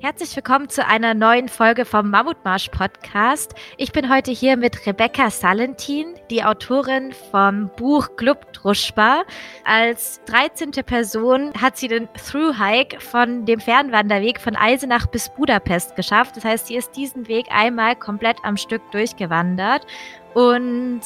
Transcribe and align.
Herzlich 0.00 0.34
willkommen 0.34 0.68
zu 0.68 0.84
einer 0.84 1.14
neuen 1.14 1.48
Folge 1.48 1.84
vom 1.84 2.10
Mammutmarsch 2.10 2.68
Podcast. 2.70 3.54
Ich 3.76 3.92
bin 3.92 4.12
heute 4.12 4.32
hier 4.32 4.56
mit 4.56 4.84
Rebecca 4.86 5.30
Salentin, 5.30 6.16
die 6.30 6.42
Autorin 6.42 7.12
vom 7.30 7.70
Buch 7.76 8.16
Club 8.16 8.52
Druschba. 8.52 9.22
Als 9.64 10.20
13. 10.26 10.72
Person 10.84 11.52
hat 11.54 11.76
sie 11.76 11.86
den 11.86 12.08
Through-Hike 12.14 13.00
von 13.00 13.46
dem 13.46 13.60
Fernwanderweg 13.60 14.40
von 14.40 14.56
Eisenach 14.56 15.06
bis 15.06 15.28
Budapest 15.28 15.94
geschafft. 15.94 16.36
Das 16.36 16.44
heißt, 16.44 16.66
sie 16.66 16.74
ist 16.74 16.96
diesen 16.96 17.28
Weg 17.28 17.46
einmal 17.50 17.94
komplett 17.94 18.38
am 18.42 18.56
Stück 18.56 18.82
durchgewandert 18.90 19.86
und 20.34 21.00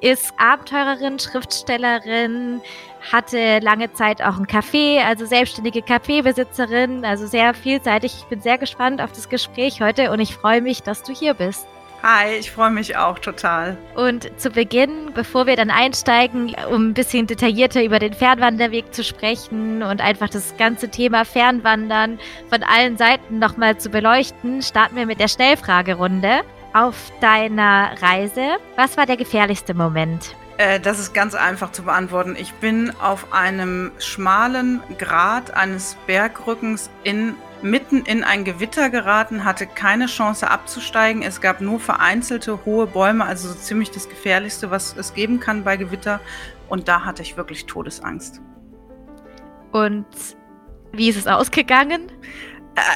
ist 0.00 0.32
Abenteurerin, 0.38 1.18
Schriftstellerin, 1.18 2.60
hatte 3.12 3.58
lange 3.60 3.92
Zeit 3.92 4.22
auch 4.22 4.38
ein 4.38 4.46
Café, 4.46 5.04
also 5.04 5.26
selbstständige 5.26 5.82
Kaffeebesitzerin, 5.82 7.04
also 7.04 7.26
sehr 7.26 7.54
vielseitig. 7.54 8.14
Ich 8.18 8.24
bin 8.24 8.40
sehr 8.40 8.58
gespannt 8.58 9.00
auf 9.00 9.12
das 9.12 9.28
Gespräch 9.28 9.80
heute 9.80 10.10
und 10.10 10.20
ich 10.20 10.34
freue 10.34 10.62
mich, 10.62 10.82
dass 10.82 11.02
du 11.02 11.12
hier 11.12 11.34
bist. 11.34 11.66
Hi, 12.02 12.34
ich 12.38 12.50
freue 12.50 12.70
mich 12.70 12.98
auch 12.98 13.18
total. 13.18 13.78
Und 13.94 14.28
zu 14.38 14.50
Beginn, 14.50 15.12
bevor 15.14 15.46
wir 15.46 15.56
dann 15.56 15.70
einsteigen, 15.70 16.54
um 16.70 16.90
ein 16.90 16.94
bisschen 16.94 17.26
detaillierter 17.26 17.82
über 17.82 17.98
den 17.98 18.12
Fernwanderweg 18.12 18.92
zu 18.92 19.02
sprechen 19.02 19.82
und 19.82 20.02
einfach 20.02 20.28
das 20.28 20.54
ganze 20.58 20.90
Thema 20.90 21.24
Fernwandern 21.24 22.18
von 22.50 22.62
allen 22.62 22.98
Seiten 22.98 23.38
nochmal 23.38 23.78
zu 23.78 23.88
beleuchten, 23.88 24.60
starten 24.60 24.96
wir 24.96 25.06
mit 25.06 25.18
der 25.18 25.28
Schnellfragerunde. 25.28 26.42
Auf 26.74 27.12
deiner 27.20 28.02
Reise, 28.02 28.56
was 28.74 28.96
war 28.96 29.06
der 29.06 29.16
gefährlichste 29.16 29.74
Moment? 29.74 30.34
Äh, 30.58 30.80
das 30.80 30.98
ist 30.98 31.14
ganz 31.14 31.36
einfach 31.36 31.70
zu 31.70 31.84
beantworten. 31.84 32.34
Ich 32.36 32.52
bin 32.54 32.92
auf 33.00 33.32
einem 33.32 33.92
schmalen 34.00 34.80
Grat 34.98 35.54
eines 35.54 35.96
Bergrückens 36.08 36.90
in, 37.04 37.34
mitten 37.62 38.02
in 38.02 38.24
ein 38.24 38.42
Gewitter 38.42 38.90
geraten, 38.90 39.44
hatte 39.44 39.68
keine 39.68 40.06
Chance 40.06 40.50
abzusteigen. 40.50 41.22
Es 41.22 41.40
gab 41.40 41.60
nur 41.60 41.78
vereinzelte 41.78 42.64
hohe 42.64 42.88
Bäume, 42.88 43.24
also 43.24 43.50
so 43.50 43.54
ziemlich 43.54 43.92
das 43.92 44.08
Gefährlichste, 44.08 44.72
was 44.72 44.96
es 44.96 45.14
geben 45.14 45.38
kann 45.38 45.62
bei 45.62 45.76
Gewitter. 45.76 46.18
Und 46.68 46.88
da 46.88 47.04
hatte 47.04 47.22
ich 47.22 47.36
wirklich 47.36 47.66
Todesangst. 47.66 48.40
Und 49.70 50.06
wie 50.90 51.08
ist 51.08 51.18
es 51.18 51.28
ausgegangen? 51.28 52.10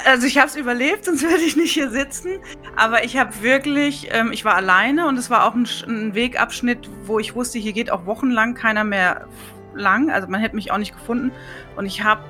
Also 0.05 0.27
ich 0.27 0.39
habe 0.39 0.49
es 0.49 0.57
überlebt, 0.57 1.05
sonst 1.05 1.23
würde 1.23 1.43
ich 1.43 1.57
nicht 1.57 1.73
hier 1.73 1.91
sitzen. 1.91 2.39
Aber 2.77 3.05
ich 3.05 3.17
habe 3.17 3.43
wirklich, 3.43 4.09
ähm, 4.11 4.33
ich 4.33 4.45
war 4.45 4.55
alleine 4.55 5.07
und 5.07 5.19
es 5.19 5.31
war 5.31 5.47
auch 5.47 5.55
ein, 5.55 5.69
ein, 5.87 6.15
Wegabschnitt, 6.15 6.89
wo 7.05 7.19
ich 7.19 7.35
wusste, 7.35 7.59
hier 7.59 7.73
geht 7.73 7.91
auch 7.91 8.07
wochenlang 8.07 8.55
keiner 8.55 8.85
mehr 8.85 9.27
lang. 9.75 10.11
Also 10.11 10.29
man 10.29 10.41
hätte 10.41 10.57
mich 10.57 10.73
auch 10.73 10.79
nicht 10.79 10.97
gefunden. 10.97 11.33
Und 11.77 11.87
ich 11.87 12.03
habe 12.03 12.23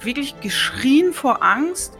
wirklich 0.00 0.40
geschrien 0.40 1.12
vor 1.12 1.42
Angst. 1.42 1.98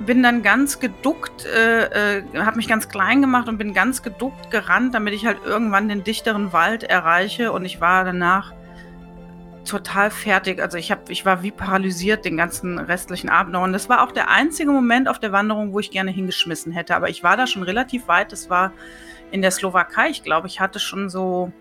Bin 0.00 0.24
dann 0.24 0.42
ganz 0.42 0.80
geduckt, 0.80 1.46
äh, 1.46 2.18
äh, 2.18 2.22
habe 2.38 2.56
mich 2.56 2.66
ganz 2.66 2.88
klein 2.88 3.20
gemacht 3.20 3.48
und 3.48 3.58
bin 3.58 3.74
ganz 3.74 4.02
geduckt 4.02 4.50
gerannt, 4.50 4.92
damit 4.92 5.14
ich 5.14 5.24
halt 5.24 5.38
irgendwann 5.44 5.88
den 5.88 6.02
dichteren 6.02 6.52
Wald 6.52 6.82
erreiche. 6.82 7.52
Und 7.52 7.64
ich 7.64 7.80
war 7.80 8.04
danach 8.04 8.52
total 9.64 10.10
fertig. 10.10 10.60
Also 10.60 10.78
ich 10.78 10.90
habe, 10.90 11.10
ich 11.10 11.24
war 11.24 11.42
wie 11.42 11.50
paralysiert 11.50 12.24
den 12.24 12.36
ganzen 12.36 12.78
restlichen 12.78 13.28
Abend 13.28 13.52
noch. 13.52 13.62
Und 13.62 13.72
das 13.72 13.88
war 13.88 14.02
auch 14.02 14.12
der 14.12 14.28
einzige 14.28 14.70
Moment 14.70 15.08
auf 15.08 15.18
der 15.18 15.32
Wanderung, 15.32 15.72
wo 15.72 15.80
ich 15.80 15.90
gerne 15.90 16.10
hingeschmissen 16.10 16.72
hätte. 16.72 16.94
Aber 16.94 17.08
ich 17.08 17.22
war 17.22 17.36
da 17.36 17.46
schon 17.46 17.62
relativ 17.62 18.08
weit. 18.08 18.32
Das 18.32 18.50
war 18.50 18.72
in 19.30 19.42
der 19.42 19.50
Slowakei. 19.50 20.10
Ich 20.10 20.22
glaube, 20.22 20.46
ich 20.46 20.60
hatte 20.60 20.78
schon 20.78 21.08
so 21.08 21.52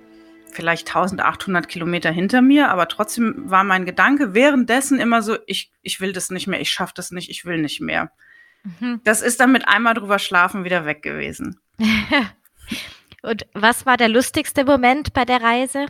vielleicht 0.51 0.87
1800 0.87 1.67
Kilometer 1.67 2.11
hinter 2.11 2.41
mir. 2.41 2.69
Aber 2.69 2.87
trotzdem 2.87 3.49
war 3.49 3.63
mein 3.63 3.85
Gedanke 3.85 4.33
währenddessen 4.33 4.99
immer 4.99 5.21
so, 5.21 5.37
ich, 5.47 5.71
ich 5.81 5.99
will 5.99 6.13
das 6.13 6.29
nicht 6.29 6.47
mehr, 6.47 6.61
ich 6.61 6.69
schaffe 6.69 6.93
das 6.95 7.11
nicht, 7.11 7.29
ich 7.29 7.45
will 7.45 7.57
nicht 7.57 7.81
mehr. 7.81 8.11
Mhm. 8.79 9.01
Das 9.03 9.21
ist 9.21 9.39
dann 9.39 9.51
mit 9.51 9.67
einmal 9.67 9.93
drüber 9.93 10.19
schlafen 10.19 10.63
wieder 10.63 10.85
weg 10.85 11.01
gewesen. 11.01 11.59
Und 13.21 13.45
was 13.53 13.85
war 13.85 13.97
der 13.97 14.09
lustigste 14.09 14.65
Moment 14.65 15.13
bei 15.13 15.25
der 15.25 15.41
Reise? 15.41 15.87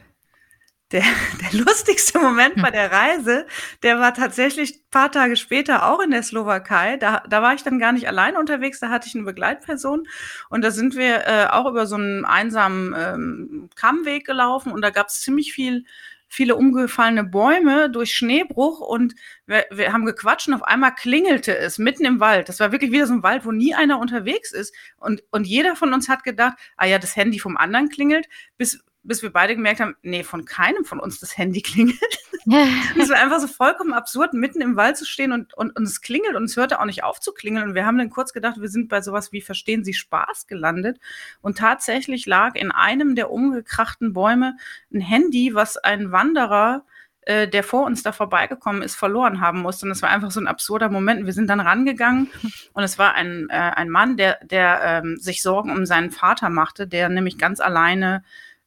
Der, 0.94 1.04
der 1.42 1.60
lustigste 1.60 2.20
Moment 2.20 2.56
bei 2.56 2.68
hm. 2.68 2.74
der 2.74 2.92
Reise, 2.92 3.46
der 3.82 4.00
war 4.00 4.14
tatsächlich 4.14 4.76
ein 4.76 4.92
paar 4.92 5.12
Tage 5.12 5.36
später 5.36 5.90
auch 5.90 6.00
in 6.00 6.12
der 6.12 6.24
Slowakei. 6.24 6.98
Da, 6.98 7.24
da 7.28 7.42
war 7.42 7.54
ich 7.54 7.64
dann 7.64 7.80
gar 7.80 7.92
nicht 7.92 8.08
allein 8.08 8.38
unterwegs, 8.38 8.80
da 8.80 8.90
hatte 8.90 9.08
ich 9.08 9.16
eine 9.16 9.26
Begleitperson 9.26 10.08
und 10.50 10.62
da 10.64 10.72
sind 10.72 10.96
wir 10.96 11.28
äh, 11.28 11.48
auch 11.50 11.70
über 11.70 11.86
so 11.88 11.96
einen 11.96 12.24
einsamen 12.24 12.96
ähm, 12.98 13.70
Kammweg 13.76 14.26
gelaufen 14.26 14.72
und 14.72 14.82
da 14.82 14.92
gab 14.92 15.08
es 15.08 15.22
ziemlich 15.22 15.52
viel 15.52 15.86
viele 16.34 16.56
umgefallene 16.56 17.24
Bäume 17.24 17.92
durch 17.92 18.16
Schneebruch 18.16 18.80
und 18.80 19.14
wir, 19.46 19.66
wir 19.70 19.94
haben 19.94 20.04
gequatscht 20.04 20.48
und 20.48 20.56
auf 20.56 20.64
einmal 20.64 20.96
klingelte 20.96 21.56
es 21.56 21.78
mitten 21.78 22.06
im 22.06 22.20
Wald. 22.20 22.50
Das 22.50 22.60
war 22.60 22.72
wirklich 22.72 22.92
wieder 22.92 23.06
so 23.06 23.14
ein 23.14 23.22
Wald, 23.22 23.46
wo 23.46 23.52
nie 23.52 23.76
einer 23.76 24.00
unterwegs 24.00 24.52
ist. 24.52 24.74
Und, 24.98 25.24
und 25.30 25.46
jeder 25.46 25.76
von 25.76 25.94
uns 25.94 26.10
hat 26.10 26.24
gedacht, 26.24 26.58
ah 26.76 26.88
ja, 26.88 26.98
das 26.98 27.16
Handy 27.16 27.38
vom 27.38 27.56
anderen 27.56 27.90
klingelt, 27.90 28.28
bis 28.58 28.84
bis 29.04 29.22
wir 29.22 29.32
beide 29.32 29.56
gemerkt 29.56 29.80
haben, 29.80 29.96
nee, 30.02 30.24
von 30.24 30.46
keinem 30.46 30.86
von 30.86 31.00
uns 31.00 31.20
das 31.20 31.38
Handy 31.38 31.62
klingelt. 31.62 32.00
es 33.00 33.10
war 33.10 33.22
einfach 33.22 33.40
so 33.40 33.48
vollkommen 33.48 33.94
absurd, 33.94 34.34
mitten 34.34 34.62
im 34.62 34.76
Wald 34.76 34.98
zu 34.98 35.06
stehen 35.06 35.32
und, 35.32 35.54
und, 35.54 35.76
und 35.76 35.84
es 35.84 36.02
klingelt 36.02 36.36
und 36.36 36.46
es 36.46 36.58
hörte 36.58 36.80
auch 36.80 36.86
nicht 36.86 37.04
auf 37.04 37.20
zu 37.20 37.34
klingeln. 37.34 37.70
Und 37.70 37.76
wir 37.76 37.86
haben 37.86 37.98
dann 37.98 38.10
kurz 38.10 38.34
gedacht, 38.34 38.60
wir 38.60 38.70
sind 38.70 38.90
bei 38.90 39.02
sowas 39.02 39.32
wie 39.32 39.42
Verstehen 39.42 39.84
Sie 39.84 39.94
Spaß 39.94 40.48
gelandet. 40.48 41.00
Und 41.42 41.58
tatsächlich 41.58 42.26
lag 42.26 42.56
in 42.56 42.72
einem 42.72 43.16
der 43.16 43.30
umgekrachten 43.30 44.14
Bäume 44.14 44.58
ein 44.94 45.02
Handy, 45.02 45.54
was 45.54 45.78
ein 45.78 46.12
Wanderer 46.12 46.86
äh, 47.26 47.48
der 47.48 47.64
vor 47.64 47.86
uns 47.86 48.04
da 48.04 48.12
vorbeigekommen 48.12 48.82
ist, 48.82 48.96
verloren 48.96 49.40
haben 49.40 49.62
musste. 49.62 49.86
Und 49.86 49.92
es 49.92 50.02
war 50.02 50.10
einfach 50.10 50.32
so 50.32 50.42
ein 50.42 50.48
absurder 50.48 50.90
Moment. 50.90 51.26
Wir 51.26 51.32
sind 51.32 51.48
dann 51.48 51.62
rangegangen 51.62 52.30
und 52.74 52.84
es 52.84 53.00
war 53.00 53.14
ein, 53.14 53.48
äh, 53.50 53.54
ein 53.54 53.90
Mann, 53.90 54.18
der, 54.18 54.40
der 54.44 54.82
ähm, 54.84 55.18
sich 55.18 55.42
Sorgen 55.42 55.72
um 55.72 55.86
seinen 55.86 56.12
Vater 56.12 56.50
machte, 56.50 56.86
der 56.86 57.08
nämlich 57.08 57.38
ganz 57.38 57.62
alleine 57.62 58.24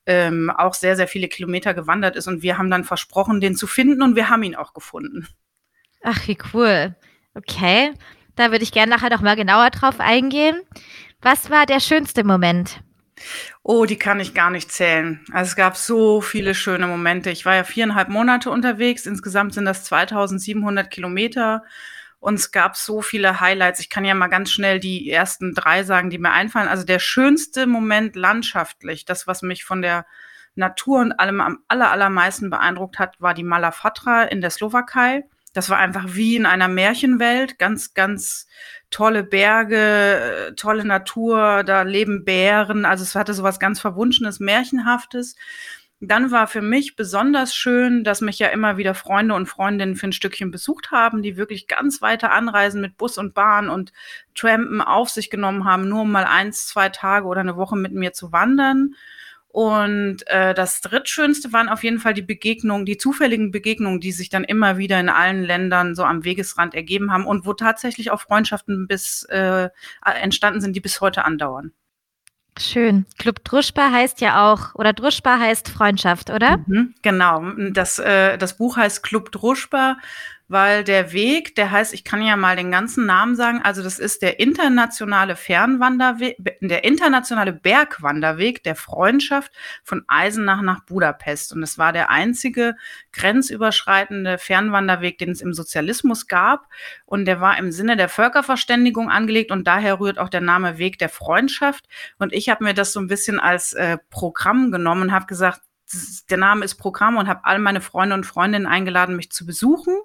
ähm, 0.07 0.51
auch 0.51 0.75
sehr, 0.75 0.97
sehr 0.97 1.09
viele 1.09 1.29
Kilometer 1.29 1.75
gewandert 1.75 2.17
ist. 2.17 2.29
Und 2.29 2.43
wir 2.43 2.59
haben 2.59 2.71
dann 2.71 2.85
versprochen, 2.85 3.41
den 3.41 3.57
zu 3.57 3.67
finden 3.67 4.03
und 4.03 4.17
wir 4.17 4.31
haben 4.31 4.43
ihn 4.43 4.55
auch 4.55 4.73
gefunden. 4.73 5.27
Ach, 6.03 6.27
wie 6.29 6.39
cool. 6.55 6.95
Okay, 7.35 7.93
da 8.37 8.51
würde 8.51 8.63
ich 8.63 8.73
gerne 8.73 8.91
nachher 8.91 9.11
noch 9.11 9.21
mal 9.21 9.37
genauer 9.37 9.71
drauf 9.71 10.01
eingehen. 10.01 10.61
Was 11.21 11.51
war 11.51 11.67
der 11.67 11.81
schönste 11.81 12.25
Moment? 12.25 12.81
Oh, 13.63 13.87
die 13.87 13.99
kann 13.99 14.21
ich 14.21 14.35
gar 14.35 14.51
nicht 14.51 14.71
zählen. 14.71 15.25
Also 15.33 15.51
es 15.51 15.57
gab 15.57 15.77
so 15.77 16.21
viele 16.21 16.55
schöne 16.55 16.87
Momente. 16.87 17.31
Ich 17.31 17.45
war 17.45 17.57
ja 17.57 17.65
viereinhalb 17.65 18.09
Monate 18.09 18.51
unterwegs. 18.51 19.07
Insgesamt 19.07 19.55
sind 19.55 19.65
das 19.65 19.85
2700 19.85 20.91
Kilometer. 20.91 21.65
Und 22.19 22.35
es 22.35 22.51
gab 22.51 22.77
so 22.77 23.03
viele 23.03 23.41
Highlights. 23.41 23.81
Ich 23.81 23.91
kann 23.91 24.05
ja 24.05 24.15
mal 24.15 24.29
ganz 24.29 24.51
schnell 24.51 24.81
die 24.81 25.11
ersten 25.11 25.55
drei 25.55 25.85
sagen, 25.85 26.11
die 26.11 26.19
mir 26.19 26.33
einfallen. 26.33 26.69
Also 26.69 26.85
der 26.85 26.99
schönste 26.99 27.67
Moment 27.67 28.17
landschaftlich, 28.17 29.05
das, 29.05 29.27
was 29.27 29.43
mich 29.43 29.65
von 29.65 29.83
der 29.83 30.07
Natur 30.55 31.01
und 31.01 31.13
allem 31.13 31.41
am 31.41 31.59
aller, 31.69 31.91
allermeisten 31.91 32.51
beeindruckt 32.51 32.99
hat, 32.99 33.21
war 33.21 33.35
die 33.35 33.45
Malafatra 33.45 34.25
in 34.25 34.41
der 34.41 34.51
Slowakei. 34.51 35.25
Das 35.53 35.71
war 35.71 35.79
einfach 35.79 36.05
wie 36.09 36.37
in 36.37 36.45
einer 36.45 36.69
Märchenwelt. 36.69 37.59
Ganz, 37.59 37.95
ganz 37.95 38.47
tolle 38.91 39.23
Berge, 39.23 40.53
tolle 40.57 40.85
Natur, 40.85 41.65
da 41.65 41.83
leben 41.83 42.25
Bären. 42.25 42.85
Also 42.85 43.05
es 43.05 43.15
hatte 43.15 43.33
so 43.33 43.43
was 43.43 43.59
ganz 43.59 43.81
Verwunschenes, 43.81 44.41
Märchenhaftes. 44.41 45.37
Dann 46.01 46.31
war 46.31 46.47
für 46.47 46.61
mich 46.61 46.95
besonders 46.95 47.55
schön, 47.55 48.05
dass 48.05 48.21
mich 48.21 48.39
ja 48.39 48.49
immer 48.49 48.77
wieder 48.77 48.95
Freunde 48.95 49.35
und 49.35 49.47
Freundinnen 49.47 49.97
für 49.97 50.09
ein 50.09 50.13
Stückchen 50.13 50.51
besucht 50.51 50.91
haben, 50.91 51.23
die 51.23 51.39
wirklich 51.39 51.69
ganz 51.69 52.03
weite 52.03 52.31
Anreisen 52.31 52.83
mit 52.83 52.99
Bus 52.99 53.17
und 53.17 53.33
Bahn 53.33 53.71
und 53.71 53.93
Trampen 54.35 54.83
auf 54.83 55.09
sich 55.09 55.31
genommen 55.31 55.65
haben, 55.65 55.89
nur 55.89 56.03
um 56.03 56.13
mal 56.13 56.25
eins, 56.25 56.67
zwei 56.67 56.91
Tage 56.91 57.27
oder 57.27 57.41
eine 57.41 57.57
Woche 57.57 57.77
mit 57.77 57.93
mir 57.93 58.13
zu 58.13 58.31
wandern. 58.31 58.95
Und 59.49 60.27
äh, 60.27 60.53
das 60.53 60.83
drittschönste 60.83 61.55
waren 61.55 61.71
auf 61.71 61.83
jeden 61.83 61.99
Fall 61.99 62.13
die 62.13 62.21
Begegnungen, 62.21 62.85
die 62.85 62.99
zufälligen 62.99 63.51
Begegnungen, 63.51 64.01
die 64.01 64.13
sich 64.13 64.29
dann 64.29 64.45
immer 64.45 64.77
wieder 64.77 65.01
in 65.01 65.09
allen 65.09 65.43
Ländern 65.45 65.95
so 65.95 66.05
am 66.05 66.25
Wegesrand 66.25 66.75
ergeben 66.75 67.11
haben 67.11 67.27
und 67.27 67.47
wo 67.47 67.55
tatsächlich 67.55 68.11
auch 68.11 68.21
Freundschaften 68.21 68.87
bis 68.87 69.23
äh, 69.31 69.71
entstanden 70.05 70.61
sind, 70.61 70.77
die 70.77 70.81
bis 70.81 71.01
heute 71.01 71.25
andauern. 71.25 71.73
Schön. 72.59 73.05
Club 73.19 73.45
Druschba 73.45 73.91
heißt 73.91 74.21
ja 74.21 74.51
auch, 74.53 74.75
oder 74.75 74.93
Druschba 74.93 75.39
heißt 75.39 75.69
Freundschaft, 75.69 76.31
oder? 76.31 76.59
Mhm, 76.67 76.95
genau. 77.03 77.43
Das, 77.73 77.99
äh, 77.99 78.39
das 78.39 78.57
Buch 78.57 78.77
heißt 78.77 79.03
Club 79.03 79.31
Druschba 79.33 79.97
weil 80.49 80.85
der 80.85 81.13
Weg, 81.13 81.57
der 81.57 81.73
heißt, 81.73 81.93
ich 81.93 82.05
kann 82.05 82.23
ja 82.23 82.37
mal 82.37 82.55
den 82.55 82.71
ganzen 82.71 83.05
Namen 83.05 83.35
sagen, 83.35 83.61
also 83.63 83.83
das 83.83 83.99
ist 83.99 84.23
der 84.23 84.39
internationale 84.39 85.35
Fernwanderweg, 85.35 86.37
der 86.61 86.85
internationale 86.85 87.53
Bergwanderweg 87.53 88.63
der 88.63 88.77
Freundschaft 88.77 89.53
von 89.83 90.05
Eisenach 90.07 90.63
nach 90.63 90.85
Budapest. 90.85 91.53
Und 91.53 91.63
es 91.63 91.79
war 91.79 91.93
der 91.93 92.11
einzige 92.11 92.77
grenzüberschreitende 93.13 94.39
Fernwanderweg, 94.39 95.19
den 95.19 95.31
es 95.31 95.41
im 95.41 95.53
Sozialismus 95.53 96.29
gab. 96.29 96.69
Und 97.05 97.25
der 97.25 97.41
war 97.41 97.59
im 97.59 97.73
Sinne 97.73 97.97
der 97.97 98.09
Völkerverständigung 98.09 99.11
angelegt 99.11 99.51
und 99.51 99.67
daher 99.67 99.99
rührt 99.99 100.19
auch 100.19 100.29
der 100.29 100.43
Name 100.43 100.79
Weg 100.79 100.99
der 100.99 101.09
Freundschaft. 101.09 101.87
Und 102.19 102.33
ich 102.33 102.49
habe 102.49 102.63
mir 102.63 102.75
das 102.75 102.93
so 102.93 103.01
ein 103.01 103.09
bisschen 103.09 103.41
als 103.41 103.73
äh, 103.73 103.99
Programm 104.11 104.71
genommen 104.71 105.03
und 105.03 105.13
habe 105.13 105.27
gesagt, 105.27 105.61
der 106.31 106.39
Name 106.39 106.65
ist 106.65 106.77
Programm 106.77 107.17
und 107.17 107.29
habe 107.29 107.45
all 107.45 107.59
meine 107.59 107.81
Freunde 107.81 108.15
und 108.15 108.27
Freundinnen 108.27 108.67
eingeladen, 108.67 109.17
mich 109.17 109.31
zu 109.31 109.47
besuchen. 109.47 109.97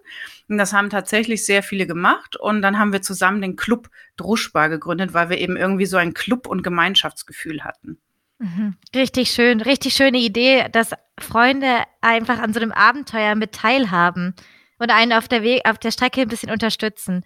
Und 0.48 0.58
das 0.58 0.74
haben 0.74 0.90
tatsächlich 0.90 1.46
sehr 1.46 1.64
viele 1.64 1.88
gemacht. 1.88 2.36
Und 2.36 2.62
dann 2.62 2.78
haben 2.78 2.94
wir 2.94 3.02
zusammen 3.02 3.42
den 3.42 3.56
Club 3.56 3.90
Druschbar 4.18 4.70
gegründet, 4.70 5.14
weil 5.14 5.30
wir 5.30 5.38
eben 5.40 5.58
irgendwie 5.58 5.86
so 5.86 5.98
ein 5.98 6.14
Club- 6.14 6.48
und 6.48 6.64
Gemeinschaftsgefühl 6.64 7.64
hatten. 7.64 8.00
Mhm. 8.40 8.76
Richtig 8.96 9.32
schön, 9.32 9.62
richtig 9.62 9.94
schöne 9.94 10.18
Idee, 10.18 10.68
dass 10.72 10.92
Freunde 11.20 11.84
einfach 12.02 12.40
an 12.40 12.54
so 12.54 12.60
einem 12.60 12.72
Abenteuer 12.72 13.36
mit 13.36 13.52
teilhaben 13.54 14.36
und 14.80 14.90
einen 14.90 15.14
auf 15.14 15.28
der 15.28 15.44
Weg, 15.44 15.62
auf 15.66 15.78
der 15.78 15.92
Strecke 15.92 16.22
ein 16.22 16.28
bisschen 16.28 16.50
unterstützen. 16.50 17.24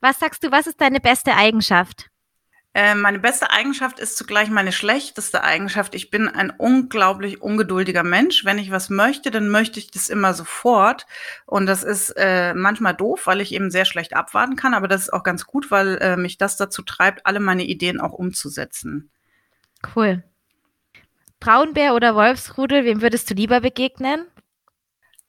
Was 0.00 0.20
sagst 0.20 0.44
du, 0.44 0.52
was 0.52 0.68
ist 0.68 0.80
deine 0.80 1.00
beste 1.00 1.34
Eigenschaft? 1.34 2.11
Äh, 2.74 2.94
meine 2.94 3.18
beste 3.18 3.50
Eigenschaft 3.50 3.98
ist 3.98 4.16
zugleich 4.16 4.48
meine 4.48 4.72
schlechteste 4.72 5.44
Eigenschaft. 5.44 5.94
Ich 5.94 6.10
bin 6.10 6.26
ein 6.28 6.50
unglaublich 6.50 7.42
ungeduldiger 7.42 8.02
Mensch. 8.02 8.46
Wenn 8.46 8.58
ich 8.58 8.70
was 8.70 8.88
möchte, 8.88 9.30
dann 9.30 9.50
möchte 9.50 9.78
ich 9.78 9.90
das 9.90 10.08
immer 10.08 10.32
sofort. 10.32 11.06
Und 11.44 11.66
das 11.66 11.84
ist 11.84 12.10
äh, 12.16 12.54
manchmal 12.54 12.94
doof, 12.94 13.26
weil 13.26 13.42
ich 13.42 13.52
eben 13.52 13.70
sehr 13.70 13.84
schlecht 13.84 14.16
abwarten 14.16 14.56
kann. 14.56 14.72
Aber 14.72 14.88
das 14.88 15.02
ist 15.02 15.12
auch 15.12 15.22
ganz 15.22 15.44
gut, 15.44 15.70
weil 15.70 15.98
äh, 15.98 16.16
mich 16.16 16.38
das 16.38 16.56
dazu 16.56 16.82
treibt, 16.82 17.26
alle 17.26 17.40
meine 17.40 17.64
Ideen 17.64 18.00
auch 18.00 18.12
umzusetzen. 18.12 19.10
Cool. 19.94 20.22
Braunbär 21.40 21.94
oder 21.94 22.14
Wolfsrudel, 22.14 22.84
wem 22.84 23.02
würdest 23.02 23.28
du 23.28 23.34
lieber 23.34 23.60
begegnen? 23.60 24.26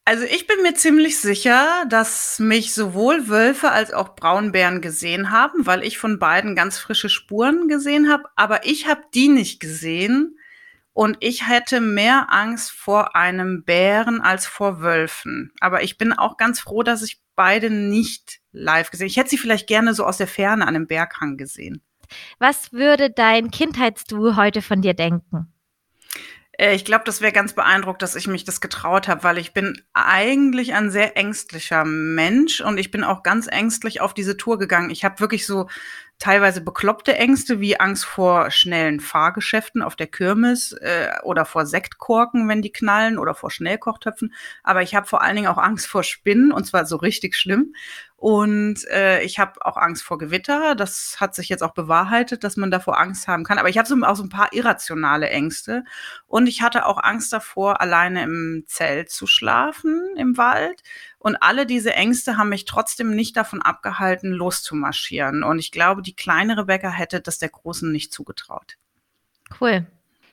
Also 0.06 0.26
ich 0.26 0.48
bin 0.48 0.62
mir 0.62 0.74
ziemlich 0.74 1.18
sicher, 1.20 1.86
dass 1.88 2.38
mich 2.40 2.74
sowohl 2.74 3.30
Wölfe 3.30 3.72
als 3.72 3.94
auch 3.94 4.16
Braunbären 4.16 4.82
gesehen 4.82 5.32
haben, 5.32 5.66
weil 5.66 5.82
ich 5.84 5.98
von 5.98 6.20
beiden 6.20 6.56
ganz 6.56 6.78
frische 6.78 7.08
Spuren 7.08 7.70
gesehen 7.70 8.12
habe. 8.12 8.26
Aber 8.36 8.66
ich 8.66 8.88
habe 8.88 9.02
die 9.14 9.30
nicht 9.30 9.62
gesehen 9.62 10.38
und 10.92 11.16
ich 11.22 11.48
hätte 11.48 11.80
mehr 11.80 12.28
Angst 12.32 12.72
vor 12.72 13.16
einem 13.16 13.64
Bären 13.64 14.20
als 14.20 14.46
vor 14.46 14.82
Wölfen. 14.82 15.54
Aber 15.62 15.84
ich 15.84 15.98
bin 15.98 16.12
auch 16.12 16.36
ganz 16.36 16.60
froh, 16.60 16.84
dass 16.84 17.02
ich 17.02 17.22
beide 17.36 17.70
nicht 17.70 18.42
live 18.52 18.92
gesehen. 18.92 19.08
Ich 19.08 19.16
hätte 19.16 19.30
sie 19.30 19.38
vielleicht 19.38 19.68
gerne 19.68 19.94
so 19.94 20.04
aus 20.06 20.18
der 20.18 20.28
Ferne 20.28 20.64
an 20.64 20.76
einem 20.76 20.88
Berghang 20.88 21.38
gesehen. 21.38 21.82
Was 22.40 22.74
würde 22.74 23.10
dein 23.10 23.52
Kindheitsdu 23.52 24.36
heute 24.36 24.62
von 24.62 24.82
dir 24.82 24.94
denken? 24.94 25.53
Äh, 26.64 26.76
ich 26.76 26.86
glaube, 26.86 27.04
das 27.06 27.20
wäre 27.20 27.34
ganz 27.34 27.54
beeindruckt, 27.54 28.02
dass 28.02 28.16
ich 28.16 28.28
mich 28.28 28.46
das 28.46 28.62
getraut 28.62 29.08
habe, 29.10 29.24
weil 29.24 29.38
ich 29.38 29.54
bin 29.54 29.82
eigentlich 29.94 30.74
ein 30.74 30.92
sehr 30.92 31.18
ängstlicher 31.18 31.84
Mensch 31.84 32.62
und 32.62 32.78
ich 32.78 32.90
bin 32.90 33.04
auch 33.04 33.22
ganz 33.24 33.48
ängstlich 33.48 34.00
auf 34.00 34.14
diese 34.14 34.38
Tour 34.38 34.58
gegangen. 34.58 34.90
Ich 34.90 35.04
habe 35.04 35.20
wirklich 35.20 35.46
so 35.46 35.68
teilweise 36.20 36.62
bekloppte 36.62 37.18
Ängste 37.18 37.60
wie 37.60 37.80
Angst 37.80 38.06
vor 38.06 38.50
schnellen 38.50 39.02
Fahrgeschäften 39.02 39.82
auf 39.82 39.98
der 39.98 40.08
Kirmes 40.08 40.72
äh, 40.72 41.10
oder 41.24 41.44
vor 41.44 41.66
Sektkorken, 41.66 42.48
wenn 42.48 42.62
die 42.62 42.72
knallen 42.72 43.18
oder 43.18 43.36
vor 43.36 43.52
Schnellkochtöpfen. 43.52 44.34
Aber 44.64 44.82
ich 44.82 44.96
habe 44.96 45.06
vor 45.06 45.22
allen 45.22 45.36
Dingen 45.36 45.48
auch 45.48 45.58
Angst 45.58 45.88
vor 45.88 46.04
Spinnen 46.04 46.54
und 46.54 46.66
zwar 46.66 46.86
so 46.86 46.96
richtig 46.96 47.36
schlimm. 47.36 47.74
Und 48.24 48.88
äh, 48.88 49.22
ich 49.24 49.38
habe 49.38 49.66
auch 49.66 49.76
Angst 49.76 50.02
vor 50.02 50.18
Gewitter. 50.18 50.76
Das 50.76 51.18
hat 51.20 51.36
sich 51.36 51.50
jetzt 51.50 51.62
auch 51.62 51.74
bewahrheitet, 51.74 52.46
dass 52.46 52.56
man 52.56 52.72
davor 52.72 52.98
Angst 52.98 53.28
haben 53.28 53.44
kann. 53.44 53.58
Aber 53.58 53.68
ich 53.68 53.78
habe 53.78 53.86
so, 53.86 53.98
auch 54.02 54.16
so 54.16 54.24
ein 54.24 54.30
paar 54.30 54.54
irrationale 54.54 55.30
Ängste. 55.30 55.84
Und 56.26 56.48
ich 56.48 56.62
hatte 56.62 56.86
auch 56.86 57.04
Angst 57.04 57.34
davor, 57.34 57.82
alleine 57.82 58.24
im 58.24 58.64
Zelt 58.66 59.10
zu 59.10 59.28
schlafen 59.28 60.16
im 60.16 60.38
Wald. 60.38 60.84
Und 61.18 61.36
alle 61.36 61.66
diese 61.66 61.96
Ängste 61.96 62.38
haben 62.38 62.48
mich 62.48 62.64
trotzdem 62.64 63.14
nicht 63.14 63.36
davon 63.36 63.62
abgehalten, 63.62 64.32
loszumarschieren. 64.32 65.44
Und 65.44 65.60
ich 65.60 65.74
glaube, 65.74 66.02
die 66.02 66.16
kleine 66.16 66.58
Rebecca 66.58 66.90
hätte 66.90 67.20
das 67.20 67.40
der 67.40 67.50
Großen 67.50 67.92
nicht 67.92 68.14
zugetraut. 68.14 68.78
Cool. 69.60 69.86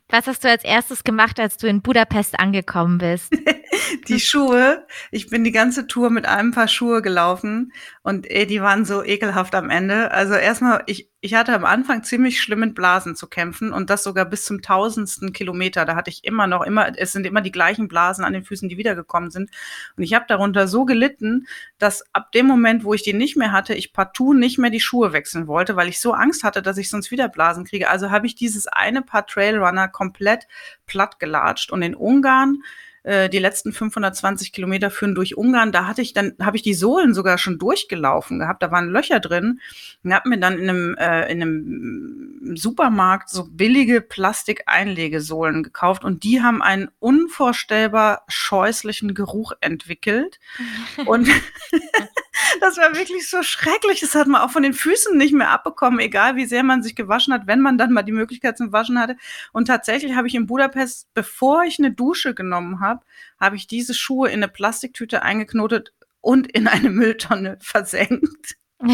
Was 0.09 0.29
hast 0.29 0.45
du 0.45 0.49
als 0.49 0.63
erstes 0.63 1.03
gemacht, 1.03 1.41
als 1.41 1.57
du 1.57 1.67
in 1.67 1.83
Budapest 1.83 2.39
angekommen 2.39 2.99
bist? 2.99 3.33
die 4.09 4.21
Schuhe. 4.21 4.87
Ich 5.11 5.29
bin 5.29 5.45
die 5.45 5.53
ganze 5.53 5.87
Tour 5.87 6.11
mit 6.11 6.27
einem 6.27 6.53
Paar 6.53 6.69
Schuhe 6.69 7.03
gelaufen 7.03 7.73
und 8.03 8.31
ey, 8.31 8.47
die 8.47 8.63
waren 8.63 8.85
so 8.85 9.05
ekelhaft 9.05 9.55
am 9.55 9.71
Ende. 9.71 10.11
Also 10.11 10.35
erstmal, 10.35 10.83
ich, 10.87 11.09
ich 11.21 11.35
hatte 11.35 11.55
am 11.55 11.65
Anfang 11.65 12.03
ziemlich 12.03 12.41
schlimm 12.41 12.61
mit 12.61 12.75
Blasen 12.75 13.15
zu 13.15 13.27
kämpfen 13.27 13.73
und 13.73 13.91
das 13.91 14.03
sogar 14.03 14.25
bis 14.25 14.45
zum 14.45 14.63
tausendsten 14.63 15.33
Kilometer. 15.33 15.85
Da 15.85 15.95
hatte 15.95 16.11
ich 16.11 16.25
immer 16.25 16.47
noch, 16.47 16.63
immer, 16.63 16.99
es 16.99 17.13
sind 17.13 17.27
immer 17.27 17.43
die 17.43 17.53
gleichen 17.53 17.89
Blasen 17.89 18.25
an 18.25 18.33
den 18.33 18.45
Füßen, 18.45 18.69
die 18.69 18.79
wiedergekommen 18.79 19.31
sind. 19.31 19.51
Und 19.97 20.03
ich 20.03 20.15
habe 20.15 20.25
darunter 20.29 20.67
so 20.67 20.85
gelitten, 20.85 21.47
dass 21.79 22.05
ab 22.15 22.33
dem 22.33 22.47
Moment, 22.47 22.85
wo 22.85 22.95
ich 22.95 23.03
die 23.03 23.13
nicht 23.13 23.37
mehr 23.37 23.53
hatte, 23.53 23.75
ich 23.75 23.93
partout 23.93 24.35
nicht 24.35 24.59
mehr 24.59 24.71
die 24.71 24.81
Schuhe 24.81 25.13
wechseln 25.13 25.47
wollte, 25.47 25.77
weil 25.77 25.89
ich 25.89 26.01
so 26.01 26.13
Angst 26.13 26.45
hatte, 26.45 26.63
dass 26.63 26.79
ich 26.79 26.89
sonst 26.89 27.11
wieder 27.11 27.29
Blasen 27.29 27.65
kriege. 27.65 27.91
Also 27.91 28.11
habe 28.11 28.27
ich 28.27 28.35
dieses 28.35 28.67
eine 28.67 29.03
Paar 29.03 29.27
Trailrunner 29.27 29.89
komplett 29.89 30.47
platt 30.87 31.19
gelatscht 31.19 31.71
und 31.71 31.83
in 31.83 31.95
Ungarn 31.95 32.63
äh, 33.03 33.29
die 33.29 33.39
letzten 33.39 33.73
520 33.73 34.53
Kilometer 34.53 34.91
führen 34.91 35.15
durch 35.15 35.37
Ungarn. 35.37 35.73
Da 35.73 35.87
hatte 35.87 36.03
ich 36.03 36.13
dann, 36.13 36.35
habe 36.41 36.57
ich 36.57 36.63
die 36.63 36.75
Sohlen 36.75 37.15
sogar 37.15 37.39
schon 37.39 37.59
durchgelaufen 37.59 38.39
gehabt. 38.39 38.63
Da 38.63 38.71
waren 38.71 38.91
Löcher 38.91 39.21
drin 39.21 39.61
und 40.05 40.15
habe 40.15 40.29
mir 40.29 40.39
dann 40.39 40.59
in 40.59 40.69
einem, 40.69 40.97
äh, 40.97 41.31
in 41.31 41.43
einem 41.43 42.57
Supermarkt 42.57 43.31
so 43.31 43.49
billige 43.51 44.01
Plastikeinlegesohlen 44.01 45.63
gekauft 45.63 46.05
und 46.05 46.25
die 46.25 46.43
haben 46.43 46.63
einen 46.63 46.89
unvorstellbar 46.99 48.25
scheußlichen 48.29 49.15
Geruch 49.15 49.53
entwickelt. 49.61 50.39
und 51.07 51.29
das 52.61 52.77
war 52.77 52.95
wirklich 52.95 53.29
so 53.29 53.43
schrecklich. 53.43 54.01
Das 54.01 54.15
hat 54.15 54.27
man 54.27 54.43
auch 54.43 54.51
von 54.51 54.63
den 54.63 54.75
Füßen 54.75 55.17
nicht 55.17 55.33
mehr 55.33 55.51
abbekommen, 55.51 56.01
egal 56.01 56.37
wie 56.37 56.47
sehr 56.47 56.63
man 56.63 56.83
sich 56.83 56.95
gewaschen 56.95 57.35
hat, 57.35 57.47
wenn 57.47 57.61
man 57.61 57.79
dann 57.79 57.93
mal 57.93 58.03
die 58.03 58.13
Möglichkeit 58.13 58.59
zum 58.59 58.73
Waschen 58.73 58.99
hatte. 58.99 59.17
Und 59.53 59.67
tatsächlich 59.67 60.15
habe 60.15 60.29
ich 60.29 60.35
in 60.35 60.47
Budapest, 60.47 61.13
bevor 61.15 61.65
ich 61.65 61.79
eine 61.79 61.93
Dusche 61.93 62.35
genommen 62.35 62.81
habe, 62.81 63.05
habe 63.39 63.57
ich 63.57 63.67
diese 63.67 63.95
Schuhe 63.95 64.29
in 64.29 64.43
eine 64.43 64.49
Plastiktüte 64.49 65.23
eingeknotet 65.23 65.93
und 66.21 66.51
in 66.51 66.69
eine 66.69 66.91
Mülltonne 66.91 67.59
versenkt. 67.61 68.57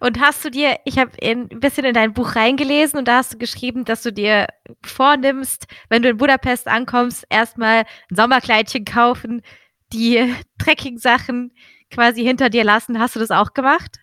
Und 0.00 0.18
hast 0.18 0.44
du 0.44 0.50
dir, 0.50 0.78
ich 0.86 0.98
habe 0.98 1.10
ein 1.22 1.48
bisschen 1.48 1.84
in 1.84 1.92
dein 1.92 2.14
Buch 2.14 2.36
reingelesen 2.36 2.98
und 2.98 3.06
da 3.06 3.18
hast 3.18 3.34
du 3.34 3.38
geschrieben, 3.38 3.84
dass 3.84 4.02
du 4.02 4.10
dir 4.10 4.46
vornimmst, 4.82 5.66
wenn 5.90 6.02
du 6.02 6.08
in 6.08 6.16
Budapest 6.16 6.66
ankommst, 6.66 7.26
erstmal 7.28 7.84
ein 8.10 8.16
Sommerkleidchen 8.16 8.86
kaufen, 8.86 9.42
die 9.92 10.34
Trekking-Sachen 10.58 11.52
quasi 11.90 12.22
hinter 12.22 12.50
dir 12.50 12.64
lassen. 12.64 12.98
Hast 12.98 13.16
du 13.16 13.20
das 13.20 13.30
auch 13.30 13.54
gemacht? 13.54 13.98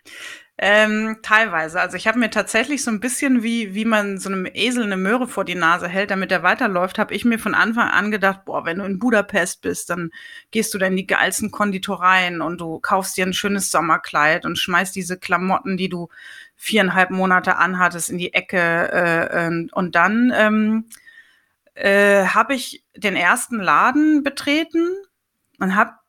Ähm, 0.57 1.17
teilweise. 1.21 1.81
Also 1.81 1.97
ich 1.97 2.07
habe 2.07 2.17
mir 2.17 2.29
tatsächlich 2.29 2.81
so 2.81 2.89
ein 2.89 3.01
bisschen 3.01 3.43
wie, 3.43 3.75
wie 3.75 3.83
man 3.83 4.17
so 4.17 4.29
einem 4.29 4.47
Esel 4.53 4.83
eine 4.83 4.95
Möhre 4.95 5.27
vor 5.27 5.43
die 5.43 5.53
Nase 5.55 5.89
hält, 5.89 6.11
damit 6.11 6.31
er 6.31 6.43
weiterläuft, 6.43 6.97
habe 6.97 7.13
ich 7.13 7.25
mir 7.25 7.39
von 7.39 7.53
Anfang 7.53 7.89
an 7.89 8.09
gedacht, 8.09 8.45
boah, 8.45 8.65
wenn 8.65 8.77
du 8.77 8.85
in 8.85 8.97
Budapest 8.97 9.61
bist, 9.61 9.89
dann 9.89 10.11
gehst 10.51 10.73
du 10.73 10.77
da 10.77 10.85
in 10.85 10.95
die 10.95 11.07
geilsten 11.07 11.51
Konditoreien 11.51 12.39
und 12.39 12.61
du 12.61 12.79
kaufst 12.79 13.17
dir 13.17 13.25
ein 13.25 13.33
schönes 13.33 13.69
Sommerkleid 13.69 14.45
und 14.45 14.57
schmeißt 14.57 14.95
diese 14.95 15.19
Klamotten, 15.19 15.75
die 15.75 15.89
du 15.89 16.07
viereinhalb 16.55 17.11
Monate 17.11 17.57
anhattest, 17.57 18.09
in 18.09 18.17
die 18.17 18.33
Ecke. 18.33 18.57
Äh, 18.57 19.47
äh, 19.47 19.67
und 19.73 19.95
dann 19.95 20.31
ähm, 20.33 20.85
äh, 21.73 22.27
habe 22.27 22.53
ich 22.53 22.85
den 22.95 23.17
ersten 23.17 23.59
Laden 23.59 24.23
betreten 24.23 24.87
und 25.59 25.75
hab, 25.75 25.99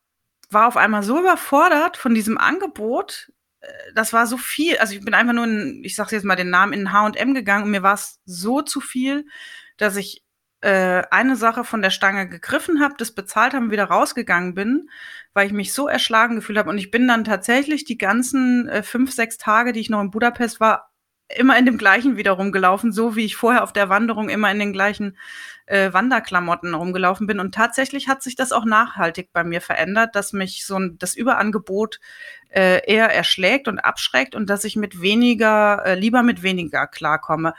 war 0.51 0.69
auf 0.69 0.77
einmal 0.77 1.03
so 1.03 1.19
überfordert 1.19 1.97
von 1.97 2.15
diesem 2.15 2.39
Angebot. 2.39 3.33
Äh, 3.61 3.69
das 3.95 4.13
war 4.13 4.27
so 4.27 4.37
viel. 4.37 4.79
Also 4.79 4.95
ich 4.95 5.05
bin 5.05 5.15
einfach 5.15 5.35
nur 5.35 5.45
in, 5.45 5.83
ich 5.85 5.97
sage 5.97 6.17
jetzt 6.17 6.25
mal 6.25 6.37
den 6.37 6.51
Namen, 6.51 6.73
in 6.73 6.93
H&M 6.93 7.35
gegangen 7.35 7.65
und 7.65 7.71
mir 7.71 7.83
war 7.83 7.95
es 7.95 8.21
so 8.25 8.63
zu 8.63 8.81
viel, 8.81 9.27
dass 9.77 9.97
ich 9.97 10.25
äh, 10.63 11.03
eine 11.11 11.37
Sache 11.37 11.65
von 11.65 11.83
der 11.83 11.91
Stange 11.91 12.29
gegriffen 12.29 12.81
habe, 12.81 12.95
das 12.99 13.13
bezahlt 13.13 13.55
haben, 13.55 13.71
wieder 13.71 13.85
rausgegangen 13.85 14.55
bin, 14.55 14.89
weil 15.35 15.47
ich 15.47 15.53
mich 15.53 15.73
so 15.73 15.87
erschlagen 15.87 16.37
gefühlt 16.37 16.59
habe. 16.59 16.71
Und 16.71 16.79
ich 16.79 16.91
bin 16.91 17.07
dann 17.07 17.25
tatsächlich 17.25 17.85
die 17.85 17.99
ganzen 17.99 18.69
äh, 18.69 18.83
fünf, 18.83 19.13
sechs 19.13 19.39
Tage, 19.39 19.73
die 19.73 19.81
ich 19.81 19.91
noch 19.91 20.01
in 20.01 20.11
Budapest 20.11 20.61
war, 20.61 20.91
immer 21.35 21.59
in 21.59 21.67
dem 21.67 21.79
gleichen 21.79 22.17
wieder 22.17 22.33
rumgelaufen, 22.33 22.93
so 22.93 23.17
wie 23.17 23.25
ich 23.25 23.37
vorher 23.37 23.63
auf 23.63 23.73
der 23.73 23.89
Wanderung 23.89 24.29
immer 24.29 24.51
in 24.51 24.59
den 24.59 24.73
gleichen 24.73 25.17
äh, 25.67 25.93
Wanderklamotten 25.93 26.75
rumgelaufen 26.75 27.27
bin. 27.27 27.41
Und 27.41 27.55
tatsächlich 27.55 28.09
hat 28.09 28.23
sich 28.23 28.37
das 28.37 28.53
auch 28.53 28.65
nachhaltig 28.65 29.33
bei 29.33 29.45
mir 29.45 29.61
verändert, 29.61 30.15
dass 30.15 30.33
mich 30.33 30.65
so 30.65 30.79
ein, 30.79 30.99
das 30.99 31.15
Überangebot 31.15 32.01
äh, 32.51 32.81
eher 32.87 33.13
erschlägt 33.13 33.69
und 33.69 33.79
abschreckt 33.81 34.35
und 34.35 34.49
dass 34.49 34.65
ich 34.65 34.77
mit 34.77 35.01
weniger, 35.01 35.85
äh, 35.85 35.95
lieber 35.95 36.23
mit 36.23 36.43
weniger 36.43 36.87
klarkomme. 36.87 37.55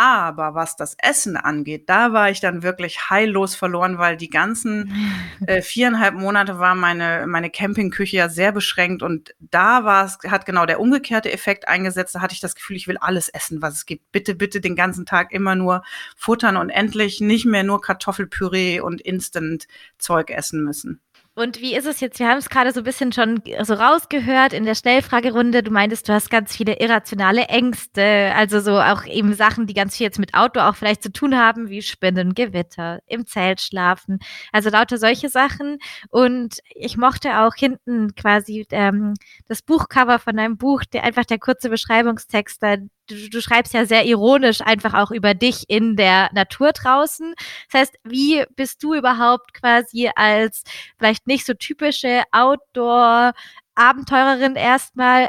Aber 0.00 0.54
was 0.54 0.76
das 0.76 0.94
Essen 1.02 1.36
angeht, 1.36 1.88
da 1.88 2.12
war 2.12 2.30
ich 2.30 2.38
dann 2.38 2.62
wirklich 2.62 3.10
heillos 3.10 3.56
verloren, 3.56 3.98
weil 3.98 4.16
die 4.16 4.30
ganzen 4.30 4.92
äh, 5.48 5.60
viereinhalb 5.60 6.14
Monate 6.14 6.60
war 6.60 6.76
meine, 6.76 7.26
meine 7.26 7.50
Campingküche 7.50 8.16
ja 8.16 8.28
sehr 8.28 8.52
beschränkt 8.52 9.02
und 9.02 9.34
da 9.40 9.82
war 9.82 10.04
es, 10.04 10.18
hat 10.30 10.46
genau 10.46 10.66
der 10.66 10.78
umgekehrte 10.78 11.32
Effekt 11.32 11.66
eingesetzt. 11.66 12.14
Da 12.14 12.20
hatte 12.20 12.32
ich 12.32 12.38
das 12.38 12.54
Gefühl, 12.54 12.76
ich 12.76 12.86
will 12.86 12.96
alles 12.98 13.28
essen, 13.28 13.60
was 13.60 13.74
es 13.74 13.86
gibt. 13.86 14.12
Bitte, 14.12 14.36
bitte 14.36 14.60
den 14.60 14.76
ganzen 14.76 15.04
Tag 15.04 15.32
immer 15.32 15.56
nur 15.56 15.82
futtern 16.16 16.56
und 16.56 16.70
endlich 16.70 17.20
nicht 17.20 17.44
mehr 17.44 17.64
nur 17.64 17.80
Kartoffelpüree 17.80 18.78
und 18.78 19.00
Instant-Zeug 19.00 20.30
essen 20.30 20.62
müssen. 20.62 21.00
Und 21.38 21.60
wie 21.60 21.76
ist 21.76 21.86
es 21.86 22.00
jetzt? 22.00 22.18
Wir 22.18 22.28
haben 22.28 22.38
es 22.38 22.48
gerade 22.48 22.72
so 22.72 22.80
ein 22.80 22.84
bisschen 22.84 23.12
schon 23.12 23.40
so 23.62 23.74
rausgehört 23.74 24.52
in 24.52 24.64
der 24.64 24.74
Schnellfragerunde. 24.74 25.62
Du 25.62 25.70
meintest, 25.70 26.08
du 26.08 26.12
hast 26.12 26.30
ganz 26.30 26.56
viele 26.56 26.80
irrationale 26.80 27.42
Ängste, 27.42 28.32
also 28.34 28.58
so 28.58 28.72
auch 28.80 29.04
eben 29.04 29.32
Sachen, 29.34 29.68
die 29.68 29.74
ganz 29.74 29.96
viel 29.96 30.06
jetzt 30.06 30.18
mit 30.18 30.34
Outdoor 30.34 30.68
auch 30.68 30.74
vielleicht 30.74 31.00
zu 31.00 31.12
tun 31.12 31.38
haben, 31.38 31.68
wie 31.68 31.80
Spinnen, 31.80 32.34
Gewitter, 32.34 32.98
im 33.06 33.24
Zelt 33.24 33.60
schlafen, 33.60 34.18
also 34.52 34.68
lauter 34.68 34.98
solche 34.98 35.28
Sachen. 35.28 35.78
Und 36.08 36.58
ich 36.74 36.96
mochte 36.96 37.38
auch 37.38 37.54
hinten 37.54 38.16
quasi 38.16 38.66
ähm, 38.72 39.14
das 39.46 39.62
Buchcover 39.62 40.18
von 40.18 40.36
deinem 40.36 40.56
Buch, 40.56 40.82
der 40.92 41.04
einfach 41.04 41.24
der 41.24 41.38
kurze 41.38 41.70
Beschreibungstext 41.70 42.60
da 42.60 42.78
du, 43.08 43.28
du 43.28 43.40
schreibst 43.40 43.74
ja 43.74 43.86
sehr 43.86 44.06
ironisch 44.06 44.60
einfach 44.60 44.94
auch 44.94 45.10
über 45.10 45.34
dich 45.34 45.64
in 45.68 45.96
der 45.96 46.30
Natur 46.32 46.70
draußen. 46.72 47.34
Das 47.70 47.80
heißt, 47.80 47.98
wie 48.04 48.44
bist 48.56 48.80
du 48.82 48.94
überhaupt 48.94 49.54
quasi 49.54 50.10
als 50.14 50.62
vielleicht 50.98 51.26
nicht 51.26 51.46
so 51.46 51.54
typische 51.54 52.22
Outdoor-Abenteurerin 52.32 54.56
erstmal 54.56 55.28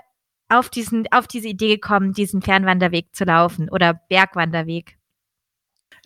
auf 0.50 0.70
diesen, 0.70 1.08
auf 1.12 1.28
diese 1.28 1.48
Idee 1.48 1.76
gekommen, 1.76 2.14
diesen 2.14 2.42
Fernwanderweg 2.42 3.16
zu 3.16 3.24
laufen 3.24 3.70
oder 3.70 3.94
Bergwanderweg? 4.10 4.99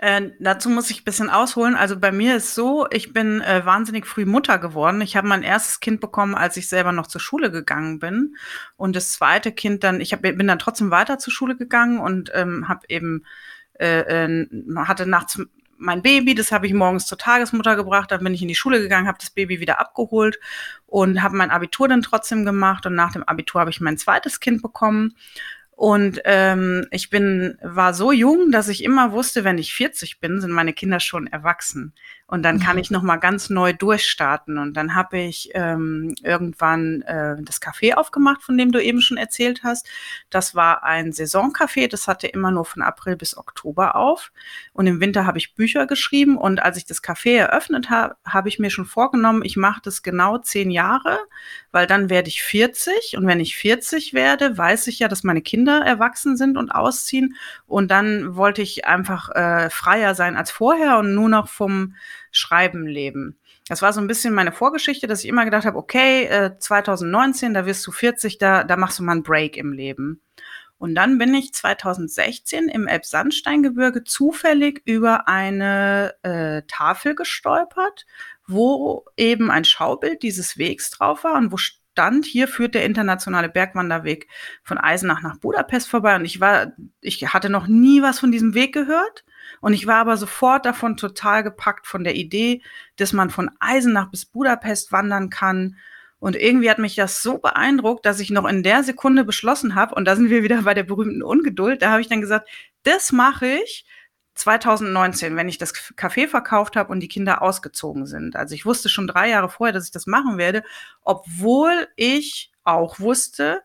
Äh, 0.04 0.32
dazu 0.38 0.70
muss 0.70 0.90
ich 0.90 1.00
ein 1.00 1.04
bisschen 1.06 1.30
ausholen. 1.30 1.76
Also 1.76 1.98
bei 1.98 2.12
mir 2.12 2.36
ist 2.36 2.56
so, 2.56 2.86
ich 2.92 3.14
bin 3.14 3.40
äh, 3.40 3.66
wahnsinnig 3.66 4.06
früh 4.06 4.26
Mutter 4.26 4.58
geworden. 4.58 5.00
Ich 5.00 5.16
habe 5.16 5.30
mein 5.30 5.44
erstes 5.44 5.80
Kind 5.80 6.02
bekommen, 6.02 6.36
als 6.36 6.58
ich 6.58 6.68
selber 6.68 6.92
noch 6.92 7.08
zur 7.08 7.22
Schule 7.22 7.52
gegangen 7.52 8.00
bin. 8.00 8.36
Und 8.76 8.98
das 8.98 9.14
zweite 9.14 9.54
Kind 9.54 9.86
dann, 9.86 10.02
ich 10.02 10.12
hab, 10.12 10.22
bin 10.22 10.46
dann 10.46 10.60
trotzdem 10.60 10.92
weiter 10.92 11.20
zur 11.20 11.32
Schule 11.32 11.56
gegangen 11.56 12.00
und 12.00 12.32
ähm, 12.34 12.68
habe 12.68 12.82
eben, 12.90 13.24
äh, 13.80 14.26
äh, 14.26 14.48
hatte 14.76 15.06
nachts 15.06 15.40
mein 15.78 16.02
Baby, 16.02 16.36
das 16.36 16.52
habe 16.52 16.68
ich 16.68 16.74
morgens 16.74 17.06
zur 17.06 17.18
Tagesmutter 17.18 17.78
gebracht, 17.78 18.12
dann 18.12 18.24
bin 18.26 18.34
ich 18.34 18.42
in 18.42 18.48
die 18.50 18.56
Schule 18.56 18.82
gegangen, 18.82 19.08
habe 19.08 19.20
das 19.20 19.30
Baby 19.30 19.62
wieder 19.62 19.80
abgeholt 19.80 20.38
und 20.86 21.24
habe 21.24 21.38
mein 21.38 21.50
Abitur 21.50 21.88
dann 21.88 22.02
trotzdem 22.02 22.44
gemacht 22.44 22.86
und 22.86 22.96
nach 22.96 23.14
dem 23.14 23.24
Abitur 23.24 23.62
habe 23.62 23.72
ich 23.72 23.82
mein 23.82 23.98
zweites 23.98 24.42
Kind 24.42 24.62
bekommen 24.62 25.16
und 25.84 26.22
ähm, 26.24 26.88
ich 26.92 27.10
bin, 27.10 27.58
war 27.62 27.94
so 27.94 28.14
jung, 28.14 28.52
dass 28.52 28.70
ich 28.70 28.86
immer 28.86 29.12
wusste, 29.12 29.44
wenn 29.44 29.58
ich 29.58 29.74
40 29.74 30.22
bin, 30.22 30.40
sind 30.40 30.52
meine 30.52 30.72
Kinder 30.72 31.02
schon 31.02 31.28
erwachsen. 31.28 31.94
Und 32.26 32.44
dann 32.44 32.62
kann 32.62 32.78
mhm. 32.78 32.82
ich 32.82 32.90
noch 32.90 33.02
mal 33.02 33.18
ganz 33.18 33.50
neu 33.50 33.74
durchstarten. 33.74 34.58
Und 34.58 34.76
dann 34.76 34.96
habe 34.96 35.20
ich 35.20 35.50
ähm, 35.54 36.16
irgendwann 36.24 37.02
äh, 37.02 37.36
das 37.42 37.62
Café 37.62 37.96
aufgemacht, 37.96 38.42
von 38.42 38.58
dem 38.58 38.72
du 38.72 38.82
eben 38.82 39.02
schon 39.02 39.18
erzählt 39.18 39.62
hast. 39.64 39.90
Das 40.30 40.56
war 40.56 40.84
ein 40.84 41.12
Saisoncafé. 41.12 41.90
Das 41.90 42.08
hatte 42.08 42.28
immer 42.28 42.50
nur 42.50 42.64
von 42.64 42.82
April 42.82 43.18
bis 43.18 43.36
Oktober 43.36 43.98
auf. 43.98 44.32
Und 44.72 44.88
im 44.88 45.02
Winter 45.02 45.26
habe 45.26 45.38
ich 45.38 45.54
Bücher 45.54 45.86
geschrieben. 45.86 46.38
Und 46.38 46.64
als 46.64 46.78
ich 46.78 46.86
das 46.86 47.04
Café 47.04 47.36
eröffnet 47.36 47.90
habe, 47.90 48.16
habe 48.26 48.48
ich 48.48 48.58
mir 48.58 48.70
schon 48.70 48.86
vorgenommen, 48.86 49.44
ich 49.44 49.58
mache 49.58 49.82
das 49.84 50.02
genau 50.02 50.38
zehn 50.38 50.72
Jahre, 50.72 51.20
weil 51.72 51.88
dann 51.88 52.10
werde 52.10 52.30
ich 52.30 52.42
40. 52.42 53.18
Und 53.18 53.28
wenn 53.28 53.42
ich 53.42 53.58
40 53.58 54.14
werde, 54.14 54.58
weiß 54.58 54.88
ich 54.88 55.00
ja, 55.00 55.10
dass 55.10 55.24
meine 55.24 55.42
Kinder 55.42 55.73
erwachsen 55.82 56.38
sind 56.38 56.58
und 56.58 56.72
ausziehen. 56.72 57.36
Und 57.66 57.92
dann 57.92 58.36
wollte 58.36 58.62
ich 58.62 58.86
einfach 58.86 59.30
äh, 59.30 59.70
freier 59.70 60.16
sein 60.16 60.38
als 60.38 60.52
vorher 60.52 60.98
und 60.98 61.14
nur 61.16 61.30
noch 61.30 61.48
vom 61.48 61.96
Schreiben 62.32 62.86
leben. 62.88 63.38
Das 63.68 63.82
war 63.82 63.94
so 63.94 64.02
ein 64.02 64.08
bisschen 64.08 64.34
meine 64.34 64.52
Vorgeschichte, 64.52 65.08
dass 65.08 65.24
ich 65.24 65.30
immer 65.30 65.46
gedacht 65.46 65.66
habe, 65.66 65.78
okay, 65.78 66.26
äh, 66.26 66.58
2019, 66.58 67.54
da 67.54 67.66
wirst 67.66 67.86
du 67.88 67.92
40, 67.92 68.38
da, 68.38 68.64
da 68.64 68.76
machst 68.76 69.00
du 69.00 69.04
mal 69.04 69.14
einen 69.14 69.24
Break 69.24 69.56
im 69.56 69.72
Leben. 69.72 70.22
Und 70.78 70.96
dann 70.96 71.18
bin 71.18 71.34
ich 71.34 71.54
2016 71.54 72.68
im 72.68 72.88
Elbsandsteingebirge 72.88 74.04
zufällig 74.04 74.82
über 74.84 75.30
eine 75.30 76.14
äh, 76.24 76.64
Tafel 76.68 77.16
gestolpert, 77.16 78.06
wo 78.48 79.06
eben 79.16 79.50
ein 79.50 79.64
Schaubild 79.64 80.24
dieses 80.24 80.58
Wegs 80.58 80.90
drauf 80.90 81.24
war 81.24 81.36
und 81.36 81.54
wo 81.54 81.58
stand, 81.94 82.26
hier 82.26 82.48
führt 82.48 82.74
der 82.74 82.86
internationale 82.86 83.50
Bergwanderweg 83.50 84.28
von 84.64 84.78
Eisenach 84.78 85.22
nach 85.22 85.38
Budapest 85.38 85.88
vorbei. 85.88 86.16
Und 86.16 86.26
ich 86.26 86.40
war, 86.40 86.74
ich 87.02 87.34
hatte 87.34 87.50
noch 87.50 87.68
nie 87.68 88.02
was 88.02 88.20
von 88.20 88.32
diesem 88.32 88.56
Weg 88.56 88.74
gehört. 88.74 89.24
Und 89.62 89.74
ich 89.74 89.86
war 89.86 89.98
aber 89.98 90.18
sofort 90.18 90.66
davon 90.66 90.98
total 90.98 91.44
gepackt 91.44 91.86
von 91.86 92.04
der 92.04 92.16
Idee, 92.16 92.62
dass 92.96 93.14
man 93.14 93.30
von 93.30 93.52
Eisenach 93.60 94.10
bis 94.10 94.26
Budapest 94.26 94.92
wandern 94.92 95.30
kann. 95.30 95.78
Und 96.18 96.36
irgendwie 96.36 96.70
hat 96.70 96.80
mich 96.80 96.96
das 96.96 97.22
so 97.22 97.38
beeindruckt, 97.38 98.06
dass 98.06 98.20
ich 98.20 98.32
noch 98.32 98.48
in 98.48 98.64
der 98.64 98.84
Sekunde 98.84 99.24
beschlossen 99.24 99.76
habe, 99.76 99.94
und 99.94 100.06
da 100.06 100.16
sind 100.16 100.30
wir 100.30 100.42
wieder 100.42 100.64
bei 100.64 100.74
der 100.74 100.84
berühmten 100.84 101.22
Ungeduld, 101.22 101.82
da 101.82 101.92
habe 101.92 102.02
ich 102.02 102.08
dann 102.08 102.22
gesagt, 102.22 102.50
das 102.84 103.12
mache 103.12 103.46
ich 103.46 103.86
2019, 104.36 105.36
wenn 105.36 105.50
ich 105.50 105.58
das 105.58 105.74
Café 105.74 106.28
verkauft 106.28 106.76
habe 106.76 106.92
und 106.92 107.00
die 107.00 107.08
Kinder 107.08 107.42
ausgezogen 107.42 108.06
sind. 108.06 108.36
Also 108.36 108.56
ich 108.56 108.66
wusste 108.66 108.90
schon 108.90 109.08
drei 109.08 109.30
Jahre 109.30 109.50
vorher, 109.50 109.74
dass 109.74 109.86
ich 109.86 109.92
das 109.92 110.08
machen 110.08 110.38
werde, 110.38 110.64
obwohl 111.02 111.88
ich 111.96 112.52
auch 112.64 113.00
wusste, 113.00 113.62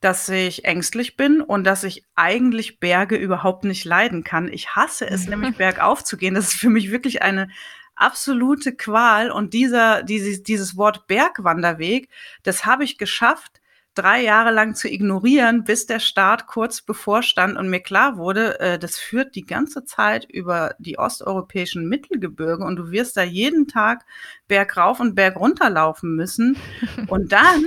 dass 0.00 0.28
ich 0.28 0.64
ängstlich 0.64 1.16
bin 1.16 1.40
und 1.40 1.64
dass 1.64 1.84
ich 1.84 2.04
eigentlich 2.14 2.80
Berge 2.80 3.16
überhaupt 3.16 3.64
nicht 3.64 3.84
leiden 3.84 4.24
kann. 4.24 4.48
Ich 4.48 4.76
hasse 4.76 5.08
es 5.08 5.26
nämlich 5.28 5.56
bergauf 5.56 6.04
zu 6.04 6.16
gehen. 6.16 6.34
Das 6.34 6.48
ist 6.48 6.60
für 6.60 6.70
mich 6.70 6.90
wirklich 6.90 7.22
eine 7.22 7.48
absolute 7.94 8.74
Qual. 8.74 9.30
Und 9.30 9.52
dieser, 9.54 10.02
dieses, 10.02 10.42
dieses 10.42 10.76
Wort 10.76 11.06
Bergwanderweg, 11.06 12.08
das 12.42 12.66
habe 12.66 12.84
ich 12.84 12.98
geschafft, 12.98 13.60
drei 13.96 14.22
Jahre 14.22 14.52
lang 14.52 14.74
zu 14.74 14.88
ignorieren, 14.88 15.64
bis 15.64 15.86
der 15.86 15.98
Start 15.98 16.46
kurz 16.46 16.82
bevorstand 16.82 17.56
und 17.56 17.68
mir 17.68 17.80
klar 17.80 18.16
wurde, 18.16 18.60
äh, 18.60 18.78
das 18.78 18.98
führt 18.98 19.34
die 19.34 19.46
ganze 19.46 19.84
Zeit 19.84 20.24
über 20.26 20.74
die 20.78 20.98
osteuropäischen 20.98 21.88
Mittelgebirge 21.88 22.64
und 22.64 22.76
du 22.76 22.90
wirst 22.90 23.16
da 23.16 23.22
jeden 23.22 23.66
Tag 23.66 24.04
bergauf 24.48 25.00
und 25.00 25.14
bergunter 25.14 25.70
laufen 25.70 26.14
müssen. 26.14 26.56
Und 27.08 27.32
dann 27.32 27.64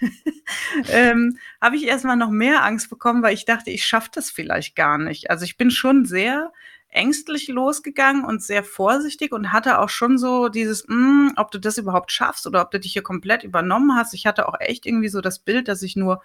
ähm, 0.88 1.38
habe 1.60 1.76
ich 1.76 1.86
erstmal 1.86 2.16
noch 2.16 2.30
mehr 2.30 2.64
Angst 2.64 2.90
bekommen, 2.90 3.22
weil 3.22 3.34
ich 3.34 3.44
dachte, 3.44 3.70
ich 3.70 3.84
schaffe 3.84 4.10
das 4.12 4.30
vielleicht 4.30 4.76
gar 4.76 4.98
nicht. 4.98 5.30
Also 5.30 5.44
ich 5.44 5.56
bin 5.56 5.70
schon 5.70 6.04
sehr 6.04 6.52
ängstlich 6.90 7.48
losgegangen 7.48 8.24
und 8.24 8.42
sehr 8.42 8.64
vorsichtig 8.64 9.32
und 9.32 9.52
hatte 9.52 9.78
auch 9.78 9.88
schon 9.88 10.18
so 10.18 10.48
dieses, 10.48 10.86
mh, 10.88 10.94
hm, 10.94 11.32
ob 11.36 11.50
du 11.50 11.58
das 11.58 11.78
überhaupt 11.78 12.12
schaffst 12.12 12.46
oder 12.46 12.62
ob 12.62 12.70
du 12.70 12.80
dich 12.80 12.92
hier 12.92 13.02
komplett 13.02 13.44
übernommen 13.44 13.96
hast. 13.96 14.12
Ich 14.14 14.26
hatte 14.26 14.48
auch 14.48 14.58
echt 14.58 14.86
irgendwie 14.86 15.08
so 15.08 15.20
das 15.20 15.38
Bild, 15.38 15.68
dass 15.68 15.82
ich 15.82 15.96
nur 15.96 16.22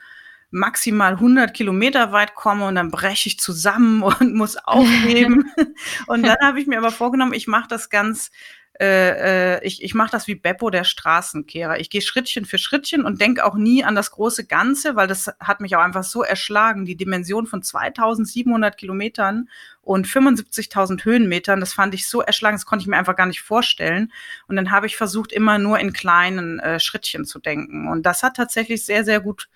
maximal 0.51 1.13
100 1.13 1.53
Kilometer 1.53 2.11
weit 2.11 2.33
komme 2.33 2.65
und 2.65 2.75
dann 2.75 2.91
breche 2.91 3.29
ich 3.29 3.39
zusammen 3.39 4.03
und 4.19 4.33
muss 4.33 4.57
aufgeben. 4.57 5.51
und 6.07 6.23
dann 6.23 6.37
habe 6.41 6.59
ich 6.59 6.67
mir 6.67 6.77
aber 6.77 6.91
vorgenommen, 6.91 7.33
ich 7.33 7.47
mache 7.47 7.67
das 7.67 7.89
ganz 7.89 8.31
äh, 8.79 9.55
äh, 9.55 9.65
ich, 9.65 9.81
ich 9.81 9.93
mache 9.93 10.11
das 10.11 10.27
wie 10.27 10.35
Beppo, 10.35 10.69
der 10.69 10.83
Straßenkehrer. 10.83 11.79
Ich 11.79 11.89
gehe 11.89 12.01
Schrittchen 12.01 12.45
für 12.45 12.57
Schrittchen 12.57 13.05
und 13.05 13.21
denke 13.21 13.45
auch 13.45 13.55
nie 13.55 13.85
an 13.85 13.95
das 13.95 14.11
große 14.11 14.45
Ganze, 14.45 14.97
weil 14.97 15.07
das 15.07 15.31
hat 15.39 15.61
mich 15.61 15.75
auch 15.77 15.81
einfach 15.81 16.03
so 16.03 16.23
erschlagen. 16.23 16.83
Die 16.83 16.97
Dimension 16.97 17.47
von 17.47 17.63
2700 17.63 18.77
Kilometern 18.77 19.49
und 19.81 20.07
75.000 20.07 21.05
Höhenmetern, 21.05 21.61
das 21.61 21.73
fand 21.73 21.93
ich 21.93 22.09
so 22.09 22.21
erschlagen, 22.21 22.57
das 22.57 22.65
konnte 22.65 22.83
ich 22.83 22.87
mir 22.87 22.97
einfach 22.97 23.15
gar 23.15 23.27
nicht 23.27 23.41
vorstellen. 23.41 24.11
Und 24.47 24.57
dann 24.57 24.71
habe 24.71 24.87
ich 24.87 24.97
versucht, 24.97 25.31
immer 25.31 25.57
nur 25.57 25.79
in 25.79 25.93
kleinen 25.93 26.59
äh, 26.59 26.79
Schrittchen 26.81 27.23
zu 27.23 27.39
denken. 27.39 27.87
Und 27.87 28.05
das 28.05 28.23
hat 28.23 28.35
tatsächlich 28.35 28.83
sehr, 28.85 29.05
sehr 29.05 29.21
gut 29.21 29.47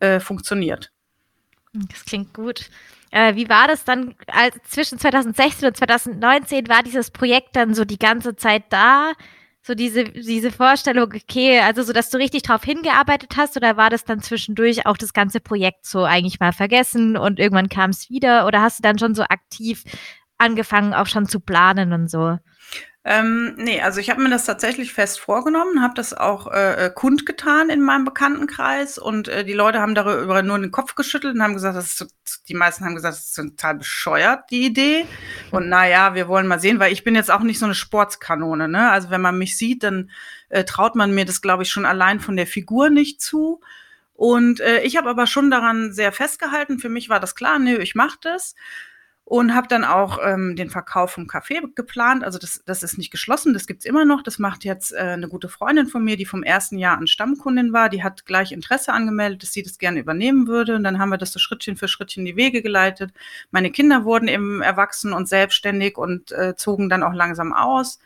äh, 0.00 0.20
funktioniert. 0.20 0.92
Das 1.72 2.04
klingt 2.04 2.34
gut. 2.34 2.68
Äh, 3.10 3.34
wie 3.36 3.48
war 3.48 3.68
das 3.68 3.84
dann 3.84 4.14
als, 4.26 4.56
zwischen 4.64 4.98
2016 4.98 5.68
und 5.68 5.76
2019? 5.76 6.68
War 6.68 6.82
dieses 6.82 7.10
Projekt 7.10 7.56
dann 7.56 7.74
so 7.74 7.84
die 7.84 7.98
ganze 7.98 8.36
Zeit 8.36 8.64
da? 8.70 9.12
So 9.62 9.74
diese, 9.74 10.04
diese 10.04 10.52
Vorstellung, 10.52 11.12
okay, 11.12 11.58
also 11.58 11.82
so, 11.82 11.92
dass 11.92 12.10
du 12.10 12.18
richtig 12.18 12.42
drauf 12.44 12.62
hingearbeitet 12.62 13.32
hast 13.36 13.56
oder 13.56 13.76
war 13.76 13.90
das 13.90 14.04
dann 14.04 14.20
zwischendurch 14.20 14.86
auch 14.86 14.96
das 14.96 15.12
ganze 15.12 15.40
Projekt 15.40 15.86
so 15.86 16.04
eigentlich 16.04 16.38
mal 16.38 16.52
vergessen 16.52 17.16
und 17.16 17.40
irgendwann 17.40 17.68
kam 17.68 17.90
es 17.90 18.08
wieder 18.08 18.46
oder 18.46 18.62
hast 18.62 18.78
du 18.78 18.82
dann 18.82 18.98
schon 18.98 19.16
so 19.16 19.24
aktiv 19.24 19.82
angefangen, 20.38 20.94
auch 20.94 21.06
schon 21.06 21.26
zu 21.26 21.40
planen 21.40 21.92
und 21.92 22.08
so? 22.08 22.38
Ähm, 23.08 23.54
nee, 23.56 23.80
also 23.80 24.00
ich 24.00 24.10
habe 24.10 24.20
mir 24.20 24.30
das 24.30 24.46
tatsächlich 24.46 24.92
fest 24.92 25.20
vorgenommen, 25.20 25.80
habe 25.80 25.94
das 25.94 26.12
auch 26.12 26.52
äh, 26.52 26.86
äh, 26.86 26.90
kundgetan 26.90 27.70
in 27.70 27.80
meinem 27.80 28.04
Bekanntenkreis 28.04 28.98
und 28.98 29.28
äh, 29.28 29.44
die 29.44 29.52
Leute 29.52 29.80
haben 29.80 29.94
darüber 29.94 30.42
nur 30.42 30.58
den 30.58 30.72
Kopf 30.72 30.96
geschüttelt 30.96 31.36
und 31.36 31.40
haben 31.40 31.54
gesagt, 31.54 31.76
das 31.76 31.86
ist 31.86 31.98
so, 31.98 32.06
die 32.48 32.54
meisten 32.54 32.84
haben 32.84 32.96
gesagt, 32.96 33.14
das 33.14 33.26
ist 33.26 33.36
total 33.36 33.76
bescheuert, 33.76 34.50
die 34.50 34.66
Idee. 34.66 35.06
Und 35.52 35.68
naja, 35.68 36.16
wir 36.16 36.26
wollen 36.26 36.48
mal 36.48 36.58
sehen, 36.58 36.80
weil 36.80 36.92
ich 36.92 37.04
bin 37.04 37.14
jetzt 37.14 37.30
auch 37.30 37.44
nicht 37.44 37.60
so 37.60 37.66
eine 37.66 37.76
Sportskanone, 37.76 38.66
ne? 38.66 38.90
Also 38.90 39.08
wenn 39.10 39.20
man 39.20 39.38
mich 39.38 39.56
sieht, 39.56 39.84
dann 39.84 40.10
äh, 40.48 40.64
traut 40.64 40.96
man 40.96 41.14
mir 41.14 41.26
das, 41.26 41.40
glaube 41.40 41.62
ich, 41.62 41.70
schon 41.70 41.86
allein 41.86 42.18
von 42.18 42.34
der 42.36 42.48
Figur 42.48 42.90
nicht 42.90 43.20
zu. 43.20 43.60
Und 44.14 44.58
äh, 44.58 44.80
ich 44.80 44.96
habe 44.96 45.10
aber 45.10 45.28
schon 45.28 45.48
daran 45.48 45.92
sehr 45.92 46.10
festgehalten. 46.10 46.80
Für 46.80 46.88
mich 46.88 47.08
war 47.08 47.20
das 47.20 47.36
klar, 47.36 47.60
nö, 47.60 47.76
ich 47.76 47.94
mache 47.94 48.18
das 48.20 48.56
und 49.28 49.56
habe 49.56 49.66
dann 49.66 49.82
auch 49.82 50.20
ähm, 50.24 50.54
den 50.54 50.70
Verkauf 50.70 51.10
vom 51.10 51.24
Café 51.24 51.60
geplant. 51.74 52.22
Also 52.22 52.38
das, 52.38 52.62
das 52.64 52.84
ist 52.84 52.96
nicht 52.96 53.10
geschlossen, 53.10 53.54
das 53.54 53.66
gibt's 53.66 53.84
immer 53.84 54.04
noch. 54.04 54.22
Das 54.22 54.38
macht 54.38 54.64
jetzt 54.64 54.92
äh, 54.92 54.98
eine 54.98 55.26
gute 55.26 55.48
Freundin 55.48 55.88
von 55.88 56.04
mir, 56.04 56.16
die 56.16 56.24
vom 56.24 56.44
ersten 56.44 56.78
Jahr 56.78 56.96
an 56.96 57.08
Stammkundin 57.08 57.72
war. 57.72 57.88
Die 57.88 58.04
hat 58.04 58.24
gleich 58.24 58.52
Interesse 58.52 58.92
angemeldet, 58.92 59.42
dass 59.42 59.52
sie 59.52 59.64
das 59.64 59.78
gerne 59.78 59.98
übernehmen 59.98 60.46
würde. 60.46 60.76
Und 60.76 60.84
dann 60.84 61.00
haben 61.00 61.08
wir 61.08 61.18
das 61.18 61.32
so 61.32 61.40
Schrittchen 61.40 61.76
für 61.76 61.88
Schrittchen 61.88 62.24
die 62.24 62.36
Wege 62.36 62.62
geleitet. 62.62 63.12
Meine 63.50 63.72
Kinder 63.72 64.04
wurden 64.04 64.28
eben 64.28 64.62
erwachsen 64.62 65.12
und 65.12 65.28
selbstständig 65.28 65.98
und 65.98 66.30
äh, 66.30 66.54
zogen 66.54 66.88
dann 66.88 67.02
auch 67.02 67.12
langsam 67.12 67.52
aus. 67.52 67.98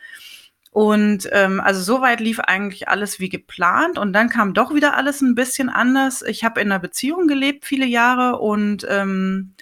Und 0.70 1.28
ähm, 1.32 1.60
also 1.60 1.82
soweit 1.82 2.20
lief 2.20 2.40
eigentlich 2.40 2.88
alles 2.88 3.20
wie 3.20 3.28
geplant. 3.28 3.98
Und 3.98 4.14
dann 4.14 4.30
kam 4.30 4.54
doch 4.54 4.74
wieder 4.74 4.96
alles 4.96 5.20
ein 5.20 5.34
bisschen 5.34 5.68
anders. 5.68 6.22
Ich 6.22 6.44
habe 6.44 6.62
in 6.62 6.72
einer 6.72 6.80
Beziehung 6.80 7.26
gelebt 7.26 7.66
viele 7.66 7.84
Jahre 7.84 8.38
und 8.38 8.86
ähm, 8.88 9.52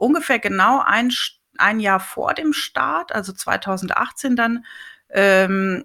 ungefähr 0.00 0.38
genau 0.38 0.82
ein, 0.84 1.12
ein 1.58 1.80
Jahr 1.80 2.00
vor 2.00 2.34
dem 2.34 2.52
Start, 2.52 3.12
also 3.12 3.32
2018 3.32 4.36
dann, 4.36 4.64
ähm, 5.10 5.84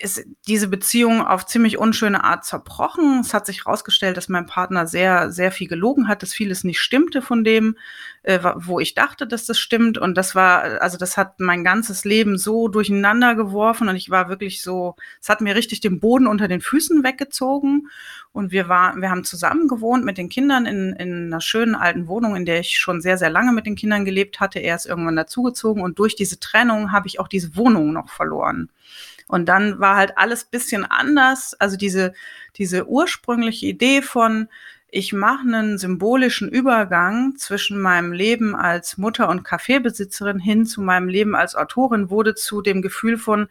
ist 0.00 0.24
diese 0.46 0.68
Beziehung 0.68 1.20
auf 1.22 1.46
ziemlich 1.46 1.78
unschöne 1.78 2.24
Art 2.24 2.44
zerbrochen. 2.44 3.20
Es 3.20 3.32
hat 3.32 3.46
sich 3.46 3.64
herausgestellt, 3.64 4.16
dass 4.16 4.28
mein 4.28 4.46
Partner 4.46 4.86
sehr, 4.86 5.30
sehr 5.30 5.52
viel 5.52 5.68
gelogen 5.68 6.08
hat, 6.08 6.22
dass 6.22 6.32
vieles 6.32 6.64
nicht 6.64 6.80
stimmte 6.80 7.22
von 7.22 7.44
dem, 7.44 7.76
äh, 8.24 8.40
wo 8.56 8.80
ich 8.80 8.94
dachte, 8.94 9.26
dass 9.26 9.46
das 9.46 9.58
stimmt. 9.58 9.98
Und 9.98 10.16
das 10.16 10.34
war, 10.34 10.82
also 10.82 10.98
das 10.98 11.16
hat 11.16 11.38
mein 11.38 11.62
ganzes 11.62 12.04
Leben 12.04 12.38
so 12.38 12.68
durcheinander 12.68 13.34
geworfen 13.34 13.88
und 13.88 13.96
ich 13.96 14.10
war 14.10 14.28
wirklich 14.28 14.62
so, 14.62 14.96
es 15.20 15.28
hat 15.28 15.40
mir 15.40 15.54
richtig 15.54 15.80
den 15.80 16.00
Boden 16.00 16.26
unter 16.26 16.48
den 16.48 16.60
Füßen 16.60 17.04
weggezogen. 17.04 17.88
Und 18.32 18.50
wir 18.50 18.68
waren, 18.68 19.00
wir 19.00 19.10
haben 19.10 19.22
zusammen 19.22 19.68
gewohnt 19.68 20.04
mit 20.04 20.18
den 20.18 20.28
Kindern 20.28 20.66
in, 20.66 20.92
in 20.94 21.26
einer 21.26 21.40
schönen 21.40 21.76
alten 21.76 22.08
Wohnung, 22.08 22.34
in 22.34 22.44
der 22.44 22.58
ich 22.58 22.78
schon 22.78 23.00
sehr, 23.00 23.16
sehr 23.16 23.30
lange 23.30 23.52
mit 23.52 23.64
den 23.64 23.76
Kindern 23.76 24.04
gelebt 24.04 24.40
hatte. 24.40 24.58
Er 24.58 24.74
ist 24.74 24.86
irgendwann 24.86 25.14
dazugezogen 25.14 25.82
und 25.82 26.00
durch 26.00 26.16
diese 26.16 26.40
Trennung 26.40 26.90
habe 26.90 27.06
ich 27.06 27.20
auch 27.20 27.28
diese 27.28 27.54
Wohnung 27.54 27.92
noch 27.92 28.08
verloren. 28.08 28.70
Und 29.28 29.48
dann 29.48 29.80
war 29.80 29.96
halt 29.96 30.18
alles 30.18 30.44
bisschen 30.44 30.84
anders. 30.84 31.54
Also 31.58 31.76
diese, 31.76 32.12
diese 32.56 32.86
ursprüngliche 32.86 33.66
Idee 33.66 34.02
von, 34.02 34.48
ich 34.88 35.12
mache 35.12 35.40
einen 35.42 35.76
symbolischen 35.76 36.48
Übergang 36.48 37.34
zwischen 37.36 37.80
meinem 37.80 38.12
Leben 38.12 38.54
als 38.54 38.96
Mutter 38.96 39.28
und 39.28 39.42
Kaffeebesitzerin 39.42 40.38
hin 40.38 40.66
zu 40.66 40.82
meinem 40.82 41.08
Leben 41.08 41.34
als 41.34 41.56
Autorin 41.56 42.10
wurde 42.10 42.36
zu 42.36 42.62
dem 42.62 42.80
Gefühl 42.80 43.18
von, 43.18 43.48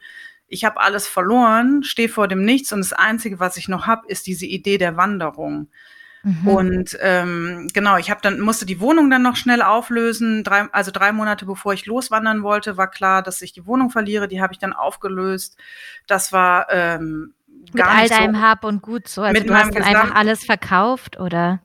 ich 0.48 0.63
habe 0.63 0.80
alles 0.80 1.08
verloren, 1.08 1.84
stehe 1.84 2.08
vor 2.10 2.27
dem 2.27 2.46
Nichts 2.46 2.72
und 2.72 2.80
das 2.80 2.94
Einzige, 2.94 3.39
was 3.39 3.58
ich 3.58 3.68
noch 3.68 3.88
habe, 3.88 4.08
ist 4.08 4.27
diese 4.27 4.46
Idee 4.46 4.77
der 4.77 4.96
Wanderung. 4.98 5.68
Mhm. 6.24 6.48
Und 6.48 6.98
ähm, 7.01 7.68
genau, 7.74 7.98
ich 7.98 8.10
habe 8.10 8.22
dann 8.22 8.39
musste 8.39 8.65
die 8.65 8.80
Wohnung 8.80 9.10
dann 9.10 9.22
noch 9.22 9.36
schnell 9.36 9.62
auflösen. 9.62 10.44
Drei, 10.44 10.68
also 10.72 10.89
drei 10.92 11.12
Monate 11.12 11.46
bevor 11.46 11.74
ich 11.74 11.86
loswandern 11.86 12.44
wollte, 12.44 12.77
war 12.77 12.89
klar, 12.89 13.22
dass 13.22 13.42
ich 13.42 13.51
die 13.51 13.65
Wohnung 13.65 13.89
verliere. 13.89 14.30
Die 14.30 14.42
habe 14.42 14.53
ich 14.53 14.60
dann 14.60 14.72
aufgelöst. 14.72 15.58
Das 16.08 16.32
war 16.32 16.68
ähm, 16.72 17.34
gar 17.74 17.94
mit 17.94 18.12
all 18.12 18.18
deinem 18.20 18.36
so, 18.36 18.42
Hab 18.42 18.63
und 18.63 18.82
Gut 18.82 19.08
so. 19.10 19.22
Also 19.22 19.44
du 19.44 19.53
hast 19.53 19.75
dann 19.75 19.84
einfach 19.84 20.15
alles 20.15 20.46
verkauft 20.46 21.20
oder? 21.20 21.60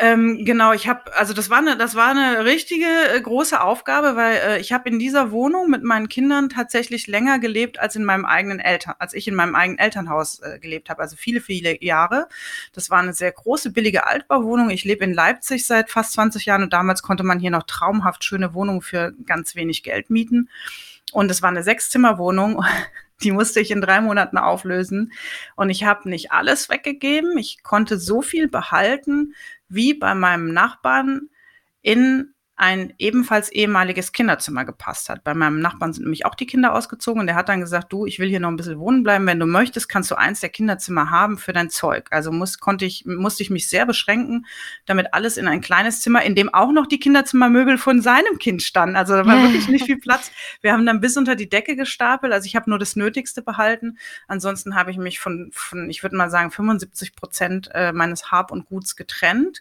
Ähm, 0.00 0.44
genau, 0.44 0.72
ich 0.72 0.88
habe, 0.88 1.14
also 1.14 1.32
das 1.32 1.48
war 1.48 1.58
eine, 1.58 1.76
das 1.76 1.94
war 1.94 2.08
eine 2.08 2.44
richtige 2.44 2.86
äh, 3.14 3.20
große 3.20 3.60
Aufgabe, 3.60 4.16
weil 4.16 4.36
äh, 4.36 4.60
ich 4.60 4.72
habe 4.72 4.88
in 4.88 4.98
dieser 4.98 5.30
Wohnung 5.30 5.70
mit 5.70 5.84
meinen 5.84 6.08
Kindern 6.08 6.48
tatsächlich 6.48 7.06
länger 7.06 7.38
gelebt 7.38 7.78
als 7.78 7.94
in 7.94 8.04
meinem 8.04 8.24
eigenen 8.24 8.58
Eltern, 8.58 8.94
als 8.98 9.14
ich 9.14 9.28
in 9.28 9.36
meinem 9.36 9.54
eigenen 9.54 9.78
Elternhaus 9.78 10.40
äh, 10.40 10.58
gelebt 10.58 10.90
habe, 10.90 11.02
also 11.02 11.14
viele, 11.16 11.40
viele 11.40 11.82
Jahre. 11.84 12.26
Das 12.72 12.90
war 12.90 12.98
eine 12.98 13.12
sehr 13.12 13.30
große, 13.30 13.70
billige 13.70 14.06
Altbauwohnung. 14.06 14.70
Ich 14.70 14.84
lebe 14.84 15.04
in 15.04 15.14
Leipzig 15.14 15.66
seit 15.66 15.88
fast 15.88 16.14
20 16.14 16.46
Jahren 16.46 16.64
und 16.64 16.72
damals 16.72 17.02
konnte 17.02 17.22
man 17.22 17.38
hier 17.38 17.52
noch 17.52 17.62
traumhaft 17.62 18.24
schöne 18.24 18.54
Wohnungen 18.54 18.82
für 18.82 19.12
ganz 19.24 19.54
wenig 19.54 19.84
Geld 19.84 20.10
mieten. 20.10 20.48
Und 21.12 21.30
es 21.30 21.42
war 21.42 21.50
eine 21.50 21.62
Sechszimmerwohnung 21.62 22.60
die 23.22 23.32
musste 23.32 23.60
ich 23.60 23.70
in 23.70 23.80
drei 23.80 24.00
Monaten 24.00 24.38
auflösen. 24.38 25.12
Und 25.54 25.70
ich 25.70 25.84
habe 25.84 26.08
nicht 26.08 26.32
alles 26.32 26.68
weggegeben. 26.68 27.38
Ich 27.38 27.62
konnte 27.62 27.98
so 27.98 28.22
viel 28.22 28.48
behalten, 28.48 29.34
wie 29.68 29.94
bei 29.94 30.14
meinem 30.14 30.52
Nachbarn 30.52 31.30
in 31.82 32.34
ein 32.58 32.94
ebenfalls 32.96 33.52
ehemaliges 33.52 34.12
Kinderzimmer 34.12 34.64
gepasst 34.64 35.10
hat. 35.10 35.22
Bei 35.24 35.34
meinem 35.34 35.60
Nachbarn 35.60 35.92
sind 35.92 36.04
nämlich 36.04 36.24
auch 36.24 36.34
die 36.34 36.46
Kinder 36.46 36.74
ausgezogen 36.74 37.20
und 37.20 37.26
der 37.26 37.36
hat 37.36 37.50
dann 37.50 37.60
gesagt, 37.60 37.92
du, 37.92 38.06
ich 38.06 38.18
will 38.18 38.30
hier 38.30 38.40
noch 38.40 38.48
ein 38.48 38.56
bisschen 38.56 38.78
wohnen 38.78 39.02
bleiben. 39.02 39.26
Wenn 39.26 39.38
du 39.38 39.44
möchtest, 39.44 39.90
kannst 39.90 40.10
du 40.10 40.14
eins 40.14 40.40
der 40.40 40.48
Kinderzimmer 40.48 41.10
haben 41.10 41.36
für 41.36 41.52
dein 41.52 41.68
Zeug. 41.68 42.08
Also 42.10 42.32
muss, 42.32 42.58
konnte 42.58 42.86
ich, 42.86 43.04
musste 43.04 43.42
ich 43.42 43.50
mich 43.50 43.68
sehr 43.68 43.84
beschränken, 43.84 44.46
damit 44.86 45.12
alles 45.12 45.36
in 45.36 45.48
ein 45.48 45.60
kleines 45.60 46.00
Zimmer, 46.00 46.22
in 46.22 46.34
dem 46.34 46.52
auch 46.52 46.72
noch 46.72 46.86
die 46.86 46.98
Kinderzimmermöbel 46.98 47.76
von 47.76 48.00
seinem 48.00 48.38
Kind 48.38 48.62
standen. 48.62 48.96
Also 48.96 49.12
da 49.12 49.26
war 49.26 49.42
wirklich 49.42 49.68
nicht 49.68 49.84
viel 49.84 49.98
Platz. 49.98 50.30
Wir 50.62 50.72
haben 50.72 50.86
dann 50.86 51.02
bis 51.02 51.18
unter 51.18 51.36
die 51.36 51.50
Decke 51.50 51.76
gestapelt. 51.76 52.32
Also 52.32 52.46
ich 52.46 52.56
habe 52.56 52.70
nur 52.70 52.78
das 52.78 52.96
Nötigste 52.96 53.42
behalten. 53.42 53.98
Ansonsten 54.28 54.74
habe 54.74 54.90
ich 54.90 54.96
mich 54.96 55.20
von, 55.20 55.50
von 55.52 55.90
ich 55.90 56.02
würde 56.02 56.16
mal 56.16 56.30
sagen, 56.30 56.50
75 56.50 57.14
Prozent 57.16 57.68
äh, 57.74 57.92
meines 57.92 58.30
Hab 58.30 58.50
und 58.50 58.64
Guts 58.64 58.96
getrennt 58.96 59.60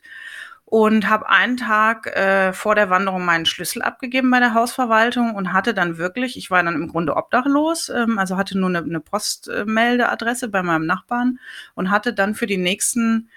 und 0.66 1.08
habe 1.08 1.30
einen 1.30 1.58
Tag 1.58 2.08
äh, 2.08 2.52
vor 2.52 2.74
der 2.74 2.90
Wanderung 2.90 3.24
meinen 3.24 3.46
Schlüssel 3.46 3.84
abgegeben 3.84 4.32
bei 4.32 4.40
der 4.40 4.56
Hausverwaltung 4.56 5.36
und 5.36 5.54
hatte 5.54 5.76
dann 5.76 5.98
wirklich, 5.98 6.38
ich 6.38 6.50
war 6.50 6.64
dann 6.64 6.74
im 6.76 6.88
Grunde 6.88 7.16
obdachlos, 7.16 7.90
ähm, 7.90 8.18
also 8.18 8.36
hatte 8.36 8.58
nur 8.58 8.70
eine, 8.70 8.80
eine 8.80 9.00
Postmeldeadresse 9.00 10.50
bei 10.50 10.64
meinem 10.64 10.88
Nachbarn 10.88 11.40
und 11.76 11.92
hatte 11.92 12.14
dann 12.14 12.34
für 12.34 12.48
die 12.48 12.58
nächsten 12.58 13.30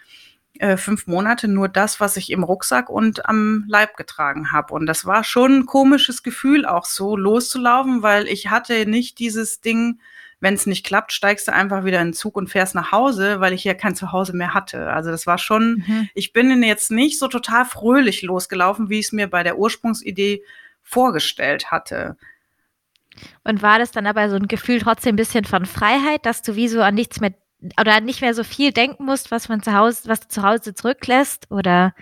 äh, 0.58 0.78
fünf 0.78 1.06
Monate 1.06 1.48
nur 1.48 1.68
das, 1.68 2.00
was 2.00 2.16
ich 2.16 2.30
im 2.30 2.42
Rucksack 2.44 2.88
und 2.88 3.26
am 3.26 3.64
Leib 3.68 3.96
getragen 3.96 4.50
habe. 4.50 4.72
Und 4.72 4.86
das 4.86 5.04
war 5.04 5.22
schon 5.22 5.58
ein 5.58 5.66
komisches 5.66 6.22
Gefühl, 6.22 6.64
auch 6.64 6.86
so 6.86 7.14
loszulaufen, 7.14 8.02
weil 8.02 8.26
ich 8.26 8.48
hatte 8.48 8.86
nicht 8.86 9.18
dieses 9.18 9.60
Ding, 9.60 10.00
wenn 10.40 10.54
es 10.54 10.66
nicht 10.66 10.86
klappt, 10.86 11.12
steigst 11.12 11.48
du 11.48 11.52
einfach 11.52 11.84
wieder 11.84 12.00
in 12.00 12.08
den 12.08 12.14
Zug 12.14 12.36
und 12.36 12.48
fährst 12.48 12.74
nach 12.74 12.92
Hause, 12.92 13.40
weil 13.40 13.52
ich 13.52 13.64
ja 13.64 13.74
kein 13.74 13.94
Zuhause 13.94 14.36
mehr 14.36 14.54
hatte. 14.54 14.90
Also 14.90 15.10
das 15.10 15.26
war 15.26 15.38
schon, 15.38 15.84
mhm. 15.86 16.08
ich 16.14 16.32
bin 16.32 16.62
jetzt 16.62 16.90
nicht 16.90 17.18
so 17.18 17.28
total 17.28 17.64
fröhlich 17.64 18.22
losgelaufen, 18.22 18.88
wie 18.88 19.00
ich 19.00 19.06
es 19.06 19.12
mir 19.12 19.28
bei 19.28 19.42
der 19.42 19.58
Ursprungsidee 19.58 20.42
vorgestellt 20.82 21.70
hatte. 21.70 22.16
Und 23.42 23.62
war 23.62 23.78
das 23.78 23.90
dann 23.90 24.06
aber 24.06 24.30
so 24.30 24.36
ein 24.36 24.46
Gefühl 24.46 24.80
trotzdem 24.80 25.14
ein 25.14 25.16
bisschen 25.16 25.44
von 25.44 25.66
Freiheit, 25.66 26.24
dass 26.24 26.42
du 26.42 26.54
wie 26.54 26.68
so 26.68 26.82
an 26.82 26.94
nichts 26.94 27.20
mehr 27.20 27.34
oder 27.80 28.00
nicht 28.00 28.20
mehr 28.20 28.34
so 28.34 28.44
viel 28.44 28.72
denken 28.72 29.04
musst, 29.04 29.32
was 29.32 29.48
man 29.48 29.62
zu 29.62 29.72
Hause, 29.72 30.02
was 30.06 30.20
du 30.20 30.28
zu 30.28 30.42
Hause 30.42 30.74
zurücklässt? 30.74 31.50
Oder? 31.50 31.94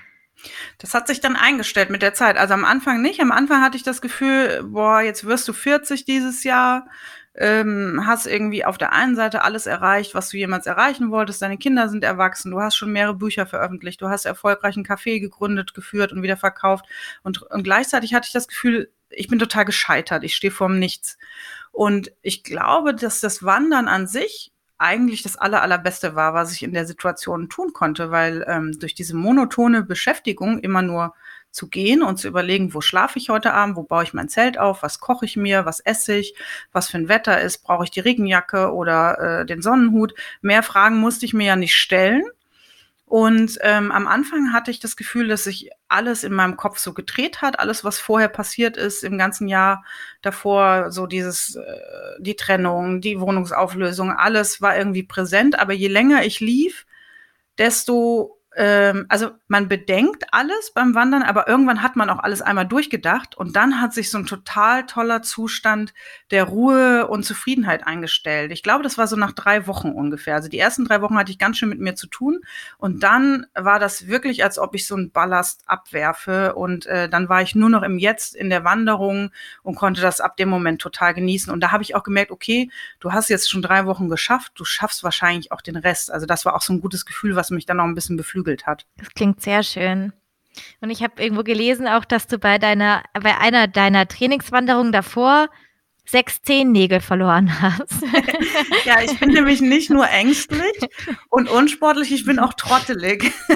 Das 0.79 0.93
hat 0.93 1.07
sich 1.07 1.21
dann 1.21 1.37
eingestellt 1.37 1.89
mit 1.89 2.03
der 2.03 2.13
Zeit. 2.13 2.37
Also 2.37 2.55
am 2.55 2.65
Anfang 2.65 3.01
nicht. 3.01 3.21
Am 3.21 3.33
Anfang 3.33 3.63
hatte 3.63 3.77
ich 3.77 3.83
das 3.83 4.03
Gefühl, 4.03 4.63
boah, 4.65 5.01
jetzt 5.01 5.25
wirst 5.25 5.49
du 5.49 5.53
40 5.53 6.05
dieses 6.05 6.45
Jahr 6.45 6.87
ähm, 7.39 8.03
hast 8.07 8.27
irgendwie 8.27 8.65
auf 8.65 8.79
der 8.79 8.93
einen 8.93 9.15
Seite 9.15 9.43
alles 9.43 9.67
erreicht, 9.67 10.15
was 10.15 10.31
du 10.31 10.39
jemals 10.39 10.67
erreichen 10.67 11.11
wolltest. 11.11 11.43
Deine 11.43 11.59
Kinder 11.59 11.89
sind 11.89 12.03
erwachsen, 12.03 12.51
du 12.51 12.61
hast 12.61 12.77
schon 12.77 12.93
mehrere 12.93 13.15
Bücher 13.15 13.47
veröffentlicht, 13.47 14.01
du 14.01 14.09
hast 14.09 14.25
erfolgreich 14.25 14.77
einen 14.77 14.87
Café 14.87 15.21
gegründet, 15.21 15.75
geführt 15.75 16.13
und 16.13 16.23
wieder 16.23 16.37
verkauft. 16.37 16.87
Und, 17.23 17.43
und 17.43 17.63
gleichzeitig 17.63 18.15
hatte 18.15 18.27
ich 18.27 18.33
das 18.33 18.49
Gefühl, 18.49 18.91
ich 19.11 19.29
bin 19.29 19.39
total 19.39 19.65
gescheitert, 19.65 20.25
ich 20.25 20.35
stehe 20.35 20.51
vorm 20.51 20.79
Nichts. 20.79 21.19
Und 21.73 22.11
ich 22.23 22.43
glaube, 22.43 22.95
dass 22.95 23.21
das 23.21 23.43
Wandern 23.45 23.87
an 23.87 24.07
sich 24.07 24.53
eigentlich 24.79 25.23
das 25.23 25.37
aller, 25.37 25.63
allerbeste 25.63 26.15
war, 26.15 26.35
was 26.35 26.53
ich 26.53 26.63
in 26.63 26.73
der 26.73 26.87
Situation 26.87 27.49
tun 27.49 27.73
konnte, 27.73 28.11
weil 28.11 28.45
ähm, 28.47 28.79
durch 28.79 28.95
diese 28.95 29.15
monotone 29.15 29.83
Beschäftigung 29.83 30.59
immer 30.59 30.83
nur 30.83 31.15
zu 31.57 31.69
gehen 31.69 32.03
und 32.03 32.19
zu 32.19 32.29
überlegen, 32.29 32.75
wo 32.75 32.83
schlafe 32.83 33.19
ich 33.19 33.31
heute 33.31 33.55
Abend, 33.55 33.77
wo 33.77 33.83
baue 33.83 34.05
ich 34.05 34.13
mein 34.13 34.29
Zelt 34.29 34.59
auf, 34.59 34.83
was 34.83 35.01
koche 35.01 35.25
ich 35.25 35.37
mir, 35.39 35.65
was 35.65 35.81
esse 35.81 36.15
ich, 36.15 36.35
was 36.71 36.91
für 36.91 36.99
ein 36.99 37.09
Wetter 37.09 37.41
ist, 37.41 37.65
brauche 37.65 37.85
ich 37.85 37.91
die 37.91 38.01
Regenjacke 38.01 38.75
oder 38.75 39.41
äh, 39.41 39.47
den 39.47 39.63
Sonnenhut. 39.63 40.13
Mehr 40.43 40.63
Fragen 40.63 40.99
musste 40.99 41.25
ich 41.25 41.33
mir 41.33 41.47
ja 41.47 41.57
nicht 41.57 41.75
stellen. 41.75 42.25
Und 43.07 43.59
ähm, 43.63 43.91
am 43.91 44.07
Anfang 44.07 44.53
hatte 44.53 44.71
ich 44.71 44.81
das 44.81 44.97
Gefühl, 44.97 45.29
dass 45.29 45.45
sich 45.45 45.71
alles 45.89 46.25
in 46.25 46.35
meinem 46.35 46.57
Kopf 46.57 46.79
so 46.79 46.93
gedreht 46.93 47.41
hat, 47.41 47.59
alles, 47.59 47.85
was 47.85 48.01
vorher 48.01 48.29
passiert 48.29 48.77
ist 48.77 49.03
im 49.03 49.17
ganzen 49.17 49.49
Jahr 49.49 49.85
davor, 50.23 50.91
so 50.91 51.07
dieses, 51.07 51.55
äh, 51.55 51.63
die 52.19 52.37
Trennung, 52.37 53.01
die 53.01 53.21
Wohnungsauflösung, 53.21 54.11
alles 54.11 54.61
war 54.61 54.77
irgendwie 54.77 55.05
präsent. 55.05 55.59
Aber 55.59 55.73
je 55.73 55.89
länger 55.89 56.25
ich 56.25 56.41
lief, 56.41 56.85
desto 57.57 58.36
ähm, 58.57 59.05
also 59.11 59.33
man 59.49 59.69
bedenkt 59.69 60.25
alles 60.33 60.73
beim 60.75 60.95
Wandern, 60.95 61.23
aber 61.23 61.47
irgendwann 61.47 61.83
hat 61.83 61.95
man 61.95 62.09
auch 62.09 62.21
alles 62.21 62.41
einmal 62.41 62.67
durchgedacht 62.67 63.37
und 63.37 63.55
dann 63.55 63.83
hat 63.83 63.93
sich 63.93 64.11
so 64.11 64.17
ein 64.17 64.25
total 64.25 64.87
toller 64.87 65.21
Zustand 65.21 65.93
der 66.31 66.45
Ruhe 66.45 67.07
und 67.07 67.25
Zufriedenheit 67.25 67.87
eingestellt. 67.87 68.51
Ich 68.53 68.63
glaube, 68.63 68.83
das 68.83 68.97
war 68.97 69.07
so 69.09 69.17
nach 69.17 69.33
drei 69.33 69.67
Wochen 69.67 69.91
ungefähr. 69.91 70.37
Also 70.37 70.49
die 70.49 70.59
ersten 70.59 70.87
drei 70.87 71.03
Wochen 71.03 71.19
hatte 71.19 71.31
ich 71.31 71.39
ganz 71.39 71.59
schön 71.59 71.69
mit 71.69 71.81
mir 71.81 71.97
zu 71.97 72.07
tun 72.07 72.41
und 72.79 73.03
dann 73.03 73.47
war 73.55 73.79
das 73.79 74.07
wirklich, 74.07 74.43
als 74.43 74.59
ob 74.59 74.75
ich 74.75 74.87
so 74.87 74.95
einen 74.95 75.11
Ballast 75.11 75.63
abwerfe 75.67 76.55
und 76.55 76.87
äh, 76.87 77.11
dann 77.11 77.29
war 77.29 77.43
ich 77.43 77.55
nur 77.55 77.69
noch 77.69 77.83
im 77.83 77.99
Jetzt 77.99 78.35
in 78.35 78.49
der 78.49 78.65
Wanderung 78.65 79.33
und 79.65 79.75
konnte 79.75 80.01
das 80.01 80.23
ab 80.23 80.39
dem 80.39 80.49
Moment 80.49 80.81
total 80.81 81.13
genießen. 81.13 81.53
Und 81.53 81.61
da 81.61 81.73
habe 81.73 81.83
ich 81.83 81.95
auch 81.95 82.03
gemerkt, 82.03 82.31
okay, 82.31 82.71
du 83.01 83.13
hast 83.13 83.29
jetzt 83.29 83.51
schon 83.51 83.61
drei 83.61 83.85
Wochen 83.85 84.09
geschafft, 84.09 84.53
du 84.55 84.65
schaffst 84.65 85.05
wahrscheinlich 85.05 85.53
auch 85.53 85.61
den 85.61 85.77
Rest. 85.77 86.11
Also 86.11 86.25
das 86.25 86.47
war 86.47 86.55
auch 86.55 86.63
so 86.63 86.73
ein 86.73 86.81
gutes 86.81 87.05
Gefühl, 87.05 87.37
was 87.37 87.51
mich 87.51 87.67
dann 87.67 87.77
noch 87.77 87.85
ein 87.85 87.95
bisschen 87.95 88.17
beflügelt 88.17 88.46
beflügelt 88.47 88.67
hat. 88.67 88.87
Das 88.97 89.11
klingt 89.11 89.43
sehr 89.43 89.63
schön. 89.63 90.13
Und 90.81 90.91
ich 90.91 91.03
habe 91.03 91.23
irgendwo 91.23 91.43
gelesen 91.43 91.87
auch, 91.87 92.05
dass 92.05 92.27
du 92.27 92.39
bei 92.39 92.59
deiner, 92.59 93.03
bei 93.13 93.37
einer 93.39 93.69
deiner 93.69 94.09
Trainingswanderungen 94.09 94.93
davor 94.93 95.49
sechs 96.09 96.41
Zehennägel 96.41 97.01
verloren 97.01 97.61
hast. 97.61 98.03
ja, 98.85 99.03
ich 99.03 99.19
bin 99.19 99.31
nämlich 99.31 99.61
nicht 99.61 99.91
nur 99.91 100.09
ängstlich 100.09 100.79
und 101.31 101.49
unsportlich, 101.49 102.13
ich 102.13 102.25
bin 102.25 102.39
auch 102.39 102.55
trottelig. 102.55 103.33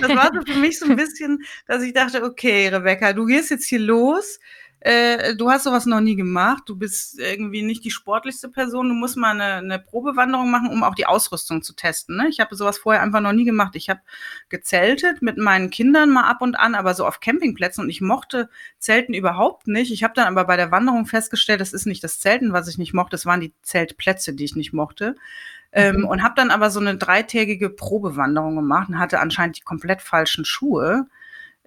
das 0.00 0.08
war 0.16 0.30
so 0.34 0.40
für 0.52 0.58
mich 0.58 0.78
so 0.78 0.86
ein 0.86 0.96
bisschen, 0.96 1.44
dass 1.66 1.82
ich 1.82 1.92
dachte, 1.92 2.24
okay, 2.24 2.68
Rebecca, 2.68 3.12
du 3.12 3.26
gehst 3.26 3.50
jetzt 3.50 3.66
hier 3.66 3.80
los 3.80 4.40
äh, 4.86 5.34
du 5.34 5.50
hast 5.50 5.64
sowas 5.64 5.84
noch 5.84 6.00
nie 6.00 6.14
gemacht, 6.14 6.62
du 6.66 6.76
bist 6.76 7.18
irgendwie 7.18 7.62
nicht 7.62 7.84
die 7.84 7.90
sportlichste 7.90 8.48
Person, 8.48 8.88
du 8.88 8.94
musst 8.94 9.16
mal 9.16 9.32
eine, 9.32 9.54
eine 9.54 9.78
Probewanderung 9.80 10.48
machen, 10.48 10.70
um 10.70 10.84
auch 10.84 10.94
die 10.94 11.06
Ausrüstung 11.06 11.62
zu 11.62 11.72
testen. 11.72 12.16
Ne? 12.16 12.28
Ich 12.28 12.38
habe 12.38 12.54
sowas 12.54 12.78
vorher 12.78 13.02
einfach 13.02 13.20
noch 13.20 13.32
nie 13.32 13.44
gemacht. 13.44 13.74
Ich 13.74 13.90
habe 13.90 13.98
gezeltet 14.48 15.22
mit 15.22 15.38
meinen 15.38 15.70
Kindern 15.70 16.10
mal 16.10 16.30
ab 16.30 16.40
und 16.40 16.56
an, 16.56 16.76
aber 16.76 16.94
so 16.94 17.04
auf 17.04 17.18
Campingplätzen 17.18 17.82
und 17.82 17.90
ich 17.90 18.00
mochte 18.00 18.48
Zelten 18.78 19.12
überhaupt 19.12 19.66
nicht. 19.66 19.90
Ich 19.90 20.04
habe 20.04 20.14
dann 20.14 20.28
aber 20.28 20.44
bei 20.44 20.56
der 20.56 20.70
Wanderung 20.70 21.06
festgestellt, 21.06 21.60
das 21.60 21.72
ist 21.72 21.86
nicht 21.86 22.04
das 22.04 22.20
Zelten, 22.20 22.52
was 22.52 22.68
ich 22.68 22.78
nicht 22.78 22.94
mochte, 22.94 23.10
das 23.10 23.26
waren 23.26 23.40
die 23.40 23.54
Zeltplätze, 23.62 24.34
die 24.34 24.44
ich 24.44 24.54
nicht 24.54 24.72
mochte. 24.72 25.16
Ähm, 25.72 25.96
mhm. 25.96 26.04
und 26.04 26.22
habe 26.22 26.34
dann 26.36 26.52
aber 26.52 26.70
so 26.70 26.78
eine 26.78 26.96
dreitägige 26.96 27.70
Probewanderung 27.70 28.54
gemacht 28.54 28.88
und 28.88 29.00
hatte 29.00 29.18
anscheinend 29.18 29.58
die 29.58 29.62
komplett 29.62 30.00
falschen 30.00 30.44
Schuhe 30.44 31.08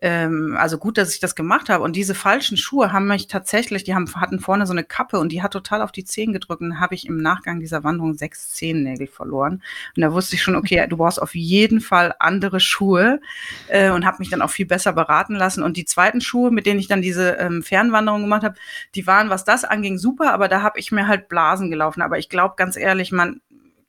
ähm, 0.02 0.56
also 0.58 0.78
gut, 0.78 0.98
dass 0.98 1.14
ich 1.14 1.20
das 1.20 1.36
gemacht 1.36 1.70
habe. 1.70 1.84
Und 1.84 1.96
diese 1.96 2.16
falschen 2.16 2.58
Schuhe 2.58 2.92
haben 2.92 3.08
mich 3.08 3.28
tatsächlich, 3.28 3.84
die 3.84 3.96
haben, 3.96 4.14
hatten 4.16 4.40
vorne 4.40 4.66
so 4.66 4.72
eine 4.72 4.84
Kappe 4.84 5.20
und 5.20 5.32
die 5.32 5.44
hat 5.44 5.52
total 5.52 5.82
auf 5.82 5.92
die 5.92 6.06
Zehen 6.06 6.34
gedrückt. 6.34 6.62
Und 6.62 6.80
habe 6.80 6.96
ich 6.96 7.06
im 7.08 7.18
Nachgang 7.18 7.60
dieser 7.60 7.84
Wanderung 7.84 8.14
sechs 8.16 8.50
Zehennägel 8.54 9.08
verloren. 9.08 9.62
Und 9.96 10.02
da 10.02 10.14
wusste 10.14 10.36
ich 10.36 10.42
schon, 10.42 10.56
okay, 10.56 10.86
du 10.88 10.98
brauchst 10.98 11.22
auf 11.22 11.36
jeden 11.36 11.82
Fall 11.82 12.14
andere 12.20 12.60
Schuhe 12.60 13.20
äh, 13.68 13.92
und 13.92 14.06
habe 14.06 14.18
mich 14.20 14.30
dann 14.30 14.42
auch 14.42 14.50
viel 14.50 14.66
besser 14.66 14.94
beraten 14.94 15.36
lassen. 15.36 15.64
Und 15.64 15.78
die 15.78 15.86
zweiten 15.86 16.22
Schuhe, 16.22 16.52
mit 16.52 16.66
denen 16.66 16.80
ich 16.80 16.88
dann 16.88 17.02
diese 17.02 17.32
ähm, 17.34 17.62
Fernwanderung 17.62 18.22
gemacht 18.22 18.44
habe, 18.44 18.56
die 18.96 19.06
waren, 19.06 19.30
was 19.30 19.44
das 19.44 19.66
anging, 19.66 19.98
super, 19.98 20.34
aber 20.34 20.48
da 20.48 20.62
habe 20.62 20.80
ich 20.80 20.92
mir 20.92 21.08
halt 21.08 21.28
Blasen 21.28 21.70
gelaufen. 21.70 22.02
Aber 22.02 22.18
ich 22.18 22.30
glaube 22.30 22.56
ganz 22.58 22.78
ehrlich, 22.78 23.12
man, 23.12 23.42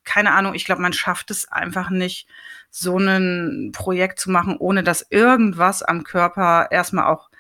keine 0.05 0.33
Ahnung, 0.33 0.55
ich 0.55 0.65
glaube, 0.65 0.83
man 0.83 0.93
schafft 0.93 1.31
es 1.31 1.51
einfach 1.51 1.91
nicht, 1.91 2.27
so 2.71 2.99
ein 2.99 3.73
Projekt 3.73 4.21
zu 4.21 4.31
machen, 4.31 4.57
ohne 4.57 4.83
dass 4.83 5.07
irgendwas 5.11 5.83
am 5.83 6.05
Körper 6.05 6.69
erstmal 6.71 7.07
auch 7.07 7.31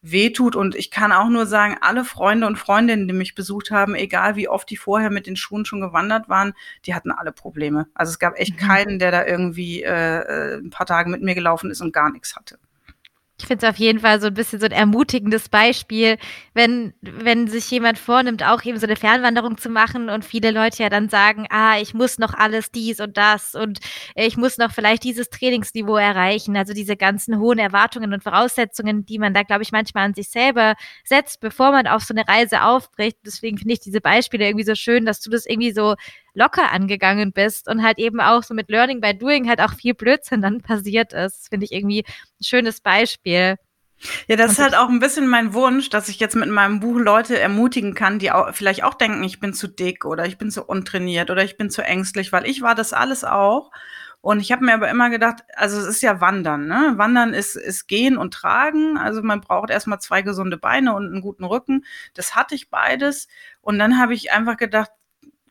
wehtut. 0.00 0.56
Und 0.56 0.74
ich 0.74 0.90
kann 0.90 1.12
auch 1.12 1.28
nur 1.28 1.46
sagen, 1.46 1.76
alle 1.80 2.04
Freunde 2.04 2.46
und 2.46 2.56
Freundinnen, 2.56 3.08
die 3.08 3.14
mich 3.14 3.34
besucht 3.34 3.70
haben, 3.70 3.94
egal 3.94 4.36
wie 4.36 4.48
oft 4.48 4.68
die 4.70 4.76
vorher 4.76 5.10
mit 5.10 5.26
den 5.26 5.36
Schuhen 5.36 5.64
schon 5.64 5.80
gewandert 5.80 6.28
waren, 6.28 6.54
die 6.86 6.94
hatten 6.94 7.10
alle 7.10 7.32
Probleme. 7.32 7.86
Also 7.94 8.10
es 8.10 8.18
gab 8.18 8.38
echt 8.38 8.60
mhm. 8.60 8.66
keinen, 8.66 8.98
der 8.98 9.10
da 9.10 9.26
irgendwie 9.26 9.82
äh, 9.82 10.20
äh 10.20 10.58
ein 10.58 10.70
paar 10.70 10.86
Tage 10.86 11.10
mit 11.10 11.22
mir 11.22 11.34
gelaufen 11.34 11.70
ist 11.70 11.80
und 11.80 11.92
gar 11.92 12.10
nichts 12.10 12.36
hatte. 12.36 12.58
Ich 13.40 13.46
finde 13.46 13.64
es 13.64 13.70
auf 13.70 13.78
jeden 13.78 14.00
Fall 14.00 14.20
so 14.20 14.26
ein 14.26 14.34
bisschen 14.34 14.58
so 14.58 14.66
ein 14.66 14.72
ermutigendes 14.72 15.48
Beispiel, 15.48 16.18
wenn, 16.54 16.92
wenn 17.02 17.46
sich 17.46 17.70
jemand 17.70 17.96
vornimmt, 17.96 18.42
auch 18.42 18.64
eben 18.64 18.78
so 18.78 18.86
eine 18.86 18.96
Fernwanderung 18.96 19.58
zu 19.58 19.68
machen 19.68 20.08
und 20.08 20.24
viele 20.24 20.50
Leute 20.50 20.82
ja 20.82 20.88
dann 20.88 21.08
sagen, 21.08 21.46
ah, 21.50 21.78
ich 21.78 21.94
muss 21.94 22.18
noch 22.18 22.34
alles 22.34 22.72
dies 22.72 22.98
und 22.98 23.16
das 23.16 23.54
und 23.54 23.78
ich 24.16 24.36
muss 24.36 24.58
noch 24.58 24.72
vielleicht 24.72 25.04
dieses 25.04 25.30
Trainingsniveau 25.30 25.96
erreichen. 25.96 26.56
Also 26.56 26.74
diese 26.74 26.96
ganzen 26.96 27.38
hohen 27.38 27.60
Erwartungen 27.60 28.12
und 28.12 28.24
Voraussetzungen, 28.24 29.06
die 29.06 29.20
man 29.20 29.34
da, 29.34 29.44
glaube 29.44 29.62
ich, 29.62 29.70
manchmal 29.70 30.06
an 30.06 30.14
sich 30.14 30.30
selber 30.30 30.74
setzt, 31.04 31.38
bevor 31.38 31.70
man 31.70 31.86
auf 31.86 32.02
so 32.02 32.14
eine 32.14 32.26
Reise 32.26 32.62
aufbricht. 32.64 33.18
Deswegen 33.24 33.56
finde 33.56 33.74
ich 33.74 33.80
diese 33.80 34.00
Beispiele 34.00 34.46
irgendwie 34.46 34.66
so 34.66 34.74
schön, 34.74 35.06
dass 35.06 35.20
du 35.20 35.30
das 35.30 35.46
irgendwie 35.46 35.72
so 35.72 35.94
locker 36.38 36.72
angegangen 36.72 37.32
bist 37.32 37.68
und 37.68 37.82
halt 37.82 37.98
eben 37.98 38.20
auch 38.20 38.42
so 38.42 38.54
mit 38.54 38.70
Learning 38.70 39.00
by 39.00 39.12
Doing 39.12 39.48
halt 39.48 39.60
auch 39.60 39.74
viel 39.74 39.94
Blödsinn 39.94 40.40
dann 40.40 40.62
passiert 40.62 41.12
ist. 41.12 41.48
Finde 41.50 41.66
ich 41.66 41.72
irgendwie 41.72 42.04
ein 42.06 42.44
schönes 42.44 42.80
Beispiel. 42.80 43.56
Ja, 44.28 44.36
das 44.36 44.52
ist 44.52 44.58
halt 44.60 44.76
auch 44.76 44.88
ein 44.88 45.00
bisschen 45.00 45.26
mein 45.26 45.54
Wunsch, 45.54 45.90
dass 45.90 46.08
ich 46.08 46.20
jetzt 46.20 46.36
mit 46.36 46.48
meinem 46.48 46.78
Buch 46.78 46.98
Leute 46.98 47.38
ermutigen 47.38 47.94
kann, 47.94 48.20
die 48.20 48.30
auch, 48.30 48.54
vielleicht 48.54 48.84
auch 48.84 48.94
denken, 48.94 49.24
ich 49.24 49.40
bin 49.40 49.52
zu 49.52 49.66
dick 49.66 50.04
oder 50.04 50.24
ich 50.24 50.38
bin 50.38 50.52
zu 50.52 50.62
untrainiert 50.64 51.30
oder 51.30 51.42
ich 51.42 51.56
bin 51.56 51.68
zu 51.68 51.82
ängstlich, 51.82 52.32
weil 52.32 52.46
ich 52.46 52.62
war 52.62 52.76
das 52.76 52.92
alles 52.92 53.24
auch. 53.24 53.72
Und 54.20 54.40
ich 54.40 54.50
habe 54.50 54.64
mir 54.64 54.74
aber 54.74 54.88
immer 54.90 55.10
gedacht, 55.10 55.42
also 55.54 55.78
es 55.78 55.86
ist 55.86 56.02
ja 56.02 56.20
Wandern, 56.20 56.66
ne? 56.66 56.94
Wandern 56.96 57.34
ist, 57.34 57.56
ist 57.56 57.86
Gehen 57.86 58.16
und 58.16 58.34
Tragen. 58.34 58.98
Also 58.98 59.22
man 59.22 59.40
braucht 59.40 59.70
erstmal 59.70 60.00
zwei 60.00 60.22
gesunde 60.22 60.56
Beine 60.56 60.94
und 60.94 61.06
einen 61.06 61.20
guten 61.20 61.44
Rücken. 61.44 61.84
Das 62.14 62.34
hatte 62.34 62.54
ich 62.54 62.68
beides. 62.68 63.28
Und 63.60 63.78
dann 63.78 63.98
habe 64.00 64.14
ich 64.14 64.32
einfach 64.32 64.56
gedacht, 64.56 64.90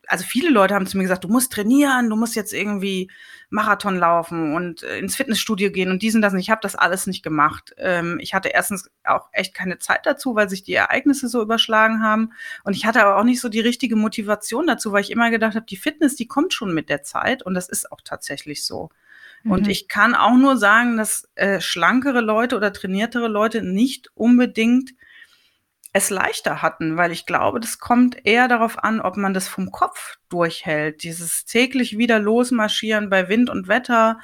also 0.08 0.24
viele 0.24 0.50
Leute 0.50 0.74
haben 0.74 0.86
zu 0.86 0.96
mir 0.96 1.04
gesagt, 1.04 1.24
du 1.24 1.28
musst 1.28 1.52
trainieren, 1.52 2.08
du 2.08 2.16
musst 2.16 2.34
jetzt 2.34 2.52
irgendwie 2.52 3.10
Marathon 3.50 3.96
laufen 3.96 4.54
und 4.54 4.82
äh, 4.82 4.98
ins 4.98 5.16
Fitnessstudio 5.16 5.70
gehen 5.70 5.90
und 5.90 6.02
diesen 6.02 6.22
das. 6.22 6.32
Und 6.32 6.38
ich 6.38 6.50
habe 6.50 6.60
das 6.62 6.74
alles 6.74 7.06
nicht 7.06 7.22
gemacht. 7.22 7.74
Ähm, 7.76 8.18
ich 8.20 8.34
hatte 8.34 8.48
erstens 8.48 8.90
auch 9.04 9.28
echt 9.32 9.54
keine 9.54 9.78
Zeit 9.78 10.06
dazu, 10.06 10.34
weil 10.34 10.48
sich 10.48 10.62
die 10.62 10.74
Ereignisse 10.74 11.28
so 11.28 11.42
überschlagen 11.42 12.02
haben. 12.02 12.32
Und 12.64 12.74
ich 12.74 12.86
hatte 12.86 13.02
aber 13.02 13.16
auch 13.16 13.24
nicht 13.24 13.40
so 13.40 13.48
die 13.48 13.60
richtige 13.60 13.96
Motivation 13.96 14.66
dazu, 14.66 14.92
weil 14.92 15.02
ich 15.02 15.10
immer 15.10 15.30
gedacht 15.30 15.54
habe, 15.54 15.66
die 15.66 15.76
Fitness, 15.76 16.16
die 16.16 16.26
kommt 16.26 16.54
schon 16.54 16.74
mit 16.74 16.88
der 16.88 17.02
Zeit. 17.02 17.42
Und 17.42 17.54
das 17.54 17.68
ist 17.68 17.92
auch 17.92 18.00
tatsächlich 18.02 18.64
so. 18.64 18.88
Mhm. 19.42 19.52
Und 19.52 19.68
ich 19.68 19.88
kann 19.88 20.14
auch 20.14 20.36
nur 20.36 20.56
sagen, 20.56 20.96
dass 20.96 21.28
äh, 21.34 21.60
schlankere 21.60 22.20
Leute 22.20 22.56
oder 22.56 22.72
trainiertere 22.72 23.28
Leute 23.28 23.62
nicht 23.62 24.10
unbedingt 24.14 24.92
es 25.92 26.10
leichter 26.10 26.62
hatten, 26.62 26.96
weil 26.96 27.12
ich 27.12 27.26
glaube, 27.26 27.60
das 27.60 27.78
kommt 27.78 28.26
eher 28.26 28.48
darauf 28.48 28.82
an, 28.82 29.00
ob 29.00 29.16
man 29.16 29.34
das 29.34 29.48
vom 29.48 29.70
Kopf 29.70 30.16
durchhält. 30.28 31.02
Dieses 31.02 31.44
täglich 31.44 31.96
wieder 31.96 32.18
losmarschieren 32.18 33.08
bei 33.10 33.28
Wind 33.28 33.50
und 33.50 33.68
Wetter. 33.68 34.18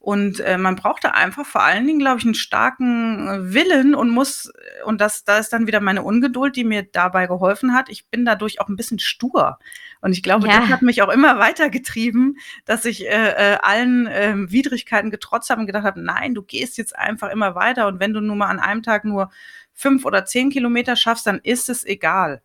Und 0.00 0.38
äh, 0.40 0.56
man 0.58 0.76
braucht 0.76 1.02
da 1.04 1.10
einfach 1.10 1.44
vor 1.44 1.62
allen 1.64 1.86
Dingen, 1.86 1.98
glaube 1.98 2.18
ich, 2.18 2.24
einen 2.24 2.34
starken 2.34 3.28
äh, 3.28 3.52
Willen 3.52 3.96
und 3.96 4.10
muss, 4.10 4.50
und 4.84 5.00
das, 5.00 5.24
da 5.24 5.38
ist 5.38 5.52
dann 5.52 5.66
wieder 5.66 5.80
meine 5.80 6.02
Ungeduld, 6.02 6.54
die 6.54 6.62
mir 6.62 6.84
dabei 6.84 7.26
geholfen 7.26 7.74
hat. 7.74 7.88
Ich 7.88 8.08
bin 8.08 8.24
dadurch 8.24 8.60
auch 8.60 8.68
ein 8.68 8.76
bisschen 8.76 9.00
stur. 9.00 9.58
Und 10.00 10.12
ich 10.12 10.22
glaube, 10.22 10.46
ja. 10.46 10.60
das 10.60 10.68
hat 10.68 10.82
mich 10.82 11.02
auch 11.02 11.08
immer 11.08 11.40
weitergetrieben, 11.40 12.38
dass 12.64 12.84
ich 12.84 13.06
äh, 13.06 13.54
äh, 13.54 13.58
allen 13.60 14.06
äh, 14.06 14.34
Widrigkeiten 14.36 15.10
getrotzt 15.10 15.50
habe 15.50 15.62
und 15.62 15.66
gedacht 15.66 15.84
habe, 15.84 16.00
nein, 16.00 16.32
du 16.32 16.42
gehst 16.42 16.78
jetzt 16.78 16.96
einfach 16.96 17.30
immer 17.30 17.56
weiter. 17.56 17.88
Und 17.88 17.98
wenn 17.98 18.12
du 18.12 18.20
nur 18.20 18.36
mal 18.36 18.46
an 18.46 18.60
einem 18.60 18.84
Tag 18.84 19.04
nur 19.04 19.30
fünf 19.78 20.04
oder 20.04 20.24
zehn 20.24 20.50
Kilometer 20.50 20.96
schaffst, 20.96 21.26
dann 21.26 21.38
ist 21.38 21.68
es 21.68 21.84
egal. 21.84 22.42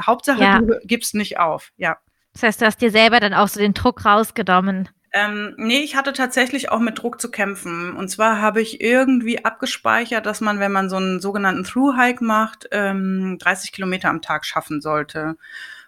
Hauptsache, 0.00 0.42
ja. 0.42 0.58
du 0.58 0.78
gibst 0.84 1.14
nicht 1.14 1.38
auf, 1.38 1.70
ja. 1.76 1.96
Das 2.32 2.42
heißt, 2.42 2.60
du 2.60 2.66
hast 2.66 2.80
dir 2.80 2.90
selber 2.90 3.20
dann 3.20 3.34
auch 3.34 3.48
so 3.48 3.60
den 3.60 3.74
Druck 3.74 4.04
rausgenommen. 4.04 4.88
Ähm, 5.12 5.54
nee, 5.58 5.80
ich 5.80 5.94
hatte 5.94 6.14
tatsächlich 6.14 6.70
auch 6.70 6.80
mit 6.80 6.98
Druck 6.98 7.20
zu 7.20 7.30
kämpfen. 7.30 7.94
Und 7.94 8.08
zwar 8.08 8.40
habe 8.40 8.62
ich 8.62 8.80
irgendwie 8.80 9.44
abgespeichert, 9.44 10.24
dass 10.24 10.40
man, 10.40 10.58
wenn 10.58 10.72
man 10.72 10.88
so 10.88 10.96
einen 10.96 11.20
sogenannten 11.20 11.64
Through-Hike 11.64 12.24
macht, 12.24 12.68
ähm, 12.72 13.36
30 13.38 13.72
Kilometer 13.72 14.08
am 14.08 14.22
Tag 14.22 14.46
schaffen 14.46 14.80
sollte. 14.80 15.36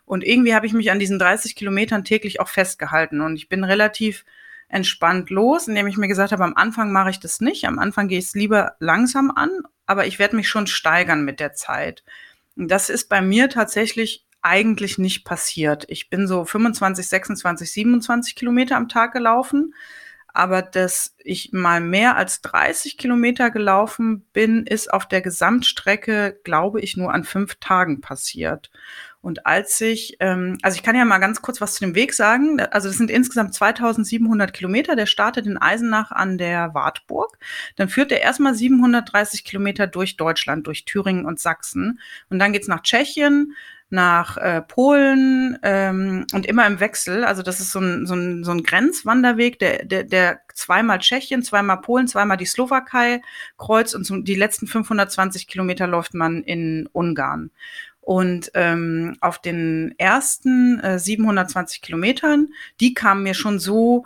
Und 0.04 0.22
irgendwie 0.22 0.54
habe 0.54 0.66
ich 0.66 0.74
mich 0.74 0.90
an 0.90 0.98
diesen 0.98 1.18
30 1.18 1.56
Kilometern 1.56 2.04
täglich 2.04 2.38
auch 2.40 2.48
festgehalten. 2.48 3.22
Und 3.22 3.36
ich 3.36 3.48
bin 3.48 3.64
relativ 3.64 4.26
entspannt 4.68 5.30
los, 5.30 5.66
indem 5.66 5.86
ich 5.86 5.96
mir 5.96 6.08
gesagt 6.08 6.32
habe, 6.32 6.44
am 6.44 6.54
Anfang 6.54 6.92
mache 6.92 7.10
ich 7.10 7.20
das 7.20 7.40
nicht. 7.40 7.64
Am 7.64 7.78
Anfang 7.78 8.08
gehe 8.08 8.18
ich 8.18 8.26
es 8.26 8.34
lieber 8.34 8.76
langsam 8.78 9.32
an 9.34 9.50
aber 9.86 10.06
ich 10.06 10.18
werde 10.18 10.36
mich 10.36 10.48
schon 10.48 10.66
steigern 10.66 11.24
mit 11.24 11.40
der 11.40 11.54
Zeit. 11.54 12.04
Das 12.56 12.90
ist 12.90 13.08
bei 13.08 13.20
mir 13.20 13.48
tatsächlich 13.48 14.26
eigentlich 14.42 14.98
nicht 14.98 15.24
passiert. 15.24 15.86
Ich 15.88 16.10
bin 16.10 16.28
so 16.28 16.44
25, 16.44 17.08
26, 17.08 17.72
27 17.72 18.34
Kilometer 18.36 18.76
am 18.76 18.88
Tag 18.88 19.12
gelaufen. 19.12 19.74
Aber 20.36 20.62
dass 20.62 21.14
ich 21.18 21.52
mal 21.52 21.80
mehr 21.80 22.16
als 22.16 22.42
30 22.42 22.98
Kilometer 22.98 23.50
gelaufen 23.52 24.26
bin, 24.32 24.66
ist 24.66 24.92
auf 24.92 25.06
der 25.06 25.22
Gesamtstrecke, 25.22 26.40
glaube 26.42 26.80
ich, 26.80 26.96
nur 26.96 27.14
an 27.14 27.22
fünf 27.22 27.54
Tagen 27.54 28.00
passiert. 28.00 28.70
Und 29.24 29.46
als 29.46 29.80
ich, 29.80 30.18
ähm, 30.20 30.58
also 30.60 30.76
ich 30.76 30.82
kann 30.82 30.94
ja 30.94 31.04
mal 31.06 31.16
ganz 31.16 31.40
kurz 31.40 31.58
was 31.62 31.74
zu 31.74 31.80
dem 31.80 31.94
Weg 31.94 32.12
sagen. 32.12 32.60
Also 32.60 32.88
das 32.88 32.98
sind 32.98 33.10
insgesamt 33.10 33.54
2700 33.54 34.52
Kilometer. 34.52 34.96
Der 34.96 35.06
startet 35.06 35.46
in 35.46 35.56
Eisenach 35.56 36.12
an 36.12 36.36
der 36.36 36.74
Wartburg. 36.74 37.38
Dann 37.76 37.88
führt 37.88 38.12
er 38.12 38.20
erstmal 38.20 38.54
730 38.54 39.44
Kilometer 39.44 39.86
durch 39.86 40.18
Deutschland, 40.18 40.66
durch 40.66 40.84
Thüringen 40.84 41.24
und 41.24 41.40
Sachsen. 41.40 42.00
Und 42.28 42.38
dann 42.38 42.52
geht's 42.52 42.68
nach 42.68 42.82
Tschechien, 42.82 43.54
nach 43.88 44.36
äh, 44.36 44.60
Polen 44.60 45.58
ähm, 45.62 46.26
und 46.34 46.44
immer 46.44 46.66
im 46.66 46.80
Wechsel. 46.80 47.24
Also 47.24 47.42
das 47.42 47.60
ist 47.60 47.72
so 47.72 47.80
ein, 47.80 48.06
so 48.06 48.14
ein, 48.14 48.44
so 48.44 48.50
ein 48.50 48.62
Grenzwanderweg, 48.62 49.58
der, 49.58 49.86
der, 49.86 50.04
der 50.04 50.40
zweimal 50.52 50.98
Tschechien, 50.98 51.42
zweimal 51.42 51.80
Polen, 51.80 52.08
zweimal 52.08 52.36
die 52.36 52.44
Slowakei 52.44 53.22
kreuzt 53.56 53.94
und 53.94 54.04
so 54.04 54.18
die 54.18 54.34
letzten 54.34 54.66
520 54.66 55.46
Kilometer 55.46 55.86
läuft 55.86 56.12
man 56.12 56.42
in 56.42 56.88
Ungarn. 56.92 57.50
Und 58.04 58.50
ähm, 58.52 59.16
auf 59.22 59.40
den 59.40 59.94
ersten 59.96 60.78
äh, 60.80 60.98
720 60.98 61.80
Kilometern, 61.80 62.48
die 62.78 62.92
kamen 62.92 63.22
mir 63.22 63.32
schon 63.32 63.58
so, 63.58 64.04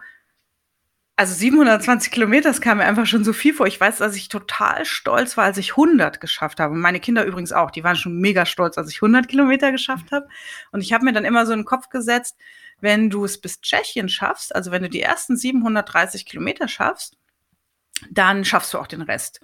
also 1.16 1.34
720 1.34 2.12
Kilometer, 2.12 2.48
das 2.48 2.60
kam 2.60 2.78
mir 2.78 2.84
einfach 2.84 3.06
schon 3.06 3.24
so 3.24 3.32
viel 3.32 3.52
vor. 3.52 3.66
Ich 3.66 3.80
weiß, 3.80 3.98
dass 3.98 4.14
ich 4.14 4.28
total 4.28 4.84
stolz 4.84 5.36
war, 5.36 5.46
als 5.46 5.58
ich 5.58 5.72
100 5.72 6.20
geschafft 6.20 6.60
habe. 6.60 6.74
Und 6.74 6.80
meine 6.80 7.00
Kinder 7.00 7.24
übrigens 7.24 7.50
auch, 7.50 7.72
die 7.72 7.82
waren 7.82 7.96
schon 7.96 8.20
mega 8.20 8.46
stolz, 8.46 8.78
als 8.78 8.88
ich 8.88 8.98
100 8.98 9.26
Kilometer 9.26 9.72
geschafft 9.72 10.12
habe. 10.12 10.28
Und 10.70 10.80
ich 10.80 10.92
habe 10.92 11.04
mir 11.04 11.12
dann 11.12 11.24
immer 11.24 11.44
so 11.44 11.52
in 11.52 11.60
den 11.60 11.64
Kopf 11.64 11.88
gesetzt, 11.88 12.36
wenn 12.80 13.10
du 13.10 13.24
es 13.24 13.40
bis 13.40 13.60
Tschechien 13.60 14.08
schaffst, 14.08 14.54
also 14.54 14.70
wenn 14.70 14.84
du 14.84 14.88
die 14.88 15.02
ersten 15.02 15.36
730 15.36 16.24
Kilometer 16.24 16.68
schaffst, 16.68 17.18
dann 18.12 18.44
schaffst 18.44 18.72
du 18.74 18.78
auch 18.78 18.86
den 18.86 19.02
Rest. 19.02 19.40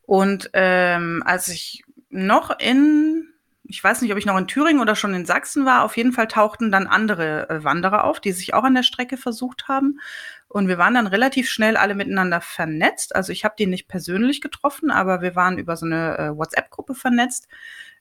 Und 0.00 0.48
ähm, 0.54 1.22
als 1.26 1.48
ich 1.48 1.84
noch 2.08 2.58
in 2.58 3.29
ich 3.70 3.82
weiß 3.82 4.02
nicht, 4.02 4.12
ob 4.12 4.18
ich 4.18 4.26
noch 4.26 4.36
in 4.36 4.48
Thüringen 4.48 4.80
oder 4.80 4.96
schon 4.96 5.14
in 5.14 5.24
Sachsen 5.24 5.64
war. 5.64 5.84
Auf 5.84 5.96
jeden 5.96 6.12
Fall 6.12 6.26
tauchten 6.26 6.72
dann 6.72 6.86
andere 6.86 7.48
äh, 7.48 7.64
Wanderer 7.64 8.04
auf, 8.04 8.20
die 8.20 8.32
sich 8.32 8.52
auch 8.52 8.64
an 8.64 8.74
der 8.74 8.82
Strecke 8.82 9.16
versucht 9.16 9.68
haben. 9.68 10.00
Und 10.48 10.66
wir 10.66 10.78
waren 10.78 10.94
dann 10.94 11.06
relativ 11.06 11.48
schnell 11.48 11.76
alle 11.76 11.94
miteinander 11.94 12.40
vernetzt. 12.40 13.14
Also 13.14 13.32
ich 13.32 13.44
habe 13.44 13.54
die 13.58 13.66
nicht 13.66 13.86
persönlich 13.86 14.40
getroffen, 14.40 14.90
aber 14.90 15.22
wir 15.22 15.36
waren 15.36 15.58
über 15.58 15.76
so 15.76 15.86
eine 15.86 16.18
äh, 16.18 16.36
WhatsApp-Gruppe 16.36 16.94
vernetzt. 16.94 17.46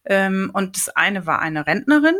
Ähm, 0.05 0.49
und 0.53 0.75
das 0.75 0.89
eine 0.89 1.25
war 1.25 1.39
eine 1.39 1.67
Rentnerin 1.67 2.15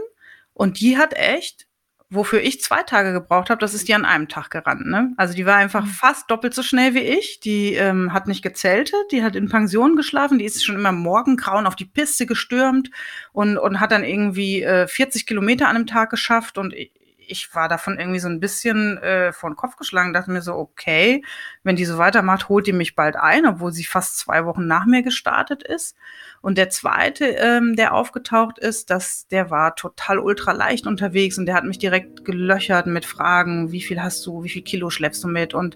und 0.54 0.80
die 0.80 0.98
hat 0.98 1.14
echt 1.14 1.69
wofür 2.12 2.42
ich 2.42 2.62
zwei 2.62 2.82
Tage 2.82 3.14
gebraucht 3.14 3.50
habe, 3.50 3.62
das 3.62 3.76
ist 3.76 3.88
die 3.88 3.94
an 3.94 4.06
einem 4.06 4.28
Tag 4.28 4.50
gerannt. 4.50 4.88
Ne? 4.88 5.14
Also 5.18 5.36
die 5.36 5.46
war 5.46 5.58
einfach 5.58 5.86
mhm. 5.86 5.90
fast 5.90 6.30
doppelt 6.32 6.56
so 6.56 6.64
schnell 6.64 6.96
wie 6.96 7.00
ich. 7.00 7.40
Die 7.40 7.76
ähm, 7.76 8.14
hat 8.14 8.28
nicht 8.28 8.42
gezeltet, 8.42 9.12
die 9.12 9.24
hat 9.24 9.36
in 9.36 9.48
Pension 9.48 9.96
geschlafen, 9.96 10.40
die 10.40 10.46
ist 10.46 10.66
schon 10.66 10.76
immer 10.76 10.92
morgengrauen 10.92 11.68
auf 11.68 11.76
die 11.76 11.86
Piste 11.86 12.26
gestürmt 12.26 12.90
und, 13.32 13.58
und 13.58 13.80
hat 13.80 13.92
dann 13.92 14.04
irgendwie 14.04 14.64
äh, 14.64 14.88
40 14.88 15.28
Kilometer 15.28 15.68
an 15.68 15.76
einem 15.76 15.88
Tag 15.88 16.10
geschafft. 16.10 16.58
Und 16.58 16.74
ich 16.74 16.92
war 17.54 17.70
davon 17.70 18.00
irgendwie 18.00 18.20
so 18.20 18.28
ein 18.28 18.40
bisschen 18.40 18.98
äh, 18.98 19.32
vor 19.32 19.50
den 19.50 19.56
Kopf 19.56 19.76
geschlagen, 19.76 20.14
dachte 20.14 20.32
mir 20.32 20.42
so, 20.42 20.56
okay, 20.56 21.24
wenn 21.64 21.76
die 21.76 21.86
so 21.86 21.98
weitermacht, 21.98 22.50
holt 22.50 22.68
die 22.68 22.74
mich 22.74 22.96
bald 22.96 23.16
ein, 23.16 23.46
obwohl 23.46 23.72
sie 23.72 23.84
fast 23.84 24.18
zwei 24.18 24.46
Wochen 24.46 24.68
nach 24.68 24.86
mir 24.86 25.04
gestartet 25.04 25.64
ist. 25.64 25.96
Und 26.42 26.58
der 26.58 26.70
zweite, 26.70 27.26
ähm, 27.26 27.76
der 27.76 27.94
aufgetaucht 27.94 28.60
ist, 28.60 28.90
dass 28.90 29.28
der 29.28 29.50
war 29.50 29.76
total 29.76 30.20
ultra 30.20 30.54
leicht 30.54 30.88
unterwegs 30.88 31.38
und 31.38 31.46
der 31.46 31.56
hat 31.56 31.66
mich 31.66 31.80
direkt 31.80 32.24
gelöchert 32.24 32.88
mit 32.88 33.06
Fragen, 33.06 33.72
wie 33.72 33.82
viel 33.82 34.02
hast 34.02 34.26
du, 34.26 34.44
wie 34.44 34.50
viel 34.50 34.62
Kilo 34.62 34.90
schleppst 34.90 35.24
du 35.24 35.28
mit 35.28 35.54
und 35.54 35.76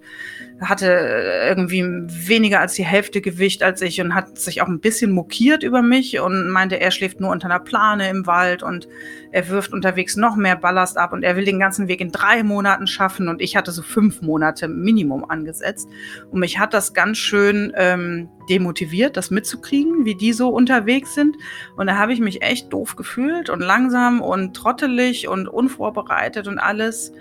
hatte 0.62 0.88
äh, 0.88 1.50
irgendwie 1.50 1.84
weniger 1.84 2.62
als 2.62 2.76
die 2.76 2.86
Hälfte 2.86 3.20
Gewicht 3.20 3.62
als 3.62 3.82
ich 3.82 4.00
und 4.00 4.16
hat 4.16 4.38
sich 4.40 4.62
auch 4.62 4.68
ein 4.68 4.80
bisschen 4.80 5.12
mokiert 5.12 5.64
über 5.64 5.82
mich 5.82 6.20
und 6.20 6.50
meinte, 6.50 6.80
er 6.80 6.92
schläft 6.92 7.20
nur 7.20 7.32
unter 7.32 7.46
einer 7.46 7.60
Plane 7.60 8.10
im 8.10 8.26
Wald 8.26 8.64
und 8.64 8.88
er 9.32 9.50
wirft 9.50 9.74
unterwegs 9.74 10.16
noch 10.16 10.36
mehr 10.36 10.56
Ballast 10.56 10.98
ab 10.98 11.12
und 11.12 11.24
er 11.24 11.36
will 11.36 11.43
den 11.46 11.60
ganzen 11.60 11.88
Weg 11.88 12.02
in 12.02 12.12
drei 12.12 12.44
Monaten 12.44 12.88
schaffen 12.88 13.28
und 13.28 13.42
ich 13.42 13.56
hatte 13.56 13.72
so 13.72 13.82
fünf 13.82 14.22
Monate 14.22 14.68
Minimum 14.68 15.30
angesetzt 15.30 15.88
und 16.32 16.40
mich 16.40 16.60
hat 16.60 16.74
das 16.74 16.94
ganz 16.94 17.18
schön 17.18 17.74
ähm, 17.76 18.30
demotiviert, 18.50 19.18
das 19.18 19.32
mitzukriegen, 19.32 20.06
wie 20.06 20.16
die 20.16 20.34
so 20.34 20.50
unterwegs 20.50 21.16
sind. 21.16 21.38
Und 21.76 21.88
da 21.88 21.98
habe 21.98 22.14
ich 22.14 22.20
mich 22.20 22.42
echt 22.42 22.72
doof 22.74 22.96
gefühlt 22.96 23.50
und 23.50 23.62
langsam 23.62 24.22
und 24.22 24.56
trottelig 24.56 25.28
und 25.28 25.48
unvorbereitet 25.48 26.48
und 26.48 26.60
alles. 26.60 27.14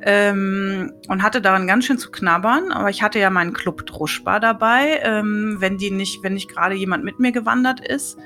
Ähm, 0.00 0.92
und 1.08 1.24
hatte 1.24 1.40
daran 1.40 1.66
ganz 1.66 1.84
schön 1.84 1.98
zu 1.98 2.12
knabbern, 2.12 2.70
aber 2.70 2.88
ich 2.88 3.02
hatte 3.02 3.18
ja 3.18 3.30
meinen 3.30 3.52
Club 3.52 3.84
Druschbar 3.84 4.38
dabei, 4.38 5.00
ähm, 5.02 5.56
wenn 5.58 5.76
die 5.76 5.90
nicht, 5.90 6.22
wenn 6.22 6.34
nicht 6.34 6.48
gerade 6.48 6.76
jemand 6.76 7.02
mit 7.02 7.18
mir 7.18 7.32
gewandert 7.32 7.80
ist, 7.80 8.16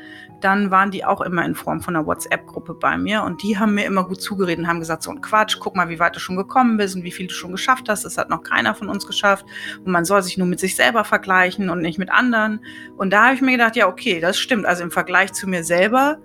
dann 0.44 0.70
waren 0.70 0.90
die 0.90 1.04
auch 1.04 1.20
immer 1.20 1.44
in 1.44 1.54
Form 1.54 1.80
von 1.80 1.96
einer 1.96 2.06
WhatsApp-Gruppe 2.06 2.74
bei 2.74 2.96
mir 2.96 3.22
und 3.22 3.42
die 3.42 3.58
haben 3.58 3.74
mir 3.74 3.84
immer 3.84 4.04
gut 4.04 4.20
zugeredet 4.20 4.60
und 4.60 4.68
haben 4.68 4.80
gesagt, 4.80 5.02
so 5.02 5.10
ein 5.10 5.20
Quatsch, 5.20 5.56
guck 5.60 5.76
mal, 5.76 5.88
wie 5.88 5.98
weit 5.98 6.16
du 6.16 6.20
schon 6.20 6.36
gekommen 6.36 6.76
bist 6.76 6.96
und 6.96 7.04
wie 7.04 7.12
viel 7.12 7.26
du 7.26 7.34
schon 7.34 7.52
geschafft 7.52 7.88
hast. 7.88 8.04
Das 8.04 8.18
hat 8.18 8.30
noch 8.30 8.42
keiner 8.42 8.74
von 8.74 8.88
uns 8.88 9.06
geschafft 9.06 9.46
und 9.84 9.92
man 9.92 10.04
soll 10.04 10.22
sich 10.22 10.38
nur 10.38 10.46
mit 10.46 10.60
sich 10.60 10.76
selber 10.76 11.04
vergleichen 11.04 11.70
und 11.70 11.80
nicht 11.80 11.98
mit 11.98 12.10
anderen. 12.10 12.64
Und 12.96 13.12
da 13.12 13.24
habe 13.26 13.34
ich 13.34 13.42
mir 13.42 13.52
gedacht, 13.52 13.76
ja, 13.76 13.88
okay, 13.88 14.20
das 14.20 14.38
stimmt. 14.38 14.66
Also 14.66 14.82
im 14.82 14.90
Vergleich 14.90 15.32
zu 15.32 15.48
mir 15.48 15.64
selber 15.64 16.18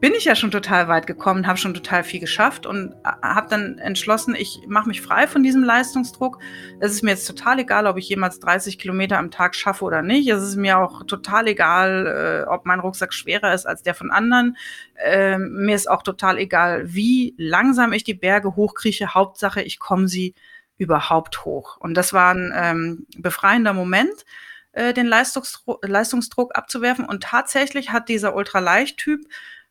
bin 0.00 0.14
ich 0.14 0.24
ja 0.24 0.36
schon 0.36 0.50
total 0.50 0.86
weit 0.86 1.06
gekommen, 1.06 1.46
habe 1.46 1.58
schon 1.58 1.74
total 1.74 2.04
viel 2.04 2.20
geschafft 2.20 2.66
und 2.66 2.92
äh, 3.04 3.10
habe 3.22 3.48
dann 3.48 3.78
entschlossen, 3.78 4.34
ich 4.36 4.60
mache 4.68 4.88
mich 4.88 5.02
frei 5.02 5.26
von 5.26 5.42
diesem 5.42 5.64
Leistungsdruck. 5.64 6.38
Es 6.78 6.92
ist 6.92 7.02
mir 7.02 7.10
jetzt 7.10 7.26
total 7.26 7.58
egal, 7.58 7.86
ob 7.86 7.96
ich 7.96 8.08
jemals 8.08 8.38
30 8.38 8.78
Kilometer 8.78 9.18
am 9.18 9.30
Tag 9.30 9.56
schaffe 9.56 9.84
oder 9.84 10.02
nicht. 10.02 10.28
Es 10.28 10.42
ist 10.42 10.56
mir 10.56 10.78
auch 10.78 11.04
total 11.04 11.48
egal, 11.48 12.44
äh, 12.46 12.48
ob 12.48 12.64
mein 12.64 12.80
Rucksack 12.80 13.12
schwerer 13.12 13.52
ist 13.52 13.66
als 13.66 13.82
der 13.82 13.94
von 13.94 14.10
anderen. 14.10 14.56
Äh, 14.94 15.38
mir 15.38 15.74
ist 15.74 15.90
auch 15.90 16.02
total 16.02 16.38
egal, 16.38 16.94
wie 16.94 17.34
langsam 17.36 17.92
ich 17.92 18.04
die 18.04 18.14
Berge 18.14 18.54
hochkrieche. 18.54 19.14
Hauptsache, 19.14 19.62
ich 19.62 19.80
komme 19.80 20.06
sie 20.06 20.34
überhaupt 20.76 21.44
hoch. 21.44 21.76
Und 21.78 21.94
das 21.94 22.12
war 22.12 22.34
ein 22.34 22.52
ähm, 22.54 23.06
befreiender 23.16 23.72
Moment 23.72 24.24
äh, 24.72 24.94
den 24.94 25.06
Leistungsdruck, 25.06 25.84
Leistungsdruck 25.86 26.56
abzuwerfen. 26.56 27.04
Und 27.04 27.24
tatsächlich 27.24 27.90
hat 27.90 28.08
dieser 28.08 28.36
Ultraleicht-Typ 28.36 29.22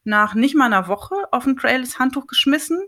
nach 0.07 0.33
nicht 0.33 0.55
mal 0.55 0.65
einer 0.65 0.87
Woche 0.87 1.15
auf 1.31 1.45
ein 1.45 1.57
Trail 1.57 1.81
das 1.81 1.99
Handtuch 1.99 2.27
geschmissen. 2.27 2.81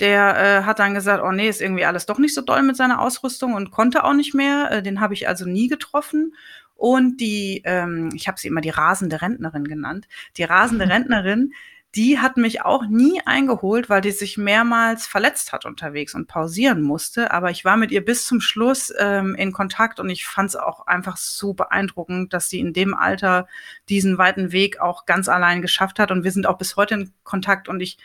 Der 0.00 0.60
äh, 0.60 0.62
hat 0.64 0.78
dann 0.78 0.94
gesagt, 0.94 1.24
oh 1.24 1.32
nee, 1.32 1.48
ist 1.48 1.60
irgendwie 1.60 1.84
alles 1.84 2.06
doch 2.06 2.18
nicht 2.18 2.34
so 2.34 2.42
doll 2.42 2.62
mit 2.62 2.76
seiner 2.76 3.00
Ausrüstung 3.00 3.54
und 3.54 3.72
konnte 3.72 4.04
auch 4.04 4.12
nicht 4.12 4.34
mehr. 4.34 4.70
Äh, 4.70 4.82
den 4.82 5.00
habe 5.00 5.14
ich 5.14 5.26
also 5.26 5.46
nie 5.46 5.68
getroffen. 5.68 6.34
Und 6.74 7.16
die, 7.20 7.62
ähm, 7.64 8.10
ich 8.14 8.28
habe 8.28 8.38
sie 8.38 8.46
immer 8.46 8.60
die 8.60 8.70
rasende 8.70 9.20
Rentnerin 9.20 9.64
genannt, 9.64 10.06
die 10.36 10.44
rasende 10.44 10.88
Rentnerin, 10.88 11.52
die 11.94 12.18
hat 12.18 12.36
mich 12.36 12.62
auch 12.62 12.86
nie 12.86 13.20
eingeholt, 13.24 13.88
weil 13.88 14.02
die 14.02 14.10
sich 14.10 14.36
mehrmals 14.36 15.06
verletzt 15.06 15.52
hat 15.52 15.64
unterwegs 15.64 16.14
und 16.14 16.28
pausieren 16.28 16.82
musste. 16.82 17.30
Aber 17.30 17.50
ich 17.50 17.64
war 17.64 17.78
mit 17.78 17.90
ihr 17.90 18.04
bis 18.04 18.26
zum 18.26 18.40
Schluss 18.40 18.92
ähm, 18.98 19.34
in 19.34 19.52
Kontakt 19.52 19.98
und 19.98 20.10
ich 20.10 20.26
fand 20.26 20.50
es 20.50 20.56
auch 20.56 20.86
einfach 20.86 21.16
so 21.16 21.54
beeindruckend, 21.54 22.34
dass 22.34 22.50
sie 22.50 22.60
in 22.60 22.74
dem 22.74 22.94
Alter 22.94 23.46
diesen 23.88 24.18
weiten 24.18 24.52
Weg 24.52 24.80
auch 24.80 25.06
ganz 25.06 25.28
allein 25.28 25.62
geschafft 25.62 25.98
hat. 25.98 26.10
Und 26.10 26.24
wir 26.24 26.30
sind 26.30 26.46
auch 26.46 26.58
bis 26.58 26.76
heute 26.76 26.94
in 26.94 27.12
Kontakt 27.24 27.68
und 27.68 27.80
ich 27.80 27.96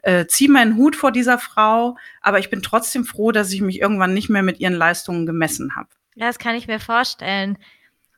äh, 0.00 0.26
ziehe 0.26 0.50
meinen 0.50 0.76
Hut 0.76 0.96
vor 0.96 1.12
dieser 1.12 1.38
Frau, 1.38 1.98
aber 2.22 2.38
ich 2.38 2.48
bin 2.48 2.62
trotzdem 2.62 3.04
froh, 3.04 3.32
dass 3.32 3.52
ich 3.52 3.60
mich 3.60 3.80
irgendwann 3.80 4.14
nicht 4.14 4.30
mehr 4.30 4.42
mit 4.42 4.60
ihren 4.60 4.74
Leistungen 4.74 5.26
gemessen 5.26 5.76
habe. 5.76 5.88
Ja, 6.14 6.28
das 6.28 6.38
kann 6.38 6.54
ich 6.54 6.66
mir 6.66 6.80
vorstellen. 6.80 7.58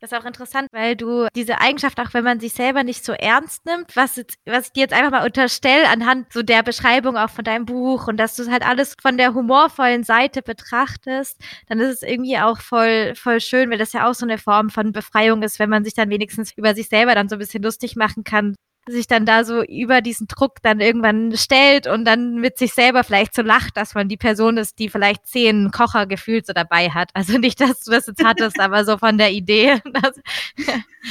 Das 0.00 0.12
ist 0.12 0.18
auch 0.18 0.26
interessant, 0.26 0.68
weil 0.70 0.94
du 0.94 1.26
diese 1.34 1.60
Eigenschaft, 1.60 1.98
auch 1.98 2.14
wenn 2.14 2.22
man 2.22 2.38
sich 2.38 2.52
selber 2.52 2.84
nicht 2.84 3.04
so 3.04 3.12
ernst 3.12 3.66
nimmt, 3.66 3.96
was, 3.96 4.14
jetzt, 4.14 4.38
was 4.46 4.66
ich 4.66 4.72
dir 4.72 4.82
jetzt 4.82 4.92
einfach 4.92 5.10
mal 5.10 5.26
unterstelle, 5.26 5.88
anhand 5.88 6.32
so 6.32 6.42
der 6.42 6.62
Beschreibung 6.62 7.16
auch 7.16 7.30
von 7.30 7.44
deinem 7.44 7.66
Buch 7.66 8.06
und 8.06 8.16
dass 8.16 8.36
du 8.36 8.42
es 8.42 8.48
halt 8.48 8.64
alles 8.64 8.94
von 9.02 9.16
der 9.16 9.34
humorvollen 9.34 10.04
Seite 10.04 10.42
betrachtest, 10.42 11.40
dann 11.66 11.80
ist 11.80 11.96
es 11.96 12.02
irgendwie 12.02 12.38
auch 12.38 12.60
voll, 12.60 13.14
voll 13.16 13.40
schön, 13.40 13.70
weil 13.70 13.78
das 13.78 13.92
ja 13.92 14.08
auch 14.08 14.14
so 14.14 14.24
eine 14.24 14.38
Form 14.38 14.70
von 14.70 14.92
Befreiung 14.92 15.42
ist, 15.42 15.58
wenn 15.58 15.70
man 15.70 15.82
sich 15.82 15.94
dann 15.94 16.10
wenigstens 16.10 16.52
über 16.56 16.76
sich 16.76 16.88
selber 16.88 17.16
dann 17.16 17.28
so 17.28 17.34
ein 17.34 17.40
bisschen 17.40 17.64
lustig 17.64 17.96
machen 17.96 18.22
kann, 18.22 18.54
sich 18.92 19.06
dann 19.06 19.26
da 19.26 19.44
so 19.44 19.62
über 19.62 20.00
diesen 20.00 20.26
Druck 20.28 20.62
dann 20.62 20.80
irgendwann 20.80 21.36
stellt 21.36 21.86
und 21.86 22.04
dann 22.04 22.36
mit 22.36 22.58
sich 22.58 22.72
selber 22.72 23.04
vielleicht 23.04 23.34
so 23.34 23.42
lacht, 23.42 23.76
dass 23.76 23.94
man 23.94 24.08
die 24.08 24.16
Person 24.16 24.56
ist, 24.56 24.78
die 24.78 24.88
vielleicht 24.88 25.26
zehn 25.26 25.70
Kocher 25.70 26.06
gefühlt 26.06 26.46
so 26.46 26.52
dabei 26.52 26.90
hat. 26.90 27.10
Also 27.14 27.38
nicht, 27.38 27.60
dass 27.60 27.84
du 27.84 27.90
das 27.90 28.06
jetzt 28.06 28.24
hattest, 28.24 28.60
aber 28.60 28.84
so 28.84 28.98
von 28.98 29.18
der 29.18 29.32
Idee. 29.32 29.80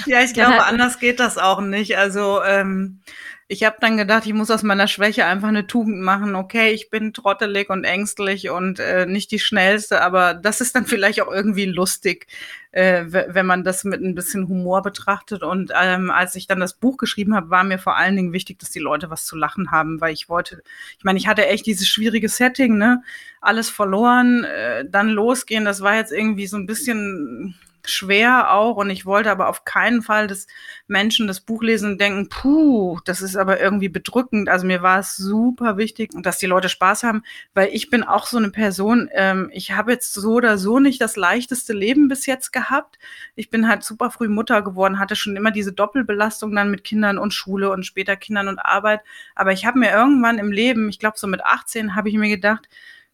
Ja, 0.06 0.22
ich 0.22 0.34
glaube, 0.34 0.64
anders 0.66 1.00
geht 1.00 1.20
das 1.20 1.38
auch 1.38 1.62
nicht. 1.62 1.98
Also 1.98 2.44
ähm, 2.44 3.02
ich 3.50 3.64
habe 3.64 3.78
dann 3.80 3.96
gedacht, 3.96 4.26
ich 4.26 4.34
muss 4.34 4.52
aus 4.52 4.64
meiner 4.64 4.90
Schwäche 4.90 5.26
einfach 5.26 5.48
eine 5.48 5.68
Tugend 5.68 6.02
machen. 6.02 6.36
Okay, 6.36 6.72
ich 6.72 6.90
bin 6.90 7.14
trottelig 7.14 7.70
und 7.70 7.86
ängstlich 7.86 8.50
und 8.50 8.80
äh, 8.80 9.06
nicht 9.06 9.32
die 9.32 9.40
schnellste, 9.40 10.02
aber 10.02 10.34
das 10.34 10.60
ist 10.60 10.76
dann 10.76 10.86
vielleicht 10.88 11.22
auch 11.22 11.32
irgendwie 11.32 11.66
lustig, 11.66 12.28
äh, 12.72 13.06
wenn 13.08 13.46
man 13.46 13.64
das 13.64 13.86
mit 13.86 14.02
ein 14.02 14.16
bisschen 14.16 14.50
Humor 14.50 14.82
betrachtet. 14.82 15.44
Und 15.44 15.72
ähm, 15.82 16.12
als 16.12 16.36
ich 16.36 16.48
dann 16.48 16.60
das 16.60 16.74
Buch 16.74 16.98
geschrieben 16.98 17.36
habe, 17.36 17.50
war 17.50 17.64
mir 17.64 17.80
vor 17.80 17.96
allen 17.96 18.18
Dingen 18.18 18.34
wichtig, 18.34 18.60
dass 18.60 18.70
die 18.70 18.80
Leute 18.80 19.10
was 19.10 19.26
zu 19.26 19.38
lachen 19.38 19.72
haben, 19.72 20.02
weil 20.02 20.14
ich 20.14 20.28
wollte, 20.28 20.62
ich 20.98 21.06
meine, 21.06 21.18
ich 21.18 21.28
hatte 21.28 21.48
echt 21.48 21.66
dieses 21.66 21.88
schwierige 21.88 22.28
Setting, 22.28 22.78
ne? 22.78 23.02
Alles 23.40 23.70
verloren, 23.70 24.44
äh, 24.44 24.84
dann 24.90 25.08
losgehen, 25.08 25.64
das 25.64 25.80
war 25.80 25.96
jetzt 25.96 26.12
irgendwie 26.12 26.48
so 26.48 26.58
ein 26.58 26.66
bisschen 26.66 27.56
schwer 27.90 28.52
auch 28.52 28.78
und 28.78 28.90
ich 28.90 29.06
wollte 29.06 29.32
aber 29.32 29.50
auf 29.50 29.66
keinen 29.66 30.02
Fall, 30.02 30.28
dass 30.28 30.48
Menschen 30.88 31.28
das 31.28 31.42
Buch 31.42 31.64
lesen 31.64 31.92
und 31.92 32.02
denken, 32.02 32.30
puh, 32.30 33.00
das 33.06 33.22
ist 33.22 33.36
aber 33.36 33.60
irgendwie 33.60 33.90
bedrückend. 33.90 34.50
Also 34.50 34.66
mir 34.66 34.82
war 34.82 35.00
es 35.00 35.16
super 35.16 35.78
wichtig, 35.78 36.12
dass 36.14 36.38
die 36.38 36.46
Leute 36.46 36.70
Spaß 36.70 37.04
haben, 37.04 37.24
weil 37.54 37.70
ich 37.72 37.90
bin 37.90 38.04
auch 38.04 38.28
so 38.28 38.38
eine 38.38 38.50
Person, 38.50 39.10
ähm, 39.14 39.50
ich 39.54 39.72
habe 39.74 39.92
jetzt 39.92 40.14
so 40.14 40.34
oder 40.34 40.58
so 40.58 40.80
nicht 40.80 41.02
das 41.02 41.16
leichteste 41.16 41.74
Leben 41.74 42.08
bis 42.08 42.26
jetzt 42.26 42.52
gehabt. 42.52 43.00
Ich 43.36 43.50
bin 43.50 43.68
halt 43.68 43.84
super 43.84 44.12
früh 44.12 44.28
Mutter 44.28 44.62
geworden, 44.62 45.00
hatte 45.00 45.16
schon 45.16 45.36
immer 45.36 45.52
diese 45.52 45.74
Doppelbelastung 45.74 46.56
dann 46.56 46.72
mit 46.72 46.84
Kindern 46.84 47.18
und 47.18 47.34
Schule 47.34 47.72
und 47.72 47.86
später 47.86 48.16
Kindern 48.16 48.48
und 48.48 48.60
Arbeit. 48.60 49.02
Aber 49.36 49.52
ich 49.52 49.66
habe 49.66 49.80
mir 49.80 49.92
irgendwann 49.92 50.38
im 50.38 50.52
Leben, 50.52 50.90
ich 50.90 51.00
glaube 51.00 51.18
so 51.18 51.28
mit 51.28 51.44
18, 51.44 51.96
habe 51.96 52.10
ich 52.10 52.16
mir 52.16 52.30
gedacht, 52.30 52.68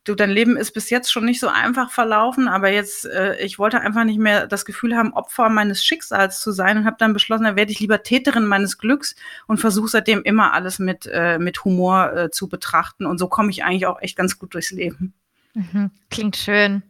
du, 0.03 0.15
dein 0.15 0.29
Leben 0.29 0.57
ist 0.57 0.71
bis 0.71 0.89
jetzt 0.89 1.11
schon 1.11 1.25
nicht 1.25 1.39
so 1.39 1.47
einfach 1.47 1.91
verlaufen, 1.91 2.47
aber 2.47 2.69
jetzt, 2.69 3.05
äh, 3.05 3.37
ich 3.37 3.57
wollte 3.59 3.79
einfach 3.81 4.03
nicht 4.03 4.19
mehr 4.19 4.47
das 4.47 4.65
Gefühl 4.65 4.95
haben, 4.95 5.13
Opfer 5.13 5.49
meines 5.49 5.83
Schicksals 5.83 6.41
zu 6.41 6.51
sein 6.51 6.77
und 6.77 6.85
habe 6.85 6.97
dann 6.99 7.13
beschlossen, 7.13 7.45
da 7.45 7.55
werde 7.55 7.71
ich 7.71 7.79
lieber 7.79 8.03
Täterin 8.03 8.45
meines 8.45 8.77
Glücks 8.77 9.15
und 9.47 9.59
versuche 9.59 9.87
seitdem 9.87 10.23
immer 10.23 10.53
alles 10.53 10.79
mit, 10.79 11.09
äh, 11.11 11.39
mit 11.39 11.63
Humor 11.63 12.13
äh, 12.13 12.31
zu 12.31 12.49
betrachten. 12.49 13.05
Und 13.05 13.17
so 13.17 13.27
komme 13.27 13.49
ich 13.49 13.63
eigentlich 13.63 13.87
auch 13.87 14.01
echt 14.01 14.17
ganz 14.17 14.37
gut 14.37 14.53
durchs 14.53 14.71
Leben. 14.71 15.13
Mhm. 15.53 15.91
Klingt 16.09 16.35
schön. 16.35 16.83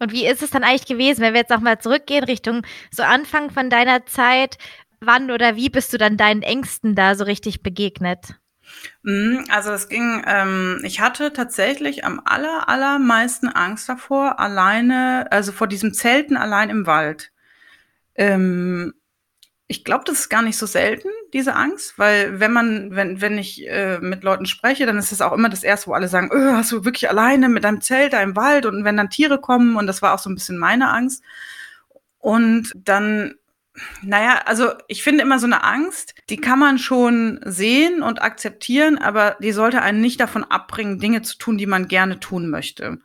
Und 0.00 0.12
wie 0.12 0.26
ist 0.26 0.42
es 0.42 0.50
dann 0.50 0.64
eigentlich 0.64 0.86
gewesen, 0.86 1.20
wenn 1.20 1.34
wir 1.34 1.40
jetzt 1.40 1.52
auch 1.52 1.60
mal 1.60 1.78
zurückgehen 1.78 2.24
Richtung 2.24 2.62
so 2.90 3.04
Anfang 3.04 3.50
von 3.50 3.70
deiner 3.70 4.06
Zeit? 4.06 4.58
Wann 5.00 5.30
oder 5.30 5.56
wie 5.56 5.68
bist 5.68 5.92
du 5.92 5.98
dann 5.98 6.16
deinen 6.16 6.42
Ängsten 6.42 6.94
da 6.94 7.14
so 7.14 7.24
richtig 7.24 7.62
begegnet? 7.62 8.34
Mhm, 9.02 9.44
also 9.50 9.72
es 9.72 9.88
ging, 9.88 10.22
ähm, 10.26 10.80
ich 10.84 11.00
hatte 11.00 11.32
tatsächlich 11.32 12.04
am 12.04 12.20
aller, 12.24 12.68
allermeisten 12.68 13.48
Angst 13.48 13.88
davor, 13.88 14.40
alleine, 14.40 15.26
also 15.30 15.52
vor 15.52 15.66
diesem 15.66 15.92
Zelten 15.94 16.36
allein 16.36 16.70
im 16.70 16.86
Wald. 16.86 17.32
Ähm, 18.16 18.94
Ich 19.68 19.84
glaube, 19.84 20.04
das 20.06 20.20
ist 20.20 20.30
gar 20.30 20.42
nicht 20.42 20.58
so 20.58 20.66
selten, 20.66 21.08
diese 21.34 21.54
Angst, 21.56 21.98
weil 21.98 22.40
wenn 22.40 22.52
man, 22.52 22.94
wenn, 22.96 23.20
wenn 23.22 23.38
ich 23.38 23.66
äh, 23.68 23.98
mit 24.00 24.24
Leuten 24.24 24.46
spreche, 24.46 24.86
dann 24.86 24.98
ist 24.98 25.12
es 25.12 25.22
auch 25.22 25.32
immer 25.32 25.48
das 25.50 25.64
Erste, 25.64 25.88
wo 25.88 25.94
alle 25.94 26.08
sagen, 26.08 26.30
öh, 26.32 26.52
hast 26.54 26.72
du 26.72 26.84
wirklich 26.84 27.10
alleine 27.10 27.48
mit 27.50 27.64
deinem 27.64 27.80
Zelt 27.82 28.12
da 28.14 28.22
im 28.22 28.36
Wald 28.36 28.66
und 28.66 28.84
wenn 28.84 28.96
dann 28.98 29.10
Tiere 29.10 29.40
kommen 29.40 29.76
und 29.76 29.86
das 29.88 30.02
war 30.02 30.14
auch 30.14 30.20
so 30.20 30.30
ein 30.30 30.36
bisschen 30.36 30.58
meine 30.58 30.90
Angst. 30.90 31.22
Und 32.18 32.72
dann, 32.76 33.34
naja, 34.02 34.42
also 34.46 34.72
ich 34.86 35.02
finde 35.02 35.22
immer 35.22 35.38
so 35.38 35.46
eine 35.46 35.64
Angst, 35.64 36.14
die 36.30 36.36
kann 36.36 36.58
man 36.58 36.78
schon 36.78 37.40
sehen 37.44 38.02
und 38.02 38.22
akzeptieren, 38.22 38.98
aber 38.98 39.36
die 39.40 39.52
sollte 39.52 39.82
einen 39.82 40.00
nicht 40.00 40.20
davon 40.20 40.44
abbringen, 40.44 41.00
Dinge 41.00 41.22
zu 41.22 41.36
tun, 41.38 41.58
die 41.58 41.66
man 41.66 41.88
gerne 41.88 42.20
tun 42.20 42.50
möchte. 42.50 42.98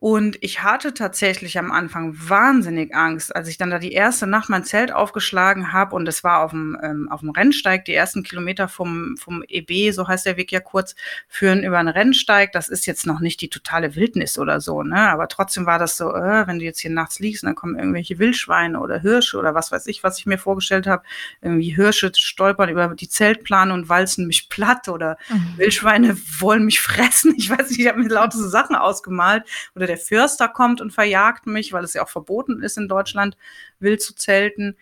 Und 0.00 0.38
ich 0.40 0.62
hatte 0.62 0.94
tatsächlich 0.94 1.58
am 1.58 1.70
Anfang 1.70 2.14
wahnsinnig 2.16 2.94
Angst, 2.94 3.36
als 3.36 3.48
ich 3.48 3.58
dann 3.58 3.68
da 3.68 3.78
die 3.78 3.92
erste 3.92 4.26
Nacht 4.26 4.48
mein 4.48 4.64
Zelt 4.64 4.92
aufgeschlagen 4.92 5.74
habe 5.74 5.94
und 5.94 6.08
es 6.08 6.24
war 6.24 6.40
auf 6.40 6.52
dem, 6.52 6.74
ähm, 6.82 7.10
auf 7.10 7.20
dem 7.20 7.28
Rennsteig, 7.28 7.84
die 7.84 7.92
ersten 7.92 8.22
Kilometer 8.22 8.66
vom, 8.66 9.18
vom 9.18 9.44
EB, 9.46 9.92
so 9.92 10.08
heißt 10.08 10.24
der 10.24 10.38
Weg 10.38 10.52
ja 10.52 10.60
kurz, 10.60 10.94
führen 11.28 11.62
über 11.62 11.78
einen 11.78 11.90
Rennsteig. 11.90 12.52
Das 12.52 12.70
ist 12.70 12.86
jetzt 12.86 13.06
noch 13.06 13.20
nicht 13.20 13.42
die 13.42 13.50
totale 13.50 13.94
Wildnis 13.94 14.38
oder 14.38 14.62
so, 14.62 14.82
ne? 14.82 15.10
Aber 15.10 15.28
trotzdem 15.28 15.66
war 15.66 15.78
das 15.78 15.98
so, 15.98 16.14
äh, 16.14 16.46
wenn 16.46 16.60
du 16.60 16.64
jetzt 16.64 16.80
hier 16.80 16.90
nachts 16.90 17.18
liegst, 17.18 17.44
dann 17.44 17.54
kommen 17.54 17.76
irgendwelche 17.78 18.18
Wildschweine 18.18 18.80
oder 18.80 18.98
Hirsche 19.00 19.36
oder 19.36 19.54
was 19.54 19.70
weiß 19.70 19.86
ich, 19.86 20.02
was 20.02 20.18
ich 20.18 20.24
mir 20.24 20.38
vorgestellt 20.38 20.86
habe. 20.86 21.02
Irgendwie 21.42 21.74
Hirsche 21.74 22.10
stolpern 22.14 22.70
über 22.70 22.88
die 22.94 23.10
Zeltplane 23.10 23.74
und 23.74 23.90
walzen 23.90 24.26
mich 24.26 24.48
platt 24.48 24.88
oder 24.88 25.18
mhm. 25.28 25.58
Wildschweine 25.58 26.16
wollen 26.38 26.64
mich 26.64 26.80
fressen. 26.80 27.34
Ich 27.36 27.50
weiß 27.50 27.68
nicht, 27.68 27.80
ich 27.80 27.86
habe 27.86 28.00
mir 28.00 28.08
lauter 28.08 28.38
so 28.38 28.48
Sachen 28.48 28.76
ausgemalt 28.76 29.44
oder 29.74 29.89
der 29.90 29.98
Förster 29.98 30.48
kommt 30.48 30.80
und 30.80 30.92
verjagt 30.92 31.46
mich, 31.46 31.72
weil 31.72 31.84
es 31.84 31.94
ja 31.94 32.02
auch 32.02 32.08
verboten 32.08 32.62
ist 32.62 32.78
in 32.78 32.88
Deutschland, 32.88 33.36
wild 33.80 34.00
zu 34.00 34.14
zelten. 34.14 34.76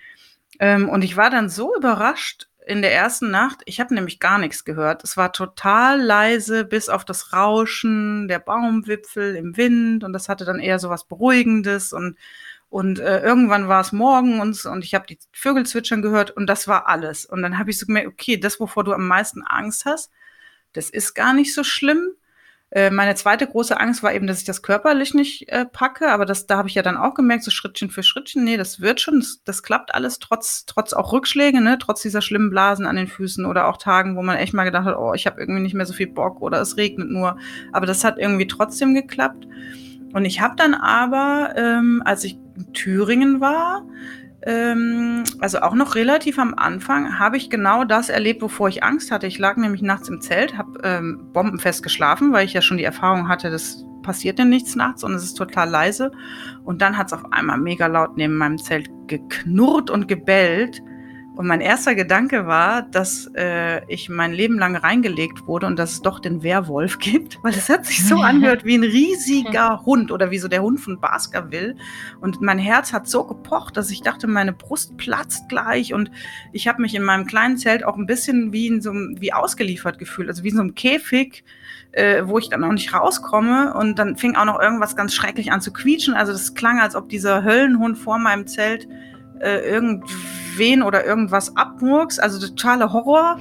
Ähm, 0.61 0.89
und 0.89 1.03
ich 1.03 1.17
war 1.17 1.31
dann 1.31 1.49
so 1.49 1.75
überrascht 1.75 2.47
in 2.67 2.83
der 2.83 2.93
ersten 2.93 3.31
Nacht, 3.31 3.63
ich 3.65 3.81
habe 3.81 3.95
nämlich 3.95 4.21
gar 4.21 4.39
nichts 4.39 4.65
gehört. 4.65 5.03
Es 5.03 5.17
war 5.17 5.33
total 5.33 6.03
leise, 6.03 6.67
bis 6.67 6.91
auf 6.91 7.05
das 7.05 7.33
Rauschen 7.33 8.29
der 8.29 8.41
Baumwipfel 8.41 9.37
im 9.37 9.57
Wind 9.57 10.05
und 10.05 10.13
das 10.13 10.29
hatte 10.29 10.45
dann 10.45 10.61
eher 10.61 10.79
so 10.79 10.91
was 10.91 11.05
Beruhigendes 11.05 11.93
und 11.95 12.19
und 12.71 12.99
äh, 12.99 13.23
irgendwann 13.23 13.69
war 13.69 13.81
es 13.81 13.93
morgen 13.93 14.41
und, 14.41 14.63
und 14.67 14.85
ich 14.85 14.95
habe 14.95 15.07
die 15.07 15.19
Vögel 15.33 15.65
zwitschern 15.65 16.03
gehört 16.03 16.31
und 16.31 16.47
das 16.47 16.69
war 16.69 16.87
alles. 16.87 17.25
Und 17.25 17.41
dann 17.41 17.59
habe 17.59 17.71
ich 17.71 17.79
so 17.79 17.87
gemerkt, 17.87 18.09
okay, 18.09 18.37
das, 18.37 18.61
wovor 18.61 18.85
du 18.85 18.93
am 18.93 19.09
meisten 19.09 19.43
Angst 19.43 19.87
hast, 19.87 20.11
das 20.75 20.91
ist 20.91 21.15
gar 21.15 21.33
nicht 21.33 21.55
so 21.55 21.65
schlimm. 21.65 22.13
Äh, 22.71 22.91
meine 22.91 23.15
zweite 23.15 23.47
große 23.47 23.79
Angst 23.81 24.03
war 24.03 24.13
eben, 24.13 24.27
dass 24.27 24.41
ich 24.41 24.45
das 24.45 24.63
körperlich 24.63 25.15
nicht 25.15 25.49
äh, 25.49 25.65
packe, 25.65 26.11
aber 26.11 26.27
das, 26.27 26.47
da 26.47 26.59
habe 26.59 26.69
ich 26.69 26.75
ja 26.75 26.83
dann 26.83 26.99
auch 26.99 27.15
gemerkt, 27.15 27.45
so 27.45 27.51
Schrittchen 27.51 27.91
für 27.91 28.03
Schrittchen, 28.03 28.45
nee, 28.45 28.59
das 28.59 28.81
wird 28.81 29.01
schon, 29.01 29.21
das, 29.21 29.41
das 29.45 29.63
klappt 29.63 29.95
alles, 29.95 30.19
trotz, 30.19 30.67
trotz 30.67 30.93
auch 30.93 31.13
Rückschläge, 31.13 31.63
ne, 31.63 31.79
trotz 31.79 32.03
dieser 32.03 32.21
schlimmen 32.21 32.51
Blasen 32.51 32.87
an 32.87 32.97
den 32.97 33.07
Füßen 33.07 33.47
oder 33.47 33.69
auch 33.69 33.79
Tagen, 33.79 34.17
wo 34.17 34.23
man 34.23 34.37
echt 34.37 34.53
mal 34.53 34.65
gedacht 34.65 34.85
hat, 34.85 34.99
oh, 34.99 35.15
ich 35.15 35.27
habe 35.27 35.41
irgendwie 35.41 35.63
nicht 35.63 35.75
mehr 35.75 35.87
so 35.87 35.95
viel 35.95 36.09
Bock 36.09 36.43
oder 36.43 36.61
es 36.61 36.77
regnet 36.77 37.11
nur. 37.11 37.39
Aber 37.73 37.87
das 37.87 38.05
hat 38.05 38.19
irgendwie 38.19 38.47
trotzdem 38.47 38.95
geklappt. 38.95 39.47
Und 40.13 40.25
ich 40.25 40.41
habe 40.41 40.57
dann 40.57 40.75
aber, 40.75 41.55
ähm, 41.57 42.03
als 42.05 42.25
ich 42.25 42.39
in 42.57 42.73
Thüringen 42.73 43.41
war, 43.41 43.87
ähm, 44.49 45.25
also 45.41 45.61
auch 45.61 45.75
noch 45.75 45.95
relativ 45.95 46.39
am 46.39 46.55
Anfang, 46.55 47.19
habe 47.19 47.37
ich 47.37 47.51
genau 47.51 47.85
das 47.85 48.09
erlebt, 48.09 48.41
wovor 48.41 48.69
ich 48.69 48.83
Angst 48.83 49.11
hatte. 49.11 49.27
Ich 49.27 49.39
lag 49.39 49.59
nämlich 49.59 49.83
nachts 49.83 50.09
im 50.09 50.23
Zelt, 50.23 50.57
habe 50.57 50.81
ähm, 50.85 51.29
bombenfest 51.35 51.83
geschlafen, 51.83 52.33
weil 52.33 52.47
ich 52.47 52.55
ja 52.55 52.63
schon 52.63 52.79
die 52.79 52.85
Erfahrung 52.85 53.29
hatte, 53.29 53.51
das 53.51 53.85
passiert 54.03 54.39
ja 54.39 54.47
nichts 54.47 54.75
nachts 54.75 55.05
und 55.05 55.13
es 55.13 55.23
ist 55.23 55.35
total 55.35 55.69
leise. 55.69 56.13
Und 56.65 56.81
dann 56.81 56.97
hat 56.97 57.09
es 57.09 57.13
auf 57.13 57.31
einmal 57.31 57.59
mega 57.59 57.89
laut 57.89 58.17
neben 58.17 58.39
meinem 58.39 58.57
Zelt 58.57 58.89
geknurrt 59.07 59.91
und 59.91 60.09
gebellt. 60.09 60.81
Und 61.39 61.47
mein 61.47 61.61
erster 61.61 61.95
Gedanke 61.95 62.49
war, 62.49 62.83
dass 62.83 63.31
äh, 63.37 63.85
ich 63.87 64.09
mein 64.09 64.33
Leben 64.33 64.59
lang 64.59 64.75
reingelegt 64.75 65.47
wurde 65.47 65.67
und 65.67 65.79
dass 65.79 65.93
es 65.93 66.03
doch 66.03 66.19
den 66.19 66.43
Werwolf 66.43 66.99
gibt, 66.99 67.39
weil 67.45 67.55
es 67.55 67.69
hat 67.69 67.87
sich 67.87 68.05
so 68.05 68.17
angehört 68.23 68.65
wie 68.65 68.75
ein 68.75 68.83
riesiger 68.83 69.85
Hund 69.87 70.11
oder 70.11 70.33
wie 70.33 70.41
so 70.41 70.49
der 70.49 70.63
Hund 70.63 70.81
von 70.81 70.99
Baskerville. 71.01 71.77
Und 72.21 72.41
mein 72.41 72.59
Herz 72.59 72.93
hat 72.93 73.07
so 73.07 73.23
gepocht, 73.23 73.77
dass 73.77 73.89
ich 73.93 74.03
dachte, 74.03 74.27
meine 74.27 74.53
Brust 74.53 74.97
platzt 74.97 75.49
gleich. 75.49 75.95
Und 75.95 76.11
ich 76.53 76.67
habe 76.67 76.83
mich 76.83 76.97
in 76.97 77.05
meinem 77.05 77.25
kleinen 77.25 77.57
Zelt 77.57 77.85
auch 77.85 77.97
ein 77.97 78.07
bisschen 78.07 78.53
wie 78.53 78.67
in 78.67 78.81
so 78.81 78.91
wie 78.91 79.33
ausgeliefert 79.33 80.01
gefühlt, 80.01 80.29
also 80.29 80.43
wie 80.43 80.49
in 80.49 80.57
so 80.57 80.63
einem 80.63 80.75
Käfig. 80.75 81.45
Äh, 81.93 82.27
wo 82.27 82.39
ich 82.39 82.51
dann 82.51 82.63
auch 82.65 82.73
nicht 82.73 82.93
rauskomme 82.93 83.73
und 83.73 83.99
dann 83.99 84.17
fing 84.17 84.37
auch 84.37 84.45
noch 84.45 84.61
irgendwas 84.61 84.95
ganz 84.95 85.15
schrecklich 85.15 85.53
an 85.53 85.63
zu 85.63 85.73
quietschen. 85.73 86.15
Also 86.15 86.33
das 86.33 86.53
klang, 86.55 86.81
als 86.81 86.95
ob 86.95 87.09
dieser 87.09 87.45
Höllenhund 87.45 87.97
vor 87.97 88.19
meinem 88.19 88.47
Zelt 88.47 88.87
äh, 89.41 89.75
irgendwen 90.59 90.83
oder 90.83 91.05
irgendwas 91.05 91.57
abmurks, 91.57 92.19
also 92.19 92.45
totaler 92.45 92.93
Horror. 92.93 93.39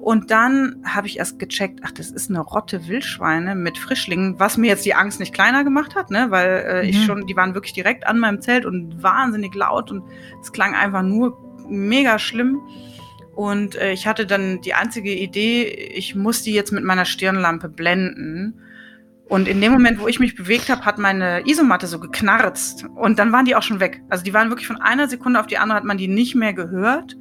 Und 0.00 0.30
dann 0.30 0.82
habe 0.84 1.06
ich 1.06 1.18
erst 1.18 1.38
gecheckt, 1.38 1.80
ach, 1.84 1.92
das 1.92 2.10
ist 2.10 2.30
eine 2.30 2.40
Rotte 2.40 2.86
Wildschweine 2.86 3.54
mit 3.54 3.78
Frischlingen, 3.78 4.38
was 4.38 4.56
mir 4.56 4.68
jetzt 4.68 4.84
die 4.84 4.94
Angst 4.94 5.20
nicht 5.20 5.32
kleiner 5.32 5.64
gemacht 5.64 5.94
hat, 5.94 6.10
ne, 6.10 6.26
weil 6.30 6.64
äh, 6.66 6.82
mhm. 6.82 6.88
ich 6.88 7.04
schon, 7.04 7.26
die 7.26 7.36
waren 7.36 7.54
wirklich 7.54 7.72
direkt 7.72 8.06
an 8.06 8.18
meinem 8.18 8.40
Zelt 8.40 8.66
und 8.66 9.02
wahnsinnig 9.02 9.54
laut 9.54 9.90
und 9.90 10.04
es 10.40 10.52
klang 10.52 10.74
einfach 10.74 11.02
nur 11.02 11.38
mega 11.68 12.18
schlimm. 12.18 12.60
Und 13.34 13.76
äh, 13.76 13.92
ich 13.92 14.06
hatte 14.06 14.26
dann 14.26 14.62
die 14.62 14.74
einzige 14.74 15.12
Idee, 15.12 15.64
ich 15.64 16.14
muss 16.14 16.42
die 16.42 16.52
jetzt 16.52 16.72
mit 16.72 16.84
meiner 16.84 17.04
Stirnlampe 17.04 17.68
blenden. 17.68 18.62
Und 19.28 19.48
in 19.48 19.60
dem 19.60 19.72
Moment, 19.72 19.98
wo 20.00 20.06
ich 20.06 20.20
mich 20.20 20.36
bewegt 20.36 20.68
habe, 20.68 20.84
hat 20.84 20.98
meine 20.98 21.42
Isomatte 21.48 21.88
so 21.88 21.98
geknarzt. 21.98 22.86
Und 22.94 23.18
dann 23.18 23.32
waren 23.32 23.44
die 23.44 23.56
auch 23.56 23.62
schon 23.62 23.80
weg. 23.80 24.00
Also 24.08 24.22
die 24.22 24.32
waren 24.32 24.50
wirklich 24.50 24.68
von 24.68 24.80
einer 24.80 25.08
Sekunde 25.08 25.40
auf 25.40 25.48
die 25.48 25.58
andere, 25.58 25.76
hat 25.76 25.84
man 25.84 25.98
die 25.98 26.06
nicht 26.06 26.36
mehr 26.36 26.52
gehört. 26.52 27.16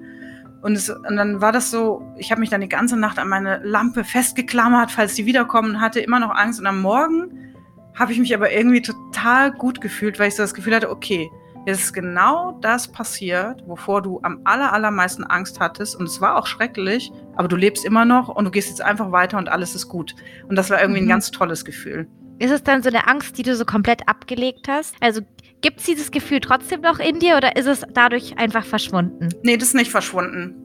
Und, 0.61 0.73
es, 0.73 0.89
und 0.89 1.15
dann 1.15 1.41
war 1.41 1.51
das 1.51 1.71
so, 1.71 2.03
ich 2.17 2.31
habe 2.31 2.41
mich 2.41 2.49
dann 2.49 2.61
die 2.61 2.69
ganze 2.69 2.95
Nacht 2.97 3.17
an 3.17 3.27
meine 3.27 3.59
Lampe 3.63 4.03
festgeklammert, 4.03 4.91
falls 4.91 5.15
die 5.15 5.25
wiederkommen, 5.25 5.81
hatte 5.81 5.99
immer 5.99 6.19
noch 6.19 6.35
Angst. 6.35 6.59
Und 6.59 6.67
am 6.67 6.81
Morgen 6.81 7.53
habe 7.95 8.11
ich 8.11 8.19
mich 8.19 8.35
aber 8.35 8.51
irgendwie 8.51 8.81
total 8.81 9.51
gut 9.51 9.81
gefühlt, 9.81 10.19
weil 10.19 10.27
ich 10.27 10.35
so 10.35 10.43
das 10.43 10.53
Gefühl 10.53 10.75
hatte, 10.75 10.91
okay, 10.91 11.29
ist 11.65 11.93
genau 11.93 12.59
das 12.61 12.87
passiert, 12.87 13.63
wovor 13.67 14.01
du 14.01 14.19
am 14.23 14.41
aller, 14.43 14.71
allermeisten 14.73 15.23
Angst 15.23 15.59
hattest. 15.59 15.95
Und 15.95 16.05
es 16.05 16.21
war 16.21 16.37
auch 16.37 16.47
schrecklich, 16.47 17.11
aber 17.35 17.47
du 17.47 17.55
lebst 17.55 17.85
immer 17.85 18.05
noch 18.05 18.29
und 18.29 18.45
du 18.45 18.51
gehst 18.51 18.69
jetzt 18.69 18.81
einfach 18.81 19.11
weiter 19.11 19.37
und 19.37 19.49
alles 19.49 19.75
ist 19.75 19.87
gut. 19.87 20.15
Und 20.47 20.55
das 20.55 20.69
war 20.69 20.79
irgendwie 20.79 21.01
mhm. 21.01 21.07
ein 21.07 21.09
ganz 21.09 21.31
tolles 21.31 21.65
Gefühl. 21.65 22.07
Ist 22.37 22.51
es 22.51 22.63
dann 22.63 22.83
so 22.83 22.89
eine 22.89 23.07
Angst, 23.07 23.37
die 23.37 23.43
du 23.43 23.55
so 23.55 23.65
komplett 23.65 24.07
abgelegt 24.07 24.67
hast? 24.67 24.95
Also 24.99 25.21
gibt 25.61 25.79
es 25.79 25.85
dieses 25.85 26.11
Gefühl 26.11 26.41
trotzdem 26.41 26.81
noch 26.81 26.99
in 26.99 27.19
dir 27.19 27.37
oder 27.37 27.55
ist 27.55 27.67
es 27.67 27.83
dadurch 27.93 28.37
einfach 28.37 28.65
verschwunden? 28.65 29.29
Nee, 29.43 29.57
das 29.57 29.69
ist 29.69 29.75
nicht 29.75 29.91
verschwunden. 29.91 30.64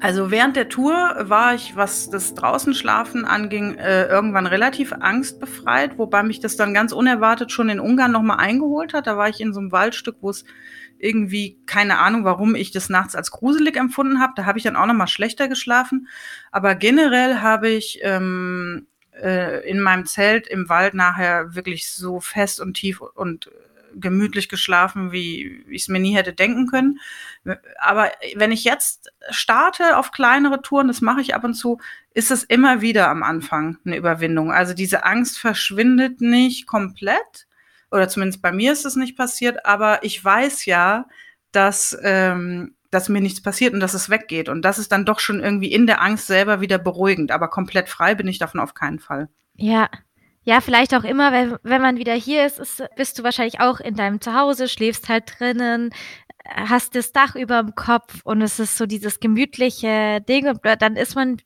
Also 0.00 0.30
während 0.30 0.56
der 0.56 0.70
Tour 0.70 1.14
war 1.20 1.54
ich, 1.54 1.76
was 1.76 2.08
das 2.08 2.32
Draußenschlafen 2.34 3.26
anging, 3.26 3.76
äh, 3.76 4.06
irgendwann 4.06 4.46
relativ 4.46 4.94
angstbefreit, 4.94 5.98
wobei 5.98 6.22
mich 6.22 6.40
das 6.40 6.56
dann 6.56 6.72
ganz 6.72 6.92
unerwartet 6.92 7.52
schon 7.52 7.68
in 7.68 7.80
Ungarn 7.80 8.10
nochmal 8.10 8.38
eingeholt 8.38 8.94
hat. 8.94 9.06
Da 9.06 9.18
war 9.18 9.28
ich 9.28 9.40
in 9.40 9.52
so 9.52 9.60
einem 9.60 9.72
Waldstück, 9.72 10.16
wo 10.22 10.30
es 10.30 10.44
irgendwie, 10.98 11.58
keine 11.66 11.98
Ahnung, 11.98 12.24
warum 12.24 12.54
ich 12.54 12.70
das 12.70 12.88
nachts 12.88 13.14
als 13.14 13.30
gruselig 13.30 13.76
empfunden 13.76 14.20
habe. 14.20 14.32
Da 14.36 14.46
habe 14.46 14.58
ich 14.58 14.64
dann 14.64 14.76
auch 14.76 14.86
nochmal 14.86 15.08
schlechter 15.08 15.48
geschlafen. 15.48 16.08
Aber 16.50 16.74
generell 16.74 17.40
habe 17.40 17.68
ich 17.68 18.00
ähm, 18.02 18.86
äh, 19.22 19.68
in 19.68 19.80
meinem 19.80 20.06
Zelt 20.06 20.46
im 20.46 20.70
Wald 20.70 20.94
nachher 20.94 21.54
wirklich 21.54 21.90
so 21.90 22.20
fest 22.20 22.60
und 22.60 22.74
tief 22.74 23.02
und 23.02 23.50
gemütlich 23.94 24.48
geschlafen, 24.48 25.12
wie 25.12 25.64
ich 25.68 25.82
es 25.82 25.88
mir 25.88 25.98
nie 25.98 26.14
hätte 26.14 26.32
denken 26.32 26.66
können. 26.66 27.00
Aber 27.78 28.10
wenn 28.34 28.52
ich 28.52 28.64
jetzt 28.64 29.12
starte 29.30 29.96
auf 29.96 30.12
kleinere 30.12 30.62
Touren, 30.62 30.88
das 30.88 31.00
mache 31.00 31.20
ich 31.20 31.34
ab 31.34 31.44
und 31.44 31.54
zu, 31.54 31.78
ist 32.12 32.30
es 32.30 32.44
immer 32.44 32.80
wieder 32.80 33.08
am 33.08 33.22
Anfang 33.22 33.78
eine 33.84 33.96
Überwindung. 33.96 34.52
Also 34.52 34.74
diese 34.74 35.04
Angst 35.04 35.38
verschwindet 35.38 36.20
nicht 36.20 36.66
komplett, 36.66 37.46
oder 37.90 38.08
zumindest 38.08 38.42
bei 38.42 38.52
mir 38.52 38.72
ist 38.72 38.84
es 38.84 38.96
nicht 38.96 39.16
passiert, 39.16 39.66
aber 39.66 40.04
ich 40.04 40.24
weiß 40.24 40.64
ja, 40.66 41.06
dass, 41.52 41.98
ähm, 42.02 42.76
dass 42.90 43.08
mir 43.08 43.20
nichts 43.20 43.42
passiert 43.42 43.74
und 43.74 43.80
dass 43.80 43.94
es 43.94 44.10
weggeht. 44.10 44.48
Und 44.48 44.62
das 44.62 44.78
ist 44.78 44.92
dann 44.92 45.04
doch 45.04 45.20
schon 45.20 45.40
irgendwie 45.40 45.72
in 45.72 45.86
der 45.86 46.00
Angst 46.00 46.26
selber 46.26 46.60
wieder 46.60 46.78
beruhigend. 46.78 47.32
Aber 47.32 47.48
komplett 47.48 47.88
frei 47.88 48.14
bin 48.14 48.28
ich 48.28 48.38
davon 48.38 48.60
auf 48.60 48.74
keinen 48.74 49.00
Fall. 49.00 49.28
Ja, 49.56 49.88
ja, 50.50 50.60
vielleicht 50.60 50.96
auch 50.96 51.04
immer, 51.04 51.30
wenn, 51.30 51.56
wenn 51.62 51.80
man 51.80 51.96
wieder 51.96 52.12
hier 52.12 52.44
ist, 52.44 52.58
ist, 52.58 52.82
bist 52.96 53.16
du 53.16 53.22
wahrscheinlich 53.22 53.60
auch 53.60 53.78
in 53.78 53.94
deinem 53.94 54.20
Zuhause, 54.20 54.68
schläfst 54.68 55.08
halt 55.08 55.38
drinnen, 55.38 55.90
hast 56.44 56.96
das 56.96 57.12
Dach 57.12 57.36
über 57.36 57.62
dem 57.62 57.76
Kopf 57.76 58.22
und 58.24 58.42
es 58.42 58.58
ist 58.58 58.76
so 58.76 58.86
dieses 58.86 59.20
gemütliche 59.20 60.20
Ding 60.28 60.48
und 60.48 60.58
dann 60.64 60.96
ist 60.96 61.14
man, 61.14 61.36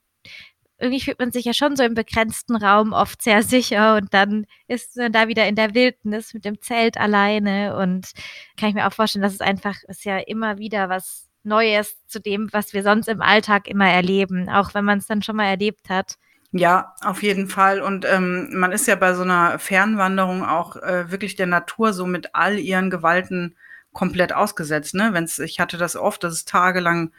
irgendwie 0.78 1.02
fühlt 1.02 1.18
man 1.18 1.32
sich 1.32 1.44
ja 1.44 1.52
schon 1.52 1.76
so 1.76 1.82
im 1.82 1.92
begrenzten 1.92 2.56
Raum 2.56 2.94
oft 2.94 3.20
sehr 3.20 3.42
sicher 3.42 3.96
und 3.96 4.14
dann 4.14 4.46
ist 4.68 4.96
man 4.96 5.12
da 5.12 5.28
wieder 5.28 5.46
in 5.46 5.56
der 5.56 5.74
Wildnis 5.74 6.32
mit 6.32 6.46
dem 6.46 6.62
Zelt 6.62 6.96
alleine 6.96 7.76
und 7.76 8.12
kann 8.58 8.70
ich 8.70 8.74
mir 8.74 8.86
auch 8.88 8.94
vorstellen, 8.94 9.22
dass 9.22 9.34
es 9.34 9.42
einfach 9.42 9.76
ist 9.86 10.06
ja 10.06 10.16
immer 10.16 10.56
wieder 10.56 10.88
was 10.88 11.28
Neues 11.42 12.02
zu 12.06 12.20
dem, 12.22 12.50
was 12.52 12.72
wir 12.72 12.82
sonst 12.82 13.08
im 13.08 13.20
Alltag 13.20 13.68
immer 13.68 13.90
erleben, 13.90 14.48
auch 14.48 14.72
wenn 14.72 14.86
man 14.86 14.96
es 14.96 15.06
dann 15.06 15.20
schon 15.20 15.36
mal 15.36 15.48
erlebt 15.48 15.90
hat. 15.90 16.16
Ja, 16.56 16.94
auf 17.02 17.24
jeden 17.24 17.48
Fall. 17.48 17.80
Und 17.80 18.04
ähm, 18.04 18.48
man 18.52 18.70
ist 18.70 18.86
ja 18.86 18.94
bei 18.94 19.12
so 19.14 19.22
einer 19.22 19.58
Fernwanderung 19.58 20.44
auch 20.44 20.76
äh, 20.76 21.10
wirklich 21.10 21.34
der 21.34 21.46
Natur 21.48 21.92
so 21.92 22.06
mit 22.06 22.36
all 22.36 22.60
ihren 22.60 22.90
Gewalten 22.90 23.56
komplett 23.92 24.32
ausgesetzt. 24.32 24.94
Ne? 24.94 25.10
Wenn's, 25.12 25.40
ich 25.40 25.58
hatte 25.58 25.78
das 25.78 25.96
oft, 25.96 26.22
dass 26.22 26.32
es 26.32 26.44
tagelang 26.44 27.10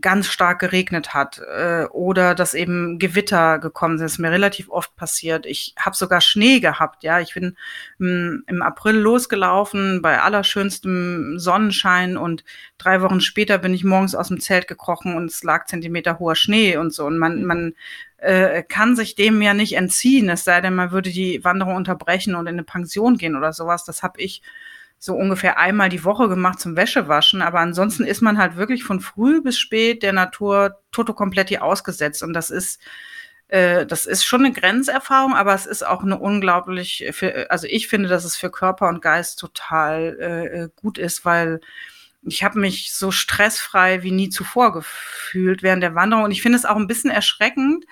ganz 0.00 0.26
stark 0.28 0.58
geregnet 0.58 1.14
hat 1.14 1.38
äh, 1.38 1.84
oder 1.86 2.34
dass 2.34 2.54
eben 2.54 2.98
Gewitter 2.98 3.58
gekommen 3.58 3.98
sind. 3.98 4.06
Das 4.06 4.12
ist 4.12 4.18
mir 4.18 4.30
relativ 4.30 4.68
oft 4.68 4.94
passiert. 4.96 5.46
Ich 5.46 5.74
habe 5.78 5.96
sogar 5.96 6.20
Schnee 6.20 6.60
gehabt. 6.60 7.02
Ja, 7.02 7.20
ich 7.20 7.34
bin 7.34 7.56
mh, 7.98 8.08
hm, 8.08 8.44
im 8.46 8.62
April 8.62 8.96
losgelaufen 8.96 10.02
bei 10.02 10.20
allerschönstem 10.20 11.38
Sonnenschein 11.38 12.16
und 12.16 12.44
drei 12.78 13.00
Wochen 13.02 13.20
später 13.20 13.58
bin 13.58 13.74
ich 13.74 13.84
morgens 13.84 14.14
aus 14.14 14.28
dem 14.28 14.40
Zelt 14.40 14.68
gekrochen 14.68 15.14
und 15.14 15.30
es 15.30 15.42
lag 15.42 15.66
Zentimeter 15.66 16.18
hoher 16.18 16.36
Schnee 16.36 16.76
und 16.76 16.92
so. 16.92 17.06
Und 17.06 17.18
man, 17.18 17.44
man 17.44 17.74
äh, 18.18 18.62
kann 18.62 18.96
sich 18.96 19.14
dem 19.14 19.42
ja 19.42 19.54
nicht 19.54 19.74
entziehen, 19.74 20.28
es 20.30 20.44
sei 20.44 20.60
denn, 20.60 20.74
man 20.74 20.90
würde 20.90 21.10
die 21.10 21.44
Wanderung 21.44 21.76
unterbrechen 21.76 22.34
und 22.34 22.46
in 22.46 22.54
eine 22.54 22.64
Pension 22.64 23.18
gehen 23.18 23.36
oder 23.36 23.52
sowas. 23.52 23.84
Das 23.84 24.02
habe 24.02 24.20
ich 24.20 24.42
so 24.98 25.14
ungefähr 25.14 25.58
einmal 25.58 25.88
die 25.88 26.04
Woche 26.04 26.28
gemacht 26.28 26.60
zum 26.60 26.76
Wäschewaschen. 26.76 27.42
Aber 27.42 27.60
ansonsten 27.60 28.04
ist 28.04 28.22
man 28.22 28.38
halt 28.38 28.56
wirklich 28.56 28.84
von 28.84 29.00
früh 29.00 29.42
bis 29.42 29.58
spät 29.58 30.02
der 30.02 30.12
Natur 30.12 30.80
toto 30.92 31.12
komplett 31.14 31.60
ausgesetzt. 31.60 32.22
Und 32.22 32.32
das 32.32 32.50
ist, 32.50 32.80
äh, 33.48 33.86
das 33.86 34.06
ist 34.06 34.24
schon 34.24 34.44
eine 34.44 34.54
Grenzerfahrung, 34.54 35.34
aber 35.34 35.54
es 35.54 35.66
ist 35.66 35.86
auch 35.86 36.02
eine 36.02 36.18
unglaublich, 36.18 37.06
für, 37.12 37.50
also 37.50 37.66
ich 37.68 37.88
finde, 37.88 38.08
dass 38.08 38.24
es 38.24 38.36
für 38.36 38.50
Körper 38.50 38.88
und 38.88 39.02
Geist 39.02 39.38
total 39.38 40.70
äh, 40.74 40.80
gut 40.80 40.98
ist, 40.98 41.24
weil 41.24 41.60
ich 42.26 42.42
habe 42.42 42.58
mich 42.58 42.92
so 42.92 43.10
stressfrei 43.10 44.02
wie 44.02 44.10
nie 44.10 44.28
zuvor 44.28 44.72
gefühlt 44.72 45.62
während 45.62 45.82
der 45.82 45.94
Wanderung. 45.94 46.24
Und 46.24 46.30
ich 46.30 46.42
finde 46.42 46.58
es 46.58 46.64
auch 46.64 46.76
ein 46.76 46.86
bisschen 46.86 47.10
erschreckend, 47.10 47.84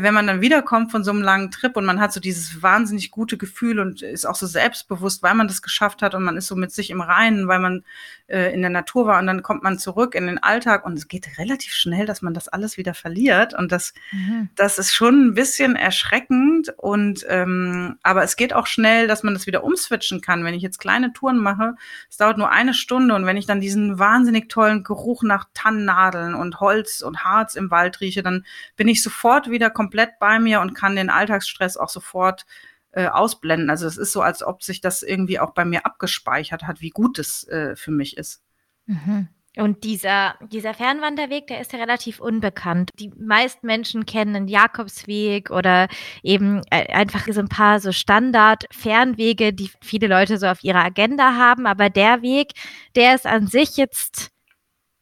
wenn 0.00 0.14
man 0.14 0.26
dann 0.26 0.40
wiederkommt 0.40 0.90
von 0.90 1.04
so 1.04 1.10
einem 1.10 1.20
langen 1.20 1.50
Trip 1.50 1.76
und 1.76 1.84
man 1.84 2.00
hat 2.00 2.14
so 2.14 2.20
dieses 2.20 2.62
wahnsinnig 2.62 3.10
gute 3.10 3.36
Gefühl 3.36 3.78
und 3.78 4.00
ist 4.00 4.24
auch 4.24 4.36
so 4.36 4.46
selbstbewusst, 4.46 5.22
weil 5.22 5.34
man 5.34 5.48
das 5.48 5.60
geschafft 5.60 6.00
hat 6.00 6.14
und 6.14 6.22
man 6.22 6.38
ist 6.38 6.46
so 6.46 6.56
mit 6.56 6.72
sich 6.72 6.88
im 6.88 7.02
Reinen, 7.02 7.46
weil 7.46 7.58
man 7.58 7.84
äh, 8.26 8.54
in 8.54 8.62
der 8.62 8.70
Natur 8.70 9.06
war 9.06 9.18
und 9.18 9.26
dann 9.26 9.42
kommt 9.42 9.62
man 9.62 9.78
zurück 9.78 10.14
in 10.14 10.26
den 10.26 10.42
Alltag 10.42 10.86
und 10.86 10.94
es 10.94 11.08
geht 11.08 11.38
relativ 11.38 11.74
schnell, 11.74 12.06
dass 12.06 12.22
man 12.22 12.32
das 12.32 12.48
alles 12.48 12.78
wieder 12.78 12.94
verliert 12.94 13.52
und 13.52 13.70
das, 13.70 13.92
mhm. 14.12 14.48
das 14.54 14.78
ist 14.78 14.94
schon 14.94 15.26
ein 15.26 15.34
bisschen 15.34 15.76
erschreckend 15.76 16.72
und 16.78 17.26
ähm, 17.28 17.98
aber 18.02 18.22
es 18.22 18.36
geht 18.36 18.54
auch 18.54 18.66
schnell, 18.66 19.06
dass 19.08 19.22
man 19.22 19.34
das 19.34 19.46
wieder 19.46 19.62
umswitchen 19.62 20.22
kann. 20.22 20.42
Wenn 20.42 20.54
ich 20.54 20.62
jetzt 20.62 20.78
kleine 20.78 21.12
Touren 21.12 21.36
mache, 21.36 21.74
es 22.08 22.16
dauert 22.16 22.38
nur 22.38 22.50
eine 22.50 22.72
Stunde 22.72 23.14
und 23.14 23.26
wenn 23.26 23.36
ich 23.36 23.44
dann 23.44 23.60
diesen 23.60 23.98
wahnsinnig 23.98 24.48
tollen 24.48 24.84
Geruch 24.84 25.22
nach 25.22 25.48
Tannennadeln 25.52 26.34
und 26.34 26.60
Holz 26.60 27.02
und 27.02 27.24
Harz 27.24 27.56
im 27.56 27.70
Wald 27.70 28.00
rieche, 28.00 28.22
dann 28.22 28.46
bin 28.76 28.88
ich 28.88 29.02
sofort 29.02 29.50
wieder 29.50 29.68
komplett 29.68 29.81
bei 29.90 30.38
mir 30.38 30.60
und 30.60 30.74
kann 30.74 30.96
den 30.96 31.10
Alltagsstress 31.10 31.76
auch 31.76 31.88
sofort 31.88 32.46
äh, 32.92 33.06
ausblenden. 33.06 33.70
Also 33.70 33.86
es 33.86 33.96
ist 33.96 34.12
so, 34.12 34.20
als 34.20 34.42
ob 34.42 34.62
sich 34.62 34.80
das 34.80 35.02
irgendwie 35.02 35.40
auch 35.40 35.52
bei 35.52 35.64
mir 35.64 35.86
abgespeichert 35.86 36.64
hat, 36.64 36.80
wie 36.80 36.90
gut 36.90 37.18
es 37.18 37.46
äh, 37.48 37.74
für 37.76 37.90
mich 37.90 38.16
ist. 38.16 38.42
Mhm. 38.86 39.28
Und 39.58 39.84
dieser, 39.84 40.36
dieser 40.50 40.72
Fernwanderweg, 40.72 41.46
der 41.46 41.60
ist 41.60 41.74
ja 41.74 41.78
relativ 41.78 42.20
unbekannt. 42.20 42.90
Die 42.98 43.10
meisten 43.10 43.66
Menschen 43.66 44.06
kennen 44.06 44.32
den 44.32 44.48
Jakobsweg 44.48 45.50
oder 45.50 45.88
eben 46.22 46.62
äh, 46.70 46.90
einfach 46.92 47.26
so 47.30 47.40
ein 47.40 47.48
paar 47.48 47.78
so 47.78 47.92
Standard-Fernwege, 47.92 49.52
die 49.52 49.70
viele 49.82 50.06
Leute 50.06 50.38
so 50.38 50.46
auf 50.46 50.64
ihrer 50.64 50.82
Agenda 50.82 51.34
haben. 51.36 51.66
Aber 51.66 51.90
der 51.90 52.22
Weg, 52.22 52.52
der 52.96 53.14
ist 53.14 53.26
an 53.26 53.46
sich 53.46 53.76
jetzt 53.76 54.31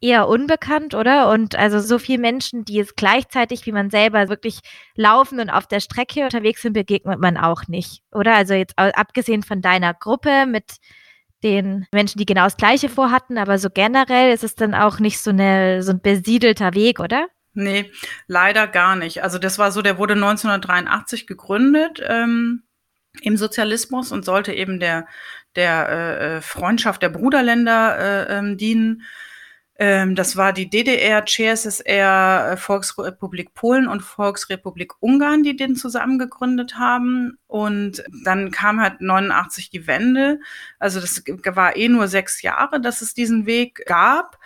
eher 0.01 0.29
unbekannt, 0.29 0.95
oder? 0.95 1.31
Und 1.31 1.57
also 1.57 1.79
so 1.81 1.99
viele 1.99 2.21
Menschen, 2.21 2.65
die 2.65 2.81
es 2.81 2.97
gleichzeitig 2.97 3.67
wie 3.67 3.73
man 3.73 3.91
selber 3.91 4.29
wirklich 4.29 4.61
laufen 4.95 5.41
und 5.41 5.51
auf 5.51 5.67
der 5.67 5.81
Strecke 5.81 6.25
unterwegs 6.25 6.63
sind, 6.63 6.73
begegnet 6.73 7.21
man 7.21 7.37
auch 7.37 7.69
nicht, 7.69 8.03
oder? 8.13 8.35
Also 8.35 8.55
jetzt 8.55 8.79
abgesehen 8.79 9.43
von 9.43 9.61
deiner 9.61 9.93
Gruppe 9.93 10.47
mit 10.47 10.77
den 11.43 11.87
Menschen, 11.93 12.19
die 12.19 12.27
genau 12.27 12.45
das 12.45 12.57
Gleiche 12.57 12.89
vorhatten, 12.89 13.39
aber 13.39 13.59
so 13.59 13.69
generell 13.71 14.33
ist 14.33 14.45
es 14.45 14.55
dann 14.55 14.75
auch 14.75 14.99
nicht 14.99 15.21
so, 15.21 15.31
eine, 15.31 15.83
so 15.83 15.93
ein 15.93 16.01
besiedelter 16.01 16.75
Weg, 16.75 17.01
oder? 17.01 17.29
Nee, 17.53 17.91
leider 18.27 18.67
gar 18.67 18.97
nicht. 18.97 19.23
Also 19.23 19.39
das 19.39 19.59
war 19.59 19.73
so, 19.73 19.83
der 19.83 19.99
wurde 19.99 20.15
1983 20.15 21.27
gegründet 21.27 22.03
ähm, 22.07 22.63
im 23.23 23.37
Sozialismus 23.37 24.13
und 24.13 24.25
sollte 24.25 24.53
eben 24.53 24.79
der, 24.79 25.07
der 25.57 25.89
äh, 25.89 26.37
äh 26.37 26.41
Freundschaft 26.41 27.03
der 27.03 27.09
Bruderländer 27.09 27.99
äh, 27.99 28.39
ähm, 28.39 28.57
dienen. 28.57 29.03
Ähm, 29.81 30.15
das 30.15 30.37
war 30.37 30.53
die 30.53 30.69
DDR, 30.69 31.25
CSSR, 31.25 32.53
äh, 32.53 32.57
Volksrepublik 32.59 33.55
Polen 33.55 33.89
und 33.89 34.03
Volksrepublik 34.03 34.93
Ungarn, 35.01 35.43
die 35.43 35.57
den 35.57 35.75
zusammen 35.75 36.19
gegründet 36.19 36.79
haben. 36.79 37.39
Und 37.47 38.05
dann 38.23 38.51
kam 38.51 38.79
halt 38.79 39.01
89 39.01 39.71
die 39.71 39.87
Wende. 39.87 40.41
Also 40.79 41.01
das 41.01 41.25
war 41.57 41.77
eh 41.77 41.89
nur 41.89 42.09
sechs 42.09 42.43
Jahre, 42.43 42.83
dass 42.83 43.01
es 43.01 43.15
diesen 43.15 43.47
Weg 43.47 43.87
gab 43.87 44.39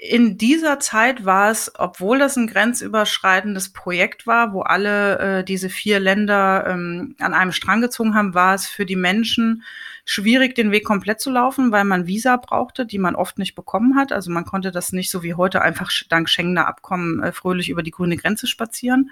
in 0.00 0.38
dieser 0.38 0.78
Zeit 0.78 1.24
war 1.24 1.50
es, 1.50 1.72
obwohl 1.76 2.20
das 2.20 2.36
ein 2.36 2.46
grenzüberschreitendes 2.46 3.72
Projekt 3.72 4.28
war, 4.28 4.52
wo 4.52 4.60
alle 4.60 5.18
äh, 5.18 5.44
diese 5.44 5.68
vier 5.68 5.98
Länder 5.98 6.66
ähm, 6.68 7.16
an 7.18 7.34
einem 7.34 7.50
Strang 7.50 7.80
gezogen 7.80 8.14
haben, 8.14 8.32
war 8.32 8.54
es 8.54 8.68
für 8.68 8.86
die 8.86 8.94
Menschen 8.94 9.64
schwierig, 10.10 10.54
den 10.54 10.70
Weg 10.70 10.86
komplett 10.86 11.20
zu 11.20 11.30
laufen, 11.30 11.70
weil 11.70 11.84
man 11.84 12.06
Visa 12.06 12.38
brauchte, 12.38 12.86
die 12.86 12.98
man 12.98 13.14
oft 13.14 13.36
nicht 13.36 13.54
bekommen 13.54 13.94
hat. 13.94 14.10
Also 14.10 14.30
man 14.30 14.46
konnte 14.46 14.72
das 14.72 14.90
nicht 14.90 15.10
so 15.10 15.22
wie 15.22 15.34
heute 15.34 15.60
einfach 15.60 15.90
dank 16.08 16.30
Schengener 16.30 16.66
Abkommen 16.66 17.22
äh, 17.22 17.30
fröhlich 17.30 17.68
über 17.68 17.82
die 17.82 17.90
grüne 17.90 18.16
Grenze 18.16 18.46
spazieren. 18.46 19.10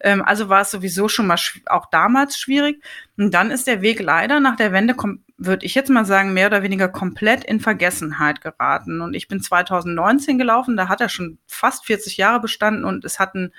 Ähm, 0.00 0.22
also 0.22 0.48
war 0.48 0.62
es 0.62 0.70
sowieso 0.70 1.08
schon 1.08 1.26
mal 1.26 1.38
auch 1.66 1.90
damals 1.90 2.38
schwierig. 2.38 2.82
Und 3.18 3.34
dann 3.34 3.50
ist 3.50 3.66
der 3.66 3.82
Weg 3.82 4.00
leider 4.00 4.40
nach 4.40 4.56
der 4.56 4.72
Wende, 4.72 4.96
würde 5.36 5.66
ich 5.66 5.74
jetzt 5.74 5.90
mal 5.90 6.06
sagen, 6.06 6.32
mehr 6.32 6.46
oder 6.46 6.62
weniger 6.62 6.88
komplett 6.88 7.44
in 7.44 7.60
Vergessenheit 7.60 8.40
geraten. 8.40 9.02
Und 9.02 9.12
ich 9.12 9.28
bin 9.28 9.42
2019 9.42 10.38
gelaufen, 10.38 10.74
da 10.74 10.88
hat 10.88 11.02
er 11.02 11.10
schon 11.10 11.36
fast 11.46 11.84
40 11.84 12.16
Jahre 12.16 12.40
bestanden 12.40 12.86
und 12.86 13.04
es 13.04 13.18
hatten 13.18 13.52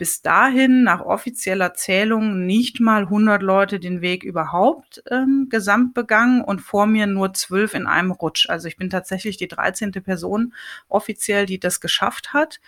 bis 0.00 0.22
dahin 0.22 0.82
nach 0.82 1.02
offizieller 1.02 1.74
Zählung 1.74 2.46
nicht 2.46 2.80
mal 2.80 3.02
100 3.02 3.42
Leute 3.42 3.78
den 3.78 4.00
Weg 4.00 4.24
überhaupt 4.24 5.02
ähm, 5.10 5.48
gesamt 5.50 5.92
begangen 5.92 6.40
und 6.40 6.62
vor 6.62 6.86
mir 6.86 7.06
nur 7.06 7.34
zwölf 7.34 7.74
in 7.74 7.86
einem 7.86 8.10
Rutsch. 8.10 8.48
Also 8.48 8.66
ich 8.66 8.78
bin 8.78 8.88
tatsächlich 8.88 9.36
die 9.36 9.46
13. 9.46 9.92
Person 9.92 10.54
offiziell, 10.88 11.44
die 11.44 11.60
das 11.60 11.82
geschafft 11.82 12.32
hat. 12.32 12.60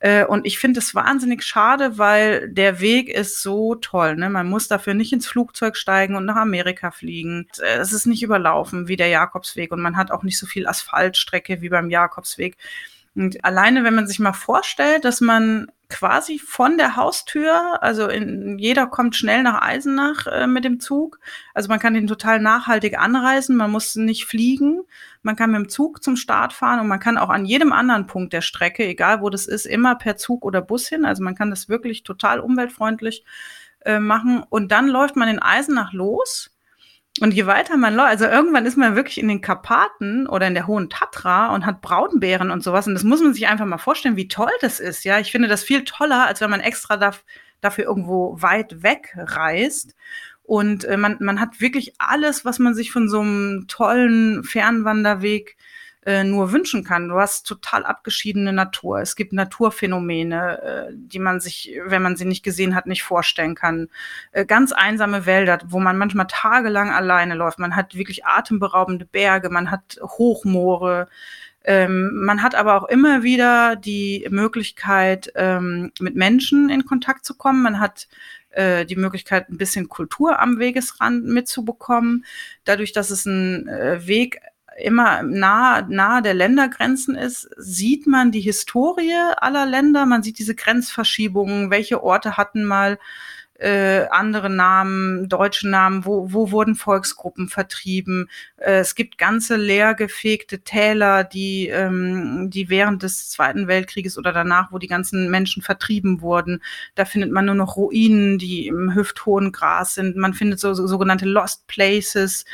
Äh, 0.00 0.24
und 0.24 0.46
ich 0.46 0.58
finde 0.58 0.80
es 0.80 0.94
wahnsinnig 0.94 1.42
schade, 1.42 1.98
weil 1.98 2.48
der 2.48 2.80
Weg 2.80 3.10
ist 3.10 3.42
so 3.42 3.74
toll. 3.74 4.16
Ne? 4.16 4.30
Man 4.30 4.48
muss 4.48 4.66
dafür 4.66 4.94
nicht 4.94 5.12
ins 5.12 5.26
Flugzeug 5.26 5.76
steigen 5.76 6.16
und 6.16 6.24
nach 6.24 6.36
Amerika 6.36 6.90
fliegen. 6.90 7.48
Es 7.60 7.92
ist 7.92 8.06
nicht 8.06 8.22
überlaufen 8.22 8.88
wie 8.88 8.96
der 8.96 9.08
Jakobsweg 9.08 9.72
und 9.72 9.82
man 9.82 9.98
hat 9.98 10.10
auch 10.10 10.22
nicht 10.22 10.38
so 10.38 10.46
viel 10.46 10.66
Asphaltstrecke 10.66 11.60
wie 11.60 11.68
beim 11.68 11.90
Jakobsweg. 11.90 12.56
Und 13.18 13.44
alleine, 13.44 13.82
wenn 13.82 13.96
man 13.96 14.06
sich 14.06 14.20
mal 14.20 14.32
vorstellt, 14.32 15.04
dass 15.04 15.20
man 15.20 15.66
quasi 15.88 16.38
von 16.38 16.78
der 16.78 16.94
Haustür, 16.94 17.82
also 17.82 18.06
in, 18.06 18.58
jeder 18.60 18.86
kommt 18.86 19.16
schnell 19.16 19.42
nach 19.42 19.60
Eisenach 19.60 20.28
äh, 20.28 20.46
mit 20.46 20.64
dem 20.64 20.78
Zug. 20.78 21.18
Also 21.52 21.68
man 21.68 21.80
kann 21.80 21.94
den 21.94 22.06
total 22.06 22.38
nachhaltig 22.38 22.96
anreisen, 22.96 23.56
man 23.56 23.72
muss 23.72 23.96
nicht 23.96 24.26
fliegen, 24.26 24.82
man 25.22 25.34
kann 25.34 25.50
mit 25.50 25.58
dem 25.62 25.68
Zug 25.68 26.00
zum 26.04 26.14
Start 26.14 26.52
fahren 26.52 26.78
und 26.78 26.86
man 26.86 27.00
kann 27.00 27.18
auch 27.18 27.30
an 27.30 27.44
jedem 27.44 27.72
anderen 27.72 28.06
Punkt 28.06 28.32
der 28.32 28.40
Strecke, 28.42 28.86
egal 28.86 29.20
wo 29.20 29.30
das 29.30 29.46
ist, 29.46 29.66
immer 29.66 29.96
per 29.96 30.16
Zug 30.16 30.44
oder 30.44 30.62
Bus 30.62 30.86
hin. 30.86 31.04
Also 31.04 31.24
man 31.24 31.34
kann 31.34 31.50
das 31.50 31.68
wirklich 31.68 32.04
total 32.04 32.38
umweltfreundlich 32.38 33.24
äh, 33.80 33.98
machen. 33.98 34.44
Und 34.48 34.70
dann 34.70 34.86
läuft 34.86 35.16
man 35.16 35.28
in 35.28 35.42
Eisenach 35.42 35.92
los 35.92 36.50
und 37.20 37.32
je 37.32 37.46
weiter 37.46 37.76
man 37.76 37.94
läuft, 37.94 38.10
also 38.10 38.24
irgendwann 38.26 38.66
ist 38.66 38.76
man 38.76 38.96
wirklich 38.96 39.18
in 39.18 39.28
den 39.28 39.40
Karpaten 39.40 40.26
oder 40.26 40.46
in 40.46 40.54
der 40.54 40.66
Hohen 40.66 40.90
Tatra 40.90 41.54
und 41.54 41.66
hat 41.66 41.80
Braunbären 41.80 42.50
und 42.50 42.62
sowas. 42.62 42.86
Und 42.86 42.94
das 42.94 43.04
muss 43.04 43.20
man 43.20 43.34
sich 43.34 43.48
einfach 43.48 43.66
mal 43.66 43.78
vorstellen, 43.78 44.16
wie 44.16 44.28
toll 44.28 44.50
das 44.60 44.80
ist. 44.80 45.04
Ja, 45.04 45.18
ich 45.18 45.32
finde 45.32 45.48
das 45.48 45.62
viel 45.62 45.84
toller, 45.84 46.26
als 46.26 46.40
wenn 46.40 46.50
man 46.50 46.60
extra 46.60 46.96
darf, 46.96 47.24
dafür 47.60 47.84
irgendwo 47.84 48.36
weit 48.40 48.82
weg 48.82 49.14
reist. 49.16 49.94
Und 50.42 50.84
äh, 50.84 50.96
man, 50.96 51.16
man 51.20 51.40
hat 51.40 51.60
wirklich 51.60 51.94
alles, 51.98 52.44
was 52.44 52.58
man 52.58 52.74
sich 52.74 52.90
von 52.90 53.08
so 53.08 53.20
einem 53.20 53.66
tollen 53.68 54.44
Fernwanderweg 54.44 55.56
äh, 56.08 56.24
nur 56.24 56.52
wünschen 56.52 56.84
kann. 56.84 57.08
Du 57.08 57.16
hast 57.16 57.46
total 57.46 57.84
abgeschiedene 57.84 58.54
Natur. 58.54 59.00
Es 59.00 59.14
gibt 59.14 59.34
Naturphänomene, 59.34 60.62
äh, 60.62 60.92
die 60.94 61.18
man 61.18 61.38
sich, 61.38 61.70
wenn 61.84 62.00
man 62.00 62.16
sie 62.16 62.24
nicht 62.24 62.42
gesehen 62.42 62.74
hat, 62.74 62.86
nicht 62.86 63.02
vorstellen 63.02 63.54
kann. 63.54 63.88
Äh, 64.32 64.46
ganz 64.46 64.72
einsame 64.72 65.26
Wälder, 65.26 65.58
wo 65.66 65.78
man 65.80 65.98
manchmal 65.98 66.26
tagelang 66.26 66.90
alleine 66.90 67.34
läuft. 67.34 67.58
Man 67.58 67.76
hat 67.76 67.94
wirklich 67.94 68.24
atemberaubende 68.24 69.04
Berge, 69.04 69.50
man 69.50 69.70
hat 69.70 69.98
Hochmoore. 70.00 71.08
Ähm, 71.62 72.10
man 72.24 72.42
hat 72.42 72.54
aber 72.54 72.76
auch 72.76 72.88
immer 72.88 73.22
wieder 73.22 73.76
die 73.76 74.26
Möglichkeit, 74.30 75.30
ähm, 75.34 75.92
mit 76.00 76.16
Menschen 76.16 76.70
in 76.70 76.86
Kontakt 76.86 77.26
zu 77.26 77.34
kommen. 77.34 77.62
Man 77.62 77.80
hat 77.80 78.08
äh, 78.52 78.86
die 78.86 78.96
Möglichkeit, 78.96 79.50
ein 79.50 79.58
bisschen 79.58 79.90
Kultur 79.90 80.40
am 80.40 80.58
Wegesrand 80.58 81.26
mitzubekommen. 81.26 82.24
Dadurch, 82.64 82.92
dass 82.92 83.10
es 83.10 83.26
ein 83.26 83.68
äh, 83.68 84.06
Weg 84.06 84.40
immer 84.82 85.22
nahe, 85.22 85.86
nahe 85.88 86.22
der 86.22 86.34
Ländergrenzen 86.34 87.14
ist, 87.14 87.50
sieht 87.56 88.06
man 88.06 88.32
die 88.32 88.40
Historie 88.40 89.14
aller 89.36 89.66
Länder, 89.66 90.06
man 90.06 90.22
sieht 90.22 90.38
diese 90.38 90.54
Grenzverschiebungen, 90.54 91.70
welche 91.70 92.02
Orte 92.02 92.36
hatten 92.36 92.64
mal 92.64 92.98
äh, 93.58 94.06
andere 94.10 94.50
Namen, 94.50 95.28
deutsche 95.28 95.68
Namen, 95.68 96.04
wo, 96.04 96.32
wo 96.32 96.52
wurden 96.52 96.76
Volksgruppen 96.76 97.48
vertrieben. 97.48 98.30
Äh, 98.56 98.78
es 98.78 98.94
gibt 98.94 99.18
ganze 99.18 99.56
leergefegte 99.56 100.60
Täler, 100.60 101.24
die, 101.24 101.68
ähm, 101.68 102.50
die 102.50 102.70
während 102.70 103.02
des 103.02 103.30
Zweiten 103.30 103.66
Weltkrieges 103.66 104.16
oder 104.16 104.32
danach, 104.32 104.70
wo 104.70 104.78
die 104.78 104.86
ganzen 104.86 105.28
Menschen 105.28 105.62
vertrieben 105.62 106.20
wurden. 106.20 106.62
Da 106.94 107.04
findet 107.04 107.32
man 107.32 107.46
nur 107.46 107.56
noch 107.56 107.76
Ruinen, 107.76 108.38
die 108.38 108.68
im 108.68 108.94
hüfthohen 108.94 109.50
Gras 109.50 109.94
sind. 109.94 110.16
Man 110.16 110.34
findet 110.34 110.60
so, 110.60 110.72
so 110.74 110.86
sogenannte 110.86 111.26
Lost 111.26 111.66
Places 111.66 112.44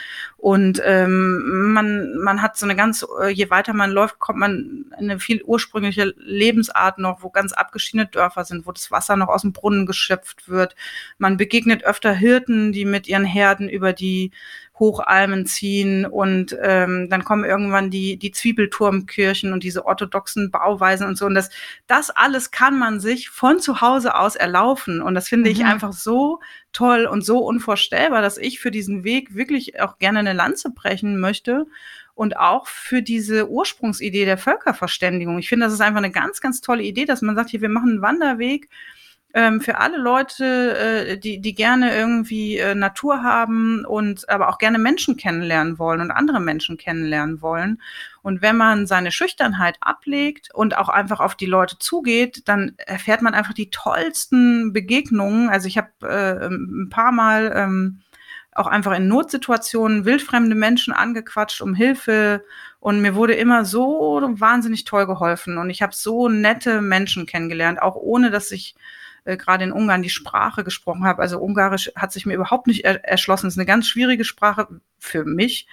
und 0.44 0.82
ähm, 0.84 1.72
man, 1.72 2.18
man 2.18 2.42
hat 2.42 2.58
so 2.58 2.66
eine 2.66 2.76
ganz, 2.76 3.02
äh, 3.22 3.28
je 3.28 3.48
weiter 3.48 3.72
man 3.72 3.90
läuft, 3.90 4.18
kommt 4.18 4.38
man 4.38 4.84
in 4.98 5.10
eine 5.10 5.18
viel 5.18 5.42
ursprüngliche 5.42 6.12
Lebensart 6.18 6.98
noch, 6.98 7.22
wo 7.22 7.30
ganz 7.30 7.54
abgeschiedene 7.54 8.06
Dörfer 8.06 8.44
sind, 8.44 8.66
wo 8.66 8.72
das 8.72 8.90
Wasser 8.90 9.16
noch 9.16 9.28
aus 9.28 9.40
dem 9.40 9.54
Brunnen 9.54 9.86
geschöpft 9.86 10.46
wird. 10.46 10.76
Man 11.18 11.36
begegnet 11.36 11.84
öfter 11.84 12.12
Hirten, 12.12 12.72
die 12.72 12.84
mit 12.84 13.08
ihren 13.08 13.24
Herden 13.24 13.68
über 13.68 13.92
die 13.92 14.30
Hochalmen 14.78 15.46
ziehen 15.46 16.04
und 16.04 16.56
ähm, 16.60 17.08
dann 17.08 17.24
kommen 17.24 17.44
irgendwann 17.44 17.90
die, 17.90 18.16
die 18.18 18.32
Zwiebelturmkirchen 18.32 19.52
und 19.52 19.62
diese 19.62 19.86
orthodoxen 19.86 20.50
Bauweisen 20.50 21.06
und 21.06 21.16
so. 21.16 21.26
Und 21.26 21.34
das, 21.34 21.50
das 21.86 22.10
alles 22.10 22.50
kann 22.50 22.76
man 22.76 22.98
sich 22.98 23.30
von 23.30 23.60
zu 23.60 23.80
Hause 23.80 24.16
aus 24.16 24.34
erlaufen. 24.34 25.00
Und 25.00 25.14
das 25.14 25.28
finde 25.28 25.50
mhm. 25.50 25.56
ich 25.56 25.64
einfach 25.64 25.92
so 25.92 26.40
toll 26.72 27.06
und 27.06 27.24
so 27.24 27.38
unvorstellbar, 27.38 28.20
dass 28.20 28.36
ich 28.36 28.58
für 28.58 28.72
diesen 28.72 29.04
Weg 29.04 29.36
wirklich 29.36 29.80
auch 29.80 29.98
gerne 29.98 30.18
eine 30.18 30.32
Lanze 30.32 30.70
brechen 30.70 31.20
möchte 31.20 31.66
und 32.14 32.36
auch 32.36 32.66
für 32.66 33.00
diese 33.00 33.48
Ursprungsidee 33.48 34.24
der 34.24 34.38
Völkerverständigung. 34.38 35.38
Ich 35.38 35.48
finde, 35.48 35.66
das 35.66 35.72
ist 35.72 35.80
einfach 35.80 35.98
eine 35.98 36.10
ganz, 36.10 36.40
ganz 36.40 36.60
tolle 36.60 36.82
Idee, 36.82 37.04
dass 37.04 37.22
man 37.22 37.36
sagt, 37.36 37.50
hier, 37.50 37.60
wir 37.60 37.68
machen 37.68 37.90
einen 37.90 38.02
Wanderweg 38.02 38.68
ähm, 39.34 39.60
für 39.60 39.78
alle 39.78 39.98
Leute, 39.98 41.08
äh, 41.08 41.18
die, 41.18 41.40
die 41.40 41.54
gerne 41.56 41.94
irgendwie 41.94 42.56
äh, 42.56 42.76
Natur 42.76 43.24
haben 43.24 43.84
und 43.84 44.28
aber 44.28 44.48
auch 44.48 44.58
gerne 44.58 44.78
Menschen 44.78 45.16
kennenlernen 45.16 45.80
wollen 45.80 46.00
und 46.00 46.12
andere 46.12 46.38
Menschen 46.38 46.76
kennenlernen 46.76 47.42
wollen. 47.42 47.82
Und 48.22 48.42
wenn 48.42 48.56
man 48.56 48.86
seine 48.86 49.10
Schüchternheit 49.10 49.76
ablegt 49.80 50.54
und 50.54 50.78
auch 50.78 50.88
einfach 50.88 51.18
auf 51.18 51.34
die 51.34 51.46
Leute 51.46 51.78
zugeht, 51.80 52.48
dann 52.48 52.74
erfährt 52.78 53.22
man 53.22 53.34
einfach 53.34 53.54
die 53.54 53.70
tollsten 53.70 54.72
Begegnungen. 54.72 55.48
Also 55.48 55.66
ich 55.66 55.78
habe 55.78 55.90
äh, 56.02 56.46
ein 56.46 56.88
paar 56.88 57.10
Mal 57.10 57.52
ähm, 57.56 58.02
auch 58.52 58.68
einfach 58.68 58.92
in 58.92 59.08
Notsituationen 59.08 60.04
wildfremde 60.04 60.54
Menschen 60.54 60.94
angequatscht 60.94 61.60
um 61.60 61.74
Hilfe 61.74 62.44
und 62.78 63.00
mir 63.00 63.16
wurde 63.16 63.34
immer 63.34 63.64
so 63.64 64.22
wahnsinnig 64.34 64.84
toll 64.84 65.06
geholfen 65.06 65.58
und 65.58 65.70
ich 65.70 65.82
habe 65.82 65.92
so 65.92 66.28
nette 66.28 66.80
Menschen 66.80 67.26
kennengelernt, 67.26 67.82
auch 67.82 67.96
ohne 67.96 68.30
dass 68.30 68.52
ich 68.52 68.76
äh, 69.24 69.36
gerade 69.36 69.64
in 69.64 69.72
Ungarn 69.72 70.02
die 70.02 70.10
Sprache 70.10 70.64
gesprochen 70.64 71.04
habe. 71.04 71.22
Also 71.22 71.38
Ungarisch 71.38 71.90
hat 71.96 72.12
sich 72.12 72.26
mir 72.26 72.34
überhaupt 72.34 72.66
nicht 72.66 72.84
er 72.84 73.04
erschlossen. 73.04 73.46
Es 73.46 73.54
ist 73.54 73.58
eine 73.58 73.66
ganz 73.66 73.88
schwierige 73.88 74.24
Sprache 74.24 74.68
für 74.98 75.24
mich. 75.24 75.66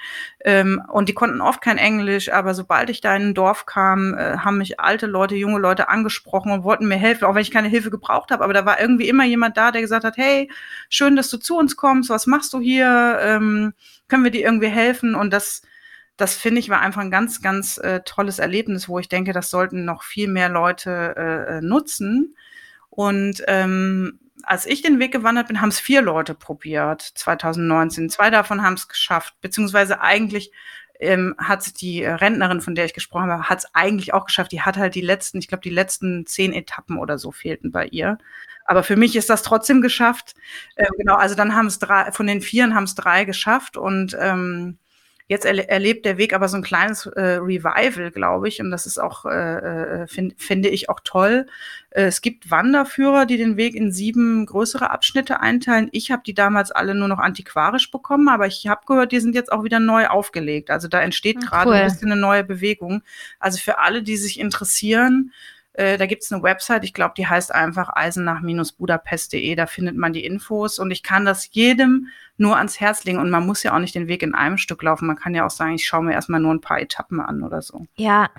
Ähm, 0.43 0.81
und 0.87 1.09
die 1.09 1.13
konnten 1.13 1.41
oft 1.41 1.61
kein 1.61 1.77
Englisch, 1.77 2.31
aber 2.31 2.53
sobald 2.53 2.89
ich 2.89 3.01
da 3.01 3.15
in 3.15 3.29
ein 3.29 3.33
Dorf 3.33 3.65
kam, 3.65 4.13
äh, 4.17 4.37
haben 4.37 4.57
mich 4.57 4.79
alte 4.79 5.05
Leute, 5.05 5.35
junge 5.35 5.59
Leute 5.59 5.89
angesprochen 5.89 6.51
und 6.51 6.63
wollten 6.63 6.87
mir 6.87 6.97
helfen, 6.97 7.25
auch 7.25 7.35
wenn 7.35 7.41
ich 7.41 7.51
keine 7.51 7.69
Hilfe 7.69 7.91
gebraucht 7.91 8.31
habe. 8.31 8.43
Aber 8.43 8.53
da 8.53 8.65
war 8.65 8.79
irgendwie 8.79 9.09
immer 9.09 9.25
jemand 9.25 9.57
da, 9.57 9.71
der 9.71 9.81
gesagt 9.81 10.03
hat, 10.03 10.17
hey, 10.17 10.49
schön, 10.89 11.15
dass 11.15 11.29
du 11.29 11.37
zu 11.37 11.57
uns 11.57 11.75
kommst, 11.75 12.09
was 12.09 12.27
machst 12.27 12.53
du 12.53 12.59
hier? 12.59 13.19
Ähm, 13.21 13.73
können 14.07 14.23
wir 14.23 14.31
dir 14.31 14.45
irgendwie 14.45 14.67
helfen? 14.67 15.15
Und 15.15 15.31
das 15.31 15.61
das 16.17 16.35
finde 16.35 16.59
ich 16.59 16.69
war 16.69 16.81
einfach 16.81 17.01
ein 17.01 17.09
ganz, 17.09 17.41
ganz 17.41 17.77
äh, 17.79 18.01
tolles 18.05 18.37
Erlebnis, 18.37 18.87
wo 18.87 18.99
ich 18.99 19.09
denke, 19.09 19.33
das 19.33 19.49
sollten 19.49 19.85
noch 19.85 20.03
viel 20.03 20.27
mehr 20.27 20.49
Leute 20.49 21.15
äh, 21.17 21.57
äh 21.57 21.61
nutzen. 21.61 22.35
Und 22.91 23.41
ähm, 23.47 24.19
als 24.43 24.65
ich 24.65 24.81
den 24.81 24.99
Weg 24.99 25.13
gewandert 25.13 25.47
bin, 25.47 25.61
haben 25.61 25.69
es 25.69 25.79
vier 25.79 26.01
Leute 26.01 26.35
probiert, 26.35 27.01
2019. 27.01 28.09
Zwei 28.09 28.29
davon 28.29 28.61
haben 28.61 28.73
es 28.73 28.87
geschafft, 28.87 29.35
beziehungsweise 29.41 30.01
eigentlich 30.01 30.51
ähm, 30.99 31.35
hat 31.37 31.81
die 31.81 32.03
Rentnerin, 32.03 32.61
von 32.61 32.75
der 32.75 32.85
ich 32.85 32.93
gesprochen 32.93 33.31
habe, 33.31 33.49
hat 33.49 33.59
es 33.59 33.73
eigentlich 33.73 34.13
auch 34.13 34.25
geschafft. 34.25 34.51
Die 34.51 34.61
hat 34.61 34.77
halt 34.77 34.93
die 34.93 35.01
letzten, 35.01 35.39
ich 35.39 35.47
glaube, 35.47 35.63
die 35.63 35.69
letzten 35.69 36.25
zehn 36.25 36.53
Etappen 36.53 36.97
oder 36.97 37.17
so 37.17 37.31
fehlten 37.31 37.71
bei 37.71 37.87
ihr. 37.87 38.17
Aber 38.65 38.83
für 38.83 38.97
mich 38.97 39.15
ist 39.15 39.29
das 39.29 39.41
trotzdem 39.41 39.81
geschafft. 39.81 40.35
Äh, 40.75 40.85
genau, 40.97 41.15
also 41.15 41.33
dann 41.33 41.55
haben 41.55 41.67
es 41.67 41.79
drei, 41.79 42.11
von 42.11 42.27
den 42.27 42.41
Vieren 42.41 42.75
haben 42.75 42.83
es 42.83 42.95
drei 42.95 43.25
geschafft 43.25 43.77
und 43.77 44.15
ähm, 44.19 44.77
Jetzt 45.31 45.45
erle 45.45 45.69
erlebt 45.69 46.05
der 46.05 46.17
Weg 46.17 46.33
aber 46.33 46.49
so 46.49 46.57
ein 46.57 46.61
kleines 46.61 47.05
äh, 47.05 47.37
Revival, 47.39 48.11
glaube 48.11 48.49
ich, 48.49 48.59
und 48.59 48.69
das 48.69 48.85
ist 48.85 48.97
auch, 48.97 49.23
äh, 49.23 49.29
äh 50.01 50.07
find, 50.07 50.33
finde 50.35 50.67
ich 50.67 50.89
auch 50.89 50.99
toll. 51.05 51.47
Äh, 51.91 52.03
es 52.03 52.19
gibt 52.19 52.51
Wanderführer, 52.51 53.25
die 53.25 53.37
den 53.37 53.55
Weg 53.55 53.73
in 53.73 53.93
sieben 53.93 54.45
größere 54.45 54.89
Abschnitte 54.89 55.39
einteilen. 55.39 55.87
Ich 55.93 56.11
habe 56.11 56.21
die 56.25 56.33
damals 56.33 56.71
alle 56.71 56.95
nur 56.95 57.07
noch 57.07 57.19
antiquarisch 57.19 57.91
bekommen, 57.91 58.27
aber 58.27 58.45
ich 58.45 58.67
habe 58.67 58.81
gehört, 58.85 59.13
die 59.13 59.21
sind 59.21 59.33
jetzt 59.33 59.53
auch 59.53 59.63
wieder 59.63 59.79
neu 59.79 60.07
aufgelegt. 60.07 60.69
Also 60.69 60.89
da 60.89 60.99
entsteht 60.99 61.39
gerade 61.39 61.69
cool. 61.69 61.75
ein 61.77 61.85
bisschen 61.85 62.11
eine 62.11 62.19
neue 62.19 62.43
Bewegung. 62.43 63.01
Also 63.39 63.57
für 63.57 63.79
alle, 63.79 64.03
die 64.03 64.17
sich 64.17 64.37
interessieren, 64.37 65.31
äh, 65.73 65.97
da 65.97 66.05
gibt 66.05 66.23
es 66.23 66.31
eine 66.31 66.43
Website, 66.43 66.83
ich 66.83 66.93
glaube, 66.93 67.13
die 67.17 67.27
heißt 67.27 67.53
einfach 67.53 67.89
eisenach-budapest.de, 67.93 69.55
da 69.55 69.65
findet 69.65 69.95
man 69.97 70.13
die 70.13 70.25
Infos 70.25 70.79
und 70.79 70.91
ich 70.91 71.03
kann 71.03 71.25
das 71.25 71.49
jedem 71.51 72.07
nur 72.37 72.57
ans 72.57 72.79
Herz 72.79 73.03
legen 73.05 73.19
und 73.19 73.29
man 73.29 73.45
muss 73.45 73.63
ja 73.63 73.73
auch 73.73 73.79
nicht 73.79 73.95
den 73.95 74.07
Weg 74.07 74.23
in 74.23 74.35
einem 74.35 74.57
Stück 74.57 74.83
laufen, 74.83 75.07
man 75.07 75.17
kann 75.17 75.35
ja 75.35 75.45
auch 75.45 75.51
sagen, 75.51 75.75
ich 75.75 75.85
schaue 75.85 76.03
mir 76.03 76.13
erstmal 76.13 76.39
nur 76.39 76.53
ein 76.53 76.61
paar 76.61 76.79
Etappen 76.79 77.21
an 77.21 77.43
oder 77.43 77.61
so. 77.61 77.85
Ja, 77.95 78.29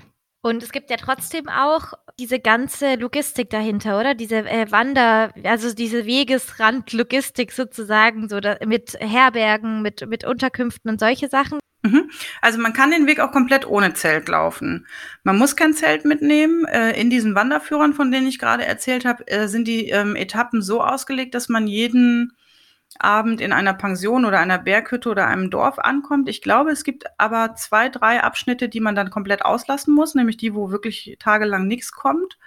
und 0.44 0.62
es 0.64 0.72
gibt 0.72 0.90
ja 0.90 0.96
trotzdem 0.96 1.48
auch 1.48 1.92
diese 2.18 2.40
ganze 2.40 2.96
Logistik 2.96 3.48
dahinter, 3.50 3.98
oder? 3.98 4.14
Diese 4.14 4.38
äh, 4.38 4.70
Wander, 4.72 5.32
also 5.44 5.72
diese 5.72 6.04
Wegesrand-Logistik 6.04 7.52
sozusagen, 7.52 8.28
so 8.28 8.40
da, 8.40 8.56
mit 8.66 8.96
Herbergen, 8.98 9.82
mit, 9.82 10.06
mit 10.08 10.24
Unterkünften 10.24 10.90
und 10.90 10.98
solche 10.98 11.28
Sachen. 11.28 11.60
Mhm. 11.82 12.10
Also 12.40 12.60
man 12.60 12.72
kann 12.72 12.92
den 12.92 13.06
Weg 13.06 13.18
auch 13.18 13.32
komplett 13.32 13.66
ohne 13.66 13.92
Zelt 13.94 14.28
laufen. 14.28 14.86
Man 15.24 15.36
muss 15.36 15.56
kein 15.56 15.74
Zelt 15.74 16.04
mitnehmen. 16.04 16.64
Äh, 16.66 16.98
in 17.00 17.10
diesen 17.10 17.34
Wanderführern, 17.34 17.92
von 17.92 18.12
denen 18.12 18.28
ich 18.28 18.38
gerade 18.38 18.64
erzählt 18.64 19.04
habe, 19.04 19.26
äh, 19.26 19.48
sind 19.48 19.66
die 19.66 19.88
ähm, 19.88 20.14
Etappen 20.14 20.62
so 20.62 20.80
ausgelegt, 20.80 21.34
dass 21.34 21.48
man 21.48 21.66
jeden 21.66 22.36
Abend 22.98 23.40
in 23.40 23.52
einer 23.52 23.74
Pension 23.74 24.24
oder 24.24 24.38
einer 24.38 24.58
Berghütte 24.58 25.08
oder 25.08 25.26
einem 25.26 25.50
Dorf 25.50 25.78
ankommt. 25.78 26.28
Ich 26.28 26.42
glaube, 26.42 26.70
es 26.70 26.84
gibt 26.84 27.04
aber 27.18 27.54
zwei, 27.56 27.88
drei 27.88 28.22
Abschnitte, 28.22 28.68
die 28.68 28.80
man 28.80 28.94
dann 28.94 29.10
komplett 29.10 29.44
auslassen 29.44 29.94
muss, 29.94 30.14
nämlich 30.14 30.36
die, 30.36 30.54
wo 30.54 30.70
wirklich 30.70 31.16
tagelang 31.18 31.66
nichts 31.66 31.92
kommt. 31.92 32.38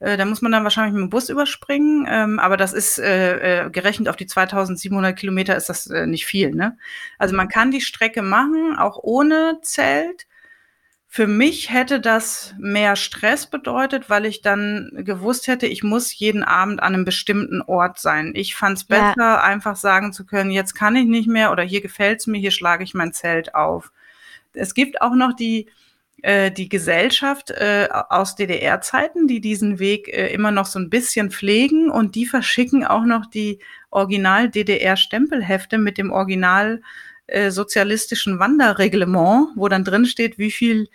Äh, 0.00 0.16
da 0.16 0.24
muss 0.24 0.42
man 0.42 0.50
dann 0.50 0.64
wahrscheinlich 0.64 0.94
mit 0.94 1.02
dem 1.02 1.10
Bus 1.10 1.28
überspringen, 1.28 2.06
ähm, 2.08 2.38
aber 2.38 2.56
das 2.56 2.72
ist 2.72 2.98
äh, 2.98 3.66
äh, 3.66 3.70
gerechnet 3.70 4.08
auf 4.08 4.16
die 4.16 4.26
2700 4.26 5.16
Kilometer 5.16 5.56
ist 5.56 5.68
das 5.68 5.86
äh, 5.86 6.06
nicht 6.06 6.26
viel. 6.26 6.54
Ne? 6.54 6.76
Also 7.18 7.36
man 7.36 7.48
kann 7.48 7.70
die 7.70 7.82
Strecke 7.82 8.22
machen, 8.22 8.76
auch 8.76 8.98
ohne 9.02 9.58
Zelt. 9.62 10.26
Für 11.06 11.26
mich 11.26 11.70
hätte 11.72 12.00
das 12.00 12.54
mehr 12.58 12.94
Stress 12.94 13.48
bedeutet, 13.48 14.08
weil 14.08 14.26
ich 14.26 14.42
dann 14.42 14.90
gewusst 14.94 15.48
hätte, 15.48 15.66
ich 15.66 15.82
muss 15.82 16.16
jeden 16.16 16.44
Abend 16.44 16.80
an 16.80 16.94
einem 16.94 17.04
bestimmten 17.04 17.62
Ort 17.62 17.98
sein. 17.98 18.32
Ich 18.34 18.54
fand 18.54 18.78
es 18.78 18.84
besser, 18.84 19.14
ja. 19.18 19.40
einfach 19.42 19.74
sagen 19.74 20.12
zu 20.12 20.24
können, 20.24 20.52
jetzt 20.52 20.74
kann 20.74 20.94
ich 20.94 21.06
nicht 21.06 21.28
mehr 21.28 21.50
oder 21.50 21.64
hier 21.64 21.80
gefällt's 21.80 22.28
mir, 22.28 22.38
hier 22.38 22.52
schlage 22.52 22.84
ich 22.84 22.94
mein 22.94 23.12
Zelt 23.12 23.56
auf. 23.56 23.90
Es 24.52 24.72
gibt 24.72 25.02
auch 25.02 25.14
noch 25.14 25.34
die 25.34 25.68
äh, 26.22 26.50
die 26.50 26.68
Gesellschaft 26.68 27.50
äh, 27.50 27.88
aus 27.90 28.34
DDR-Zeiten, 28.34 29.26
die 29.26 29.40
diesen 29.40 29.78
Weg 29.78 30.08
äh, 30.08 30.32
immer 30.32 30.50
noch 30.50 30.66
so 30.66 30.78
ein 30.78 30.90
bisschen 30.90 31.30
pflegen 31.30 31.90
und 31.90 32.14
die 32.14 32.26
verschicken 32.26 32.84
auch 32.84 33.04
noch 33.04 33.26
die 33.26 33.58
Original-DDR-Stempelhefte 33.90 35.78
mit 35.78 35.98
dem 35.98 36.12
Original 36.12 36.82
äh, 37.26 37.50
sozialistischen 37.50 38.38
Wanderreglement, 38.38 39.50
wo 39.54 39.68
dann 39.68 39.84
drin 39.84 40.04
steht, 40.04 40.38
wie 40.38 40.50
viel 40.50 40.88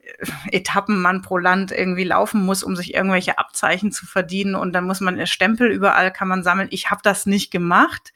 äh, 0.00 0.56
Etappen 0.56 1.00
man 1.02 1.22
pro 1.22 1.38
Land 1.38 1.72
irgendwie 1.72 2.04
laufen 2.04 2.44
muss, 2.44 2.62
um 2.62 2.76
sich 2.76 2.94
irgendwelche 2.94 3.38
Abzeichen 3.38 3.92
zu 3.92 4.06
verdienen. 4.06 4.54
Und 4.54 4.72
dann 4.74 4.86
muss 4.86 5.00
man 5.00 5.26
Stempel 5.26 5.70
überall 5.70 6.12
kann 6.12 6.28
man 6.28 6.42
sammeln. 6.42 6.68
Ich 6.70 6.90
habe 6.90 7.00
das 7.02 7.26
nicht 7.26 7.50
gemacht. 7.50 8.12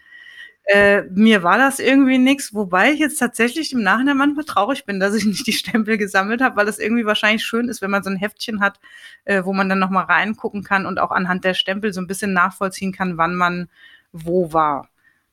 Äh, 0.67 1.03
mir 1.13 1.45
war 1.45 1.59
das 1.59 1.79
irgendwie 1.79 2.19
nichts, 2.19 2.53
wobei 2.53 2.93
ich 2.93 2.99
jetzt 2.99 3.19
tatsächlich 3.19 3.73
im 3.73 3.83
Nachhinein 3.83 4.17
manchmal 4.17 4.45
traurig 4.45 4.85
bin, 4.85 4.99
dass 4.99 5.15
ich 5.15 5.25
nicht 5.25 5.47
die 5.47 5.53
Stempel 5.53 5.97
gesammelt 5.97 6.41
habe, 6.43 6.57
weil 6.57 6.67
es 6.69 6.81
irgendwie 6.81 7.07
wahrscheinlich 7.07 7.45
schön 7.45 7.69
ist, 7.69 7.83
wenn 7.83 7.91
man 7.91 8.03
so 8.03 8.11
ein 8.11 8.17
Heftchen 8.17 8.61
hat, 8.61 8.81
äh, 9.25 9.45
wo 9.45 9.53
man 9.53 9.69
dann 9.69 9.79
nochmal 9.79 10.07
reingucken 10.07 10.65
kann 10.65 10.85
und 10.85 10.99
auch 10.99 11.13
anhand 11.13 11.45
der 11.45 11.55
Stempel 11.55 11.93
so 11.93 12.01
ein 12.01 12.09
bisschen 12.09 12.33
nachvollziehen 12.33 12.93
kann, 12.93 13.17
wann 13.17 13.37
man 13.37 13.69
wo 14.13 14.53
war. 14.53 14.89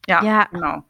Ja, 0.08 0.24
ja. 0.24 0.48
genau. 0.52 0.84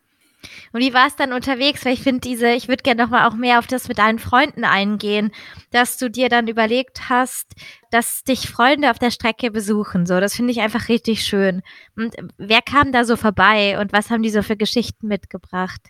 Und 0.71 0.81
wie 0.81 0.93
war 0.93 1.07
es 1.07 1.15
dann 1.15 1.33
unterwegs? 1.33 1.85
Weil 1.85 1.93
ich 1.93 2.01
finde 2.01 2.21
diese, 2.21 2.49
ich 2.51 2.67
würde 2.67 2.83
gerne 2.83 3.03
noch 3.03 3.09
mal 3.09 3.27
auch 3.27 3.35
mehr 3.35 3.59
auf 3.59 3.67
das 3.67 3.87
mit 3.87 3.97
deinen 3.97 4.19
Freunden 4.19 4.63
eingehen, 4.63 5.31
dass 5.71 5.97
du 5.97 6.09
dir 6.09 6.29
dann 6.29 6.47
überlegt 6.47 7.09
hast, 7.09 7.53
dass 7.91 8.23
dich 8.23 8.49
Freunde 8.49 8.91
auf 8.91 8.99
der 8.99 9.11
Strecke 9.11 9.51
besuchen. 9.51 10.05
So, 10.05 10.19
das 10.19 10.35
finde 10.35 10.51
ich 10.51 10.61
einfach 10.61 10.89
richtig 10.89 11.23
schön. 11.23 11.61
Und 11.95 12.15
wer 12.37 12.61
kam 12.61 12.91
da 12.91 13.05
so 13.05 13.15
vorbei 13.15 13.79
und 13.79 13.93
was 13.93 14.09
haben 14.09 14.23
die 14.23 14.29
so 14.29 14.41
für 14.41 14.57
Geschichten 14.57 15.07
mitgebracht? 15.07 15.81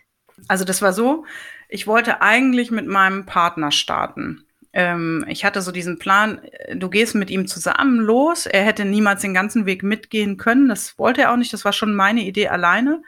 Also 0.48 0.64
das 0.64 0.82
war 0.82 0.92
so, 0.92 1.24
ich 1.68 1.86
wollte 1.86 2.20
eigentlich 2.20 2.70
mit 2.70 2.86
meinem 2.86 3.24
Partner 3.26 3.70
starten. 3.70 4.44
ähm, 4.72 5.24
ich 5.28 5.44
hatte 5.44 5.62
so 5.62 5.70
diesen 5.70 5.98
Plan, 5.98 6.40
äh, 6.42 6.76
du 6.76 6.90
gehst 6.90 7.14
mit 7.14 7.30
ihm 7.30 7.46
zusammen 7.46 8.00
los. 8.00 8.46
Er 8.46 8.64
hätte 8.64 8.84
niemals 8.84 9.22
den 9.22 9.32
ganzen 9.32 9.66
Weg 9.66 9.82
mitgehen 9.84 10.36
können. 10.36 10.68
Das 10.68 10.98
wollte 10.98 11.22
er 11.22 11.32
auch 11.32 11.36
nicht. 11.36 11.52
Das 11.52 11.64
war 11.64 11.72
schon 11.72 11.94
meine 11.94 12.22
Idee 12.22 12.48
alleine. 12.48 13.02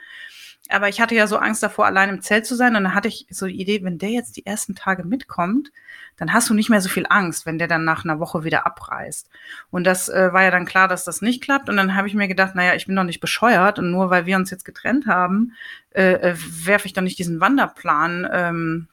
Aber 0.69 0.89
ich 0.89 0.99
hatte 0.99 1.15
ja 1.15 1.27
so 1.27 1.37
Angst 1.37 1.63
davor, 1.63 1.85
allein 1.85 2.09
im 2.09 2.21
Zelt 2.21 2.45
zu 2.45 2.55
sein. 2.55 2.75
Und 2.75 2.83
dann 2.83 2.93
hatte 2.93 3.07
ich 3.07 3.27
so 3.29 3.47
die 3.47 3.59
Idee, 3.59 3.83
wenn 3.83 3.97
der 3.97 4.09
jetzt 4.09 4.37
die 4.37 4.45
ersten 4.45 4.75
Tage 4.75 5.03
mitkommt, 5.03 5.71
dann 6.17 6.33
hast 6.33 6.49
du 6.49 6.53
nicht 6.53 6.69
mehr 6.69 6.81
so 6.81 6.89
viel 6.89 7.05
Angst, 7.09 7.45
wenn 7.45 7.59
der 7.59 7.67
dann 7.67 7.85
nach 7.85 8.03
einer 8.03 8.19
Woche 8.19 8.43
wieder 8.43 8.65
abreist. 8.65 9.29
Und 9.69 9.85
das 9.85 10.09
äh, 10.09 10.33
war 10.33 10.43
ja 10.43 10.51
dann 10.51 10.65
klar, 10.65 10.87
dass 10.87 11.03
das 11.03 11.21
nicht 11.21 11.43
klappt. 11.43 11.69
Und 11.69 11.77
dann 11.77 11.95
habe 11.95 12.07
ich 12.07 12.13
mir 12.13 12.27
gedacht, 12.27 12.55
naja, 12.55 12.75
ich 12.75 12.87
bin 12.87 12.95
doch 12.95 13.03
nicht 13.03 13.19
bescheuert. 13.19 13.79
Und 13.79 13.91
nur 13.91 14.09
weil 14.09 14.25
wir 14.25 14.35
uns 14.35 14.49
jetzt 14.49 14.65
getrennt 14.65 15.07
haben, 15.07 15.53
äh, 15.91 16.13
äh, 16.13 16.35
werfe 16.65 16.87
ich 16.87 16.93
doch 16.93 17.03
nicht 17.03 17.19
diesen 17.19 17.39
Wanderplan 17.39 18.27
ähm, 18.31 18.87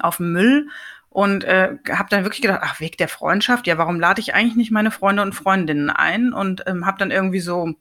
auf 0.00 0.18
den 0.18 0.32
Müll. 0.32 0.68
Und 1.10 1.44
äh, 1.44 1.76
habe 1.90 2.10
dann 2.10 2.24
wirklich 2.24 2.42
gedacht, 2.42 2.60
ach, 2.62 2.80
Weg 2.80 2.98
der 2.98 3.08
Freundschaft, 3.08 3.66
ja, 3.66 3.78
warum 3.78 3.98
lade 3.98 4.20
ich 4.20 4.34
eigentlich 4.34 4.56
nicht 4.56 4.70
meine 4.70 4.90
Freunde 4.90 5.22
und 5.22 5.34
Freundinnen 5.34 5.90
ein? 5.90 6.32
Und 6.32 6.64
ähm, 6.66 6.86
habe 6.86 6.98
dann 6.98 7.10
irgendwie 7.10 7.40
so 7.40 7.74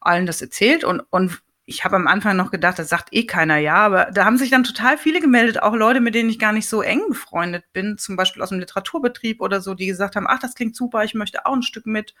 allen 0.00 0.26
das 0.26 0.42
erzählt 0.42 0.84
und, 0.84 1.00
und 1.10 1.40
ich 1.68 1.84
habe 1.84 1.96
am 1.96 2.06
Anfang 2.06 2.34
noch 2.34 2.50
gedacht, 2.50 2.78
das 2.78 2.88
sagt 2.88 3.10
eh 3.12 3.26
keiner 3.26 3.58
ja, 3.58 3.74
aber 3.74 4.06
da 4.06 4.24
haben 4.24 4.38
sich 4.38 4.48
dann 4.48 4.64
total 4.64 4.96
viele 4.96 5.20
gemeldet, 5.20 5.62
auch 5.62 5.74
Leute, 5.74 6.00
mit 6.00 6.14
denen 6.14 6.30
ich 6.30 6.38
gar 6.38 6.52
nicht 6.52 6.66
so 6.66 6.80
eng 6.80 7.02
befreundet 7.08 7.64
bin, 7.74 7.98
zum 7.98 8.16
Beispiel 8.16 8.42
aus 8.42 8.48
dem 8.48 8.58
Literaturbetrieb 8.58 9.42
oder 9.42 9.60
so, 9.60 9.74
die 9.74 9.86
gesagt 9.86 10.16
haben, 10.16 10.26
ach, 10.26 10.38
das 10.38 10.54
klingt 10.54 10.74
super, 10.74 11.04
ich 11.04 11.14
möchte 11.14 11.44
auch 11.44 11.52
ein 11.52 11.62
Stück 11.62 11.84
mit. 11.84 12.14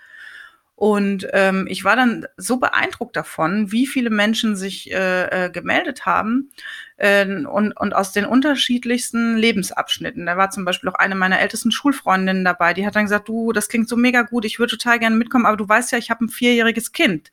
Und 0.74 1.26
ähm, 1.32 1.66
ich 1.68 1.82
war 1.82 1.96
dann 1.96 2.26
so 2.36 2.58
beeindruckt 2.58 3.16
davon, 3.16 3.72
wie 3.72 3.86
viele 3.86 4.10
Menschen 4.10 4.54
sich 4.54 4.92
äh, 4.92 5.46
äh, 5.46 5.50
gemeldet 5.50 6.04
haben 6.04 6.50
äh, 6.98 7.26
und, 7.26 7.72
und 7.72 7.94
aus 7.94 8.12
den 8.12 8.26
unterschiedlichsten 8.26 9.38
Lebensabschnitten. 9.38 10.26
Da 10.26 10.36
war 10.36 10.50
zum 10.50 10.66
Beispiel 10.66 10.90
auch 10.90 10.94
eine 10.94 11.14
meiner 11.14 11.40
ältesten 11.40 11.72
Schulfreundinnen 11.72 12.44
dabei, 12.44 12.74
die 12.74 12.86
hat 12.86 12.96
dann 12.96 13.06
gesagt, 13.06 13.28
du, 13.28 13.52
das 13.52 13.70
klingt 13.70 13.88
so 13.88 13.96
mega 13.96 14.22
gut, 14.22 14.44
ich 14.44 14.58
würde 14.58 14.76
total 14.76 14.98
gerne 14.98 15.16
mitkommen, 15.16 15.46
aber 15.46 15.56
du 15.56 15.66
weißt 15.66 15.90
ja, 15.92 15.98
ich 15.98 16.10
habe 16.10 16.26
ein 16.26 16.28
vierjähriges 16.28 16.92
Kind 16.92 17.30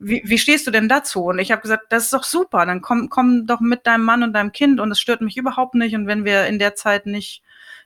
wie, 0.00 0.22
wie 0.24 0.38
stehst 0.38 0.66
du 0.66 0.70
denn 0.70 0.88
dazu? 0.88 1.24
Und 1.26 1.38
ich 1.38 1.52
habe 1.52 1.62
gesagt, 1.62 1.92
das 1.92 2.04
ist 2.04 2.12
doch 2.14 2.24
super, 2.24 2.64
dann 2.64 2.80
komm, 2.80 3.10
komm 3.10 3.46
doch 3.46 3.60
mit 3.60 3.86
deinem 3.86 4.04
Mann 4.04 4.22
und 4.22 4.32
deinem 4.32 4.50
Kind 4.50 4.80
und 4.80 4.90
es 4.90 4.98
stört 4.98 5.20
mich 5.20 5.36
überhaupt 5.36 5.74
nicht. 5.74 5.94
Und 5.94 6.06
wenn 6.06 6.24
wir 6.24 6.46
in 6.46 6.58
der 6.58 6.74
Zeit 6.74 7.06
nicht 7.06 7.42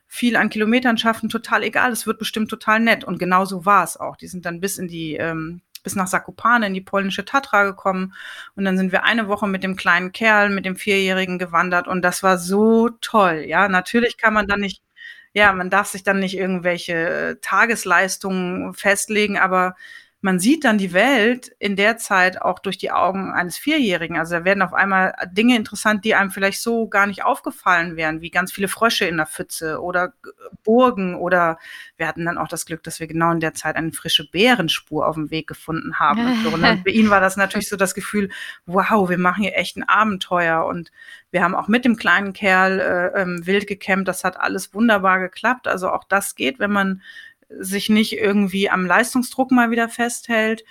viel 0.07 0.37
an 0.37 0.49
Kilometern 0.49 0.97
schaffen, 0.97 1.29
total 1.29 1.63
egal, 1.63 1.91
es 1.91 2.07
wird 2.07 2.17
bestimmt 2.17 2.49
total 2.49 2.79
nett. 2.79 3.03
Und 3.03 3.19
genau 3.19 3.43
so 3.43 3.65
war 3.65 3.83
es 3.83 3.97
auch. 3.97 4.15
Die 4.15 4.27
sind 4.27 4.45
dann 4.45 4.61
bis 4.61 4.77
in 4.77 4.87
die, 4.87 5.15
ähm, 5.15 5.61
bis 5.83 5.95
nach 5.95 6.07
Zakopane 6.07 6.67
in 6.67 6.73
die 6.73 6.81
polnische 6.81 7.25
Tatra 7.25 7.65
gekommen. 7.65 8.13
Und 8.55 8.63
dann 8.63 8.77
sind 8.77 8.93
wir 8.93 9.03
eine 9.03 9.27
Woche 9.27 9.47
mit 9.47 9.63
dem 9.63 9.75
kleinen 9.75 10.13
Kerl, 10.13 10.49
mit 10.49 10.65
dem 10.65 10.77
Vierjährigen 10.77 11.37
gewandert. 11.37 11.87
Und 11.87 12.01
das 12.01 12.23
war 12.23 12.37
so 12.37 12.89
toll. 13.01 13.43
Ja, 13.45 13.67
natürlich 13.67 14.17
kann 14.17 14.33
man 14.33 14.47
dann 14.47 14.61
nicht 14.61 14.81
ja, 15.35 15.51
man 15.51 15.69
darf 15.69 15.87
sich 15.87 16.03
dann 16.03 16.19
nicht 16.19 16.37
irgendwelche 16.37 17.37
Tagesleistungen 17.41 18.73
festlegen, 18.73 19.37
aber 19.37 19.75
man 20.25 20.39
sieht 20.39 20.63
dann 20.63 20.79
die 20.79 20.91
Welt 20.91 21.51
in 21.59 21.75
der 21.75 21.97
Zeit 21.97 22.41
auch 22.41 22.57
durch 22.57 22.79
die 22.79 22.89
Augen 22.89 23.31
eines 23.31 23.59
Vierjährigen. 23.59 24.17
Also 24.17 24.33
da 24.33 24.43
werden 24.43 24.63
auf 24.63 24.73
einmal 24.73 25.13
Dinge 25.31 25.55
interessant, 25.55 26.03
die 26.03 26.15
einem 26.15 26.31
vielleicht 26.31 26.63
so 26.63 26.87
gar 26.87 27.05
nicht 27.05 27.23
aufgefallen 27.23 27.95
wären, 27.95 28.21
wie 28.21 28.31
ganz 28.31 28.51
viele 28.51 28.67
Frösche 28.67 29.05
in 29.05 29.17
der 29.17 29.27
Pfütze 29.27 29.79
oder 29.79 30.13
Burgen 30.63 31.13
oder 31.13 31.59
wir 31.97 32.07
hatten 32.07 32.25
dann 32.25 32.39
auch 32.39 32.47
das 32.47 32.65
Glück, 32.65 32.81
dass 32.81 32.99
wir 32.99 33.05
genau 33.05 33.33
in 33.33 33.39
der 33.39 33.53
Zeit 33.53 33.75
eine 33.75 33.91
frische 33.91 34.27
Bärenspur 34.27 35.07
auf 35.07 35.13
dem 35.13 35.29
Weg 35.29 35.45
gefunden 35.45 35.99
haben. 35.99 36.25
und, 36.25 36.43
so. 36.43 36.49
und 36.49 36.63
dann, 36.63 36.79
für 36.83 36.89
ihn 36.89 37.11
war 37.11 37.21
das 37.21 37.37
natürlich 37.37 37.69
so 37.69 37.75
das 37.75 37.93
Gefühl, 37.93 38.31
wow, 38.65 39.07
wir 39.07 39.19
machen 39.19 39.43
hier 39.43 39.55
echt 39.55 39.77
ein 39.77 39.87
Abenteuer 39.87 40.65
und 40.65 40.91
wir 41.29 41.43
haben 41.43 41.53
auch 41.53 41.67
mit 41.67 41.85
dem 41.85 41.97
kleinen 41.97 42.33
Kerl 42.33 42.79
äh, 42.79 43.21
ähm, 43.21 43.45
wild 43.45 43.67
gecampt. 43.67 44.07
Das 44.07 44.23
hat 44.23 44.39
alles 44.39 44.73
wunderbar 44.73 45.19
geklappt. 45.19 45.67
Also 45.67 45.91
auch 45.91 46.03
das 46.03 46.33
geht, 46.33 46.57
wenn 46.57 46.71
man 46.71 47.03
sich 47.59 47.89
nicht 47.89 48.17
irgendwie 48.17 48.69
am 48.69 48.85
Leistungsdruck 48.85 49.51
mal 49.51 49.71
wieder 49.71 49.89
festhält. 49.89 50.63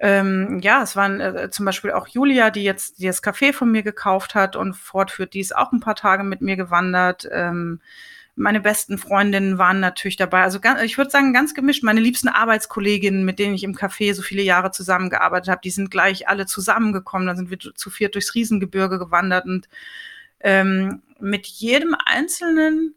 Ähm, 0.00 0.60
ja, 0.62 0.82
es 0.82 0.94
waren 0.94 1.20
äh, 1.20 1.50
zum 1.50 1.64
Beispiel 1.64 1.90
auch 1.90 2.06
Julia, 2.06 2.50
die 2.50 2.62
jetzt 2.62 3.00
die 3.00 3.06
das 3.06 3.22
Café 3.22 3.52
von 3.52 3.70
mir 3.70 3.82
gekauft 3.82 4.34
hat 4.34 4.54
und 4.54 4.74
fortführt, 4.74 5.34
die 5.34 5.40
ist 5.40 5.56
auch 5.56 5.72
ein 5.72 5.80
paar 5.80 5.96
Tage 5.96 6.22
mit 6.22 6.40
mir 6.40 6.56
gewandert. 6.56 7.28
Ähm, 7.32 7.80
meine 8.38 8.60
besten 8.60 8.98
Freundinnen 8.98 9.58
waren 9.58 9.80
natürlich 9.80 10.16
dabei. 10.16 10.42
Also 10.42 10.60
ganz, 10.60 10.80
ich 10.82 10.96
würde 10.96 11.10
sagen, 11.10 11.32
ganz 11.32 11.54
gemischt. 11.54 11.82
Meine 11.82 12.00
liebsten 12.00 12.28
Arbeitskolleginnen, 12.28 13.24
mit 13.24 13.40
denen 13.40 13.54
ich 13.54 13.64
im 13.64 13.74
Café 13.74 14.14
so 14.14 14.22
viele 14.22 14.42
Jahre 14.42 14.70
zusammengearbeitet 14.70 15.48
habe, 15.48 15.60
die 15.64 15.70
sind 15.70 15.90
gleich 15.90 16.28
alle 16.28 16.46
zusammengekommen. 16.46 17.26
Dann 17.26 17.36
sind 17.36 17.50
wir 17.50 17.58
zu 17.58 17.90
viert 17.90 18.14
durchs 18.14 18.36
Riesengebirge 18.36 19.00
gewandert 19.00 19.46
und 19.46 19.68
ähm, 20.40 21.02
mit 21.18 21.46
jedem 21.46 21.96
einzelnen 22.06 22.94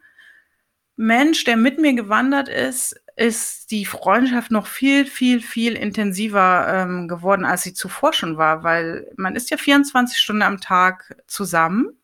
Mensch, 1.02 1.46
der 1.46 1.58
mit 1.58 1.80
mir 1.80 1.94
gewandert 1.94 2.48
ist, 2.48 2.96
ist 3.16 3.72
die 3.72 3.86
Freundschaft 3.86 4.52
noch 4.52 4.68
viel, 4.68 5.08
viel, 5.08 5.42
viel 5.42 5.74
intensiver 5.74 6.68
ähm, 6.70 7.08
geworden, 7.08 7.44
als 7.44 7.64
sie 7.64 7.74
zuvor 7.74 8.14
schon 8.14 8.38
war, 8.38 8.64
weil 8.64 9.08
man 9.18 9.36
ist 9.36 9.50
ja 9.50 9.58
24 9.58 10.20
Stunden 10.20 10.44
am 10.44 10.62
Tag 10.62 11.16
zusammen 11.26 11.98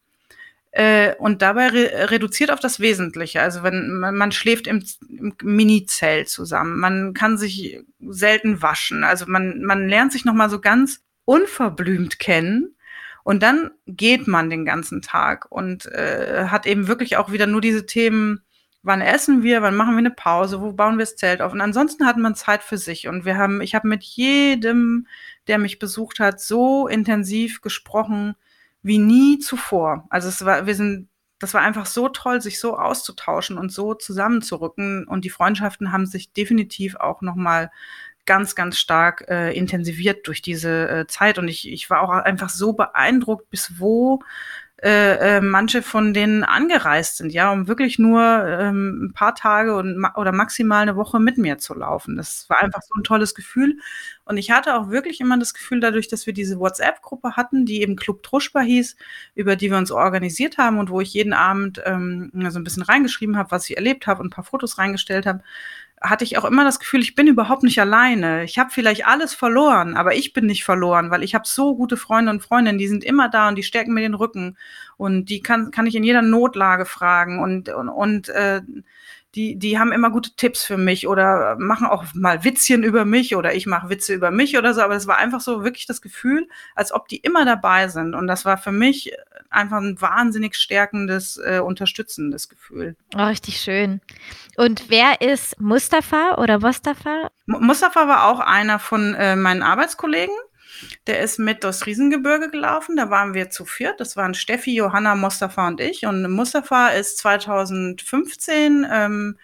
äh, 0.72 1.14
und 1.20 1.44
dabei 1.44 1.68
re 1.68 2.10
reduziert 2.10 2.50
auf 2.50 2.60
das 2.60 2.80
Wesentliche. 2.80 3.40
Also 3.40 3.62
wenn 3.62 4.00
man, 4.00 4.16
man 4.16 4.32
schläft 4.32 4.66
im, 4.66 4.84
im 5.08 5.36
Mini-Zelt 5.44 6.28
zusammen, 6.28 6.80
man 6.80 7.14
kann 7.14 7.38
sich 7.38 7.80
selten 8.00 8.64
waschen, 8.64 9.04
also 9.04 9.26
man, 9.28 9.62
man 9.62 9.88
lernt 9.88 10.12
sich 10.12 10.26
noch 10.26 10.34
mal 10.34 10.50
so 10.50 10.60
ganz 10.60 11.04
unverblümt 11.26 12.18
kennen. 12.18 12.74
Und 13.24 13.44
dann 13.44 13.72
geht 13.86 14.26
man 14.28 14.50
den 14.50 14.66
ganzen 14.66 15.04
Tag 15.04 15.52
und 15.52 15.86
äh, 15.86 16.46
hat 16.48 16.66
eben 16.66 16.88
wirklich 16.88 17.18
auch 17.18 17.32
wieder 17.32 17.46
nur 17.46 17.62
diese 17.62 17.86
Themen 17.86 18.42
wann 18.84 19.02
essen 19.02 19.44
wir, 19.44 19.62
wann 19.62 19.76
machen 19.76 19.94
wir 19.94 20.00
eine 20.00 20.12
Pause, 20.12 20.62
wo 20.62 20.72
bauen 20.72 20.98
wir 20.98 21.06
das 21.06 21.16
Zelt 21.16 21.42
auf. 21.42 21.52
Und 21.52 21.62
ansonsten 21.62 22.06
hat 22.06 22.18
man 22.18 22.36
Zeit 22.36 22.64
für 22.64 22.78
sich. 22.78 23.08
Und 23.08 23.26
wir 23.26 23.38
haben, 23.38 23.62
ich 23.62 23.76
habe 23.76 23.88
mit 23.88 24.04
jedem, 24.04 25.08
der 25.48 25.58
mich 25.58 25.80
besucht 25.80 26.20
hat, 26.20 26.40
so 26.40 26.88
intensiv 26.88 27.62
gesprochen 27.62 28.36
wie 28.84 29.00
nie 29.00 29.40
zuvor. 29.40 30.06
Also 30.10 30.30
es 30.30 30.46
war, 30.46 30.66
wir 30.66 30.76
sind, 30.76 31.10
das 31.40 31.54
war 31.54 31.62
einfach 31.62 31.86
so 31.86 32.08
toll, 32.10 32.42
sich 32.42 32.60
so 32.60 32.78
auszutauschen 32.78 33.58
und 33.58 33.72
so 33.72 33.94
zusammenzurücken. 33.94 35.08
Und 35.08 35.26
die 35.26 35.30
Freundschaften 35.30 35.92
haben 35.92 36.06
sich 36.06 36.32
definitiv 36.32 36.96
auch 36.96 37.22
nochmal 37.22 37.72
ganz, 38.26 38.56
ganz 38.56 38.78
stark 38.78 39.26
äh, 39.30 39.54
intensiviert 39.54 40.28
durch 40.28 40.42
diese 40.42 40.90
äh, 40.90 41.08
Zeit. 41.08 41.40
Und 41.40 41.48
ich, 41.48 41.70
ich 41.72 41.90
war 41.90 42.02
auch 42.02 42.10
einfach 42.10 42.50
so 42.50 42.74
beeindruckt, 42.74 43.50
bis 43.50 43.80
wo 43.80 44.22
äh, 44.84 45.38
äh, 45.38 45.42
manche 45.42 45.82
von 45.82 46.14
denen 46.14 46.44
angereist 46.44 47.18
sind, 47.18 47.34
ja, 47.34 47.52
um 47.52 47.68
wirklich 47.68 47.98
nur 47.98 48.22
ähm, 48.22 49.06
ein 49.06 49.14
paar 49.14 49.34
Tage 49.34 49.76
und 49.76 49.98
ma 49.98 50.14
oder 50.16 50.32
maximal 50.32 50.84
eine 50.84 50.96
Woche 50.96 51.20
mit 51.20 51.40
mir 51.40 51.58
zu 51.58 51.74
laufen. 51.74 52.16
Das 52.16 52.48
war 52.48 52.62
einfach 52.62 52.84
so 52.84 52.94
ein 52.96 53.04
tolles 53.04 53.34
Gefühl. 53.34 53.80
Und 54.24 54.38
ich 54.38 54.52
hatte 54.52 54.76
auch 54.76 54.92
wirklich 54.92 55.20
immer 55.20 55.40
das 55.40 55.56
Gefühl, 55.56 55.80
dadurch, 55.80 56.10
dass 56.10 56.28
wir 56.28 56.34
diese 56.34 56.60
WhatsApp-Gruppe 56.60 57.36
hatten, 57.36 57.66
die 57.66 57.82
eben 57.82 57.96
Club 57.96 58.22
Truschbar 58.22 58.62
hieß, 58.64 58.98
über 59.34 59.56
die 59.56 59.72
wir 59.72 59.80
uns 59.80 59.90
organisiert 59.90 60.60
haben 60.60 60.78
und 60.78 60.92
wo 60.92 61.02
ich 61.02 61.12
jeden 61.12 61.34
Abend 61.34 61.82
ähm, 61.86 62.30
so 62.50 62.60
ein 62.60 62.64
bisschen 62.64 62.84
reingeschrieben 62.84 63.36
habe, 63.36 63.50
was 63.50 63.68
ich 63.68 63.78
erlebt 63.78 64.06
habe 64.06 64.22
und 64.22 64.28
ein 64.28 64.32
paar 64.32 64.44
Fotos 64.44 64.78
reingestellt 64.78 65.26
habe, 65.26 65.42
hatte 66.02 66.24
ich 66.24 66.38
auch 66.38 66.46
immer 66.46 66.64
das 66.64 66.80
Gefühl, 66.80 67.02
ich 67.02 67.16
bin 67.16 67.28
überhaupt 67.28 67.64
nicht 67.64 67.80
alleine. 67.82 68.44
Ich 68.44 68.60
habe 68.60 68.70
vielleicht 68.70 69.08
alles 69.08 69.34
verloren, 69.34 69.96
aber 69.96 70.16
ich 70.16 70.32
bin 70.32 70.46
nicht 70.46 70.64
verloren, 70.64 71.10
weil 71.10 71.24
ich 71.24 71.34
habe 71.34 71.48
so 71.48 71.76
gute 71.76 71.98
Freunde 71.98 72.32
und 72.32 72.44
Freundinnen, 72.44 72.78
die 72.78 72.88
sind 72.88 73.04
immer 73.04 73.30
da 73.30 73.48
und 73.48 73.56
die 73.56 73.64
stärken 73.64 73.94
mir 73.94 74.02
den 74.02 74.14
Rücken 74.14 74.58
und 74.98 75.26
die 75.26 75.42
kann, 75.42 75.72
kann 75.72 75.88
ich 75.88 75.96
in 75.96 76.04
jeder 76.04 76.22
Notlage 76.22 76.86
fragen 76.86 77.42
und, 77.42 77.70
und, 77.70 77.90
und 77.90 78.30
äh, 78.30 78.62
die, 79.38 79.56
die 79.56 79.78
haben 79.78 79.92
immer 79.92 80.10
gute 80.10 80.36
Tipps 80.36 80.66
für 80.66 80.78
mich 80.78 81.08
oder 81.08 81.56
machen 81.60 81.86
auch 81.86 82.06
mal 82.16 82.44
Witzchen 82.44 82.82
über 82.82 83.06
mich 83.06 83.36
oder 83.36 83.54
ich 83.54 83.68
mache 83.68 83.90
Witze 83.90 84.16
über 84.16 84.32
mich 84.32 84.58
oder 84.58 84.74
so. 84.74 84.82
Aber 84.82 84.96
es 84.96 85.06
war 85.06 85.18
einfach 85.18 85.42
so 85.42 85.64
wirklich 85.64 85.86
das 85.86 86.02
Gefühl, 86.02 86.50
als 86.76 86.92
ob 86.92 87.08
die 87.08 87.18
immer 87.18 87.46
dabei 87.46 87.88
sind. 87.88 88.16
Und 88.16 88.26
das 88.26 88.46
war 88.46 88.58
für 88.58 88.72
mich 88.72 89.14
einfach 89.52 89.78
ein 89.78 90.02
wahnsinnig 90.02 90.56
stärkendes, 90.56 91.38
äh, 91.38 91.60
unterstützendes 91.60 92.50
Gefühl. 92.50 92.96
Oh, 93.16 93.26
richtig 93.26 93.62
schön. 93.62 94.02
Und 94.58 94.90
wer 94.90 95.22
ist 95.22 95.62
Mustafa 95.62 96.36
oder 96.40 96.60
Mustafa? 96.60 97.30
Mustafa 97.46 98.08
war 98.08 98.26
auch 98.28 98.40
einer 98.40 98.80
von 98.80 99.14
äh, 99.14 99.36
meinen 99.36 99.62
Arbeitskollegen. 99.62 100.36
Der 101.08 101.22
ist 101.22 101.40
mit 101.40 101.64
durchs 101.64 101.86
Riesengebirge 101.86 102.50
gelaufen. 102.50 102.96
Da 102.96 103.10
waren 103.10 103.34
wir 103.34 103.50
zu 103.50 103.66
viert. 103.66 104.00
Das 104.00 104.18
waren 104.18 104.34
Steffi, 104.34 104.76
Johanna, 104.76 105.16
Mustafa 105.16 105.68
und 105.68 105.80
ich. 105.82 106.06
Und 106.06 106.30
Mustafa 106.32 106.90
ist 106.90 107.18
2015 107.20 108.86
ähm, 108.90 109.38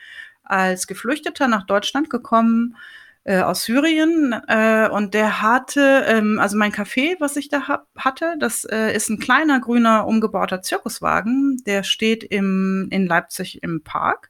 als 0.43 0.87
Geflüchteter 0.87 1.47
nach 1.47 1.65
Deutschland 1.65 2.09
gekommen 2.09 2.75
äh, 3.23 3.39
aus 3.41 3.63
Syrien. 3.63 4.33
Äh, 4.47 4.89
und 4.91 5.13
der 5.13 5.41
hatte, 5.41 6.05
ähm, 6.07 6.39
also 6.39 6.57
mein 6.57 6.71
Café, 6.71 7.15
was 7.19 7.35
ich 7.35 7.49
da 7.49 7.67
hab, 7.67 7.87
hatte, 7.95 8.35
das 8.39 8.65
äh, 8.65 8.93
ist 8.93 9.09
ein 9.09 9.19
kleiner 9.19 9.59
grüner 9.59 10.05
umgebauter 10.07 10.61
Zirkuswagen. 10.61 11.61
Der 11.65 11.83
steht 11.83 12.23
im, 12.23 12.87
in 12.91 13.07
Leipzig 13.07 13.63
im 13.63 13.83
Park. 13.83 14.29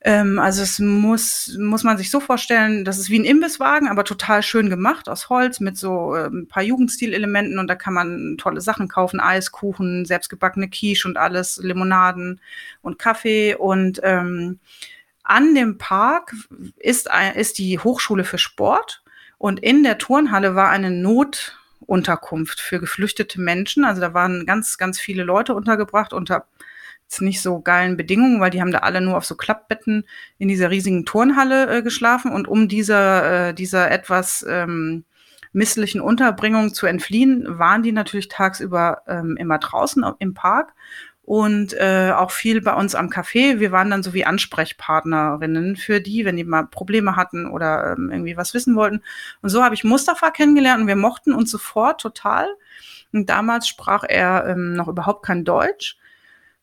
Ähm, 0.00 0.38
also 0.38 0.62
es 0.62 0.78
muss, 0.78 1.56
muss 1.58 1.82
man 1.82 1.98
sich 1.98 2.10
so 2.10 2.20
vorstellen, 2.20 2.84
das 2.84 2.98
ist 2.98 3.10
wie 3.10 3.18
ein 3.18 3.24
Imbisswagen, 3.24 3.88
aber 3.88 4.04
total 4.04 4.42
schön 4.42 4.70
gemacht 4.70 5.08
aus 5.08 5.28
Holz 5.28 5.58
mit 5.58 5.76
so 5.76 6.14
äh, 6.14 6.28
ein 6.28 6.46
paar 6.46 6.62
Jugendstilelementen 6.62 7.58
und 7.58 7.66
da 7.66 7.74
kann 7.74 7.94
man 7.94 8.36
tolle 8.38 8.60
Sachen 8.60 8.86
kaufen, 8.86 9.18
Eis, 9.18 9.50
Kuchen, 9.50 10.04
selbstgebackene 10.04 10.68
Quiche 10.68 11.08
und 11.08 11.16
alles, 11.16 11.58
Limonaden 11.62 12.40
und 12.80 12.98
Kaffee 12.98 13.56
und 13.56 14.00
ähm, 14.04 14.60
an 15.24 15.54
dem 15.54 15.78
Park 15.78 16.34
ist, 16.76 17.08
ist 17.34 17.58
die 17.58 17.78
Hochschule 17.78 18.24
für 18.24 18.38
Sport 18.38 19.02
und 19.36 19.60
in 19.60 19.82
der 19.82 19.98
Turnhalle 19.98 20.54
war 20.54 20.70
eine 20.70 20.90
Notunterkunft 20.90 22.60
für 22.60 22.80
geflüchtete 22.80 23.40
Menschen. 23.40 23.84
Also 23.84 24.00
da 24.00 24.14
waren 24.14 24.46
ganz, 24.46 24.78
ganz 24.78 24.98
viele 24.98 25.24
Leute 25.24 25.54
untergebracht 25.54 26.14
unter 26.14 26.46
jetzt 27.08 27.22
nicht 27.22 27.40
so 27.40 27.60
geilen 27.60 27.96
Bedingungen, 27.96 28.38
weil 28.38 28.50
die 28.50 28.60
haben 28.60 28.70
da 28.70 28.80
alle 28.80 29.00
nur 29.00 29.16
auf 29.16 29.24
so 29.24 29.34
Klappbetten 29.34 30.04
in 30.36 30.48
dieser 30.48 30.70
riesigen 30.70 31.06
Turnhalle 31.06 31.78
äh, 31.78 31.82
geschlafen 31.82 32.30
und 32.32 32.46
um 32.46 32.68
dieser, 32.68 33.48
äh, 33.48 33.54
dieser 33.54 33.90
etwas 33.90 34.44
ähm, 34.46 35.04
misslichen 35.52 36.02
Unterbringung 36.02 36.74
zu 36.74 36.86
entfliehen, 36.86 37.46
waren 37.58 37.82
die 37.82 37.92
natürlich 37.92 38.28
tagsüber 38.28 39.02
ähm, 39.06 39.38
immer 39.38 39.58
draußen 39.58 40.04
im 40.18 40.34
Park 40.34 40.74
und 41.22 41.72
äh, 41.72 42.12
auch 42.14 42.30
viel 42.30 42.60
bei 42.60 42.74
uns 42.74 42.94
am 42.94 43.08
Café. 43.08 43.58
Wir 43.58 43.72
waren 43.72 43.88
dann 43.88 44.02
so 44.02 44.12
wie 44.12 44.26
Ansprechpartnerinnen 44.26 45.76
für 45.76 46.02
die, 46.02 46.26
wenn 46.26 46.36
die 46.36 46.44
mal 46.44 46.66
Probleme 46.66 47.16
hatten 47.16 47.50
oder 47.50 47.92
ähm, 47.96 48.10
irgendwie 48.10 48.36
was 48.36 48.52
wissen 48.52 48.76
wollten. 48.76 49.02
Und 49.40 49.48
so 49.48 49.64
habe 49.64 49.74
ich 49.74 49.82
Mustafa 49.82 50.30
kennengelernt 50.30 50.82
und 50.82 50.88
wir 50.88 50.96
mochten 50.96 51.32
uns 51.32 51.50
sofort 51.50 52.02
total. 52.02 52.46
Und 53.14 53.30
damals 53.30 53.66
sprach 53.66 54.04
er 54.06 54.46
ähm, 54.46 54.74
noch 54.74 54.88
überhaupt 54.88 55.24
kein 55.24 55.46
Deutsch. 55.46 55.96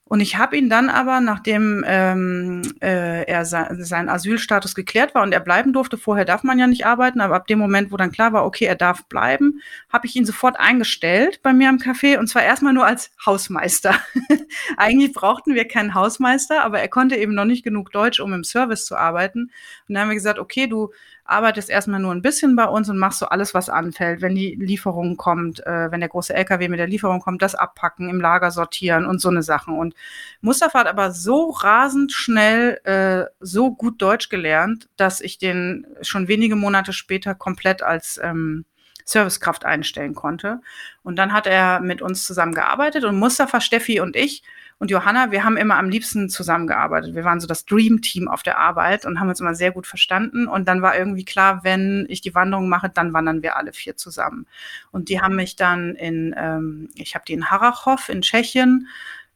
Und 0.07 0.19
ich 0.19 0.37
habe 0.37 0.55
ihn 0.55 0.69
dann 0.69 0.89
aber, 0.89 1.19
nachdem 1.19 1.83
ähm, 1.87 2.61
äh, 2.79 3.23
er 3.23 3.43
se 3.43 3.67
sein 3.79 4.07
Asylstatus 4.07 4.75
geklärt 4.75 5.15
war 5.15 5.23
und 5.23 5.31
er 5.31 5.39
bleiben 5.39 5.73
durfte, 5.73 5.97
vorher 5.97 6.25
darf 6.25 6.43
man 6.43 6.59
ja 6.59 6.67
nicht 6.67 6.85
arbeiten, 6.85 7.21
aber 7.21 7.33
ab 7.33 7.47
dem 7.47 7.57
Moment, 7.57 7.91
wo 7.91 7.97
dann 7.97 8.11
klar 8.11 8.31
war, 8.31 8.45
okay, 8.45 8.65
er 8.65 8.75
darf 8.75 9.05
bleiben, 9.05 9.61
habe 9.91 10.05
ich 10.05 10.15
ihn 10.15 10.25
sofort 10.25 10.59
eingestellt 10.59 11.39
bei 11.41 11.53
mir 11.53 11.69
am 11.69 11.77
Café 11.77 12.19
und 12.19 12.27
zwar 12.27 12.43
erstmal 12.43 12.73
nur 12.73 12.85
als 12.85 13.09
Hausmeister. 13.25 13.95
Eigentlich 14.77 15.11
brauchten 15.11 15.55
wir 15.55 15.67
keinen 15.67 15.95
Hausmeister, 15.95 16.63
aber 16.63 16.79
er 16.79 16.87
konnte 16.87 17.15
eben 17.15 17.33
noch 17.33 17.45
nicht 17.45 17.63
genug 17.63 17.91
Deutsch, 17.91 18.19
um 18.19 18.31
im 18.31 18.43
Service 18.43 18.85
zu 18.85 18.95
arbeiten. 18.95 19.49
Und 19.87 19.95
dann 19.95 20.03
haben 20.03 20.09
wir 20.09 20.15
gesagt, 20.15 20.37
okay, 20.37 20.67
du 20.67 20.91
arbeitest 21.25 21.71
erstmal 21.71 21.99
nur 21.99 22.13
ein 22.13 22.21
bisschen 22.21 22.55
bei 22.55 22.65
uns 22.65 22.87
und 22.87 22.99
machst 22.99 23.19
so 23.19 23.25
alles, 23.25 23.53
was 23.55 23.69
anfällt. 23.69 24.21
Wenn 24.21 24.35
die 24.35 24.55
Lieferung 24.55 25.17
kommt, 25.17 25.65
äh, 25.65 25.91
wenn 25.91 25.99
der 25.99 26.09
große 26.09 26.33
LKW 26.33 26.69
mit 26.69 26.79
der 26.79 26.87
Lieferung 26.87 27.19
kommt, 27.19 27.41
das 27.41 27.55
abpacken, 27.55 28.09
im 28.09 28.21
Lager 28.21 28.51
sortieren 28.51 29.05
und 29.05 29.19
so 29.19 29.29
eine 29.29 29.41
Sachen. 29.41 29.77
Und 29.77 29.95
Mustafa 30.41 30.79
hat 30.79 30.87
aber 30.87 31.11
so 31.11 31.49
rasend 31.49 32.11
schnell 32.11 32.79
äh, 32.83 33.25
so 33.39 33.73
gut 33.73 34.01
Deutsch 34.01 34.29
gelernt, 34.29 34.87
dass 34.97 35.19
ich 35.19 35.39
den 35.39 35.87
schon 36.01 36.27
wenige 36.27 36.55
Monate 36.55 36.93
später 36.93 37.33
komplett 37.33 37.81
als 37.81 38.19
ähm, 38.23 38.65
Servicekraft 39.03 39.65
einstellen 39.65 40.13
konnte. 40.13 40.61
Und 41.03 41.15
dann 41.17 41.33
hat 41.33 41.47
er 41.47 41.79
mit 41.79 42.01
uns 42.01 42.25
zusammengearbeitet 42.25 43.03
und 43.03 43.17
Mustafa, 43.17 43.61
Steffi 43.61 43.99
und 43.99 44.15
ich 44.15 44.43
und 44.77 44.91
Johanna, 44.91 45.31
wir 45.31 45.45
haben 45.45 45.55
immer 45.55 45.77
am 45.77 45.89
liebsten 45.89 46.27
zusammengearbeitet. 46.27 47.15
Wir 47.15 47.23
waren 47.23 47.39
so 47.39 47.47
das 47.47 47.65
Dream 47.65 48.01
Team 48.01 48.27
auf 48.27 48.43
der 48.43 48.59
Arbeit 48.59 49.05
und 49.05 49.21
haben 49.21 49.29
uns 49.29 49.39
immer 49.39 49.55
sehr 49.55 49.71
gut 49.71 49.87
verstanden. 49.87 50.47
Und 50.47 50.67
dann 50.67 50.81
war 50.81 50.97
irgendwie 50.97 51.23
klar, 51.23 51.63
wenn 51.63 52.05
ich 52.09 52.19
die 52.19 52.35
Wanderung 52.35 52.67
mache, 52.67 52.89
dann 52.89 53.13
wandern 53.13 53.41
wir 53.41 53.55
alle 53.55 53.71
vier 53.71 53.95
zusammen. 53.95 54.47
Und 54.91 55.07
die 55.07 55.21
haben 55.21 55.37
mich 55.37 55.55
dann 55.55 55.95
in, 55.95 56.35
ähm, 56.37 56.89
ich 56.95 57.15
habe 57.15 57.23
die 57.25 57.33
in 57.33 57.49
Harachow 57.49 58.09
in 58.09 58.21
Tschechien 58.21 58.87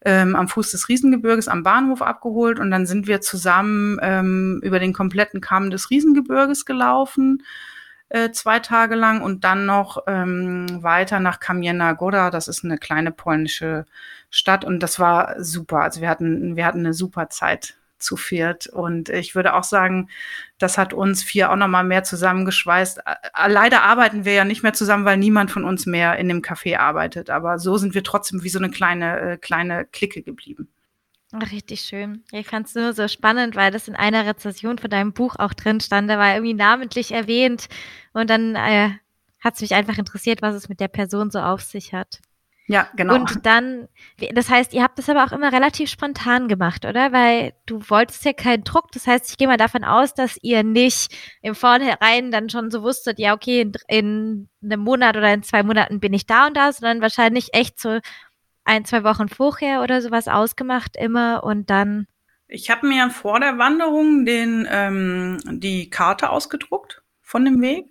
ähm, 0.04 0.36
am 0.36 0.50
Fuß 0.50 0.72
des 0.72 0.90
Riesengebirges 0.90 1.48
am 1.48 1.64
Bahnhof 1.64 2.02
abgeholt 2.02 2.60
und 2.60 2.72
dann 2.72 2.86
sind 2.86 3.08
wir 3.08 3.22
zusammen 3.22 3.98
ähm, 4.02 4.60
über 4.64 4.80
den 4.80 4.94
kompletten 4.94 5.42
Kamm 5.42 5.72
des 5.72 5.90
Riesengebirges 5.90 6.66
gelaufen 6.66 7.44
äh, 8.10 8.32
zwei 8.32 8.60
Tage 8.60 8.96
lang 8.96 9.22
und 9.22 9.44
dann 9.44 9.66
noch 9.66 10.04
ähm, 10.08 10.84
weiter 10.84 11.20
nach 11.20 11.40
Kamienna 11.40 11.94
Góra. 11.94 12.32
Das 12.32 12.48
ist 12.48 12.64
eine 12.64 12.78
kleine 12.78 13.12
polnische 13.12 13.86
Stadt 14.30 14.66
und 14.66 14.82
das 14.82 15.00
war 15.00 15.44
super. 15.44 15.82
Also 15.82 16.02
wir 16.02 16.10
hatten, 16.10 16.56
wir 16.56 16.66
hatten 16.66 16.80
eine 16.80 16.94
super 16.94 17.30
Zeit 17.30 17.80
zu 18.00 18.16
viert. 18.18 18.68
Und 18.68 19.10
ich 19.10 19.36
würde 19.36 19.54
auch 19.54 19.64
sagen, 19.64 20.10
das 20.58 20.78
hat 20.78 20.94
uns 20.94 21.24
vier 21.24 21.52
auch 21.52 21.56
nochmal 21.56 21.84
mehr 21.84 22.04
zusammengeschweißt. 22.04 23.02
Leider 23.48 23.84
arbeiten 23.84 24.26
wir 24.26 24.34
ja 24.34 24.46
nicht 24.46 24.64
mehr 24.64 24.74
zusammen, 24.74 25.06
weil 25.06 25.18
niemand 25.18 25.52
von 25.52 25.66
uns 25.66 25.86
mehr 25.86 26.18
in 26.18 26.28
dem 26.30 26.42
Café 26.42 26.78
arbeitet. 26.78 27.30
Aber 27.30 27.60
so 27.60 27.78
sind 27.78 27.94
wir 27.94 28.04
trotzdem 28.04 28.44
wie 28.44 28.50
so 28.50 28.60
eine 28.60 28.70
kleine, 28.70 29.20
äh, 29.20 29.38
kleine 29.38 29.86
Clique 29.86 30.24
geblieben. 30.24 30.70
Richtig 31.34 31.82
schön. 31.82 32.24
Ich 32.32 32.48
fand 32.48 32.68
es 32.68 32.76
nur 32.76 32.94
so 32.94 33.08
spannend, 33.08 33.56
weil 33.56 33.72
das 33.72 33.88
in 33.88 33.96
einer 33.96 34.26
Rezession 34.26 34.80
von 34.80 34.90
deinem 34.90 35.14
Buch 35.14 35.36
auch 35.38 35.54
drin 35.54 35.80
stand. 35.80 36.10
Da 36.10 36.18
war 36.18 36.34
irgendwie 36.34 36.56
namentlich 36.56 37.12
erwähnt. 37.12 37.68
Und 38.14 38.30
dann 38.32 38.56
äh, 38.56 38.90
hat 39.40 39.56
es 39.56 39.62
mich 39.62 39.76
einfach 39.76 39.98
interessiert, 40.00 40.42
was 40.42 40.56
es 40.56 40.70
mit 40.70 40.80
der 40.80 40.88
Person 40.88 41.30
so 41.30 41.40
auf 41.40 41.62
sich 41.62 41.94
hat. 41.94 42.20
Ja, 42.70 42.88
genau. 42.96 43.16
Und 43.16 43.48
dann, 43.48 43.88
das 44.32 44.48
heißt, 44.48 44.76
ihr 44.76 44.84
habt 44.84 45.00
das 45.00 45.10
aber 45.10 45.24
auch 45.24 45.32
immer 45.32 45.52
relativ 45.52 45.90
spontan 45.90 46.48
gemacht, 46.48 46.86
oder? 46.86 47.12
Weil 47.12 47.54
du 47.66 47.82
wolltest 47.90 48.24
ja 48.26 48.34
keinen 48.34 48.64
Druck. 48.64 48.92
Das 48.92 49.08
heißt, 49.08 49.32
ich 49.32 49.38
gehe 49.38 49.48
mal 49.48 49.58
davon 49.58 49.84
aus, 49.84 50.14
dass 50.14 50.38
ihr 50.44 50.64
nicht 50.64 51.12
im 51.42 51.56
Vornherein 51.56 52.30
dann 52.30 52.48
schon 52.48 52.70
so 52.70 52.84
wusstet, 52.84 53.18
ja, 53.18 53.34
okay, 53.34 53.62
in, 53.62 53.74
in 53.88 54.50
einem 54.64 54.82
Monat 54.82 55.18
oder 55.18 55.34
in 55.34 55.42
zwei 55.42 55.64
Monaten 55.64 56.00
bin 56.00 56.14
ich 56.14 56.28
da 56.28 56.46
und 56.46 56.56
da, 56.56 56.72
sondern 56.72 57.02
wahrscheinlich 57.02 57.56
echt 57.56 57.80
so 57.80 58.00
ein, 58.70 58.86
zwei 58.86 59.04
Wochen 59.04 59.28
vorher 59.28 59.82
oder 59.82 60.00
sowas 60.00 60.28
ausgemacht 60.28 60.96
immer 60.96 61.44
und 61.44 61.70
dann. 61.72 62.08
Ich 62.48 62.70
habe 62.70 62.88
mir 62.88 63.10
vor 63.10 63.40
der 63.40 63.58
Wanderung 63.58 64.26
den, 64.26 64.68
ähm, 64.70 65.40
die 65.46 65.90
Karte 65.90 66.30
ausgedruckt 66.30 67.02
von 67.22 67.46
dem 67.46 67.62
Weg 67.62 67.88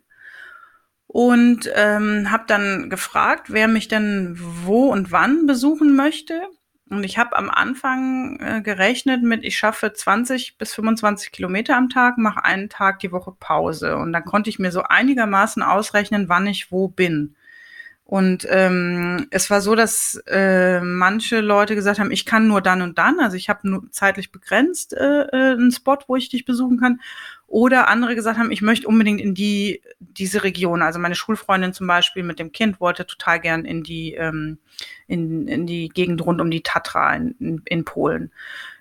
und 1.09 1.68
ähm, 1.74 2.31
habe 2.31 2.45
dann 2.47 2.91
gefragt, 2.91 3.53
wer 3.53 3.66
mich 3.66 3.89
denn 3.89 4.37
wo 4.39 4.91
und 4.91 5.11
wann 5.11 5.47
besuchen 5.47 5.97
möchte. 5.97 6.43
Und 6.91 7.05
ich 7.05 7.18
habe 7.18 7.37
am 7.37 7.51
Anfang 7.51 8.39
äh, 8.41 8.62
gerechnet 8.62 9.22
mit, 9.22 9.45
ich 9.45 9.59
schaffe 9.59 9.93
20 9.93 10.59
bis 10.59 10.74
25 10.74 11.33
Kilometer 11.33 11.76
am 11.76 11.89
Tag, 11.89 12.18
mache 12.18 12.45
einen 12.45 12.68
Tag 12.68 13.01
die 13.01 13.12
Woche 13.12 13.33
Pause. 13.39 13.97
Und 13.97 14.12
dann 14.12 14.24
konnte 14.24 14.49
ich 14.49 14.59
mir 14.59 14.70
so 14.70 14.83
einigermaßen 14.83 15.62
ausrechnen, 15.62 16.29
wann 16.29 16.47
ich 16.47 16.70
wo 16.70 16.89
bin. 16.89 17.35
Und 18.11 18.46
ähm, 18.48 19.26
es 19.30 19.50
war 19.50 19.61
so, 19.61 19.74
dass 19.74 20.14
äh, 20.28 20.80
manche 20.80 21.42
Leute 21.42 21.74
gesagt 21.74 22.00
haben, 22.00 22.11
ich 22.11 22.24
kann 22.24 22.48
nur 22.48 22.62
dann 22.62 22.80
und 22.80 22.96
dann, 22.96 23.20
also 23.20 23.36
ich 23.36 23.50
habe 23.50 23.68
nur 23.68 23.90
zeitlich 23.90 24.32
begrenzt 24.32 24.94
äh, 24.94 25.24
äh, 25.24 25.52
einen 25.52 25.70
Spot, 25.72 25.98
wo 26.06 26.16
ich 26.16 26.30
dich 26.30 26.46
besuchen 26.46 26.80
kann. 26.80 27.02
Oder 27.48 27.88
andere 27.88 28.14
gesagt 28.14 28.38
haben, 28.38 28.50
ich 28.50 28.62
möchte 28.62 28.88
unbedingt 28.88 29.20
in 29.20 29.34
die 29.34 29.82
diese 30.00 30.42
Region. 30.42 30.80
Also 30.80 30.98
meine 30.98 31.16
Schulfreundin 31.16 31.74
zum 31.74 31.86
Beispiel 31.86 32.22
mit 32.22 32.38
dem 32.38 32.50
Kind 32.50 32.80
wollte 32.80 33.06
total 33.06 33.40
gern 33.40 33.66
in 33.66 33.82
die 33.82 34.14
ähm, 34.14 34.56
in, 35.06 35.46
in 35.46 35.66
die 35.66 35.90
Gegend 35.90 36.24
rund 36.24 36.40
um 36.40 36.50
die 36.50 36.62
Tatra 36.62 37.14
in, 37.14 37.34
in, 37.38 37.62
in 37.66 37.84
Polen. 37.84 38.32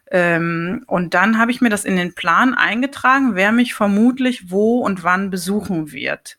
Ähm, 0.09 0.85
und 0.87 1.13
dann 1.15 1.37
habe 1.37 1.51
ich 1.51 1.59
mir 1.59 1.69
das 1.69 1.83
in 1.83 1.97
den 1.97 2.15
Plan 2.15 2.53
eingetragen, 2.53 3.35
wer 3.35 3.51
mich 3.51 3.73
vermutlich 3.73 4.49
wo 4.51 4.79
und 4.79 5.03
wann 5.03 5.29
besuchen 5.29 5.91
wird. 5.91 6.37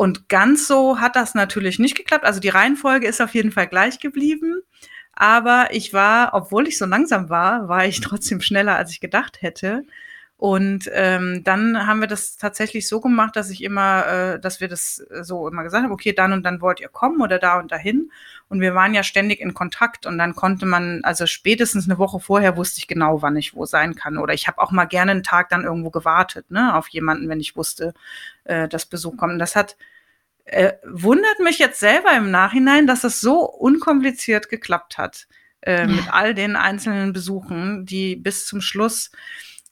Und 0.00 0.30
ganz 0.30 0.66
so 0.66 0.98
hat 0.98 1.14
das 1.14 1.34
natürlich 1.34 1.78
nicht 1.78 1.94
geklappt. 1.94 2.24
Also 2.24 2.40
die 2.40 2.48
Reihenfolge 2.48 3.06
ist 3.06 3.20
auf 3.20 3.34
jeden 3.34 3.52
Fall 3.52 3.66
gleich 3.66 3.98
geblieben. 3.98 4.62
Aber 5.12 5.68
ich 5.72 5.92
war, 5.92 6.32
obwohl 6.32 6.66
ich 6.68 6.78
so 6.78 6.86
langsam 6.86 7.28
war, 7.28 7.68
war 7.68 7.84
ich 7.84 8.00
trotzdem 8.00 8.40
schneller, 8.40 8.76
als 8.76 8.92
ich 8.92 9.00
gedacht 9.00 9.42
hätte. 9.42 9.84
Und 10.38 10.90
ähm, 10.94 11.44
dann 11.44 11.86
haben 11.86 12.00
wir 12.00 12.06
das 12.08 12.38
tatsächlich 12.38 12.88
so 12.88 13.02
gemacht, 13.02 13.36
dass 13.36 13.50
ich 13.50 13.62
immer, 13.62 14.06
äh, 14.06 14.40
dass 14.40 14.62
wir 14.62 14.68
das 14.68 15.06
so 15.20 15.46
immer 15.46 15.64
gesagt 15.64 15.84
haben, 15.84 15.92
okay, 15.92 16.14
dann 16.14 16.32
und 16.32 16.44
dann 16.44 16.62
wollt 16.62 16.80
ihr 16.80 16.88
kommen 16.88 17.20
oder 17.20 17.38
da 17.38 17.58
und 17.58 17.70
dahin. 17.70 18.10
Und 18.48 18.62
wir 18.62 18.74
waren 18.74 18.94
ja 18.94 19.02
ständig 19.02 19.42
in 19.42 19.52
Kontakt 19.52 20.06
und 20.06 20.16
dann 20.16 20.34
konnte 20.34 20.64
man, 20.64 21.04
also 21.04 21.26
spätestens 21.26 21.84
eine 21.90 21.98
Woche 21.98 22.20
vorher 22.20 22.56
wusste 22.56 22.78
ich 22.78 22.88
genau, 22.88 23.20
wann 23.20 23.36
ich 23.36 23.54
wo 23.54 23.66
sein 23.66 23.96
kann. 23.96 24.16
Oder 24.16 24.32
ich 24.32 24.48
habe 24.48 24.62
auch 24.62 24.70
mal 24.70 24.86
gerne 24.86 25.10
einen 25.10 25.22
Tag 25.24 25.50
dann 25.50 25.64
irgendwo 25.64 25.90
gewartet, 25.90 26.50
ne, 26.50 26.74
auf 26.74 26.88
jemanden, 26.88 27.28
wenn 27.28 27.40
ich 27.40 27.54
wusste, 27.54 27.92
äh, 28.44 28.66
dass 28.66 28.86
Besuch 28.86 29.18
kommt. 29.18 29.34
Und 29.34 29.38
das 29.40 29.56
hat 29.56 29.76
äh, 30.50 30.72
wundert 30.84 31.38
mich 31.40 31.58
jetzt 31.58 31.78
selber 31.78 32.12
im 32.16 32.30
Nachhinein, 32.30 32.86
dass 32.86 33.04
es 33.04 33.20
so 33.20 33.44
unkompliziert 33.44 34.48
geklappt 34.48 34.98
hat. 34.98 35.28
Äh, 35.60 35.82
ja. 35.82 35.86
Mit 35.86 36.12
all 36.12 36.34
den 36.34 36.56
einzelnen 36.56 37.12
Besuchen, 37.12 37.86
die 37.86 38.16
bis 38.16 38.46
zum 38.46 38.60
Schluss 38.60 39.10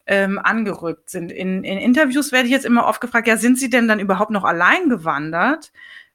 ähm, 0.07 0.39
angerückt 0.39 1.11
sind. 1.11 1.33
In, 1.33 1.65
in 1.65 1.79
Interviews 1.79 2.33
werde 2.33 2.47
ich 2.47 2.53
jetzt 2.53 2.65
immer 2.67 2.87
oft 2.87 3.01
gefragt, 3.01 3.27
ja, 3.27 3.37
sind 3.37 3.59
Sie 3.59 3.71
denn 3.71 3.89
dann 3.89 4.01
überhaupt 4.01 4.31
noch 4.31 4.45
allein 4.45 4.89
gewandert? 4.89 5.73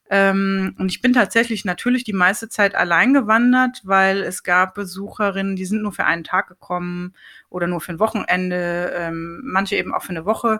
Ähm, 0.09 0.75
und 0.77 0.89
ich 0.89 1.01
bin 1.01 1.13
tatsächlich 1.13 1.65
natürlich 1.65 2.03
die 2.03 2.13
meiste 2.13 2.49
Zeit 2.49 2.75
allein 2.75 3.13
gewandert, 3.13 3.81
weil 3.83 4.21
es 4.21 4.43
gab 4.43 4.75
Besucherinnen, 4.75 5.55
die 5.55 5.65
sind 5.65 5.81
nur 5.81 5.91
für 5.91 6.05
einen 6.05 6.23
Tag 6.23 6.47
gekommen 6.47 7.15
oder 7.49 7.67
nur 7.67 7.81
für 7.81 7.93
ein 7.93 7.99
Wochenende, 7.99 8.93
ähm, 8.95 9.41
manche 9.43 9.75
eben 9.75 9.93
auch 9.93 10.03
für 10.03 10.09
eine 10.09 10.25
Woche. 10.25 10.59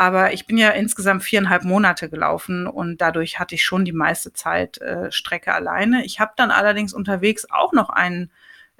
Aber 0.00 0.32
ich 0.32 0.46
bin 0.46 0.56
ja 0.56 0.70
insgesamt 0.70 1.24
viereinhalb 1.24 1.62
Monate 1.62 2.08
gelaufen 2.08 2.66
und 2.66 3.02
dadurch 3.02 3.38
hatte 3.38 3.54
ich 3.54 3.62
schon 3.62 3.84
die 3.84 3.92
meiste 3.92 4.32
Zeit 4.32 4.78
äh, 4.78 5.12
Strecke 5.12 5.52
alleine. 5.52 6.06
Ich 6.06 6.20
habe 6.20 6.32
dann 6.36 6.50
allerdings 6.50 6.94
unterwegs 6.94 7.46
auch 7.50 7.74
noch 7.74 7.90
einen 7.90 8.30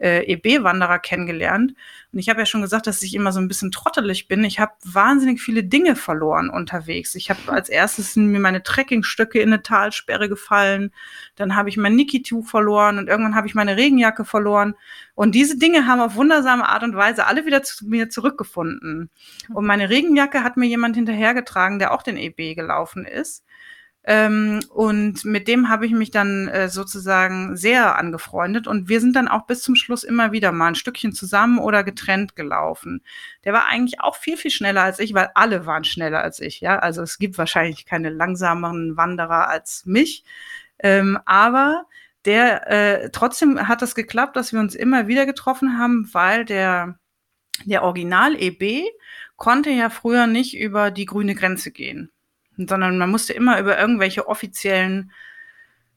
äh, 0.00 0.24
EB-Wanderer 0.24 0.98
kennengelernt. 0.98 1.74
Und 2.12 2.18
ich 2.18 2.28
habe 2.28 2.40
ja 2.40 2.46
schon 2.46 2.62
gesagt, 2.62 2.86
dass 2.86 3.02
ich 3.02 3.14
immer 3.14 3.32
so 3.32 3.40
ein 3.40 3.48
bisschen 3.48 3.70
trottelig 3.70 4.28
bin. 4.28 4.42
Ich 4.44 4.58
habe 4.58 4.72
wahnsinnig 4.84 5.40
viele 5.40 5.62
Dinge 5.62 5.94
verloren 5.94 6.48
unterwegs. 6.50 7.14
Ich 7.14 7.30
habe 7.30 7.40
als 7.52 7.68
erstes 7.68 8.14
sind 8.14 8.28
mir 8.28 8.40
meine 8.40 8.62
Trekkingstöcke 8.62 9.40
in 9.40 9.52
eine 9.52 9.62
Talsperre 9.62 10.28
gefallen. 10.28 10.92
Dann 11.36 11.54
habe 11.54 11.68
ich 11.68 11.76
mein 11.76 11.94
Niki-Tuch 11.94 12.46
verloren 12.46 12.98
und 12.98 13.08
irgendwann 13.08 13.34
habe 13.34 13.46
ich 13.46 13.54
meine 13.54 13.76
Regenjacke 13.76 14.24
verloren. 14.24 14.74
Und 15.14 15.34
diese 15.34 15.58
Dinge 15.58 15.86
haben 15.86 16.00
auf 16.00 16.16
wundersame 16.16 16.68
Art 16.68 16.82
und 16.82 16.96
Weise 16.96 17.26
alle 17.26 17.44
wieder 17.44 17.62
zu 17.62 17.86
mir 17.86 18.08
zurückgefunden. 18.08 19.10
Und 19.52 19.66
meine 19.66 19.90
Regenjacke 19.90 20.42
hat 20.42 20.56
mir 20.56 20.66
jemand 20.66 20.96
hinterhergetragen, 20.96 21.78
der 21.78 21.92
auch 21.92 22.02
den 22.02 22.16
EB 22.16 22.54
gelaufen 22.54 23.04
ist. 23.04 23.44
Ähm, 24.04 24.60
und 24.70 25.26
mit 25.26 25.46
dem 25.46 25.68
habe 25.68 25.84
ich 25.84 25.92
mich 25.92 26.10
dann 26.10 26.48
äh, 26.48 26.70
sozusagen 26.70 27.56
sehr 27.56 27.98
angefreundet 27.98 28.66
und 28.66 28.88
wir 28.88 28.98
sind 29.00 29.14
dann 29.14 29.28
auch 29.28 29.46
bis 29.46 29.60
zum 29.62 29.76
Schluss 29.76 30.04
immer 30.04 30.32
wieder 30.32 30.52
mal 30.52 30.68
ein 30.68 30.74
Stückchen 30.74 31.12
zusammen 31.12 31.58
oder 31.58 31.84
getrennt 31.84 32.34
gelaufen. 32.34 33.02
Der 33.44 33.52
war 33.52 33.66
eigentlich 33.66 34.00
auch 34.00 34.16
viel, 34.16 34.38
viel 34.38 34.50
schneller 34.50 34.82
als 34.82 35.00
ich, 35.00 35.12
weil 35.12 35.30
alle 35.34 35.66
waren 35.66 35.84
schneller 35.84 36.22
als 36.22 36.40
ich, 36.40 36.60
ja. 36.60 36.78
Also 36.78 37.02
es 37.02 37.18
gibt 37.18 37.36
wahrscheinlich 37.36 37.84
keine 37.84 38.08
langsameren 38.08 38.96
Wanderer 38.96 39.48
als 39.48 39.84
mich. 39.84 40.24
Ähm, 40.78 41.18
aber 41.26 41.84
der 42.24 42.70
äh, 42.70 43.10
trotzdem 43.10 43.68
hat 43.68 43.82
es 43.82 43.94
geklappt, 43.94 44.36
dass 44.36 44.52
wir 44.52 44.60
uns 44.60 44.74
immer 44.74 45.08
wieder 45.08 45.26
getroffen 45.26 45.78
haben, 45.78 46.08
weil 46.12 46.46
der, 46.46 46.98
der 47.66 47.82
Original 47.82 48.34
EB 48.40 48.84
konnte 49.36 49.70
ja 49.70 49.90
früher 49.90 50.26
nicht 50.26 50.56
über 50.58 50.90
die 50.90 51.06
grüne 51.06 51.34
Grenze 51.34 51.70
gehen 51.70 52.10
sondern 52.68 52.98
man 52.98 53.10
musste 53.10 53.32
immer 53.32 53.58
über 53.58 53.78
irgendwelche 53.78 54.28
offiziellen 54.28 55.12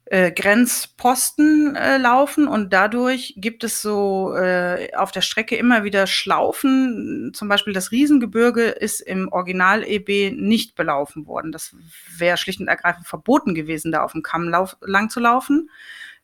äh, 0.05 0.31
Grenzposten 0.31 1.75
äh, 1.75 1.97
laufen 1.97 2.47
und 2.47 2.73
dadurch 2.73 3.35
gibt 3.37 3.63
es 3.63 3.81
so 3.81 4.35
äh, 4.35 4.93
auf 4.95 5.11
der 5.11 5.21
Strecke 5.21 5.55
immer 5.55 5.83
wieder 5.83 6.07
Schlaufen. 6.07 7.31
Zum 7.33 7.47
Beispiel 7.47 7.73
das 7.73 7.91
Riesengebirge 7.91 8.63
ist 8.63 8.99
im 8.99 9.29
Original 9.31 9.83
EB 9.83 10.31
nicht 10.35 10.75
belaufen 10.75 11.25
worden. 11.25 11.51
Das 11.51 11.73
wäre 12.17 12.37
schlicht 12.37 12.59
und 12.59 12.67
ergreifend 12.67 13.07
verboten 13.07 13.55
gewesen, 13.55 13.91
da 13.91 14.03
auf 14.03 14.11
dem 14.11 14.23
Kamm 14.23 14.49
lang 14.81 15.09
zu 15.09 15.19
laufen. 15.19 15.69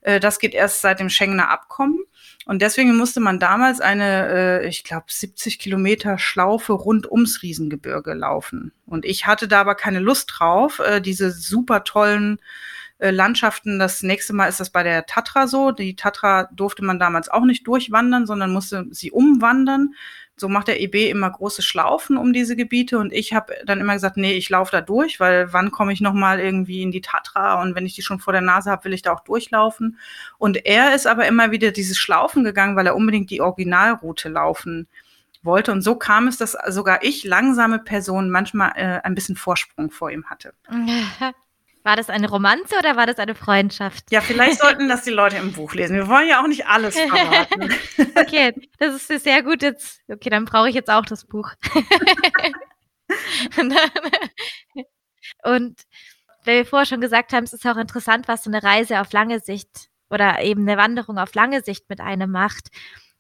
Äh, 0.02 0.20
das 0.20 0.40
geht 0.40 0.54
erst 0.54 0.82
seit 0.82 1.00
dem 1.00 1.10
Schengener 1.10 1.50
Abkommen. 1.50 2.04
Und 2.50 2.64
deswegen 2.64 2.98
musste 2.98 3.20
man 3.20 3.40
damals 3.40 3.80
eine, 3.80 4.62
äh, 4.64 4.68
ich 4.68 4.84
glaube, 4.84 5.06
70 5.08 5.60
Kilometer 5.60 6.18
Schlaufe 6.18 6.74
rund 6.74 7.06
ums 7.06 7.44
Riesengebirge 7.44 8.16
laufen. 8.16 8.72
Und 8.88 9.06
ich 9.06 9.28
hatte 9.28 9.48
da 9.48 9.62
aber 9.62 9.76
keine 9.76 10.00
Lust 10.00 10.32
drauf, 10.34 10.80
äh, 10.80 11.00
diese 11.00 11.30
super 11.30 11.84
tollen 11.84 12.40
äh, 13.00 13.12
Landschaften. 13.12 13.80
Das 13.80 14.04
nächste 14.04 14.34
Mal 14.34 14.48
ist 14.48 14.60
das 14.60 14.70
bei 14.70 14.84
der 14.84 15.06
Tatra 15.06 15.48
so. 15.48 15.72
Die 15.72 15.96
Tatra 15.96 16.50
durfte 16.54 16.84
man 16.84 17.00
damals 17.00 17.30
auch 17.30 17.44
nicht 17.44 17.68
durchwandern, 17.68 18.26
sondern 18.26 18.54
musste 18.54 18.86
sie 18.92 19.12
umwandern 19.12 19.96
so 20.40 20.48
macht 20.48 20.68
der 20.68 20.82
EB 20.82 21.10
immer 21.10 21.30
große 21.30 21.62
Schlaufen 21.62 22.18
um 22.18 22.34
diese 22.34 22.56
Gebiete 22.56 22.98
und 22.98 23.12
ich 23.14 23.34
habe 23.34 23.54
dann 23.66 23.80
immer 23.80 23.94
gesagt, 23.94 24.18
nee, 24.18 24.34
ich 24.34 24.50
laufe 24.50 24.72
da 24.72 24.82
durch, 24.82 25.20
weil 25.20 25.52
wann 25.54 25.72
komme 25.72 25.94
ich 25.94 26.02
noch 26.02 26.14
mal 26.14 26.40
irgendwie 26.40 26.82
in 26.82 26.92
die 26.92 27.02
Tatra 27.02 27.62
und 27.62 27.76
wenn 27.76 27.86
ich 27.86 27.96
die 27.96 28.02
schon 28.02 28.20
vor 28.20 28.34
der 28.34 28.42
Nase 28.42 28.72
habe, 28.72 28.86
will 28.86 28.94
ich 28.94 29.02
da 29.02 29.14
auch 29.14 29.24
durchlaufen. 29.24 29.98
Und 30.38 30.66
er 30.66 30.96
ist 30.96 31.08
aber 31.08 31.28
immer 31.28 31.52
wieder 31.52 31.72
dieses 31.72 31.98
Schlaufen 31.98 32.44
gegangen, 32.44 32.76
weil 32.76 32.88
er 32.88 32.96
unbedingt 32.96 33.30
die 33.30 33.42
Originalroute 33.42 34.30
laufen 34.30 34.88
wollte 35.42 35.72
und 35.72 35.82
so 35.82 35.96
kam 35.96 36.28
es, 36.28 36.38
dass 36.38 36.58
sogar 36.68 37.04
ich 37.04 37.24
langsame 37.24 37.80
Personen 37.80 38.30
manchmal 38.30 38.72
äh, 38.76 39.00
ein 39.04 39.16
bisschen 39.16 39.36
Vorsprung 39.36 39.92
vor 39.92 40.12
ihm 40.12 40.26
hatte. 40.26 40.54
War 41.84 41.96
das 41.96 42.10
eine 42.10 42.30
Romanze 42.30 42.78
oder 42.78 42.98
war 42.98 43.06
das 43.06 43.20
eine 43.20 43.36
Freundschaft? 43.36 44.12
Ja, 44.12 44.22
vielleicht 44.22 44.60
sollten 44.62 44.90
das 44.90 45.04
die 45.04 45.12
Leute 45.12 45.38
im 45.38 45.54
Buch 45.54 45.74
lesen. 45.74 45.96
Wir 45.96 46.08
wollen 46.08 46.28
ja 46.28 46.42
auch 46.42 46.48
nicht 46.48 46.68
alles 46.68 46.98
verraten. 47.00 47.74
okay, 48.16 48.54
das 48.78 49.10
ist 49.10 49.24
sehr 49.24 49.44
gut. 49.44 49.62
Jetzt, 49.62 50.02
okay, 50.08 50.30
dann 50.30 50.46
brauche 50.46 50.70
ich 50.70 50.76
jetzt 50.76 50.90
auch 50.90 51.06
das 51.06 51.26
Buch. 51.26 51.50
Und 55.44 55.82
weil 56.46 56.58
wir 56.58 56.66
vorher 56.66 56.86
schon 56.86 57.02
gesagt 57.02 57.34
haben, 57.34 57.44
es 57.44 57.54
ist 57.54 57.66
auch 57.66 57.78
interessant, 57.78 58.28
was 58.28 58.44
so 58.44 58.50
eine 58.50 58.64
Reise 58.64 59.00
auf 59.00 59.12
lange 59.14 59.40
Sicht 59.40 59.90
oder 60.10 60.42
eben 60.42 60.68
eine 60.68 60.78
Wanderung 60.78 61.18
auf 61.18 61.34
lange 61.34 61.62
Sicht 61.62 61.90
mit 61.90 62.02
einem 62.02 62.32
macht. 62.32 62.70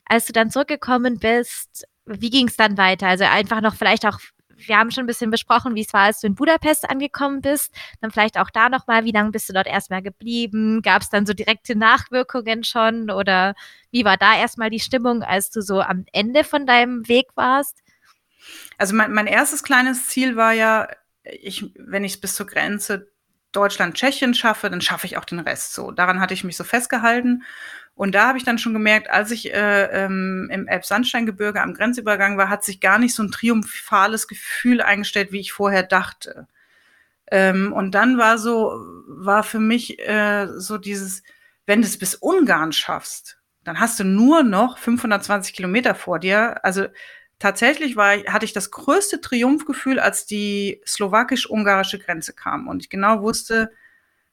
Als 0.05 0.25
du 0.25 0.33
dann 0.33 0.51
zurückgekommen 0.51 1.19
bist, 1.19 1.85
wie 2.05 2.29
ging 2.29 2.47
es 2.47 2.57
dann 2.57 2.77
weiter? 2.77 3.07
Also 3.07 3.25
einfach 3.25 3.61
noch 3.61 3.75
vielleicht 3.75 4.05
auch 4.05 4.19
wir 4.67 4.77
haben 4.77 4.91
schon 4.91 5.03
ein 5.03 5.07
bisschen 5.07 5.31
besprochen, 5.31 5.75
wie 5.75 5.81
es 5.81 5.93
war, 5.93 6.01
als 6.01 6.21
du 6.21 6.27
in 6.27 6.35
Budapest 6.35 6.89
angekommen 6.89 7.41
bist. 7.41 7.73
Dann 8.01 8.11
vielleicht 8.11 8.37
auch 8.37 8.49
da 8.49 8.69
nochmal, 8.69 9.05
wie 9.05 9.11
lange 9.11 9.31
bist 9.31 9.49
du 9.49 9.53
dort 9.53 9.67
erstmal 9.67 10.01
geblieben? 10.01 10.81
Gab 10.81 11.01
es 11.01 11.09
dann 11.09 11.25
so 11.25 11.33
direkte 11.33 11.75
Nachwirkungen 11.75 12.63
schon? 12.63 13.09
Oder 13.09 13.55
wie 13.91 14.05
war 14.05 14.17
da 14.17 14.37
erstmal 14.37 14.69
die 14.69 14.79
Stimmung, 14.79 15.23
als 15.23 15.49
du 15.51 15.61
so 15.61 15.81
am 15.81 16.05
Ende 16.11 16.43
von 16.43 16.65
deinem 16.65 17.07
Weg 17.07 17.27
warst? 17.35 17.79
Also 18.77 18.95
mein, 18.95 19.11
mein 19.11 19.27
erstes 19.27 19.63
kleines 19.63 20.07
Ziel 20.07 20.35
war 20.35 20.53
ja, 20.53 20.87
ich, 21.23 21.71
wenn 21.75 22.03
ich 22.03 22.13
es 22.13 22.21
bis 22.21 22.35
zur 22.35 22.47
Grenze 22.47 23.11
Deutschland-Tschechien 23.51 24.33
schaffe, 24.33 24.69
dann 24.69 24.81
schaffe 24.81 25.07
ich 25.07 25.17
auch 25.17 25.25
den 25.25 25.39
Rest 25.39 25.73
so. 25.73 25.91
Daran 25.91 26.19
hatte 26.19 26.33
ich 26.33 26.43
mich 26.43 26.57
so 26.57 26.63
festgehalten. 26.63 27.43
Und 27.95 28.15
da 28.15 28.27
habe 28.27 28.37
ich 28.37 28.45
dann 28.45 28.57
schon 28.57 28.73
gemerkt, 28.73 29.09
als 29.09 29.31
ich 29.31 29.53
äh, 29.53 30.05
ähm, 30.05 30.49
im 30.51 30.67
Elbsandsteingebirge 30.67 31.61
am 31.61 31.73
Grenzübergang 31.73 32.37
war, 32.37 32.47
hat 32.47 32.63
sich 32.63 32.79
gar 32.79 32.97
nicht 32.97 33.13
so 33.13 33.23
ein 33.23 33.31
triumphales 33.31 34.27
Gefühl 34.27 34.81
eingestellt, 34.81 35.31
wie 35.31 35.39
ich 35.41 35.51
vorher 35.51 35.83
dachte. 35.83 36.47
Ähm, 37.31 37.73
und 37.73 37.91
dann 37.95 38.17
war 38.17 38.37
so, 38.37 38.73
war 39.07 39.43
für 39.43 39.59
mich 39.59 39.99
äh, 39.99 40.47
so 40.57 40.77
dieses, 40.77 41.23
wenn 41.65 41.81
du 41.81 41.87
es 41.87 41.99
bis 41.99 42.15
Ungarn 42.15 42.71
schaffst, 42.71 43.37
dann 43.63 43.79
hast 43.79 43.99
du 43.99 44.03
nur 44.03 44.43
noch 44.43 44.77
520 44.77 45.53
Kilometer 45.53 45.93
vor 45.93 46.19
dir. 46.19 46.63
Also 46.63 46.85
tatsächlich 47.39 47.95
war, 47.95 48.17
hatte 48.27 48.45
ich 48.45 48.53
das 48.53 48.71
größte 48.71 49.21
Triumphgefühl, 49.21 49.99
als 49.99 50.25
die 50.25 50.81
slowakisch-ungarische 50.85 51.99
Grenze 51.99 52.33
kam 52.33 52.67
und 52.67 52.83
ich 52.83 52.89
genau 52.89 53.21
wusste, 53.21 53.71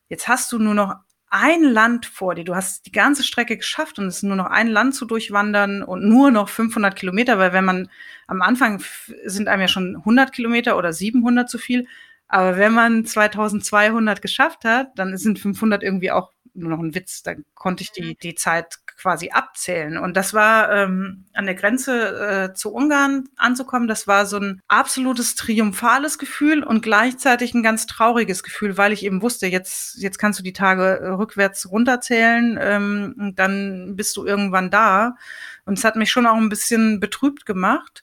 jetzt 0.08 0.28
hast 0.28 0.52
du 0.52 0.58
nur 0.58 0.74
noch 0.74 0.96
ein 1.28 1.62
Land 1.62 2.06
vor 2.06 2.34
dir. 2.34 2.44
Du 2.44 2.54
hast 2.54 2.86
die 2.86 2.92
ganze 2.92 3.22
Strecke 3.24 3.56
geschafft 3.56 3.98
und 3.98 4.06
es 4.06 4.16
ist 4.16 4.22
nur 4.22 4.36
noch 4.36 4.46
ein 4.46 4.68
Land 4.68 4.94
zu 4.94 5.06
durchwandern 5.06 5.82
und 5.82 6.04
nur 6.08 6.30
noch 6.30 6.48
500 6.48 6.94
Kilometer, 6.94 7.38
weil 7.38 7.52
wenn 7.52 7.64
man 7.64 7.90
am 8.26 8.42
Anfang 8.42 8.82
sind 9.24 9.48
einem 9.48 9.62
ja 9.62 9.68
schon 9.68 9.96
100 9.96 10.32
Kilometer 10.32 10.76
oder 10.78 10.92
700 10.92 11.48
zu 11.48 11.58
viel. 11.58 11.86
Aber 12.28 12.56
wenn 12.56 12.72
man 12.72 13.04
2200 13.04 14.22
geschafft 14.22 14.64
hat, 14.64 14.98
dann 14.98 15.16
sind 15.16 15.38
500 15.38 15.82
irgendwie 15.82 16.10
auch 16.10 16.32
nur 16.56 16.70
noch 16.70 16.78
ein 16.78 16.94
Witz. 16.94 17.22
Dann 17.22 17.44
konnte 17.54 17.82
ich 17.82 17.92
die, 17.92 18.16
die 18.16 18.34
Zeit 18.34 18.78
quasi 18.96 19.30
abzählen. 19.30 19.98
Und 19.98 20.16
das 20.16 20.32
war 20.34 20.72
ähm, 20.72 21.26
an 21.34 21.46
der 21.46 21.54
Grenze 21.54 22.50
äh, 22.50 22.54
zu 22.54 22.72
Ungarn 22.72 23.28
anzukommen, 23.36 23.88
das 23.88 24.06
war 24.06 24.26
so 24.26 24.38
ein 24.38 24.62
absolutes 24.68 25.34
triumphales 25.34 26.18
Gefühl 26.18 26.62
und 26.64 26.82
gleichzeitig 26.82 27.54
ein 27.54 27.62
ganz 27.62 27.86
trauriges 27.86 28.42
Gefühl, 28.42 28.78
weil 28.78 28.92
ich 28.92 29.04
eben 29.04 29.22
wusste, 29.22 29.46
jetzt, 29.46 29.96
jetzt 29.98 30.18
kannst 30.18 30.38
du 30.38 30.42
die 30.42 30.52
Tage 30.52 31.00
äh, 31.00 31.08
rückwärts 31.08 31.70
runterzählen, 31.70 32.58
ähm, 32.60 33.14
und 33.18 33.38
dann 33.38 33.96
bist 33.96 34.16
du 34.16 34.24
irgendwann 34.24 34.70
da. 34.70 35.16
Und 35.64 35.78
es 35.78 35.84
hat 35.84 35.96
mich 35.96 36.10
schon 36.10 36.26
auch 36.26 36.36
ein 36.36 36.48
bisschen 36.48 37.00
betrübt 37.00 37.44
gemacht. 37.46 38.02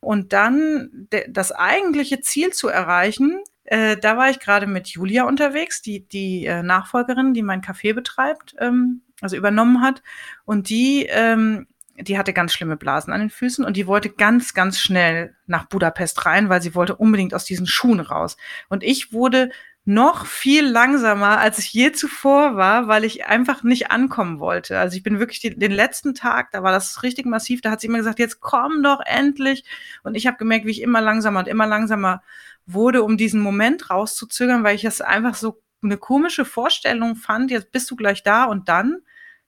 Und 0.00 0.32
dann 0.32 1.08
das 1.28 1.52
eigentliche 1.52 2.20
Ziel 2.20 2.52
zu 2.52 2.68
erreichen, 2.68 3.38
äh, 3.64 3.96
da 3.96 4.16
war 4.16 4.30
ich 4.30 4.40
gerade 4.40 4.66
mit 4.66 4.88
Julia 4.88 5.24
unterwegs, 5.24 5.82
die, 5.82 6.06
die 6.06 6.46
äh, 6.46 6.62
Nachfolgerin, 6.62 7.34
die 7.34 7.42
mein 7.42 7.62
Café 7.62 7.94
betreibt, 7.94 8.54
ähm, 8.58 9.02
also 9.20 9.36
übernommen 9.36 9.80
hat. 9.80 10.02
Und 10.44 10.68
die, 10.68 11.06
ähm, 11.08 11.66
die 11.96 12.18
hatte 12.18 12.32
ganz 12.32 12.52
schlimme 12.52 12.76
Blasen 12.76 13.12
an 13.12 13.20
den 13.20 13.30
Füßen 13.30 13.64
und 13.64 13.76
die 13.76 13.86
wollte 13.86 14.10
ganz, 14.10 14.54
ganz 14.54 14.80
schnell 14.80 15.36
nach 15.46 15.66
Budapest 15.66 16.26
rein, 16.26 16.48
weil 16.48 16.62
sie 16.62 16.74
wollte 16.74 16.96
unbedingt 16.96 17.34
aus 17.34 17.44
diesen 17.44 17.66
Schuhen 17.66 18.00
raus. 18.00 18.36
Und 18.68 18.82
ich 18.82 19.12
wurde 19.12 19.50
noch 19.84 20.26
viel 20.26 20.64
langsamer, 20.64 21.38
als 21.38 21.58
ich 21.58 21.72
je 21.72 21.90
zuvor 21.90 22.56
war, 22.56 22.86
weil 22.86 23.04
ich 23.04 23.26
einfach 23.26 23.64
nicht 23.64 23.90
ankommen 23.90 24.38
wollte. 24.38 24.78
Also 24.78 24.96
ich 24.96 25.02
bin 25.02 25.18
wirklich 25.18 25.40
die, 25.40 25.58
den 25.58 25.72
letzten 25.72 26.14
Tag, 26.14 26.52
da 26.52 26.62
war 26.62 26.70
das 26.70 27.02
richtig 27.02 27.26
massiv, 27.26 27.62
da 27.62 27.72
hat 27.72 27.80
sie 27.80 27.88
immer 27.88 27.98
gesagt, 27.98 28.20
jetzt 28.20 28.40
komm 28.40 28.82
doch 28.84 29.00
endlich. 29.04 29.64
Und 30.04 30.14
ich 30.14 30.28
habe 30.28 30.36
gemerkt, 30.36 30.66
wie 30.66 30.70
ich 30.70 30.82
immer 30.82 31.00
langsamer 31.00 31.40
und 31.40 31.48
immer 31.48 31.66
langsamer 31.66 32.22
wurde, 32.64 33.02
um 33.02 33.16
diesen 33.16 33.40
Moment 33.40 33.90
rauszuzögern, 33.90 34.62
weil 34.62 34.76
ich 34.76 34.84
es 34.84 35.00
einfach 35.00 35.34
so 35.34 35.60
eine 35.82 35.96
komische 35.96 36.44
Vorstellung 36.44 37.16
fand, 37.16 37.50
jetzt 37.50 37.72
bist 37.72 37.90
du 37.90 37.96
gleich 37.96 38.22
da 38.22 38.44
und 38.44 38.68
dann, 38.68 38.98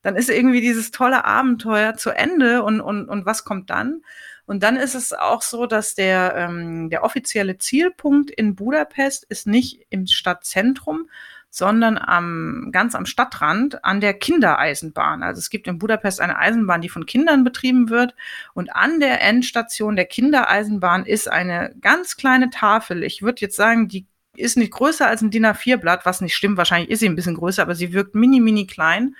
dann 0.02 0.16
ist 0.16 0.30
irgendwie 0.30 0.60
dieses 0.60 0.90
tolle 0.90 1.24
Abenteuer 1.24 1.94
zu 1.94 2.10
Ende 2.10 2.64
und, 2.64 2.80
und, 2.80 3.08
und 3.08 3.24
was 3.24 3.44
kommt 3.44 3.70
dann? 3.70 4.02
Und 4.46 4.62
dann 4.62 4.76
ist 4.76 4.94
es 4.94 5.12
auch 5.12 5.42
so, 5.42 5.66
dass 5.66 5.94
der, 5.94 6.34
ähm, 6.36 6.90
der 6.90 7.02
offizielle 7.02 7.58
Zielpunkt 7.58 8.30
in 8.30 8.54
Budapest 8.54 9.24
ist 9.24 9.46
nicht 9.46 9.86
im 9.90 10.06
Stadtzentrum, 10.06 11.08
sondern 11.54 11.98
am, 11.98 12.70
ganz 12.72 12.96
am 12.96 13.06
Stadtrand 13.06 13.84
an 13.84 14.00
der 14.00 14.14
Kindereisenbahn. 14.14 15.22
Also 15.22 15.38
es 15.38 15.50
gibt 15.50 15.68
in 15.68 15.78
Budapest 15.78 16.20
eine 16.20 16.36
Eisenbahn, 16.36 16.80
die 16.80 16.88
von 16.88 17.06
Kindern 17.06 17.44
betrieben 17.44 17.90
wird. 17.90 18.16
Und 18.54 18.74
an 18.74 18.98
der 18.98 19.22
Endstation 19.22 19.94
der 19.94 20.06
Kindereisenbahn 20.06 21.06
ist 21.06 21.28
eine 21.30 21.72
ganz 21.80 22.16
kleine 22.16 22.50
Tafel. 22.50 23.04
Ich 23.04 23.22
würde 23.22 23.40
jetzt 23.40 23.54
sagen, 23.54 23.86
die 23.86 24.04
ist 24.36 24.56
nicht 24.56 24.72
größer 24.72 25.06
als 25.06 25.22
ein 25.22 25.30
DIN 25.30 25.46
A4-Blatt, 25.46 26.04
was 26.04 26.20
nicht 26.20 26.34
stimmt. 26.34 26.56
Wahrscheinlich 26.56 26.90
ist 26.90 26.98
sie 26.98 27.08
ein 27.08 27.14
bisschen 27.14 27.36
größer, 27.36 27.62
aber 27.62 27.76
sie 27.76 27.92
wirkt 27.92 28.16
mini, 28.16 28.40
mini 28.40 28.66
klein. 28.66 29.14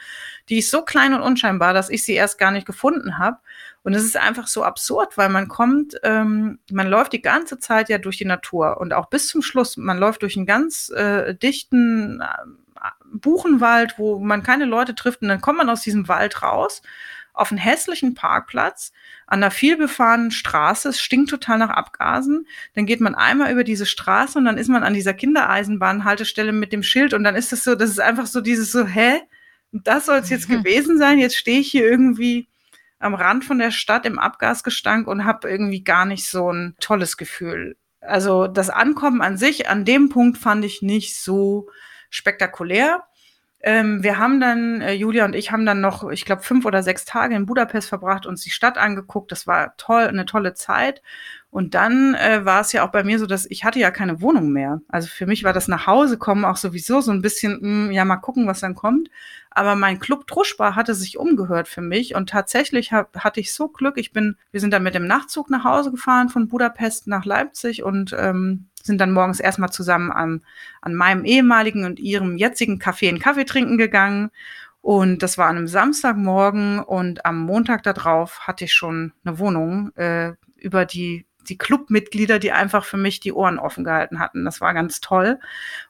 Die 0.49 0.59
ist 0.59 0.73
so 0.73 0.83
klein 0.83 1.15
und 1.15 1.23
unscheinbar, 1.23 1.73
dass 1.73 1.89
ich 1.89 2.05
sie 2.05 2.15
erst 2.15 2.39
gar 2.39 2.51
nicht 2.51 2.67
gefunden 2.67 3.19
habe. 3.19 3.39
Und 3.85 3.95
es 3.95 4.03
ist 4.03 4.17
einfach 4.17 4.47
so 4.47 4.65
absurd, 4.65 5.17
weil 5.17 5.29
man 5.29 5.47
kommt, 5.47 5.95
ähm, 6.03 6.59
man 6.73 6.89
läuft 6.89 7.13
die 7.13 7.23
ganze 7.23 7.59
Zeit 7.59 7.89
ja 7.91 7.99
durch 7.99 8.17
die 8.17 8.25
Natur 8.25 8.79
und 8.81 8.95
auch 8.95 9.11
bis 9.11 9.29
zum 9.29 9.43
Schluss, 9.43 9.77
man 9.77 9.99
läuft 9.99 10.23
durch 10.23 10.37
einen 10.37 10.47
ganz 10.47 10.89
äh, 10.89 11.35
dichten 11.35 12.23
äh, 12.23 12.89
Buchenwald, 13.13 13.99
wo 13.99 14.19
man 14.19 14.43
keine 14.43 14.65
Leute 14.65 14.95
trifft 14.95 15.21
und 15.23 15.29
dann 15.29 15.43
kommt 15.43 15.59
man 15.59 15.69
aus 15.69 15.83
diesem 15.83 16.09
Wald 16.09 16.43
raus 16.43 16.83
auf 17.35 17.51
einen 17.51 17.59
hässlichen 17.59 18.15
Parkplatz 18.15 18.93
an 19.27 19.43
einer 19.43 19.51
vielbefahrenen 19.51 20.31
Straße. 20.31 20.89
Es 20.89 21.01
stinkt 21.01 21.31
total 21.31 21.59
nach 21.59 21.71
Abgasen. 21.71 22.47
Dann 22.75 22.87
geht 22.87 23.01
man 23.01 23.15
einmal 23.15 23.53
über 23.53 23.65
diese 23.65 23.87
Straße 23.87 24.39
und 24.39 24.45
dann 24.45 24.57
ist 24.57 24.69
man 24.69 24.85
an 24.85 24.95
dieser 24.95 25.15
Kindereisenbahnhaltestelle 25.15 26.53
mit 26.53 26.73
dem 26.73 26.83
Schild 26.83 27.13
und 27.13 27.25
dann 27.25 27.35
ist 27.35 27.53
es 27.53 27.65
so, 27.65 27.75
das 27.75 27.91
ist 27.91 28.01
einfach 28.01 28.27
so 28.27 28.41
dieses 28.41 28.73
so, 28.73 28.87
hä? 28.87 29.21
Das 29.73 30.07
soll 30.07 30.19
es 30.19 30.31
jetzt 30.31 30.49
mhm. 30.49 30.63
gewesen 30.63 30.99
sein. 30.99 31.19
Jetzt 31.19 31.37
stehe 31.37 31.59
ich 31.59 31.71
hier 31.71 31.85
irgendwie 31.85 32.47
am 33.05 33.15
Rand 33.15 33.45
von 33.45 33.59
der 33.59 33.71
Stadt 33.71 34.07
im 34.07 34.19
Abgasgestank 34.19 35.07
und 35.07 35.25
habe 35.25 35.49
irgendwie 35.49 35.85
gar 35.85 36.05
nicht 36.05 36.27
so 36.27 36.51
ein 36.51 36.75
tolles 36.81 37.17
Gefühl. 37.17 37.77
Also 38.01 38.47
das 38.47 38.71
Ankommen 38.71 39.23
an 39.23 39.37
sich, 39.37 39.69
an 39.69 39.85
dem 39.85 40.09
Punkt 40.09 40.39
fand 40.39 40.65
ich 40.65 40.83
nicht 40.83 41.17
so 41.17 41.69
spektakulär. 42.11 43.05
Ähm, 43.67 44.03
wir 44.03 44.19
haben 44.19 44.41
dann, 44.41 44.83
äh, 44.83 44.93
Julia 44.93 45.25
und 45.25 45.35
ich 45.35 45.51
haben 45.51 45.65
dann 45.65 45.81
noch, 45.81 46.11
ich 46.11 46.27
glaube, 46.27 46.43
fünf 46.43 46.67
oder 46.67 46.83
sechs 46.83 47.07
Tage 47.07 47.35
in 47.35 47.47
Budapest 47.47 47.89
verbracht, 47.89 48.27
uns 48.27 48.43
die 48.43 48.51
Stadt 48.51 48.77
angeguckt. 48.77 49.33
Das 49.33 49.47
war 49.47 49.75
toll, 49.79 50.03
eine 50.03 50.27
tolle 50.27 50.53
Zeit. 50.53 51.01
Und 51.49 51.73
dann 51.75 52.15
äh, 52.15 52.45
war 52.45 52.61
es 52.61 52.73
ja 52.73 52.87
auch 52.87 52.93
bei 52.93 53.05
mir 53.05 53.19
so, 53.19 53.25
dass 53.25 53.47
ich 53.47 53.65
hatte 53.65 53.79
ja 53.79 53.91
keine 53.91 54.21
Wohnung 54.21 54.53
mehr. 54.53 54.83
Also 54.89 55.09
für 55.09 55.25
mich 55.25 55.45
war 55.45 55.55
das 55.55 55.67
nach 55.67 55.87
Hause 55.87 56.19
kommen 56.19 56.45
auch 56.45 56.59
sowieso 56.59 57.01
so 57.01 57.11
ein 57.11 57.23
bisschen, 57.23 57.53
mh, 57.55 57.87
hm, 57.87 57.93
ja, 57.93 58.05
mal 58.05 58.17
gucken, 58.17 58.47
was 58.47 58.61
dann 58.61 58.75
kommt. 58.75 59.09
Aber 59.51 59.77
mein 59.77 59.99
Club 59.99 60.27
Truschbar 60.27 60.77
hatte 60.77 60.95
sich 60.95 61.17
umgehört 61.17 61.67
für 61.67 61.81
mich 61.81 62.15
und 62.15 62.29
tatsächlich 62.29 62.93
hab, 62.93 63.17
hatte 63.17 63.41
ich 63.41 63.55
so 63.55 63.69
Glück. 63.69 63.97
Ich 63.97 64.13
bin, 64.13 64.37
wir 64.51 64.61
sind 64.61 64.75
dann 64.75 64.83
mit 64.83 64.95
dem 64.95 65.07
Nachtzug 65.07 65.49
nach 65.49 65.65
Hause 65.65 65.91
gefahren 65.91 66.29
von 66.29 66.49
Budapest 66.49 67.07
nach 67.07 67.25
Leipzig 67.25 67.83
und 67.83 68.15
ähm, 68.19 68.67
sind 68.85 69.01
dann 69.01 69.13
morgens 69.13 69.41
erstmal 69.41 69.71
zusammen 69.71 70.13
an, 70.13 70.43
an 70.83 70.95
meinem 70.95 71.25
ehemaligen 71.25 71.85
und 71.85 71.99
ihrem 71.99 72.37
jetzigen 72.37 72.79
Café 72.79 73.09
einen 73.09 73.19
Kaffee 73.19 73.45
trinken 73.45 73.79
gegangen. 73.79 74.31
Und 74.83 75.23
das 75.23 75.39
war 75.39 75.49
an 75.49 75.57
einem 75.57 75.67
Samstagmorgen 75.67 76.79
und 76.79 77.25
am 77.25 77.41
Montag 77.41 77.83
darauf 77.83 78.41
hatte 78.41 78.67
ich 78.67 78.75
schon 78.75 79.13
eine 79.25 79.39
Wohnung 79.39 79.97
äh, 79.97 80.35
über 80.57 80.85
die 80.85 81.27
die 81.49 81.59
Clubmitglieder, 81.59 82.39
die 82.39 82.53
einfach 82.53 82.85
für 82.85 82.97
mich 82.97 83.21
die 83.21 83.33
Ohren 83.33 83.59
offen 83.59 83.85
gehalten 83.85 84.19
hatten. 84.19 84.47
Das 84.47 84.63
war 84.63 84.73
ganz 84.73 85.01
toll. 85.01 85.39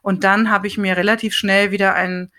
Und 0.02 0.24
dann 0.24 0.50
habe 0.50 0.66
ich 0.66 0.78
mir 0.78 0.96
relativ 0.96 1.34
schnell 1.34 1.70
wieder 1.70 1.94
ein 1.94 2.32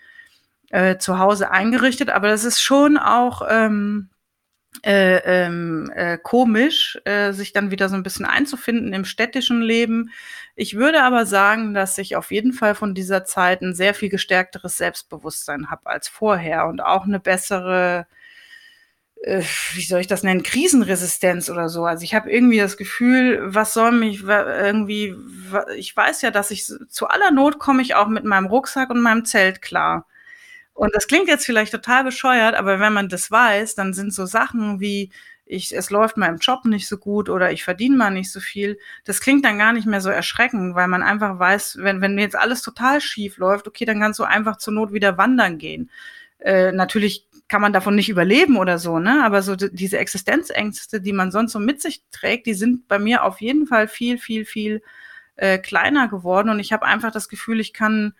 äh, 0.70 0.98
Zuhause 0.98 1.50
eingerichtet, 1.50 2.10
aber 2.10 2.28
das 2.28 2.44
ist 2.44 2.60
schon 2.60 2.98
auch 2.98 3.42
ähm, 3.48 4.10
äh, 4.84 5.16
ähm, 5.24 5.90
äh, 5.94 6.18
komisch, 6.18 6.98
äh, 7.04 7.32
sich 7.32 7.52
dann 7.52 7.70
wieder 7.70 7.88
so 7.88 7.94
ein 7.94 8.02
bisschen 8.02 8.26
einzufinden 8.26 8.92
im 8.92 9.04
städtischen 9.04 9.62
Leben. 9.62 10.10
Ich 10.54 10.76
würde 10.76 11.02
aber 11.02 11.26
sagen, 11.26 11.74
dass 11.74 11.98
ich 11.98 12.16
auf 12.16 12.30
jeden 12.30 12.52
Fall 12.52 12.74
von 12.74 12.94
dieser 12.94 13.24
Zeit 13.24 13.62
ein 13.62 13.74
sehr 13.74 13.94
viel 13.94 14.08
gestärkteres 14.08 14.76
Selbstbewusstsein 14.76 15.70
habe 15.70 15.86
als 15.86 16.08
vorher 16.08 16.66
und 16.66 16.80
auch 16.80 17.04
eine 17.04 17.20
bessere, 17.20 18.06
äh, 19.22 19.42
wie 19.74 19.84
soll 19.84 20.00
ich 20.00 20.06
das 20.06 20.22
nennen, 20.22 20.42
Krisenresistenz 20.42 21.50
oder 21.50 21.68
so. 21.68 21.84
Also 21.84 22.04
ich 22.04 22.14
habe 22.14 22.30
irgendwie 22.30 22.58
das 22.58 22.76
Gefühl, 22.76 23.40
was 23.44 23.74
soll 23.74 23.92
mich 23.92 24.22
irgendwie, 24.22 25.14
ich 25.76 25.96
weiß 25.96 26.22
ja, 26.22 26.30
dass 26.30 26.50
ich 26.50 26.64
zu 26.66 27.08
aller 27.08 27.30
Not 27.30 27.58
komme 27.58 27.82
ich 27.82 27.94
auch 27.94 28.08
mit 28.08 28.24
meinem 28.24 28.46
Rucksack 28.46 28.90
und 28.90 29.00
meinem 29.02 29.24
Zelt 29.24 29.62
klar. 29.62 30.06
Und 30.76 30.94
das 30.94 31.08
klingt 31.08 31.26
jetzt 31.26 31.46
vielleicht 31.46 31.72
total 31.72 32.04
bescheuert, 32.04 32.54
aber 32.54 32.78
wenn 32.80 32.92
man 32.92 33.08
das 33.08 33.30
weiß, 33.30 33.76
dann 33.76 33.94
sind 33.94 34.12
so 34.12 34.26
Sachen 34.26 34.78
wie, 34.78 35.10
ich, 35.46 35.74
es 35.74 35.88
läuft 35.88 36.18
meinem 36.18 36.36
Job 36.36 36.66
nicht 36.66 36.86
so 36.86 36.98
gut 36.98 37.30
oder 37.30 37.50
ich 37.50 37.64
verdiene 37.64 37.96
mal 37.96 38.10
nicht 38.10 38.30
so 38.30 38.40
viel. 38.40 38.78
Das 39.04 39.20
klingt 39.22 39.44
dann 39.46 39.56
gar 39.58 39.72
nicht 39.72 39.86
mehr 39.86 40.02
so 40.02 40.10
erschreckend, 40.10 40.74
weil 40.74 40.86
man 40.86 41.02
einfach 41.02 41.38
weiß, 41.38 41.78
wenn, 41.80 42.02
wenn 42.02 42.18
jetzt 42.18 42.36
alles 42.36 42.60
total 42.60 43.00
schief 43.00 43.38
läuft, 43.38 43.66
okay, 43.66 43.86
dann 43.86 44.00
kannst 44.00 44.18
du 44.18 44.24
einfach 44.24 44.58
zur 44.58 44.74
Not 44.74 44.92
wieder 44.92 45.16
wandern 45.16 45.56
gehen. 45.56 45.90
Äh, 46.40 46.72
natürlich 46.72 47.26
kann 47.48 47.62
man 47.62 47.72
davon 47.72 47.94
nicht 47.94 48.10
überleben 48.10 48.58
oder 48.58 48.78
so, 48.78 48.98
ne? 48.98 49.24
Aber 49.24 49.40
so 49.40 49.56
diese 49.56 49.96
Existenzängste, 49.96 51.00
die 51.00 51.14
man 51.14 51.30
sonst 51.30 51.52
so 51.52 51.58
mit 51.58 51.80
sich 51.80 52.02
trägt, 52.10 52.46
die 52.46 52.54
sind 52.54 52.86
bei 52.86 52.98
mir 52.98 53.24
auf 53.24 53.40
jeden 53.40 53.66
Fall 53.66 53.88
viel, 53.88 54.18
viel, 54.18 54.44
viel 54.44 54.82
äh, 55.36 55.56
kleiner 55.56 56.08
geworden. 56.08 56.50
Und 56.50 56.60
ich 56.60 56.72
habe 56.74 56.84
einfach 56.84 57.12
das 57.12 57.30
Gefühl, 57.30 57.60
ich 57.60 57.72
kann 57.72 58.14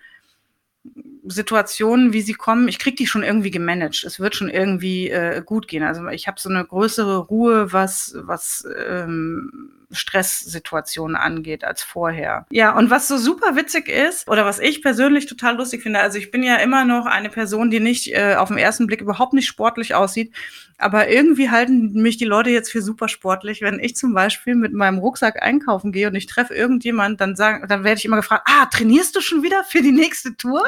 Situationen, 1.28 2.12
wie 2.12 2.22
sie 2.22 2.34
kommen, 2.34 2.68
ich 2.68 2.78
kriege 2.78 2.96
die 2.96 3.06
schon 3.06 3.22
irgendwie 3.22 3.50
gemanagt. 3.50 4.04
Es 4.04 4.20
wird 4.20 4.36
schon 4.36 4.48
irgendwie 4.48 5.10
äh, 5.10 5.42
gut 5.44 5.68
gehen. 5.68 5.82
Also 5.82 6.06
ich 6.08 6.26
habe 6.26 6.40
so 6.40 6.48
eine 6.48 6.64
größere 6.64 7.18
Ruhe, 7.18 7.72
was, 7.72 8.14
was 8.16 8.66
ähm, 8.88 9.72
Stresssituationen 9.90 11.16
angeht 11.16 11.64
als 11.64 11.82
vorher. 11.82 12.46
Ja, 12.50 12.76
und 12.76 12.90
was 12.90 13.08
so 13.08 13.16
super 13.16 13.56
witzig 13.56 13.88
ist, 13.88 14.28
oder 14.28 14.44
was 14.44 14.58
ich 14.58 14.82
persönlich 14.82 15.26
total 15.26 15.56
lustig 15.56 15.82
finde, 15.82 16.00
also 16.00 16.18
ich 16.18 16.30
bin 16.30 16.42
ja 16.42 16.56
immer 16.56 16.84
noch 16.84 17.06
eine 17.06 17.30
Person, 17.30 17.70
die 17.70 17.80
nicht 17.80 18.12
äh, 18.12 18.34
auf 18.36 18.48
den 18.48 18.58
ersten 18.58 18.86
Blick 18.86 19.00
überhaupt 19.00 19.32
nicht 19.32 19.46
sportlich 19.46 19.94
aussieht, 19.94 20.32
aber 20.78 21.08
irgendwie 21.08 21.50
halten 21.50 21.92
mich 22.02 22.18
die 22.18 22.24
Leute 22.24 22.50
jetzt 22.50 22.70
für 22.70 22.82
super 22.82 23.08
sportlich. 23.08 23.62
Wenn 23.62 23.80
ich 23.80 23.96
zum 23.96 24.12
Beispiel 24.12 24.54
mit 24.54 24.74
meinem 24.74 24.98
Rucksack 24.98 25.42
einkaufen 25.42 25.90
gehe 25.90 26.08
und 26.08 26.14
ich 26.14 26.26
treffe 26.26 26.54
irgendjemand, 26.54 27.20
dann 27.20 27.34
sagen, 27.34 27.66
dann 27.68 27.82
werde 27.82 27.98
ich 27.98 28.04
immer 28.04 28.16
gefragt, 28.16 28.46
ah, 28.46 28.66
trainierst 28.66 29.16
du 29.16 29.20
schon 29.20 29.42
wieder 29.42 29.64
für 29.64 29.80
die 29.80 29.92
nächste 29.92 30.36
Tour? 30.36 30.64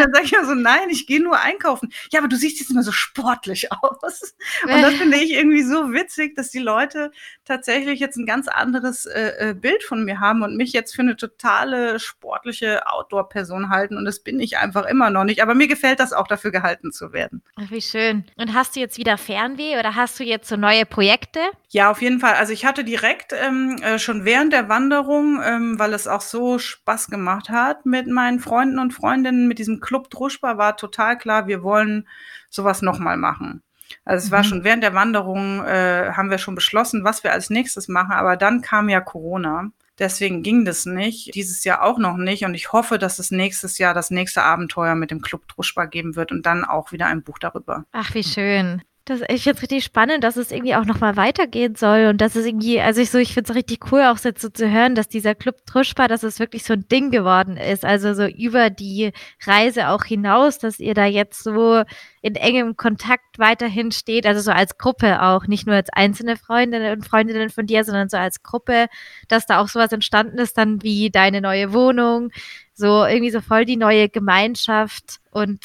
Dann 0.00 0.12
sage 0.12 0.24
ich 0.24 0.32
immer 0.32 0.46
so, 0.46 0.54
nein, 0.54 0.88
ich 0.88 1.06
gehe 1.06 1.22
nur 1.22 1.38
einkaufen. 1.38 1.92
Ja, 2.10 2.20
aber 2.20 2.28
du 2.28 2.36
siehst 2.36 2.60
jetzt 2.60 2.70
immer 2.70 2.82
so 2.82 2.92
sportlich 2.92 3.70
aus. 3.82 4.34
Und 4.64 4.82
das 4.82 4.94
finde 4.94 5.18
ich 5.18 5.32
irgendwie 5.32 5.62
so 5.62 5.92
witzig, 5.92 6.34
dass 6.36 6.50
die 6.50 6.58
Leute 6.58 7.10
tatsächlich 7.44 8.00
jetzt 8.00 8.16
ein 8.16 8.26
ganz 8.26 8.48
anderes 8.48 9.06
äh, 9.06 9.50
äh, 9.50 9.54
Bild 9.54 9.82
von 9.82 10.04
mir 10.04 10.20
haben 10.20 10.42
und 10.42 10.56
mich 10.56 10.72
jetzt 10.72 10.94
für 10.94 11.02
eine 11.02 11.16
totale 11.16 11.98
sportliche 12.00 12.86
Outdoor-Person 12.86 13.68
halten. 13.68 13.96
Und 13.96 14.04
das 14.04 14.20
bin 14.20 14.40
ich 14.40 14.58
einfach 14.58 14.86
immer 14.86 15.10
noch 15.10 15.24
nicht. 15.24 15.42
Aber 15.42 15.54
mir 15.54 15.68
gefällt 15.68 16.00
das 16.00 16.12
auch, 16.12 16.28
dafür 16.28 16.50
gehalten 16.50 16.92
zu 16.92 17.12
werden. 17.12 17.42
Ach, 17.56 17.70
wie 17.70 17.82
schön. 17.82 18.24
Und 18.36 18.54
hast 18.54 18.76
du 18.76 18.80
jetzt 18.80 18.96
wieder 18.96 19.18
Fern 19.18 19.50
Fernweh 19.50 19.78
oder 19.78 19.94
hast 19.94 20.20
du 20.20 20.24
jetzt 20.24 20.48
so 20.48 20.56
neue 20.56 20.84
Projekte? 20.86 21.40
Ja, 21.70 21.90
auf 21.90 22.02
jeden 22.02 22.20
Fall. 22.20 22.34
Also 22.34 22.52
ich 22.52 22.64
hatte 22.64 22.84
direkt 22.84 23.32
ähm, 23.32 23.76
äh, 23.82 23.98
schon 23.98 24.24
während 24.24 24.52
der 24.52 24.68
Wanderung, 24.68 25.40
ähm, 25.42 25.78
weil 25.78 25.94
es 25.94 26.08
auch 26.08 26.20
so 26.20 26.58
Spaß 26.58 27.08
gemacht 27.08 27.48
hat 27.48 27.86
mit 27.86 28.06
meinen 28.06 28.40
Freunden 28.40 28.78
und 28.78 28.92
Freundinnen, 28.92 29.48
mit 29.48 29.58
diesem 29.58 29.80
Club 29.90 30.08
Druschba, 30.08 30.56
war 30.56 30.76
total 30.76 31.18
klar, 31.18 31.48
wir 31.48 31.64
wollen 31.64 32.06
sowas 32.48 32.80
nochmal 32.80 33.16
machen. 33.16 33.64
Also 34.04 34.24
es 34.24 34.30
mhm. 34.30 34.36
war 34.36 34.44
schon 34.44 34.62
während 34.62 34.84
der 34.84 34.94
Wanderung, 34.94 35.64
äh, 35.64 36.12
haben 36.12 36.30
wir 36.30 36.38
schon 36.38 36.54
beschlossen, 36.54 37.02
was 37.02 37.24
wir 37.24 37.32
als 37.32 37.50
nächstes 37.50 37.88
machen, 37.88 38.12
aber 38.12 38.36
dann 38.36 38.62
kam 38.62 38.88
ja 38.88 39.00
Corona. 39.00 39.72
Deswegen 39.98 40.44
ging 40.44 40.64
das 40.64 40.86
nicht. 40.86 41.34
Dieses 41.34 41.64
Jahr 41.64 41.82
auch 41.82 41.98
noch 41.98 42.16
nicht. 42.16 42.44
Und 42.44 42.54
ich 42.54 42.72
hoffe, 42.72 42.98
dass 42.98 43.18
es 43.18 43.32
nächstes 43.32 43.78
Jahr 43.78 43.92
das 43.92 44.12
nächste 44.12 44.44
Abenteuer 44.44 44.94
mit 44.94 45.10
dem 45.10 45.22
Club 45.22 45.48
Druschba 45.48 45.86
geben 45.86 46.14
wird 46.14 46.30
und 46.30 46.46
dann 46.46 46.64
auch 46.64 46.92
wieder 46.92 47.06
ein 47.06 47.24
Buch 47.24 47.40
darüber. 47.40 47.84
Ach, 47.90 48.14
wie 48.14 48.22
schön. 48.22 48.80
Das, 49.10 49.22
ich 49.28 49.42
finde 49.42 49.56
es 49.56 49.62
richtig 49.62 49.82
spannend, 49.82 50.22
dass 50.22 50.36
es 50.36 50.52
irgendwie 50.52 50.76
auch 50.76 50.84
nochmal 50.84 51.16
weitergehen 51.16 51.74
soll 51.74 52.06
und 52.06 52.20
dass 52.20 52.36
es 52.36 52.46
irgendwie, 52.46 52.80
also 52.80 53.00
ich 53.00 53.10
so, 53.10 53.18
ich 53.18 53.34
finde 53.34 53.50
es 53.50 53.56
richtig 53.56 53.90
cool, 53.90 54.02
auch 54.02 54.18
so 54.18 54.30
zu 54.30 54.70
hören, 54.70 54.94
dass 54.94 55.08
dieser 55.08 55.34
Club 55.34 55.66
Truschpa, 55.66 56.06
dass 56.06 56.22
es 56.22 56.38
wirklich 56.38 56.62
so 56.62 56.74
ein 56.74 56.86
Ding 56.86 57.10
geworden 57.10 57.56
ist. 57.56 57.84
Also 57.84 58.14
so 58.14 58.24
über 58.26 58.70
die 58.70 59.10
Reise 59.44 59.88
auch 59.88 60.04
hinaus, 60.04 60.60
dass 60.60 60.78
ihr 60.78 60.94
da 60.94 61.06
jetzt 61.06 61.42
so 61.42 61.82
in 62.22 62.36
engem 62.36 62.76
Kontakt 62.76 63.40
weiterhin 63.40 63.90
steht, 63.90 64.26
also 64.26 64.40
so 64.42 64.52
als 64.52 64.78
Gruppe 64.78 65.20
auch, 65.22 65.48
nicht 65.48 65.66
nur 65.66 65.74
als 65.74 65.90
einzelne 65.92 66.36
Freundinnen 66.36 66.92
und 66.92 67.04
Freundinnen 67.04 67.50
von 67.50 67.66
dir, 67.66 67.82
sondern 67.82 68.08
so 68.08 68.16
als 68.16 68.44
Gruppe, 68.44 68.86
dass 69.26 69.44
da 69.46 69.58
auch 69.58 69.66
sowas 69.66 69.90
entstanden 69.90 70.38
ist, 70.38 70.56
dann 70.56 70.84
wie 70.84 71.10
deine 71.10 71.40
neue 71.40 71.72
Wohnung, 71.72 72.30
so 72.74 73.04
irgendwie 73.04 73.32
so 73.32 73.40
voll 73.40 73.64
die 73.64 73.76
neue 73.76 74.08
Gemeinschaft 74.08 75.18
und 75.32 75.58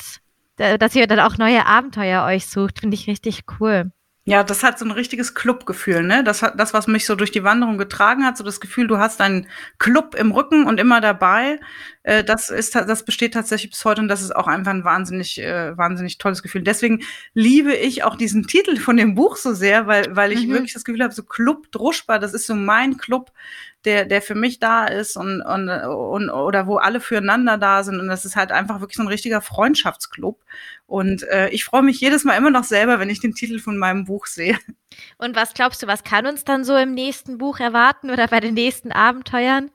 dass 0.58 0.96
ihr 0.96 1.08
dann 1.08 1.20
auch 1.20 1.38
neue 1.38 1.66
Abenteuer 1.66 2.26
euch 2.26 2.48
sucht, 2.48 2.80
finde 2.80 2.96
ich 2.96 3.08
richtig 3.08 3.44
cool. 3.60 3.92
Ja, 4.28 4.44
das 4.44 4.64
hat 4.64 4.80
so 4.80 4.86
ein 4.86 4.92
richtiges 4.92 5.36
Clubgefühl, 5.36 6.02
ne? 6.02 6.24
Das 6.24 6.42
hat 6.42 6.60
das, 6.60 6.74
was 6.74 6.88
mich 6.88 7.06
so 7.06 7.14
durch 7.14 7.30
die 7.30 7.44
Wanderung 7.44 7.78
getragen 7.78 8.26
hat, 8.26 8.38
so 8.38 8.44
das 8.44 8.60
Gefühl, 8.60 8.88
du 8.88 8.98
hast 8.98 9.22
einen 9.22 9.48
Club 9.78 10.16
im 10.16 10.32
Rücken 10.32 10.66
und 10.66 10.80
immer 10.80 11.00
dabei. 11.00 11.60
Äh, 12.02 12.24
das 12.24 12.50
ist, 12.50 12.74
das 12.74 13.06
besteht 13.06 13.36
tatsächlich 13.36 13.70
bis 13.70 13.86
heute 13.86 14.02
und 14.02 14.08
das 14.08 14.24
ist 14.24 14.36
auch 14.36 14.48
einfach 14.48 14.72
ein 14.72 14.84
wahnsinnig, 14.84 15.40
äh, 15.40 15.78
wahnsinnig 15.78 16.18
tolles 16.18 16.42
Gefühl. 16.42 16.64
Deswegen 16.64 17.04
liebe 17.36 17.76
ich 17.76 18.04
auch 18.04 18.16
diesen 18.16 18.48
Titel 18.48 18.78
von 18.78 18.98
dem 18.98 19.14
Buch 19.14 19.36
so 19.36 19.54
sehr, 19.54 19.86
weil, 19.86 20.16
weil 20.16 20.32
ich 20.32 20.48
mhm. 20.48 20.54
wirklich 20.54 20.74
das 20.74 20.86
Gefühl 20.86 21.04
habe, 21.04 21.14
so 21.14 21.22
Club 21.22 21.72
Druschbar, 21.72 22.18
das 22.18 22.34
ist 22.34 22.48
so 22.48 22.56
mein 22.56 22.98
Club, 22.98 23.32
der, 23.86 24.06
der 24.06 24.22
für 24.22 24.36
mich 24.36 24.60
da 24.60 24.86
ist 24.86 25.16
und, 25.16 25.42
und, 25.42 25.70
und 25.70 26.30
oder 26.30 26.68
wo 26.68 26.78
alle 26.78 27.00
füreinander 27.00 27.58
da 27.58 27.84
sind. 27.84 28.00
Und 28.00 28.08
das 28.08 28.26
ist 28.26 28.36
halt 28.36 28.52
einfach 28.52 28.82
wirklich 28.82 28.98
so 28.98 29.04
ein 29.04 29.08
richtiger 29.08 29.42
Freundschaftsclub. 29.42 30.44
Und 30.88 31.24
äh, 31.24 31.50
ich 31.50 31.64
freue 31.64 31.84
mich 31.84 32.00
jedes 32.00 32.24
Mal 32.24 32.36
immer 32.36 32.52
noch 32.52 32.64
selber, 32.64 33.00
wenn 33.00 33.10
ich 33.10 33.22
den 33.22 33.36
Titel 33.36 33.60
von 33.60 33.78
meinem 33.78 34.06
Buch 34.06 34.26
sehe. 34.26 34.58
Und 35.18 35.36
was 35.36 35.54
glaubst 35.54 35.84
du, 35.84 35.88
was 35.88 36.04
kann 36.04 36.26
uns 36.26 36.44
dann 36.46 36.64
so 36.64 36.76
im 36.76 36.94
nächsten 36.94 37.38
Buch 37.38 37.60
erwarten 37.60 38.12
oder 38.12 38.28
bei 38.28 38.40
den 38.40 38.54
nächsten 38.54 38.92
Abenteuern? 38.92 39.72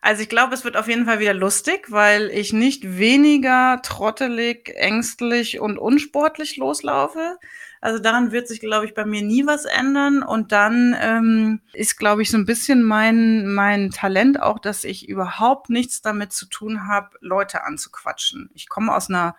Also 0.00 0.22
ich 0.22 0.28
glaube, 0.28 0.54
es 0.54 0.64
wird 0.64 0.76
auf 0.76 0.88
jeden 0.88 1.06
Fall 1.06 1.18
wieder 1.18 1.34
lustig, 1.34 1.90
weil 1.90 2.30
ich 2.30 2.52
nicht 2.52 2.98
weniger 2.98 3.80
trottelig, 3.82 4.72
ängstlich 4.76 5.60
und 5.60 5.78
unsportlich 5.78 6.56
loslaufe. 6.56 7.38
Also 7.80 7.98
daran 8.00 8.32
wird 8.32 8.48
sich, 8.48 8.60
glaube 8.60 8.86
ich, 8.86 8.94
bei 8.94 9.04
mir 9.04 9.22
nie 9.22 9.46
was 9.46 9.64
ändern. 9.64 10.22
Und 10.22 10.52
dann 10.52 10.96
ähm, 11.00 11.60
ist, 11.72 11.98
glaube 11.98 12.22
ich, 12.22 12.30
so 12.30 12.36
ein 12.36 12.46
bisschen 12.46 12.82
mein, 12.82 13.46
mein 13.46 13.90
Talent 13.90 14.42
auch, 14.42 14.58
dass 14.58 14.84
ich 14.84 15.08
überhaupt 15.08 15.70
nichts 15.70 16.02
damit 16.02 16.32
zu 16.32 16.46
tun 16.46 16.88
habe, 16.88 17.10
Leute 17.20 17.64
anzuquatschen. 17.64 18.50
Ich 18.54 18.68
komme 18.68 18.94
aus 18.94 19.08
einer 19.08 19.36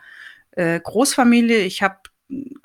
äh, 0.51 0.79
Großfamilie. 0.79 1.59
Ich 1.59 1.83
habe 1.83 1.97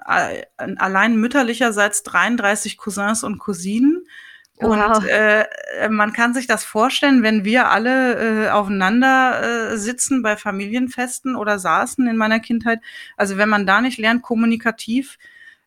äh, 0.07 0.43
allein 0.57 1.17
mütterlicherseits 1.17 2.03
33 2.05 2.77
Cousins 2.77 3.25
und 3.25 3.39
Cousinen. 3.39 4.07
Und 4.57 4.79
wow. 4.79 5.05
äh, 5.05 5.89
man 5.89 6.13
kann 6.13 6.33
sich 6.33 6.47
das 6.47 6.65
vorstellen, 6.65 7.25
wenn 7.25 7.45
wir 7.45 7.71
alle 7.71 8.47
äh, 8.47 8.51
aufeinander 8.51 9.73
äh, 9.73 9.77
sitzen 9.77 10.23
bei 10.23 10.37
Familienfesten 10.37 11.35
oder 11.35 11.59
saßen 11.59 12.07
in 12.07 12.17
meiner 12.17 12.39
Kindheit. 12.39 12.79
Also 13.17 13.37
wenn 13.37 13.49
man 13.49 13.67
da 13.67 13.81
nicht 13.81 13.99
lernt, 13.99 14.23
kommunikativ 14.23 15.19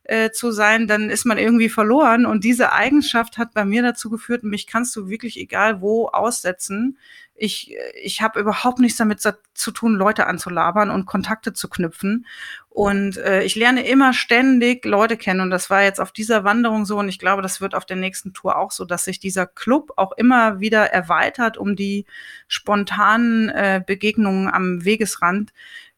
äh, 0.07 0.31
zu 0.31 0.51
sein, 0.51 0.87
dann 0.87 1.09
ist 1.09 1.25
man 1.25 1.37
irgendwie 1.37 1.67
verloren. 1.67 2.25
Und 2.25 2.45
diese 2.45 2.71
Eigenschaft 2.71 3.37
hat 3.37 3.53
bei 3.53 3.65
mir 3.65 3.81
dazu 3.81 4.09
geführt, 4.09 4.43
mich 4.43 4.65
kannst 4.65 4.95
du 4.95 5.09
wirklich 5.09 5.37
egal 5.37 5.81
wo 5.81 6.07
aussetzen. 6.07 6.97
Ich, 7.35 7.75
ich 8.01 8.21
habe 8.21 8.39
überhaupt 8.39 8.79
nichts 8.79 8.97
damit 8.97 9.21
zu 9.53 9.71
tun, 9.71 9.95
Leute 9.95 10.25
anzulabern 10.25 10.89
und 10.89 11.05
Kontakte 11.05 11.53
zu 11.53 11.69
knüpfen. 11.69 12.25
Und 12.69 13.17
äh, 13.17 13.43
ich 13.43 13.55
lerne 13.55 13.85
immer 13.85 14.13
ständig 14.13 14.85
Leute 14.85 15.17
kennen. 15.17 15.41
Und 15.41 15.49
das 15.49 15.69
war 15.69 15.83
jetzt 15.83 15.99
auf 15.99 16.11
dieser 16.11 16.43
Wanderung 16.43 16.85
so. 16.85 16.97
Und 16.97 17.09
ich 17.09 17.19
glaube, 17.19 17.41
das 17.41 17.59
wird 17.59 17.75
auf 17.75 17.85
der 17.85 17.97
nächsten 17.97 18.33
Tour 18.33 18.57
auch 18.57 18.71
so, 18.71 18.85
dass 18.85 19.03
sich 19.03 19.19
dieser 19.19 19.45
Club 19.45 19.91
auch 19.97 20.13
immer 20.13 20.59
wieder 20.59 20.85
erweitert 20.85 21.57
um 21.57 21.75
die 21.75 22.05
spontanen 22.47 23.49
äh, 23.49 23.83
Begegnungen 23.85 24.47
am 24.47 24.85
Wegesrand. 24.85 25.51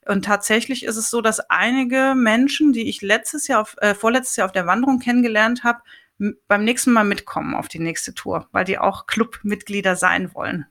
Und 0.05 0.25
tatsächlich 0.25 0.83
ist 0.85 0.95
es 0.95 1.09
so, 1.09 1.21
dass 1.21 1.39
einige 1.49 2.13
Menschen, 2.15 2.73
die 2.73 2.89
ich 2.89 3.01
letztes 3.01 3.47
Jahr, 3.47 3.61
auf, 3.61 3.75
äh, 3.79 3.93
vorletztes 3.93 4.37
Jahr 4.37 4.45
auf 4.45 4.51
der 4.51 4.65
Wanderung 4.65 4.99
kennengelernt 4.99 5.63
habe, 5.63 5.81
beim 6.47 6.63
nächsten 6.65 6.91
Mal 6.91 7.05
mitkommen 7.05 7.55
auf 7.55 7.67
die 7.67 7.79
nächste 7.79 8.13
Tour, 8.13 8.47
weil 8.51 8.65
die 8.65 8.77
auch 8.77 9.07
Clubmitglieder 9.07 9.95
sein 9.95 10.33
wollen. 10.33 10.65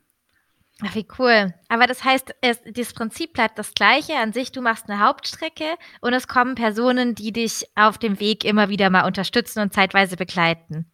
Ach, 0.81 0.95
wie 0.95 1.07
cool. 1.17 1.53
Aber 1.67 1.87
das 1.87 2.03
heißt, 2.03 2.35
es, 2.41 2.59
das 2.63 2.93
Prinzip 2.93 3.33
bleibt 3.33 3.59
das 3.59 3.73
gleiche. 3.73 4.15
An 4.15 4.31
sich, 4.31 4.51
du 4.51 4.61
machst 4.61 4.89
eine 4.89 5.03
Hauptstrecke 5.03 5.65
und 5.99 6.13
es 6.13 6.27
kommen 6.27 6.55
Personen, 6.55 7.15
die 7.15 7.33
dich 7.33 7.65
auf 7.75 7.97
dem 7.97 8.19
Weg 8.19 8.45
immer 8.45 8.69
wieder 8.69 8.89
mal 8.89 9.05
unterstützen 9.05 9.59
und 9.59 9.73
zeitweise 9.73 10.15
begleiten. 10.15 10.89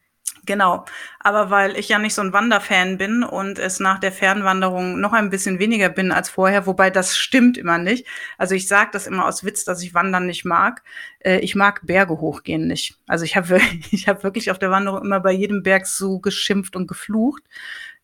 Genau. 0.45 0.85
Aber 1.19 1.49
weil 1.49 1.77
ich 1.77 1.89
ja 1.89 1.99
nicht 1.99 2.13
so 2.13 2.21
ein 2.21 2.33
Wanderfan 2.33 2.97
bin 2.97 3.23
und 3.23 3.57
es 3.57 3.79
nach 3.79 3.99
der 3.99 4.11
Fernwanderung 4.11 4.99
noch 4.99 5.13
ein 5.13 5.29
bisschen 5.29 5.59
weniger 5.59 5.89
bin 5.89 6.11
als 6.11 6.29
vorher, 6.29 6.65
wobei 6.65 6.89
das 6.89 7.17
stimmt 7.17 7.57
immer 7.57 7.77
nicht. 7.77 8.05
Also 8.37 8.55
ich 8.55 8.67
sage 8.67 8.91
das 8.93 9.07
immer 9.07 9.25
aus 9.25 9.43
Witz, 9.43 9.65
dass 9.65 9.81
ich 9.81 9.93
Wandern 9.93 10.25
nicht 10.25 10.45
mag. 10.45 10.83
Äh, 11.19 11.39
ich 11.39 11.55
mag 11.55 11.81
Berge 11.83 12.19
hochgehen 12.19 12.67
nicht. 12.67 12.97
Also 13.07 13.25
ich 13.25 13.35
habe 13.35 13.59
ich 13.91 14.07
hab 14.07 14.23
wirklich 14.23 14.51
auf 14.51 14.59
der 14.59 14.71
Wanderung 14.71 15.03
immer 15.03 15.19
bei 15.19 15.31
jedem 15.31 15.63
Berg 15.63 15.87
so 15.87 16.19
geschimpft 16.19 16.75
und 16.75 16.87
geflucht 16.87 17.43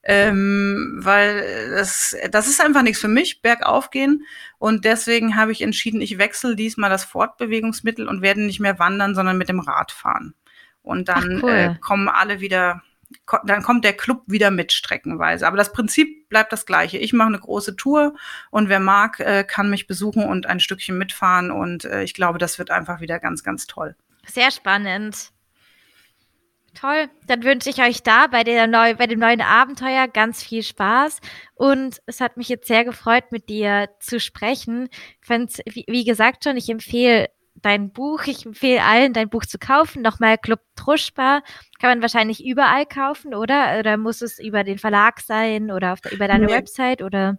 ähm, 0.03 0.99
weil 0.99 1.71
das, 1.71 2.15
das 2.31 2.47
ist 2.47 2.61
einfach 2.61 2.81
nichts 2.81 2.99
für 2.99 3.07
mich, 3.07 3.41
bergauf 3.41 3.91
gehen. 3.91 4.25
Und 4.57 4.85
deswegen 4.85 5.35
habe 5.35 5.51
ich 5.51 5.61
entschieden, 5.61 6.01
ich 6.01 6.17
wechsle 6.17 6.55
diesmal 6.55 6.89
das 6.89 7.03
Fortbewegungsmittel 7.05 8.07
und 8.07 8.21
werde 8.21 8.41
nicht 8.41 8.59
mehr 8.59 8.79
wandern, 8.79 9.15
sondern 9.15 9.37
mit 9.37 9.49
dem 9.49 9.59
Rad 9.59 9.91
fahren. 9.91 10.33
Und 10.81 11.09
dann 11.09 11.37
Ach, 11.37 11.43
cool. 11.43 11.51
äh, 11.51 11.75
kommen 11.79 12.07
alle 12.09 12.39
wieder, 12.39 12.81
ko 13.25 13.37
dann 13.45 13.61
kommt 13.61 13.85
der 13.85 13.93
Club 13.93 14.23
wieder 14.27 14.51
mit 14.51 14.71
streckenweise. 14.71 15.47
Aber 15.47 15.57
das 15.57 15.71
Prinzip 15.71 16.29
bleibt 16.29 16.51
das 16.51 16.65
gleiche. 16.65 16.97
Ich 16.97 17.13
mache 17.13 17.27
eine 17.27 17.39
große 17.39 17.75
Tour 17.75 18.15
und 18.49 18.69
wer 18.69 18.79
mag, 18.79 19.19
äh, 19.19 19.43
kann 19.43 19.69
mich 19.69 19.87
besuchen 19.87 20.23
und 20.25 20.45
ein 20.45 20.59
Stückchen 20.59 20.97
mitfahren. 20.97 21.51
Und 21.51 21.85
äh, 21.85 22.03
ich 22.03 22.13
glaube, 22.13 22.39
das 22.39 22.57
wird 22.57 22.71
einfach 22.71 23.01
wieder 23.01 23.19
ganz, 23.19 23.43
ganz 23.43 23.67
toll. 23.67 23.95
Sehr 24.25 24.51
spannend. 24.51 25.31
Toll. 26.73 27.09
Dann 27.27 27.43
wünsche 27.43 27.69
ich 27.69 27.81
euch 27.81 28.01
da 28.01 28.27
bei, 28.27 28.43
der 28.43 28.65
neu, 28.65 28.95
bei 28.95 29.05
dem 29.05 29.19
neuen 29.19 29.41
Abenteuer 29.41 30.07
ganz 30.07 30.41
viel 30.41 30.63
Spaß. 30.63 31.19
Und 31.53 32.01
es 32.05 32.21
hat 32.21 32.37
mich 32.37 32.47
jetzt 32.47 32.67
sehr 32.67 32.85
gefreut, 32.85 33.25
mit 33.31 33.49
dir 33.49 33.89
zu 33.99 34.19
sprechen. 34.19 34.87
Ich 35.21 35.29
wie, 35.75 35.85
wie 35.87 36.05
gesagt 36.05 36.45
schon, 36.45 36.55
ich 36.55 36.69
empfehle 36.69 37.29
dein 37.61 37.91
Buch. 37.91 38.23
Ich 38.25 38.45
empfehle 38.45 38.83
allen, 38.83 39.13
dein 39.13 39.29
Buch 39.29 39.45
zu 39.45 39.57
kaufen. 39.57 40.01
Nochmal 40.01 40.37
Club 40.37 40.61
Truschbar. 40.75 41.43
Kann 41.79 41.89
man 41.89 42.01
wahrscheinlich 42.01 42.45
überall 42.45 42.85
kaufen, 42.85 43.33
oder? 43.33 43.79
Oder 43.79 43.97
muss 43.97 44.21
es 44.21 44.39
über 44.39 44.63
den 44.63 44.77
Verlag 44.77 45.19
sein 45.19 45.71
oder 45.71 45.95
der, 46.03 46.11
über 46.11 46.27
deine 46.27 46.45
nee. 46.45 46.53
Website? 46.53 47.01
Oder? 47.01 47.37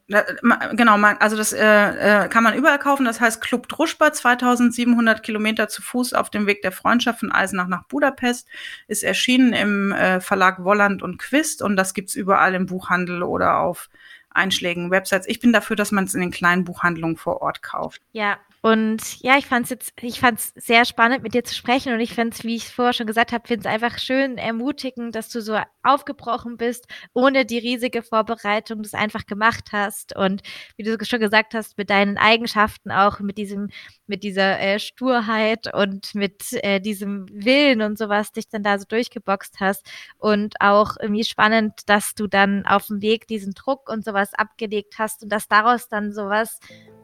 Genau, 0.73 0.97
also 1.19 1.37
das 1.37 1.53
äh, 1.53 2.25
äh, 2.25 2.29
kann 2.29 2.45
man 2.45 2.55
überall 2.55 2.79
kaufen. 2.79 3.05
Das 3.05 3.21
heißt 3.21 3.41
Club 3.41 3.69
Truschbar, 3.69 4.13
2700 4.13 5.23
Kilometer 5.23 5.69
zu 5.69 5.83
Fuß 5.83 6.13
auf 6.13 6.31
dem 6.31 6.47
Weg 6.47 6.63
der 6.63 6.73
Freundschaft 6.73 7.21
von 7.21 7.33
Eisenach 7.33 7.69
nach 7.69 7.87
Budapest. 7.89 8.49
Ist 8.89 9.05
erschienen 9.05 9.53
im 9.53 9.93
äh, 9.93 10.21
Verlag 10.21 10.65
Wolland 10.65 11.03
und 11.03 11.19
Quist 11.19 11.63
und 11.63 11.77
das 11.77 11.95
gibt's 11.95 12.15
überall 12.15 12.55
im 12.55 12.67
Buchhandel 12.67 13.23
oder 13.23 13.59
auf 13.59 13.89
einschlägigen 14.35 14.91
Websites. 14.91 15.27
Ich 15.29 15.41
bin 15.41 15.53
dafür, 15.53 15.77
dass 15.77 15.93
man 15.93 16.05
es 16.05 16.15
in 16.15 16.21
den 16.21 16.31
kleinen 16.31 16.65
Buchhandlungen 16.65 17.17
vor 17.17 17.43
Ort 17.43 17.63
kauft. 17.63 18.03
Ja, 18.13 18.39
und 18.65 19.21
ja, 19.21 19.39
ich 19.39 19.47
fand 19.47 19.65
es 19.65 19.71
jetzt, 19.71 19.93
ich 20.01 20.21
fand 20.21 20.39
es 20.39 20.53
sehr 20.55 20.85
spannend, 20.85 21.25
mit 21.25 21.35
dir 21.35 21.43
zu 21.43 21.53
sprechen. 21.53 21.93
Und 21.93 21.99
ich 21.99 22.15
finde 22.15 22.37
es, 22.37 22.45
wie 22.45 22.55
ich 22.55 22.69
vorher 22.69 22.93
schon 22.93 23.09
gesagt 23.09 23.33
habe, 23.33 23.49
finde 23.49 23.69
es 23.69 23.75
einfach 23.75 23.99
schön 23.99 24.39
ermutigend, 24.39 25.17
dass 25.17 25.31
du 25.31 25.43
so 25.43 25.59
aufgebrochen 25.83 26.59
bist, 26.59 26.87
ohne 27.13 27.45
die 27.45 27.59
riesige 27.59 28.05
Vorbereitung, 28.05 28.85
das 28.85 28.95
einfach 28.95 29.27
gemacht 29.27 29.71
hast. 29.73 30.15
Und 30.15 30.43
wie 30.77 30.85
du 30.85 30.97
schon 31.05 31.19
gesagt 31.19 31.55
hast, 31.55 31.77
mit 31.77 31.91
deinen 31.91 32.19
Eigenschaften 32.19 32.93
auch, 32.93 33.19
mit 33.19 33.37
diesem, 33.37 33.71
mit 34.07 34.23
dieser 34.23 34.61
äh, 34.61 34.79
Sturheit 34.79 35.75
und 35.75 36.15
mit 36.15 36.53
äh, 36.53 36.79
diesem 36.79 37.27
Willen 37.33 37.83
und 37.83 37.99
sowas, 37.99 38.31
dich 38.31 38.49
dann 38.49 38.63
da 38.63 38.79
so 38.79 38.85
durchgeboxt 38.85 39.59
hast. 39.59 39.91
Und 40.19 40.61
auch 40.61 40.95
irgendwie 41.01 41.25
spannend, 41.25 41.81
dass 41.87 42.15
du 42.15 42.29
dann 42.29 42.65
auf 42.65 42.87
dem 42.87 43.03
Weg 43.03 43.27
diesen 43.27 43.55
Druck 43.55 43.89
und 43.91 44.05
sowas 44.05 44.35
abgelegt 44.35 44.95
hast 44.99 45.25
und 45.25 45.33
dass 45.33 45.49
daraus 45.49 45.89
dann 45.89 46.13
sowas 46.13 46.61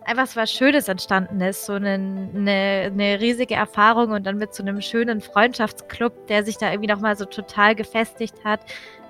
einfach 0.09 0.27
so 0.27 0.41
was 0.41 0.51
Schönes 0.51 0.89
entstanden 0.89 1.41
ist, 1.41 1.67
so 1.67 1.75
eine, 1.75 1.95
eine, 1.95 2.91
eine, 2.93 3.21
riesige 3.21 3.55
Erfahrung 3.55 4.11
und 4.11 4.27
dann 4.27 4.39
mit 4.39 4.55
so 4.55 4.63
einem 4.63 4.81
schönen 4.81 5.21
Freundschaftsclub, 5.21 6.27
der 6.29 6.45
sich 6.45 6.57
da 6.57 6.71
irgendwie 6.71 6.89
nochmal 6.89 7.17
so 7.17 7.27
total 7.27 7.75
gefestigt 7.75 8.35
hat. 8.43 8.61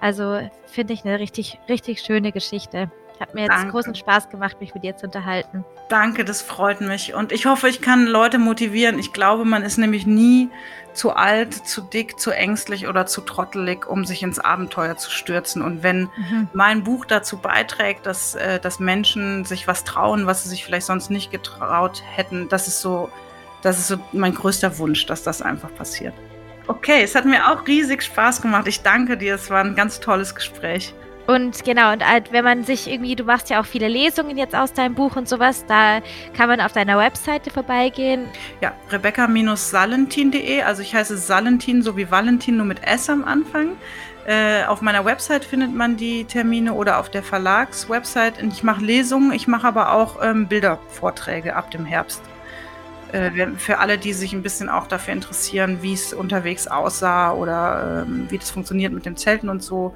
Also 0.01 0.41
finde 0.67 0.95
ich 0.95 1.05
eine 1.05 1.21
richtig, 1.21 1.59
richtig 1.69 2.01
schöne 2.01 2.33
Geschichte. 2.33 2.91
Hat 3.21 3.35
mir 3.35 3.43
jetzt 3.43 3.51
Danke. 3.51 3.73
großen 3.73 3.95
Spaß 3.95 4.31
gemacht, 4.31 4.61
mich 4.61 4.75
mit 4.75 4.85
dir 4.85 4.97
zu 4.97 5.07
unterhalten. 5.07 5.65
Danke, 5.89 6.25
das 6.25 6.41
freut 6.43 6.81
mich. 6.81 7.15
Und 7.15 7.33
ich 7.33 7.47
hoffe, 7.47 7.69
ich 7.69 7.81
kann 7.81 8.07
Leute 8.07 8.39
motivieren. 8.39 8.99
Ich 8.99 9.13
glaube, 9.13 9.45
man 9.45 9.63
ist 9.63 9.77
nämlich 9.77 10.07
nie 10.07 10.51
zu 10.93 11.13
alt, 11.13 11.55
zu 11.55 11.81
dick, 11.81 12.19
zu 12.19 12.31
ängstlich 12.31 12.89
oder 12.89 13.07
zu 13.07 13.21
trottelig, 13.21 13.87
um 13.89 14.05
sich 14.05 14.23
ins 14.23 14.39
Abenteuer 14.39 14.97
zu 14.97 15.11
stürzen. 15.11 15.63
Und 15.63 15.83
wenn 15.83 16.03
mhm. 16.03 16.49
mein 16.53 16.85
Buch 16.85 17.05
dazu 17.05 17.39
beiträgt, 17.39 18.07
dass, 18.07 18.35
äh, 18.35 18.61
dass 18.61 18.79
Menschen 18.79 19.45
sich 19.45 19.67
was 19.67 19.85
trauen, 19.85 20.27
was 20.27 20.45
sie 20.45 20.49
sich 20.51 20.65
vielleicht 20.65 20.87
sonst 20.87 21.11
nicht 21.11 21.31
getraut 21.31 22.03
hätten, 22.15 22.49
das 22.49 22.69
ist 22.69 22.81
so, 22.81 23.11
das 23.63 23.79
ist 23.79 23.89
so 23.89 23.97
mein 24.13 24.35
größter 24.35 24.79
Wunsch, 24.79 25.07
dass 25.07 25.23
das 25.23 25.43
einfach 25.43 25.75
passiert. 25.75 26.15
Okay, 26.69 27.03
es 27.03 27.15
hat 27.15 27.25
mir 27.25 27.51
auch 27.51 27.67
riesig 27.67 28.03
Spaß 28.03 28.43
gemacht. 28.43 28.69
Ich 28.69 28.83
danke 28.83 29.17
dir. 29.17 29.37
Es 29.37 29.51
war 29.51 29.65
ein 29.65 29.75
ganz 29.75 30.01
tolles 30.01 30.35
Gespräch. 30.35 30.95
Und 31.29 31.63
genau, 31.63 31.93
und 31.93 32.03
halt, 32.09 32.33
wenn 32.33 32.43
man 32.43 32.65
sich 32.65 32.91
irgendwie, 32.91 33.15
du 33.15 33.23
machst 33.23 33.51
ja 33.51 33.61
auch 33.61 33.67
viele 33.67 33.87
Lesungen 33.87 34.39
jetzt 34.39 34.55
aus 34.55 34.73
deinem 34.73 34.95
Buch 34.95 35.15
und 35.15 35.29
sowas, 35.29 35.67
da 35.69 36.01
kann 36.35 36.49
man 36.49 36.59
auf 36.59 36.73
deiner 36.73 36.97
Webseite 36.97 37.51
vorbeigehen. 37.51 38.25
Ja, 38.63 38.73
rebecca-salentin.de, 38.91 40.63
also 40.63 40.81
ich 40.81 40.95
heiße 40.95 41.19
Salentin 41.19 41.83
so 41.83 41.99
wie 41.99 42.11
Valentin, 42.11 42.57
nur 42.57 42.65
mit 42.65 42.83
S 42.83 43.11
am 43.11 43.25
Anfang. 43.25 43.73
Äh, 44.27 44.65
auf 44.65 44.81
meiner 44.81 45.05
Website 45.05 45.45
findet 45.45 45.75
man 45.75 45.99
die 45.99 46.25
Termine 46.25 46.73
oder 46.73 46.99
auf 46.99 47.11
der 47.11 47.23
Verlagswebsite. 47.23 48.43
Ich 48.51 48.63
mache 48.63 48.83
Lesungen, 48.83 49.33
ich 49.33 49.47
mache 49.47 49.67
aber 49.67 49.93
auch 49.93 50.23
ähm, 50.23 50.49
Bildervorträge 50.49 51.57
ab 51.57 51.71
dem 51.71 51.85
Herbst. 51.85 52.23
Äh, 53.13 53.31
für 53.57 53.79
alle, 53.79 53.97
die 53.97 54.13
sich 54.13 54.35
ein 54.35 54.43
bisschen 54.43 54.69
auch 54.69 54.87
dafür 54.87 55.15
interessieren, 55.15 55.79
wie 55.81 55.95
es 55.95 56.13
unterwegs 56.13 56.67
aussah 56.67 57.33
oder 57.33 58.05
ähm, 58.07 58.27
wie 58.29 58.37
das 58.37 58.51
funktioniert 58.51 58.93
mit 58.93 59.07
den 59.07 59.17
Zelten 59.17 59.49
und 59.49 59.63
so, 59.63 59.95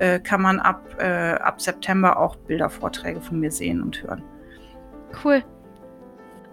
äh, 0.00 0.18
kann 0.18 0.42
man 0.42 0.58
ab, 0.58 0.82
äh, 0.98 1.34
ab 1.34 1.60
September 1.60 2.18
auch 2.18 2.36
Bildervorträge 2.36 3.20
von 3.20 3.38
mir 3.38 3.50
sehen 3.50 3.82
und 3.82 4.02
hören. 4.02 4.22
Cool. 5.24 5.44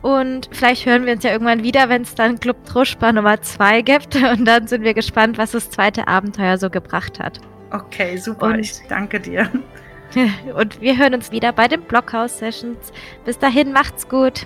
Und 0.01 0.49
vielleicht 0.51 0.85
hören 0.85 1.05
wir 1.05 1.13
uns 1.13 1.23
ja 1.23 1.31
irgendwann 1.31 1.63
wieder, 1.63 1.89
wenn 1.89 2.03
es 2.03 2.13
dann 2.13 2.39
Club 2.39 2.63
Truschbar 2.65 3.13
Nummer 3.13 3.41
2 3.41 3.81
gibt. 3.81 4.15
Und 4.31 4.45
dann 4.45 4.67
sind 4.67 4.83
wir 4.83 4.93
gespannt, 4.93 5.37
was 5.37 5.51
das 5.51 5.71
zweite 5.71 6.07
Abenteuer 6.07 6.57
so 6.57 6.69
gebracht 6.69 7.19
hat. 7.19 7.39
Okay, 7.71 8.17
super. 8.17 8.47
Und, 8.47 8.59
ich 8.59 8.73
danke 8.87 9.19
dir. 9.19 9.49
Und 10.55 10.79
wir 10.81 10.97
hören 10.97 11.15
uns 11.15 11.31
wieder 11.31 11.51
bei 11.51 11.67
den 11.67 11.81
Blockhouse 11.81 12.37
Sessions. 12.37 12.93
Bis 13.25 13.39
dahin, 13.39 13.71
macht's 13.71 14.07
gut. 14.07 14.45